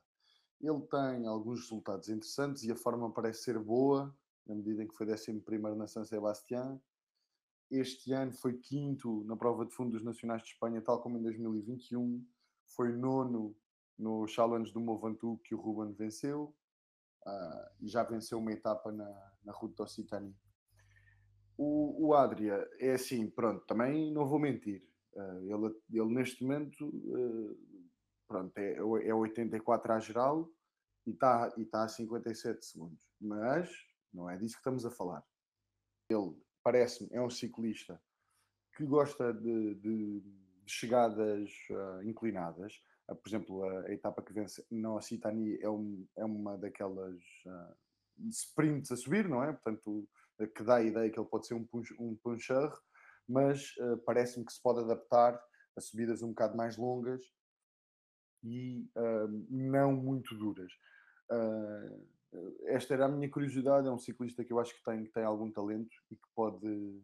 Ele 0.58 0.80
tem 0.86 1.26
alguns 1.26 1.60
resultados 1.60 2.08
interessantes 2.08 2.62
e 2.62 2.72
a 2.72 2.76
forma 2.76 3.12
parece 3.12 3.42
ser 3.42 3.58
boa, 3.58 4.16
na 4.46 4.54
medida 4.54 4.82
em 4.82 4.88
que 4.88 4.96
foi 4.96 5.06
11 5.06 5.42
na 5.76 5.86
San 5.86 6.06
Sebastián. 6.06 6.80
Este 7.70 8.14
ano 8.14 8.32
foi 8.32 8.54
quinto 8.56 9.22
na 9.24 9.36
prova 9.36 9.66
de 9.66 9.74
fundos 9.74 10.02
nacionais 10.02 10.40
de 10.40 10.48
Espanha, 10.48 10.80
tal 10.80 11.02
como 11.02 11.18
em 11.18 11.22
2021. 11.22 12.26
Foi 12.64 12.90
nono 12.90 13.54
no 13.98 14.26
Challenge 14.26 14.72
do 14.72 14.80
Movantu 14.80 15.38
que 15.44 15.54
o 15.54 15.60
Ruben 15.60 15.92
venceu 15.94 16.54
ah, 17.26 17.70
e 17.80 17.88
já 17.88 18.02
venceu 18.02 18.38
uma 18.38 18.52
etapa 18.52 18.90
na, 18.92 19.32
na 19.44 19.52
Route 19.52 19.76
d'Occitanie. 19.76 20.34
O, 21.56 22.08
o 22.08 22.14
Adria 22.14 22.68
é 22.80 22.92
assim, 22.92 23.28
pronto, 23.30 23.64
também 23.66 24.12
não 24.12 24.26
vou 24.26 24.38
mentir. 24.38 24.82
ah, 25.16 25.38
ele, 25.42 25.74
ele 25.90 26.14
neste 26.14 26.42
momento 26.42 26.90
ah, 27.14 27.54
pronto, 28.26 28.56
é, 28.58 28.74
é 28.76 29.14
84 29.14 29.92
à 29.92 29.98
geral 29.98 30.48
e 31.06 31.10
está 31.10 31.52
e 31.56 31.64
tá 31.66 31.84
a 31.84 31.88
57 31.88 32.64
segundos. 32.64 32.98
Mas 33.20 33.70
não 34.12 34.28
é 34.28 34.36
disso 34.36 34.54
que 34.54 34.60
estamos 34.60 34.84
a 34.86 34.90
falar. 34.90 35.22
Ele 36.08 36.34
parece-me 36.62 37.08
é 37.12 37.20
um 37.20 37.30
ciclista 37.30 38.00
que 38.76 38.84
gosta 38.86 39.32
de, 39.34 39.74
de- 39.76 40.20
de 40.20 40.42
chegadas 40.66 41.50
ah, 41.70 42.00
inclinadas. 42.04 42.72
Ah, 43.08 43.14
por 43.14 43.28
exemplo, 43.28 43.64
a, 43.64 43.92
etapa 43.92 44.22
que 44.22 44.32
vence 44.32 44.64
na 44.70 44.94
Occitanie 44.94 45.58
é, 45.60 45.68
um- 45.68 46.06
é 46.16 46.24
uma 46.24 46.56
daquelas 46.56 47.20
ah, 47.46 47.74
sprints 48.30 48.90
a 48.92 48.96
subir, 48.96 49.28
não 49.28 49.42
é? 49.42 49.52
Portanto, 49.52 50.08
eh, 50.38 50.46
que 50.46 50.62
dá 50.62 50.76
a 50.76 50.82
ideia 50.82 51.10
que 51.10 51.18
ele 51.18 51.28
pode 51.28 51.46
ser 51.46 51.54
um, 51.54 51.64
punch, 51.66 51.94
um 51.98 52.16
puncher, 52.16 52.70
mas 53.28 53.74
ah, 53.80 53.96
parece-me 54.06 54.44
que 54.46 54.52
se 54.52 54.62
pode 54.62 54.80
adaptar 54.80 55.40
a 55.76 55.80
subidas 55.80 56.22
um 56.22 56.28
bocado 56.28 56.56
mais 56.56 56.76
longas 56.76 57.22
e 58.42 58.88
ah, 58.96 59.26
não 59.48 59.92
muito 59.94 60.36
duras. 60.36 60.72
Esta 62.66 62.94
era 62.94 63.06
a 63.06 63.08
minha 63.08 63.30
curiosidade. 63.30 63.86
É 63.86 63.90
um 63.90 63.98
ciclista 63.98 64.44
que 64.44 64.52
eu 64.52 64.60
acho 64.60 64.74
que 64.76 64.82
tem, 64.84 65.04
que 65.04 65.12
tem 65.12 65.24
algum 65.24 65.50
talento 65.50 65.94
e 66.10 66.16
que 66.16 66.28
pode 66.34 67.02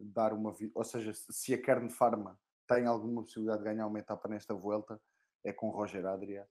dar 0.00 0.32
uma. 0.32 0.52
vi- 0.52 0.70
Ou 0.74 0.84
seja, 0.84 1.12
se- 1.14 1.52
a 1.54 1.60
Kern 1.60 1.90
Pharma 1.90 2.38
tem 2.66 2.86
alguma 2.86 3.22
possibilidade 3.22 3.62
de 3.62 3.64
ganhar 3.64 3.86
uma 3.86 3.98
etapa 3.98 4.28
nesta 4.28 4.54
volta, 4.54 5.00
é 5.44 5.52
com 5.52 5.70
Roger 5.70 6.04
Adria. 6.06 6.48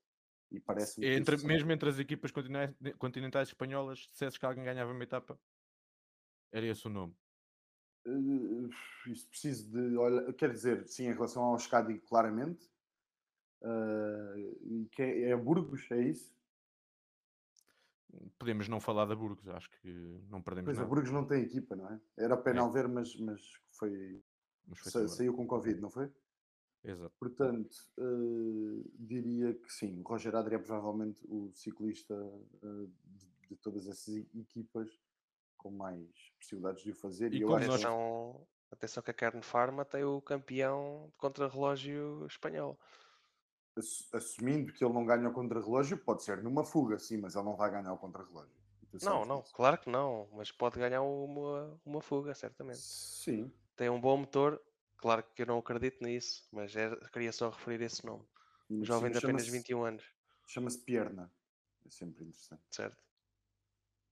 E 0.52 0.60
parece-me 0.60 1.06
que 1.06 1.14
Entre- 1.14 1.48
mesmo 1.48 1.72
entre 1.72 1.90
as 1.90 1.99
equipas 1.99 2.31
continentais, 2.99 3.48
espanholas, 3.48 4.07
se 4.11 4.30
que 4.40 4.45
alguém 4.45 4.64
ganhava 4.64 4.91
uma 4.91 5.03
etapa, 5.03 5.40
era 6.52 6.65
esse 6.65 6.85
o 6.85 6.90
nome. 6.90 7.15
Eh, 8.06 9.10
isso 9.11 9.27
preciso 9.30 9.72
de. 9.72 9.98
Olha, 9.98 10.31
quer 10.34 10.52
dizer, 10.52 10.88
sim, 10.88 11.07
em 11.07 11.14
relação 11.14 11.44
ao 11.44 11.57
Scadi, 11.57 11.99
claramente. 11.99 12.72
Uh, 13.61 14.85
que 14.91 15.02
é, 15.02 15.30
é 15.30 15.38
Burgos, 15.38 15.90
é 15.90 16.02
isso? 16.02 16.35
Podemos 18.38 18.68
não 18.68 18.80
falar 18.80 19.06
da 19.06 19.15
Burgos, 19.15 19.48
acho 19.48 19.69
que 19.69 20.22
não 20.30 20.41
perdemos 20.41 20.65
Pois 20.68 20.77
a 20.77 20.81
nada. 20.81 20.90
Burgos 20.90 21.11
não 21.11 21.26
tem 21.26 21.44
equipa, 21.44 21.76
não 21.76 21.90
é? 21.90 21.99
Era 22.18 22.35
o 22.35 22.44
Penalver, 22.44 22.88
mas, 22.88 23.15
mas 23.15 23.41
foi, 23.72 24.23
Mas 24.68 24.80
foi 24.80 24.91
sa- 24.91 25.07
saiu 25.07 25.34
com 25.34 25.45
Covid, 25.48 25.80
não 25.81 25.90
foi? 25.90 26.10
Exato. 26.84 27.14
Portanto, 27.19 27.77
eh, 27.98 28.90
diria 28.95 29.53
que 29.53 29.72
sim, 29.72 29.99
o 29.99 30.03
Roger 30.03 30.35
Adri 30.35 30.56
é 30.56 30.60
provavelmente 30.60 31.26
o 31.30 31.52
ciclista 31.53 32.14
eh, 32.61 32.88
de, 33.06 33.27
de 33.49 33.56
todas 33.57 33.88
essas 33.88 34.15
equipas 34.35 34.90
com 35.57 35.72
mais 35.72 36.10
possibilidades 36.40 36.84
de 36.84 36.91
o 36.91 36.95
fazer. 36.95 37.34
E 37.34 37.38
E, 37.38 37.41
eu 37.41 37.48
como 37.48 37.57
acho 37.60 37.68
nós- 37.68 37.80
que 37.81 37.85
Atenção, 37.88 38.48
atenção 38.72 39.03
que 39.03 39.11
a 39.11 39.14
Kern 39.14 39.41
Pharma 39.41 39.85
tem 39.85 40.03
o 40.03 40.22
campeão 40.22 41.07
de 41.11 41.18
contrarrelógio 41.18 42.26
espanhol. 42.27 42.77
ass- 43.77 44.07
assumindo 44.14 44.72
que 44.73 44.84
ele 44.84 44.94
não 44.94 45.06
ganha 45.06 45.27
o 45.30 45.34
contrarrelógio, 45.34 45.98
pode 45.98 46.23
ser 46.23 46.44
numa 46.44 46.64
fuga, 46.65 46.99
sim, 46.99 47.18
mas 47.18 47.35
ele 47.35 47.45
não 47.45 47.56
vai 47.56 47.72
ganhar 47.72 47.94
o 47.94 47.98
contrarrelógio. 47.98 48.53
Não, 49.02 49.26
não, 49.26 49.41
claro 49.53 49.80
que 49.80 49.90
não, 49.90 50.27
mas 50.34 50.52
pode 50.52 50.77
ganhar 50.77 51.02
uma, 51.02 51.80
uma 51.84 52.02
fuga, 52.02 52.35
certamente. 52.35 52.77
Sim, 52.80 53.52
Tem 53.76 53.90
um 53.90 54.00
bom 54.00 54.18
motor, 54.18 54.62
claro 54.98 55.24
que 55.36 55.41
eu 55.41 55.45
não 55.48 55.58
acredito 55.60 56.04
nisso, 56.04 56.48
mas 56.52 56.76
é- 56.76 56.95
queria 57.12 57.32
só 57.32 57.50
referir 57.50 57.84
esse 57.84 58.06
nome. 58.06 58.24
Um 58.70 58.84
jovem 58.84 59.12
de 59.12 59.18
apenas 59.18 59.44
chama-se- 59.44 59.52
21 59.52 59.84
anos, 59.84 60.04
Chama-se 60.48 60.80
Pierna. 60.84 61.32
É 61.86 61.90
sempre 61.90 62.24
interessante. 62.24 62.62
certo? 62.70 62.98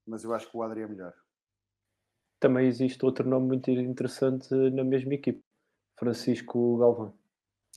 Mas 0.06 0.24
eu 0.24 0.34
acho 0.34 0.50
que 0.50 0.58
o 0.58 0.64
Adri 0.64 0.82
é 0.82 0.88
melhor. 0.88 1.14
Também 2.40 2.68
existe 2.68 3.04
outro 3.06 3.28
nome 3.30 3.48
muito 3.48 3.70
interessante 3.70 4.52
na 4.72 4.84
mesma 4.84 5.14
equipe. 5.14 5.44
Francisco 5.98 6.78
Galvão. 6.78 7.18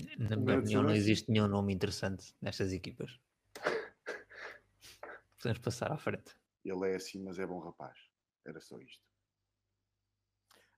Na 0.00 0.06
minha 0.16 0.28
grande 0.36 0.60
opinião, 0.60 0.82
não 0.82 0.94
existe 0.94 1.30
nenhum 1.30 1.46
nome 1.48 1.74
interessante 1.74 2.34
nestas 2.40 2.72
equipas. 2.72 3.20
Podemos 5.38 5.58
passar 5.60 5.92
à 5.92 5.98
frente. 5.98 6.34
Ele 6.64 6.90
é 6.90 6.96
assim, 6.96 7.22
mas 7.22 7.38
é 7.38 7.46
bom 7.46 7.58
rapaz. 7.58 7.98
Era 8.46 8.60
só 8.60 8.78
isto. 8.80 9.02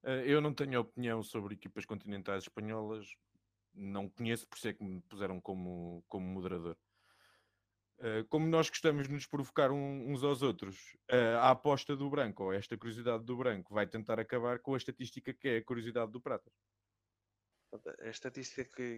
Eh, 0.06 0.24
Eu 0.32 0.40
não 0.40 0.54
tenho 0.54 0.80
opinião 0.80 1.22
sobre 1.22 1.54
equipas 1.54 1.84
continentais 1.84 2.44
espanholas, 2.44 3.06
não 3.74 4.08
conheço, 4.08 4.48
por 4.48 4.56
isso 4.56 4.68
é 4.68 4.74
que 4.74 4.84
me 4.84 5.02
puseram 5.02 5.40
como, 5.40 6.04
como 6.08 6.26
moderador. 6.26 6.78
Eh, 7.98 8.24
Como 8.28 8.46
nós 8.46 8.68
gostamos 8.70 9.06
de 9.08 9.12
nos 9.14 9.26
provocar 9.26 9.70
uns 9.72 10.22
aos 10.22 10.42
outros, 10.42 10.76
eh, 11.08 11.34
a 11.34 11.50
aposta 11.50 11.96
do 11.96 12.10
branco, 12.10 12.44
ou 12.44 12.52
esta 12.52 12.76
curiosidade 12.78 13.24
do 13.24 13.36
branco, 13.36 13.74
vai 13.74 13.86
tentar 13.86 14.18
acabar 14.20 14.58
com 14.60 14.74
a 14.74 14.76
estatística 14.78 15.32
que 15.34 15.48
é 15.48 15.56
a 15.58 15.64
curiosidade 15.64 16.12
do 16.12 16.20
prata. 16.20 16.50
A 18.06 18.08
estatística 18.16 18.64
que 18.74 18.88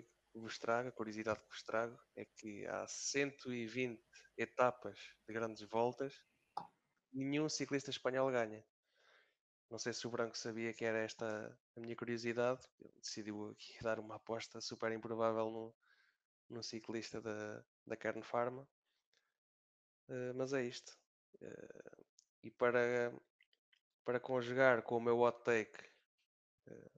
vos 0.43 0.59
trago, 0.64 0.89
a 0.89 0.93
curiosidade 0.98 1.40
que 1.43 1.48
vos 1.52 1.62
trago, 1.62 1.97
é 2.16 2.24
que 2.24 2.66
há 2.66 2.86
120 2.86 4.02
etapas 4.36 4.98
de 5.26 5.35
grandes 5.35 5.62
voltas, 5.68 6.12
nenhum 7.12 7.48
ciclista 7.48 7.90
espanhol 7.90 8.30
ganha. 8.30 8.64
Não 9.70 9.78
sei 9.78 9.92
se 9.92 10.06
o 10.06 10.10
Branco 10.10 10.36
sabia 10.36 10.72
que 10.72 10.84
era 10.84 10.98
esta 10.98 11.58
a 11.76 11.80
minha 11.80 11.94
curiosidade, 11.94 12.66
ele 12.80 12.92
decidiu 13.00 13.50
aqui 13.50 13.76
dar 13.82 13.98
uma 13.98 14.16
aposta 14.16 14.60
super 14.60 14.90
improvável 14.92 15.50
no, 15.50 15.74
no 16.48 16.62
ciclista 16.62 17.20
da, 17.20 17.64
da 17.86 17.96
Kern 17.96 18.22
Pharma. 18.22 18.66
Eh, 20.08 20.32
mas 20.34 20.52
é 20.52 20.62
isto. 20.64 20.98
Eh, 21.40 22.02
e 22.44 22.50
para, 22.50 23.12
para 24.04 24.20
conjugar 24.20 24.82
com 24.82 24.96
o 24.96 25.00
meu 25.00 25.18
hot 25.20 25.42
take 25.44 25.78
eh, 26.66 26.90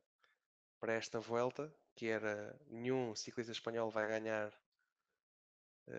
para 0.79 0.95
esta 0.95 1.21
volta, 1.21 1.75
que 1.95 2.07
era 2.07 2.59
nenhum 2.69 3.15
ciclista 3.15 3.53
espanhol 3.53 3.91
vai 3.91 4.07
ganhar 4.09 4.53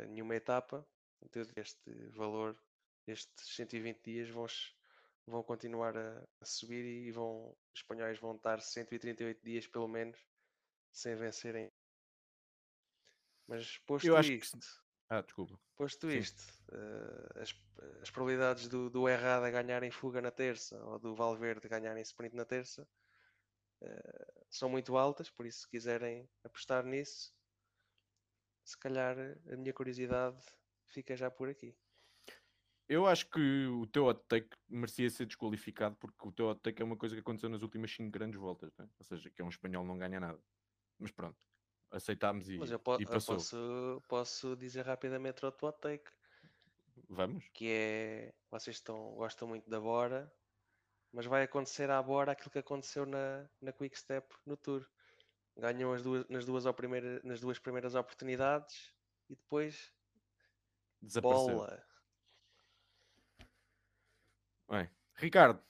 nenhuma 0.08 0.36
etapa, 0.36 0.88
então 1.22 1.44
este 1.58 1.92
valor, 2.12 2.58
estes 3.06 3.56
120 3.56 4.02
dias 4.02 4.30
vão, 4.30 4.48
vão 5.26 5.44
continuar 5.44 5.98
a, 5.98 6.24
a 6.40 6.46
subir 6.46 6.84
e 6.84 7.12
vão, 7.12 7.50
os 7.74 7.80
espanhóis 7.80 8.20
vão 8.20 8.36
estar 8.36 8.60
138 8.62 9.44
dias 9.44 9.68
pelo 9.68 9.88
menos 9.88 10.20
sem 10.92 11.16
vencerem. 11.16 11.72
Mas 13.48 13.78
posto 13.80 14.08
Eu 14.08 14.18
acho 14.18 14.30
que 14.30 14.38
isto, 14.38 14.60
Ah, 15.10 15.22
desculpa. 15.22 15.60
Posto 15.76 16.10
Sim. 16.10 16.20
isto, 16.20 16.44
eh, 16.72 17.42
as, 17.42 17.56
as 18.02 18.10
probabilidades 18.12 18.68
do, 18.68 18.90
do 18.90 19.10
Errada 19.10 19.50
ganharem 19.50 19.92
fuga 19.92 20.22
na 20.22 20.32
terça 20.32 20.82
ou 20.86 21.00
do 21.00 21.16
Valverde 21.16 21.68
ganharem 21.68 22.02
sprint 22.04 22.36
na 22.36 22.46
terça 22.46 22.88
eh, 23.82 24.44
são 24.50 24.70
muito 24.70 24.98
altas, 24.98 25.30
por 25.30 25.46
isso 25.46 25.62
se 25.62 25.70
quiserem 25.70 26.30
apostar 26.44 26.86
nisso, 26.86 27.34
se 28.64 28.78
calhar 28.78 29.18
a 29.52 29.58
minha 29.58 29.74
curiosidade 29.74 30.42
fica 30.88 31.16
já 31.16 31.30
por 31.32 31.50
aqui. 31.50 31.76
Eu 32.92 33.08
acho 33.08 33.30
que 33.30 33.68
o 33.68 33.88
teu 33.88 34.04
hot 34.06 34.22
take 34.28 34.50
merecia 34.68 35.10
ser 35.10 35.26
desqualificado 35.26 35.96
porque 35.96 36.28
o 36.28 36.32
teu 36.34 36.48
hot 36.48 36.60
take 36.60 36.82
é 36.82 36.86
uma 36.86 36.98
coisa 36.98 37.16
que 37.16 37.22
aconteceu 37.22 37.50
nas 37.50 37.62
últimas 37.62 37.90
5 37.90 38.12
grandes 38.12 38.38
voltas, 38.38 38.76
né? 38.78 38.86
ou 39.00 39.06
seja, 39.06 39.30
que 39.30 39.42
é 39.42 39.46
um 39.46 39.48
espanhol 39.48 39.86
não 39.86 39.98
ganha 39.98 40.20
nada. 40.20 40.44
Mas 41.00 41.10
pronto, 41.10 41.38
aceitámos 41.90 42.50
e, 42.50 42.58
Mas 42.58 42.70
eu, 42.70 42.78
po- 42.80 43.00
e 43.00 43.04
eu 43.04 43.08
passou. 43.08 43.38
posso, 43.38 44.04
posso 44.10 44.58
dizer 44.58 44.86
rapidamente 44.86 45.46
outro 45.46 45.68
hot 45.68 45.80
take, 45.80 46.12
Vamos? 47.08 47.46
que 47.54 47.70
é 47.70 48.34
vocês 48.50 48.76
estão, 48.76 49.14
gostam 49.16 49.48
muito 49.48 49.70
da 49.70 49.80
Bora, 49.80 50.30
mas 51.14 51.26
vai 51.26 51.44
acontecer 51.44 51.90
à 51.90 52.04
Bora 52.04 52.34
aquilo 52.34 52.52
que 52.52 52.60
aconteceu 52.60 53.06
na, 53.06 53.50
na 53.62 53.72
Quick 53.72 53.98
Step 53.98 54.36
no 54.46 54.58
Tour. 54.58 54.86
Ganham 55.58 55.94
as 55.94 56.04
duas, 56.04 56.28
nas, 56.28 56.46
duas 56.46 56.66
primeira, 56.76 57.22
nas 57.24 57.40
duas 57.40 57.58
primeiras 57.58 57.96
oportunidades 57.96 58.94
e 59.30 59.36
depois 59.38 59.94
Desapareceu. 61.02 61.56
bola. 61.56 61.91
Bem, 64.72 64.90
Ricardo, 65.16 65.62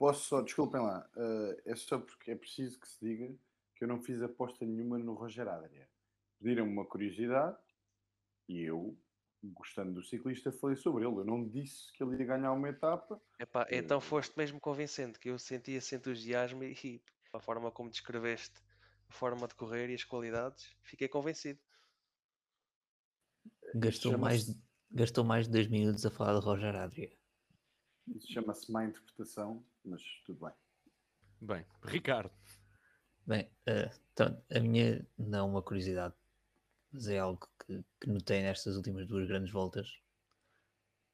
Posso 0.00 0.24
só, 0.24 0.40
desculpem 0.40 0.80
lá, 0.80 1.06
eh, 1.14 1.62
é 1.66 1.76
só 1.76 1.98
porque 1.98 2.30
é 2.30 2.34
preciso 2.34 2.80
que 2.80 2.88
se 2.88 2.98
diga 3.04 3.34
que 3.74 3.84
eu 3.84 3.88
não 3.88 4.00
fiz 4.00 4.22
aposta 4.22 4.64
nenhuma 4.64 4.98
no 4.98 5.12
Roger 5.12 5.46
Adria. 5.46 5.86
Pediram-me 6.38 6.72
uma 6.72 6.86
curiosidade 6.86 7.58
e 8.48 8.62
eu, 8.62 8.96
gostando 9.42 9.92
do 9.92 10.02
ciclista, 10.02 10.50
falei 10.50 10.76
sobre 10.76 11.04
ele. 11.06 11.16
Eu 11.16 11.24
não 11.24 11.46
disse 11.46 11.92
que 11.92 12.02
ele 12.02 12.16
ia 12.16 12.24
ganhar 12.24 12.52
uma 12.52 12.70
etapa. 12.70 13.20
Epá, 13.38 13.66
então 13.70 13.98
Eh, 13.98 14.00
foste 14.00 14.34
mesmo 14.38 14.58
convincente, 14.58 15.18
que 15.18 15.28
eu 15.28 15.38
senti 15.38 15.72
esse 15.72 15.94
entusiasmo 15.94 16.64
e, 16.64 17.02
a 17.32 17.38
forma 17.38 17.70
como 17.70 17.90
descreveste 17.90 18.60
a 19.08 19.12
forma 19.12 19.46
de 19.46 19.54
correr 19.54 19.90
e 19.90 19.94
as 19.94 20.04
qualidades, 20.04 20.74
fiquei 20.82 21.08
convencido. 21.08 21.60
Gastou 23.74 24.16
mais, 24.16 24.54
gastou 24.90 25.24
mais 25.24 25.46
de 25.46 25.52
dois 25.52 25.68
minutos 25.68 26.06
a 26.06 26.10
falar 26.10 26.38
de 26.38 26.44
Roger 26.44 26.74
Adria. 26.74 27.19
Isso 28.14 28.32
chama-se 28.32 28.70
má 28.70 28.84
interpretação, 28.84 29.64
mas 29.84 30.02
tudo 30.26 30.46
bem. 30.46 30.54
bem, 31.40 31.66
Ricardo, 31.82 32.32
Bem, 33.26 33.48
eh, 33.64 33.90
então, 34.12 34.42
a 34.50 34.58
minha 34.58 35.06
não 35.16 35.38
é 35.38 35.42
uma 35.42 35.62
curiosidade, 35.62 36.14
mas 36.90 37.06
é 37.06 37.20
algo 37.20 37.48
que, 37.60 37.84
que 38.00 38.08
notei 38.08 38.42
nestas 38.42 38.76
últimas 38.76 39.06
duas 39.06 39.28
grandes 39.28 39.52
voltas, 39.52 39.88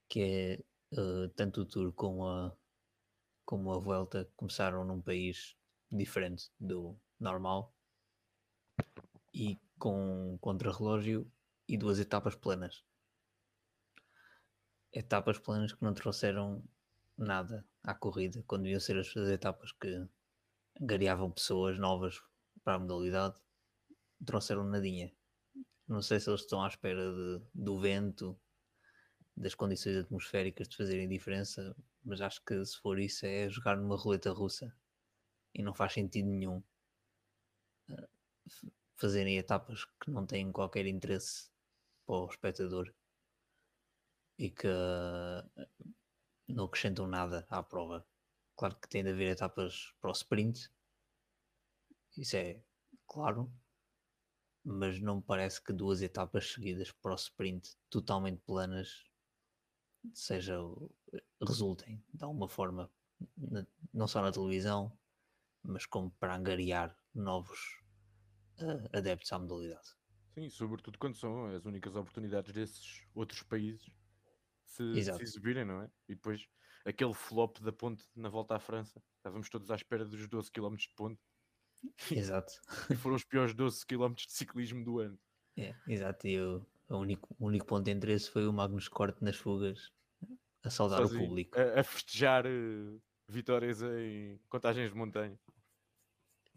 que 0.09 0.21
é 0.21 0.53
eh, 0.93 1.29
tanto 1.37 1.61
o 1.61 1.67
Tour 1.67 1.93
como 1.93 2.27
a, 2.27 2.57
como 3.45 3.71
a 3.71 3.79
Vuelta 3.79 4.27
começaram 4.35 4.83
num 4.83 5.03
país 5.03 5.57
diferente 5.93 6.51
do 6.59 6.99
normal 7.21 7.75
e 9.35 9.61
com 9.79 10.39
contrarrelógio 10.41 11.31
e 11.69 11.77
duas 11.77 11.99
etapas 11.99 12.35
planas. 12.35 12.83
Etapas 14.91 15.39
planas 15.39 15.75
que 15.75 15.85
não 15.85 15.93
trouxeram 15.93 16.65
nada 17.19 17.67
à 17.83 17.95
corrida, 17.95 18.43
quando 18.47 18.63
deviam 18.65 18.81
ser 18.81 18.99
as 18.99 19.09
as 19.17 19.29
etapas 19.29 19.73
que 19.73 20.09
angariavam 20.81 21.31
pessoas 21.31 21.79
novas 21.79 22.21
para 22.65 22.75
a 22.75 22.79
modalidade, 22.79 23.37
trouxeram 24.25 24.65
nadinha. 24.65 25.13
Não 25.89 26.03
sei 26.03 26.21
se 26.21 26.31
eles 26.31 26.43
estão 26.43 26.63
à 26.65 26.69
espera 26.69 27.13
de- 27.13 27.43
do 27.55 27.81
vento, 27.81 28.39
das 29.37 29.55
condições 29.55 29.97
atmosféricas 29.99 30.69
de 30.69 30.77
fazerem 30.77 31.09
diferença, 31.09 31.77
mas 32.05 32.21
acho 32.21 32.43
que 32.45 32.65
se 32.65 32.77
for 32.79 32.99
isso 32.99 33.27
é 33.27 33.49
jogar 33.49 33.77
numa 33.77 33.97
roleta 33.97 34.31
russa 34.33 34.75
e 35.55 35.63
não 35.63 35.75
faz 35.75 35.93
sentido 35.95 36.29
nenhum 36.29 36.63
eh, 37.91 38.09
fazerem 38.97 39.39
etapas 39.39 39.85
que 40.01 40.11
não 40.11 40.27
têm 40.27 40.53
qualquer 40.53 40.87
interesse 40.87 41.51
para 42.07 42.17
o 42.17 42.27
espectador 42.27 42.95
e 44.39 44.51
que 44.51 44.69
eh, 44.69 45.43
não 46.53 46.65
acrescentam 46.65 47.07
nada 47.07 47.47
à 47.49 47.63
prova. 47.63 48.07
Claro 48.57 48.77
que 48.77 48.89
tem 48.89 49.03
de 49.03 49.11
haver 49.11 49.29
etapas 49.29 49.93
para 50.01 50.11
o 50.11 50.13
sprint, 50.13 50.71
isso 52.17 52.37
é 52.37 52.63
claro, 53.07 53.53
mas 54.65 55.01
não 55.01 55.17
me 55.17 55.23
parece 55.23 55.63
que 55.63 55.73
duas 55.73 56.01
etapas 56.03 56.53
seguidas 56.53 56.91
para 56.91 57.13
o 57.13 57.17
sprint 57.17 57.77
totalmente 57.91 58.41
planas 58.41 59.05
seja, 60.15 60.59
resultem 61.47 62.03
de 62.13 62.25
alguma 62.25 62.49
forma, 62.49 62.91
não 63.93 64.07
só 64.07 64.23
na 64.23 64.33
televisão, 64.33 64.97
mas 65.63 65.87
como 65.87 66.11
para 66.13 66.37
angariar 66.37 66.97
novos 67.15 67.83
eh, 68.59 68.99
adeptos 68.99 69.33
à 69.33 69.39
modalidade. 69.39 69.89
Sim, 70.35 70.49
sobretudo 70.51 70.99
quando 70.99 71.17
são 71.17 71.47
as 71.47 71.65
únicas 71.65 71.95
oportunidades 71.97 72.53
desses 72.53 73.03
outros 73.15 73.43
países 73.43 73.91
se, 74.67 75.03
se 75.03 75.23
exibirem, 75.23 75.65
não 75.65 75.83
é? 75.83 75.91
E 76.09 76.15
depois 76.15 76.47
aquele 76.85 77.15
flop 77.15 77.59
da 77.61 77.73
ponte 77.73 78.05
na 78.15 78.29
volta 78.29 78.55
à 78.57 78.61
França. 78.61 79.03
Estávamos 79.17 79.49
todos 79.49 79.71
à 79.71 79.75
espera 79.75 80.05
dos 80.05 80.29
12 80.29 80.51
km 80.51 80.87
de 80.89 80.95
ponte 80.95 81.21
Exato. 82.11 82.53
e 82.91 82.97
foram 82.97 83.17
os 83.17 83.25
piores 83.25 83.55
12 83.55 83.85
km 83.87 84.15
de 84.15 84.33
ciclismo 84.33 84.85
do 84.85 85.01
ano. 85.01 85.19
É, 85.57 85.75
exato. 85.89 86.27
E 86.27 86.41
o, 86.41 86.67
o 86.89 86.97
único, 86.97 87.35
o 87.39 87.47
único 87.47 87.67
ponto 87.67 87.85
de 87.85 87.91
interesse 87.91 88.31
foi 88.31 88.47
o 88.47 88.53
Magnus 88.53 88.89
Corte 88.89 89.23
nas 89.23 89.37
fugas 89.37 89.91
a 90.63 90.71
saudar 90.71 90.99
Sozinho, 91.03 91.25
o 91.25 91.29
público. 91.29 91.59
A, 91.59 91.81
a 91.81 91.85
festejar 91.85 92.45
eh, 92.47 92.99
vitórias 93.29 93.83
em 93.83 94.39
contagens 94.49 94.91
de 94.91 94.97
montanha. 94.97 95.39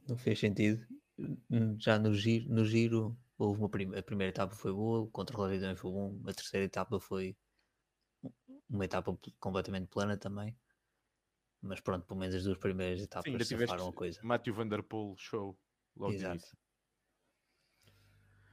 Não 0.07 0.17
fez 0.17 0.39
sentido. 0.39 0.85
Hum, 1.49 1.77
Já 1.79 1.99
no 1.99 2.13
giro, 2.13 2.49
no 2.49 2.65
giro 2.65 3.17
houve 3.37 3.59
uma 3.59 3.69
prim- 3.69 3.95
a 3.95 4.01
primeira 4.01 4.31
etapa 4.31 4.55
foi 4.55 4.71
boa, 4.73 5.01
o 5.01 5.07
contra-relógio 5.11 5.59
também 5.59 5.75
foi 5.75 5.91
bom, 5.91 6.21
a 6.27 6.33
terceira 6.33 6.65
etapa 6.65 6.99
foi 6.99 7.37
uma 8.69 8.85
etapa 8.85 9.13
pl- 9.13 9.35
completamente 9.39 9.87
plana 9.87 10.17
também. 10.17 10.55
Mas 11.61 11.81
pronto, 11.81 12.05
pelo 12.05 12.19
menos 12.19 12.35
as 12.35 12.43
duas 12.43 12.57
primeiras 12.57 13.01
etapas 13.01 13.25
Sim, 13.25 13.31
ainda 13.31 13.67
safaram 13.67 13.89
a 13.89 13.93
coisa. 13.93 14.19
Matthew 14.23 14.53
Van 14.53 14.67
Der 14.67 14.83
Poel 14.83 15.15
show 15.17 15.59
logo 15.95 16.13
Exato. 16.13 16.45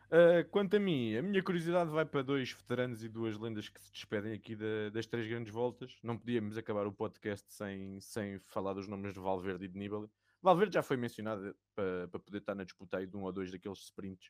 Uh, 0.07 0.49
quanto 0.51 0.77
a 0.77 0.79
mim, 0.79 1.17
a 1.17 1.23
minha 1.23 1.43
curiosidade 1.43 1.91
vai 1.91 2.05
para 2.07 2.23
dois 2.23 2.53
veteranos 2.53 3.03
e 3.03 3.09
duas 3.09 3.37
lendas 3.37 3.69
que 3.69 3.83
se 3.83 3.93
despedem 3.93 4.33
aqui 4.33 4.55
da- 4.55 4.91
das 4.93 5.05
três 5.07 5.27
grandes 5.27 5.53
voltas. 5.53 5.99
Não 6.03 6.17
podíamos 6.17 6.57
acabar 6.57 6.87
o 6.87 6.93
podcast 6.93 7.53
sem, 7.53 8.01
sem 8.01 8.39
falar 8.39 8.73
dos 8.73 8.87
nomes 8.87 9.13
de 9.13 9.19
Valverde 9.19 9.65
e 9.65 9.69
de 9.69 9.77
Nibali. 9.77 10.09
Valverde 10.41 10.75
já 10.75 10.83
foi 10.83 10.97
mencionado 10.97 11.57
para, 11.75 12.07
para 12.07 12.21
poder 12.21 12.39
estar 12.39 12.55
na 12.55 12.63
disputa 12.63 12.99
aí 12.99 13.07
de 13.07 13.17
um 13.17 13.23
ou 13.23 13.33
dois 13.33 13.51
daqueles 13.51 13.81
sprints 13.81 14.29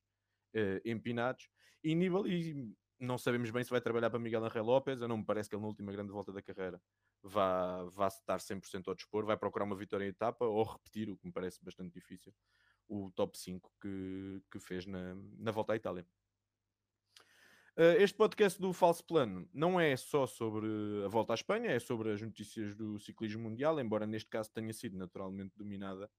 uh, 0.54 0.80
empinados. 0.82 1.50
E 1.84 1.94
Nibali, 1.94 2.74
não 2.98 3.18
sabemos 3.18 3.50
bem 3.50 3.62
se 3.62 3.70
vai 3.70 3.80
trabalhar 3.80 4.10
para 4.10 4.18
Miguel 4.18 4.44
Angel 4.44 4.64
López, 4.64 5.02
ou 5.02 5.08
não 5.08 5.18
me 5.18 5.24
parece 5.24 5.48
que 5.48 5.54
ele 5.54 5.62
na 5.62 5.68
última 5.68 5.92
grande 5.92 6.12
volta 6.12 6.32
da 6.32 6.42
carreira 6.42 6.80
vá, 7.22 7.84
vá 7.84 8.08
estar 8.08 8.38
100% 8.38 8.88
ao 8.88 8.94
dispor, 8.94 9.24
vai 9.24 9.36
procurar 9.36 9.64
uma 9.64 9.76
vitória 9.76 10.04
em 10.04 10.08
etapa 10.08 10.44
ou 10.44 10.62
repetir, 10.62 11.10
o 11.10 11.16
que 11.16 11.26
me 11.26 11.32
parece 11.32 11.62
bastante 11.62 11.92
difícil, 11.92 12.34
o 12.88 13.10
top 13.10 13.36
5 13.36 13.72
que, 13.80 14.42
que 14.50 14.58
fez 14.58 14.86
na, 14.86 15.14
na 15.38 15.50
volta 15.50 15.72
à 15.72 15.76
Itália. 15.76 16.06
Uh, 17.76 18.00
este 18.00 18.16
podcast 18.16 18.58
do 18.58 18.72
Falso 18.72 19.04
Plano 19.04 19.46
não 19.52 19.78
é 19.78 19.94
só 19.98 20.26
sobre 20.26 20.66
a 21.04 21.08
volta 21.08 21.34
à 21.34 21.34
Espanha, 21.34 21.70
é 21.70 21.78
sobre 21.78 22.10
as 22.10 22.22
notícias 22.22 22.74
do 22.74 22.98
ciclismo 22.98 23.42
mundial, 23.42 23.78
embora 23.78 24.06
neste 24.06 24.30
caso 24.30 24.50
tenha 24.50 24.72
sido 24.72 24.96
naturalmente 24.96 25.52
dominada 25.56 26.10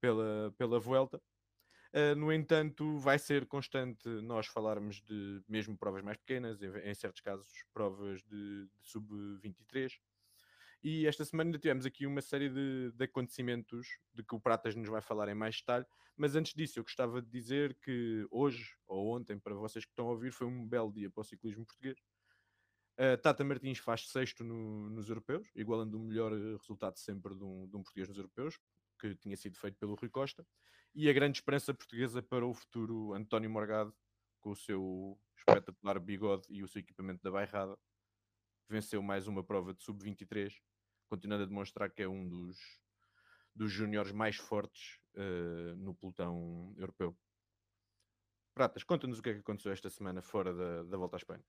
pela, 0.00 0.54
pela 0.56 0.78
Vuelta. 0.78 1.20
Uh, 1.94 2.16
no 2.16 2.32
entanto, 2.32 2.96
vai 2.98 3.18
ser 3.18 3.46
constante 3.46 4.08
nós 4.22 4.46
falarmos 4.46 5.02
de 5.02 5.42
mesmo 5.46 5.76
provas 5.76 6.02
mais 6.02 6.16
pequenas, 6.16 6.62
em, 6.62 6.70
em 6.84 6.94
certos 6.94 7.20
casos, 7.20 7.46
provas 7.72 8.22
de, 8.22 8.66
de 8.66 8.70
sub-23. 8.80 9.92
E 10.82 11.06
esta 11.06 11.24
semana 11.24 11.48
ainda 11.48 11.58
tivemos 11.58 11.86
aqui 11.86 12.06
uma 12.06 12.20
série 12.20 12.48
de, 12.48 12.90
de 12.92 13.04
acontecimentos 13.04 13.86
de 14.12 14.24
que 14.24 14.34
o 14.34 14.40
Pratas 14.40 14.74
nos 14.74 14.88
vai 14.88 15.00
falar 15.00 15.28
em 15.28 15.34
mais 15.34 15.56
detalhe. 15.56 15.86
Mas 16.16 16.34
antes 16.34 16.54
disso, 16.54 16.78
eu 16.78 16.82
gostava 16.82 17.22
de 17.22 17.30
dizer 17.30 17.76
que 17.80 18.26
hoje 18.30 18.74
ou 18.86 19.14
ontem, 19.14 19.38
para 19.38 19.54
vocês 19.54 19.84
que 19.84 19.92
estão 19.92 20.08
a 20.08 20.10
ouvir, 20.10 20.32
foi 20.32 20.46
um 20.46 20.66
belo 20.66 20.92
dia 20.92 21.08
para 21.10 21.20
o 21.20 21.24
ciclismo 21.24 21.64
português. 21.64 21.98
Uh, 22.98 23.16
Tata 23.22 23.44
Martins 23.44 23.78
faz 23.78 24.08
sexto 24.08 24.42
no- 24.42 24.90
nos 24.90 25.08
europeus, 25.08 25.48
igualando 25.54 25.98
o 25.98 26.00
melhor 26.00 26.32
resultado 26.32 26.98
sempre 26.98 27.34
de 27.34 27.44
um, 27.44 27.66
de 27.66 27.76
um 27.76 27.82
português 27.82 28.08
nos 28.08 28.18
europeus, 28.18 28.58
que 28.98 29.14
tinha 29.14 29.36
sido 29.36 29.56
feito 29.56 29.78
pelo 29.78 29.94
Rui 29.94 30.10
Costa. 30.10 30.46
E 30.94 31.08
a 31.08 31.12
grande 31.12 31.38
esperança 31.38 31.72
portuguesa 31.72 32.22
para 32.22 32.46
o 32.46 32.52
futuro 32.52 33.14
António 33.14 33.48
Morgado, 33.50 33.94
com 34.40 34.50
o 34.50 34.56
seu 34.56 35.18
espetacular 35.38 35.98
bigode 35.98 36.46
e 36.50 36.62
o 36.62 36.68
seu 36.68 36.80
equipamento 36.80 37.22
da 37.22 37.30
bairrada, 37.30 37.78
venceu 38.68 39.02
mais 39.02 39.26
uma 39.26 39.42
prova 39.42 39.72
de 39.72 39.82
sub-23, 39.82 40.54
continuando 41.08 41.44
a 41.44 41.46
demonstrar 41.46 41.90
que 41.90 42.02
é 42.02 42.08
um 42.08 42.28
dos, 42.28 42.58
dos 43.54 43.72
júniores 43.72 44.12
mais 44.12 44.36
fortes 44.36 44.98
eh, 45.14 45.74
no 45.76 45.94
pelotão 45.94 46.74
europeu. 46.76 47.16
Pratas, 48.54 48.84
conta-nos 48.84 49.18
o 49.18 49.22
que 49.22 49.30
é 49.30 49.34
que 49.34 49.40
aconteceu 49.40 49.72
esta 49.72 49.88
semana 49.88 50.20
fora 50.20 50.54
da, 50.54 50.82
da 50.84 50.96
volta 50.98 51.16
à 51.16 51.18
Espanha. 51.18 51.44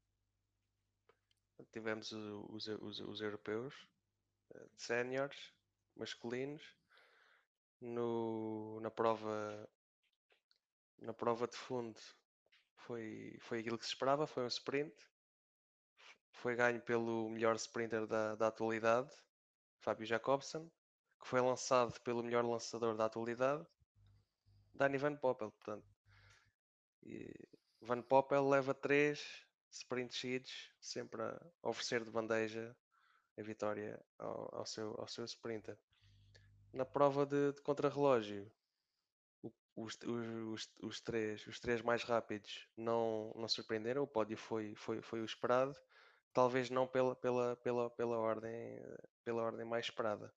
Tivemos 1.71 2.11
o- 2.13 2.45
os, 2.49 2.67
os, 2.67 2.99
os 3.01 3.21
europeus, 3.21 3.73
eh, 4.53 4.67
de 4.73 4.81
séniores, 4.81 5.53
masculinos, 5.95 6.63
no, 7.83 8.79
na 8.79 8.89
prova 8.89 9.69
na 10.99 11.13
prova 11.13 11.47
de 11.47 11.57
fundo 11.57 11.99
foi, 12.77 13.37
foi 13.41 13.59
aquilo 13.59 13.77
que 13.77 13.85
se 13.85 13.91
esperava, 13.91 14.25
foi 14.25 14.43
um 14.43 14.47
sprint. 14.47 14.95
Foi 16.31 16.55
ganho 16.55 16.81
pelo 16.81 17.29
melhor 17.29 17.55
sprinter 17.55 18.07
da, 18.07 18.35
da 18.35 18.47
atualidade, 18.47 19.09
Fábio 19.79 20.05
Jacobsen, 20.05 20.71
que 21.19 21.27
foi 21.27 21.41
lançado 21.41 21.99
pelo 22.01 22.23
melhor 22.23 22.43
lançador 22.43 22.95
da 22.95 23.05
atualidade, 23.05 23.65
Dani 24.73 24.97
Van 24.97 25.15
Poppel, 25.15 25.51
portanto. 25.51 25.85
E 27.03 27.31
Van 27.81 28.01
Poppel 28.01 28.47
leva 28.47 28.73
três 28.73 29.45
sprints 29.69 30.19
seguidos, 30.19 30.71
sempre 30.79 31.21
a 31.21 31.39
oferecer 31.61 32.03
de 32.03 32.09
bandeja 32.09 32.75
a 33.37 33.41
vitória 33.41 34.03
ao, 34.17 34.55
ao 34.55 34.65
seu, 34.65 34.95
ao 34.97 35.07
seu 35.07 35.25
sprinter. 35.25 35.77
Na 36.73 36.85
prova 36.85 37.23
de, 37.25 37.53
de 37.53 37.61
contrarrelógio, 37.61 38.51
os, 39.75 39.95
os, 40.03 40.69
os, 40.81 41.01
três, 41.01 41.45
os 41.45 41.59
três 41.59 41.81
mais 41.81 42.03
rápidos 42.03 42.67
não, 42.75 43.31
não 43.35 43.47
surpreenderam, 43.47 44.01
o 44.01 44.07
pódio 44.07 44.35
foi, 44.35 44.73
foi, 44.75 45.01
foi 45.01 45.21
o 45.21 45.25
esperado, 45.25 45.75
talvez 46.33 46.71
não 46.71 46.87
pela, 46.87 47.15
pela, 47.15 47.55
pela, 47.57 47.89
pela, 47.91 48.17
ordem, 48.17 48.79
pela 49.23 49.43
ordem 49.43 49.65
mais 49.65 49.85
esperada. 49.85 50.33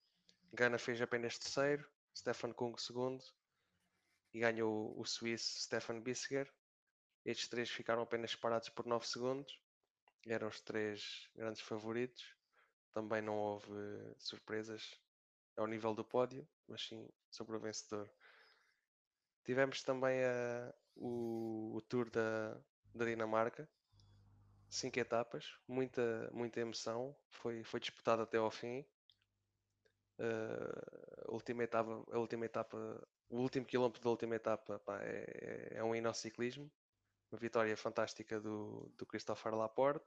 Gana 0.53 0.79
fez 0.79 1.01
apenas 1.01 1.39
terceiro, 1.39 1.89
Stefan 2.15 2.53
Kung 2.53 2.77
segundo 2.79 3.25
e 4.35 4.39
ganhou 4.39 4.99
o 4.99 5.05
suíço 5.07 5.63
Stefan 5.63 6.01
Bissiger. 6.01 6.53
Estes 7.25 7.49
três 7.49 7.71
ficaram 7.71 8.03
apenas 8.03 8.33
separados 8.33 8.69
por 8.69 8.87
9 8.87 9.07
segundos, 9.07 9.59
eram 10.27 10.49
os 10.49 10.61
três 10.61 11.31
grandes 11.35 11.63
favoritos. 11.63 12.37
Também 12.93 13.21
não 13.23 13.37
houve 13.37 13.73
surpresas 14.19 14.99
ao 15.57 15.66
nível 15.66 15.95
do 15.95 16.05
pódio, 16.05 16.47
mas 16.69 16.83
sim 16.83 17.09
sobre 17.31 17.57
o 17.57 17.61
vencedor. 17.61 18.11
Tivemos 19.45 19.83
também 19.83 20.23
a- 20.24 20.74
o, 20.95 21.74
o 21.77 21.81
Tour 21.83 22.11
da, 22.11 22.61
da 22.95 23.05
Dinamarca, 23.05 23.69
cinco 24.69 24.99
etapas, 25.01 25.59
muita, 25.66 26.31
muita 26.33 26.61
emoção, 26.61 27.16
foi, 27.31 27.65
foi 27.65 27.81
disputado 27.81 28.23
até 28.23 28.39
ao 28.39 28.51
fim. 28.51 28.85
Eh, 30.19 31.24
a, 31.28 31.31
última 31.33 31.62
etapa, 31.65 31.91
a 32.12 32.19
última 32.19 32.47
etapa, 32.47 32.77
o 33.28 33.39
último 33.39 33.66
quilómetro 33.66 34.03
da 34.03 34.11
última 34.11 34.35
etapa 34.37 34.78
pá, 34.81 34.99
é, 35.03 35.74
é 35.78 35.85
um 35.85 35.95
hino 35.95 36.09
ao 36.09 36.15
ciclismo, 36.15 36.70
uma 37.33 37.39
vitória 37.41 37.77
fantástica 37.77 38.41
do, 38.41 38.91
do 38.99 39.07
Christopher 39.07 39.55
Laporte. 39.55 40.07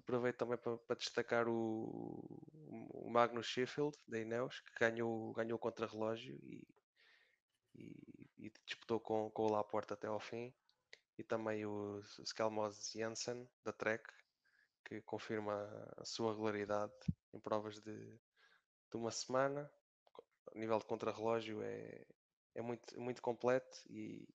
Aproveito 0.00 0.38
também 0.38 0.56
para, 0.56 0.78
para 0.78 0.96
destacar 0.96 1.46
o, 1.46 2.40
o 2.88 3.10
Magnus 3.10 3.46
Sheffield 3.46 3.96
da 4.08 4.18
Ineos, 4.18 4.60
que 4.60 4.78
ganhou, 4.80 5.32
ganhou 5.34 5.56
o 5.56 5.60
contrarrelógio 5.60 6.34
e, 6.42 6.66
e, 7.74 7.94
e 8.38 8.52
disputou 8.64 8.98
com, 8.98 9.30
com 9.30 9.42
o 9.42 9.52
Laporte 9.52 9.92
até 9.92 10.06
ao 10.06 10.18
fim. 10.18 10.52
E 11.18 11.22
também 11.22 11.66
o 11.66 12.00
Skelmos 12.24 12.92
Jensen 12.92 13.46
da 13.62 13.72
Trek, 13.72 14.02
que 14.86 15.02
confirma 15.02 15.68
a 15.98 16.04
sua 16.06 16.32
regularidade 16.32 16.94
em 17.34 17.38
provas 17.38 17.78
de, 17.80 17.94
de 17.94 18.96
uma 18.96 19.10
semana. 19.10 19.70
A 20.54 20.58
nível 20.58 20.78
de 20.78 20.86
contrarrelógio 20.86 21.62
é, 21.62 22.06
é 22.54 22.62
muito, 22.62 22.98
muito 22.98 23.20
completo 23.20 23.78
e 23.90 24.26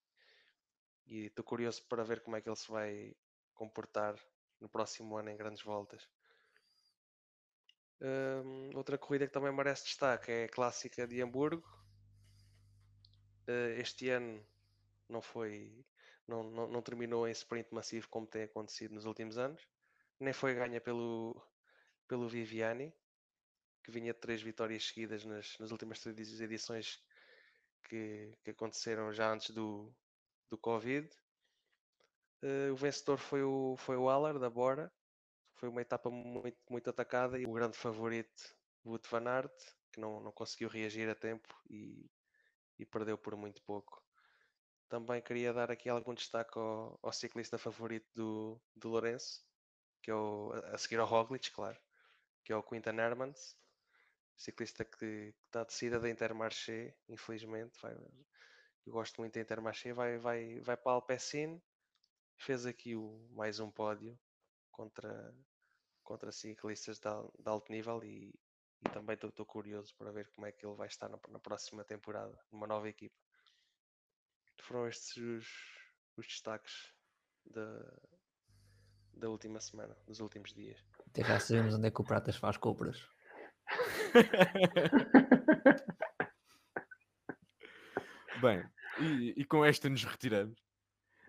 estou 1.08 1.44
curioso 1.44 1.84
para 1.88 2.04
ver 2.04 2.22
como 2.22 2.36
é 2.36 2.42
que 2.42 2.48
ele 2.48 2.56
se 2.56 2.70
vai 2.70 3.16
comportar 3.56 4.16
no 4.60 4.70
próximo 4.70 5.18
ano 5.18 5.30
em 5.30 5.38
grandes 5.38 5.64
voltas. 5.64 6.08
Hum, 8.02 8.70
outra 8.76 8.98
corrida 8.98 9.26
que 9.26 9.34
também 9.34 9.52
merece 9.54 9.86
destaque 9.86 10.32
é 10.32 10.44
a 10.46 10.50
clássica 10.50 11.08
de 11.08 11.22
Hamburgo. 11.22 11.68
Eh, 13.48 13.80
este 13.80 14.10
ano 14.10 14.46
não 15.08 15.22
foi, 15.22 15.86
não, 16.28 16.44
não, 16.44 16.68
não 16.68 16.82
terminou 16.82 17.28
em 17.28 17.32
sprint 17.32 17.74
massivo 17.74 18.08
como 18.10 18.28
tem 18.28 18.44
acontecido 18.44 18.94
nos 18.94 19.06
últimos 19.06 19.38
anos, 19.38 19.68
nem 20.20 20.34
foi 20.34 20.54
ganha 20.56 20.82
pelo, 20.82 21.40
pelo 22.08 22.28
Viviani, 22.28 22.94
que 23.84 23.92
vinha 23.92 24.14
de 24.14 24.20
três 24.20 24.42
vitórias 24.42 24.86
seguidas 24.88 25.24
nas, 25.26 25.58
nas 25.60 25.72
últimas 25.72 26.00
três 26.00 26.42
edições 26.42 27.04
que, 27.84 28.36
que 28.44 28.52
aconteceram 28.52 29.14
já 29.14 29.32
antes 29.32 29.52
do, 29.52 29.94
do 30.50 30.58
Covid. 30.58 31.08
Eh, 32.42 32.72
o 32.72 32.76
vencedor 32.76 33.18
foi 33.18 33.44
o, 33.44 33.76
foi 33.78 33.98
o 33.98 34.10
Aller 34.10 34.40
da 34.40 34.50
Bora. 34.50 34.92
Foi 35.56 35.70
uma 35.70 35.82
etapa 35.82 36.10
muito, 36.12 36.58
muito 36.70 36.90
atacada 36.90 37.40
e 37.40 37.46
o 37.46 37.54
grande 37.54 37.78
favorito, 37.78 38.56
Wout 38.86 39.08
van 39.10 39.28
Aert, 39.30 39.54
que 39.92 40.00
não, 40.02 40.20
não 40.22 40.32
conseguiu 40.32 40.70
reagir 40.70 41.10
a 41.10 41.16
tempo 41.16 41.48
e, 41.70 42.10
e 42.80 42.86
perdeu 42.86 43.18
por 43.18 43.36
muito 43.38 43.64
pouco. 43.64 44.04
também 44.90 45.22
queria 45.22 45.54
dar 45.54 45.72
aqui 45.72 45.90
algum 45.90 46.14
destaque 46.14 46.58
ao, 46.58 47.00
ao 47.02 47.12
ciclista 47.14 47.58
favorito 47.58 48.08
do, 48.16 48.62
do 48.76 48.90
Lourenço, 48.90 49.44
que 50.02 50.12
é 50.12 50.16
o, 50.16 50.52
a 50.74 50.78
seguir 50.78 51.00
ao 51.00 51.08
Roglic, 51.08 51.52
claro, 51.52 51.80
que 52.44 52.54
é 52.54 52.56
o 52.58 52.64
Quintan 52.64 52.98
Hermans, 52.98 53.58
ciclista 54.38 54.86
que 54.86 55.34
está 55.48 55.64
de 55.66 55.74
saída 55.74 56.00
da 56.00 56.10
Intermarché, 56.10 56.96
infelizmente. 57.10 57.80
Vai, 57.82 57.96
eu 58.86 58.94
gosto 58.94 59.20
muito 59.22 59.34
da 59.36 59.42
Intermarché, 59.42 59.94
vai, 59.94 60.18
vai, 60.18 60.60
vai 60.62 60.78
para 60.78 60.94
Alpecin, 60.94 61.62
fez 62.38 62.66
aqui 62.66 62.96
o, 62.96 63.28
mais 63.32 63.60
um 63.60 63.72
pódio 63.72 64.18
contra, 64.72 65.34
contra 66.04 66.32
ciclistas 66.32 67.00
de, 67.00 67.10
de 67.40 67.50
alto 67.50 67.72
nível 67.72 68.04
e, 68.04 68.34
e 68.82 68.90
também 68.90 69.16
estou 69.16 69.46
curioso 69.46 69.94
para 69.96 70.12
ver 70.12 70.30
como 70.32 70.48
é 70.48 70.52
que 70.52 70.66
ele 70.66 70.76
vai 70.76 70.88
estar 70.88 71.10
na, 71.10 71.20
na 71.30 71.40
próxima 71.40 71.84
temporada, 71.84 72.38
numa 72.52 72.68
nova 72.68 72.90
equipa. 72.90 73.16
Foram 74.62 74.88
estes 74.88 75.18
os, 75.18 75.48
os 76.18 76.28
destaques 76.28 76.94
da, 77.46 77.98
da 79.14 79.30
última 79.30 79.60
semana, 79.60 79.96
dos 80.06 80.20
últimos 80.20 80.54
dias. 80.54 80.84
Até 81.08 81.24
já 81.24 81.40
sabemos 81.40 81.76
onde 81.76 81.88
é 81.88 81.92
que 81.92 82.02
o 82.02 82.06
Pratas 82.06 82.36
faz 82.36 82.58
compras. 82.58 83.08
Bem, 88.42 88.62
e, 89.00 89.34
e 89.38 89.46
com 89.46 89.64
esta 89.64 89.90
nos 89.90 90.04
retiramos. 90.04 90.65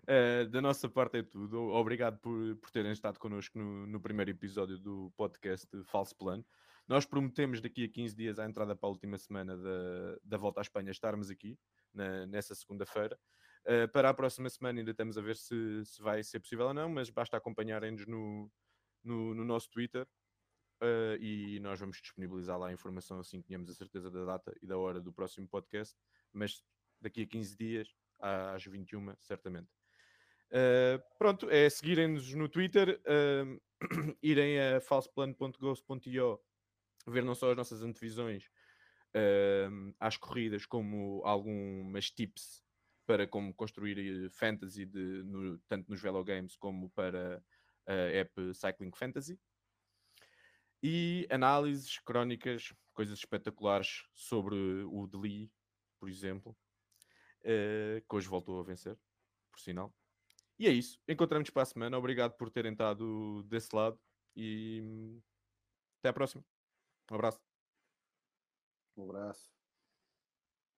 Eh, 0.09 0.45
da 0.45 0.61
nossa 0.61 0.87
parte 0.89 1.17
é 1.17 1.23
tudo. 1.23 1.59
Obrigado 1.69 2.17
por, 2.19 2.55
por 2.57 2.71
terem 2.71 2.91
estado 2.93 3.19
connosco 3.19 3.57
no, 3.57 3.85
no 3.85 3.99
primeiro 3.99 4.31
episódio 4.31 4.77
do 4.79 5.11
podcast 5.17 5.67
Falso 5.83 6.15
Plano. 6.15 6.45
Nós 6.87 7.05
prometemos 7.05 7.59
daqui 7.59 7.83
a 7.83 7.89
15 7.89 8.15
dias, 8.15 8.39
à 8.39 8.45
entrada 8.45 8.73
para 8.75 8.87
a 8.87 8.91
última 8.91 9.17
semana 9.17 9.57
da, 9.57 10.17
da 10.23 10.37
volta 10.37 10.61
à 10.61 10.63
Espanha, 10.63 10.91
estarmos 10.91 11.29
aqui 11.29 11.59
na- 11.93 12.25
nessa 12.25 12.55
segunda-feira. 12.55 13.19
Eh, 13.65 13.87
para 13.87 14.09
a 14.09 14.13
próxima 14.13 14.49
semana 14.49 14.79
ainda 14.79 14.91
estamos 14.91 15.17
a 15.17 15.21
ver 15.21 15.35
se, 15.35 15.83
se 15.83 16.01
vai 16.01 16.23
ser 16.23 16.39
possível 16.39 16.67
ou 16.67 16.73
não, 16.73 16.87
mas 16.89 17.09
basta 17.09 17.35
acompanharem-nos 17.35 18.05
no, 18.07 18.49
no, 19.03 19.33
no 19.35 19.43
nosso 19.43 19.69
Twitter 19.69 20.07
eh, 20.81 21.17
e 21.19 21.59
nós 21.59 21.79
vamos 21.79 21.99
disponibilizar 22.01 22.57
lá 22.57 22.69
a 22.69 22.73
informação 22.73 23.19
assim 23.19 23.41
que 23.41 23.47
tenhamos 23.47 23.69
a 23.69 23.73
certeza 23.73 24.09
da 24.09 24.23
data 24.23 24.55
e 24.61 24.67
da 24.67 24.77
hora 24.77 25.01
do 25.01 25.11
próximo 25.11 25.47
podcast. 25.49 25.97
Mas 26.31 26.63
daqui 27.01 27.23
a 27.23 27.27
15 27.27 27.57
dias, 27.57 27.93
às 28.19 28.63
21, 28.65 29.13
certamente. 29.19 29.76
Uh, 30.51 31.01
pronto, 31.17 31.49
é 31.49 31.69
seguirem-nos 31.69 32.33
no 32.33 32.47
Twitter, 32.47 33.01
uh, 33.05 33.61
irem 34.23 34.59
a 34.59 34.81
falsoplano.ghost.io 34.81 36.39
ver 37.05 37.23
não 37.23 37.35
só 37.35 37.51
as 37.51 37.57
nossas 37.57 37.83
antevisões 37.83 38.45
uh, 39.15 39.93
às 39.99 40.17
corridas, 40.17 40.65
como 40.65 41.21
algumas 41.25 42.11
tips 42.11 42.63
para 43.05 43.25
como 43.25 43.53
construir 43.53 44.25
eh, 44.25 44.29
fantasy, 44.29 44.85
de, 44.85 44.99
no- 45.23 45.57
tanto 45.59 45.89
nos 45.89 46.01
Velogames 46.01 46.57
como 46.57 46.89
para 46.89 47.41
a 47.85 47.93
app 47.93 48.33
Cycling 48.53 48.91
Fantasy. 48.93 49.39
E 50.83 51.25
análises, 51.31 51.99
crónicas, 51.99 52.73
coisas 52.93 53.17
espetaculares 53.19 54.03
sobre 54.13 54.55
o 54.57 55.07
Deli, 55.07 55.49
por 55.99 56.09
exemplo, 56.09 56.51
uh, 57.43 58.01
que 58.07 58.15
hoje 58.15 58.27
voltou 58.27 58.59
a 58.59 58.63
vencer, 58.63 58.99
por 59.49 59.59
sinal. 59.61 59.96
E 60.59 60.67
é 60.67 60.71
isso. 60.71 60.99
Encontramos 61.07 61.49
para 61.49 61.63
a 61.63 61.65
semana. 61.65 61.97
Obrigado 61.97 62.33
por 62.35 62.49
terem 62.49 62.71
estado 62.71 63.43
desse 63.43 63.75
lado 63.75 63.99
e 64.35 65.19
até 65.99 66.09
à 66.09 66.13
próxima. 66.13 66.43
Um 67.11 67.15
abraço. 67.15 67.41
Um 68.97 69.03
abraço. 69.03 69.56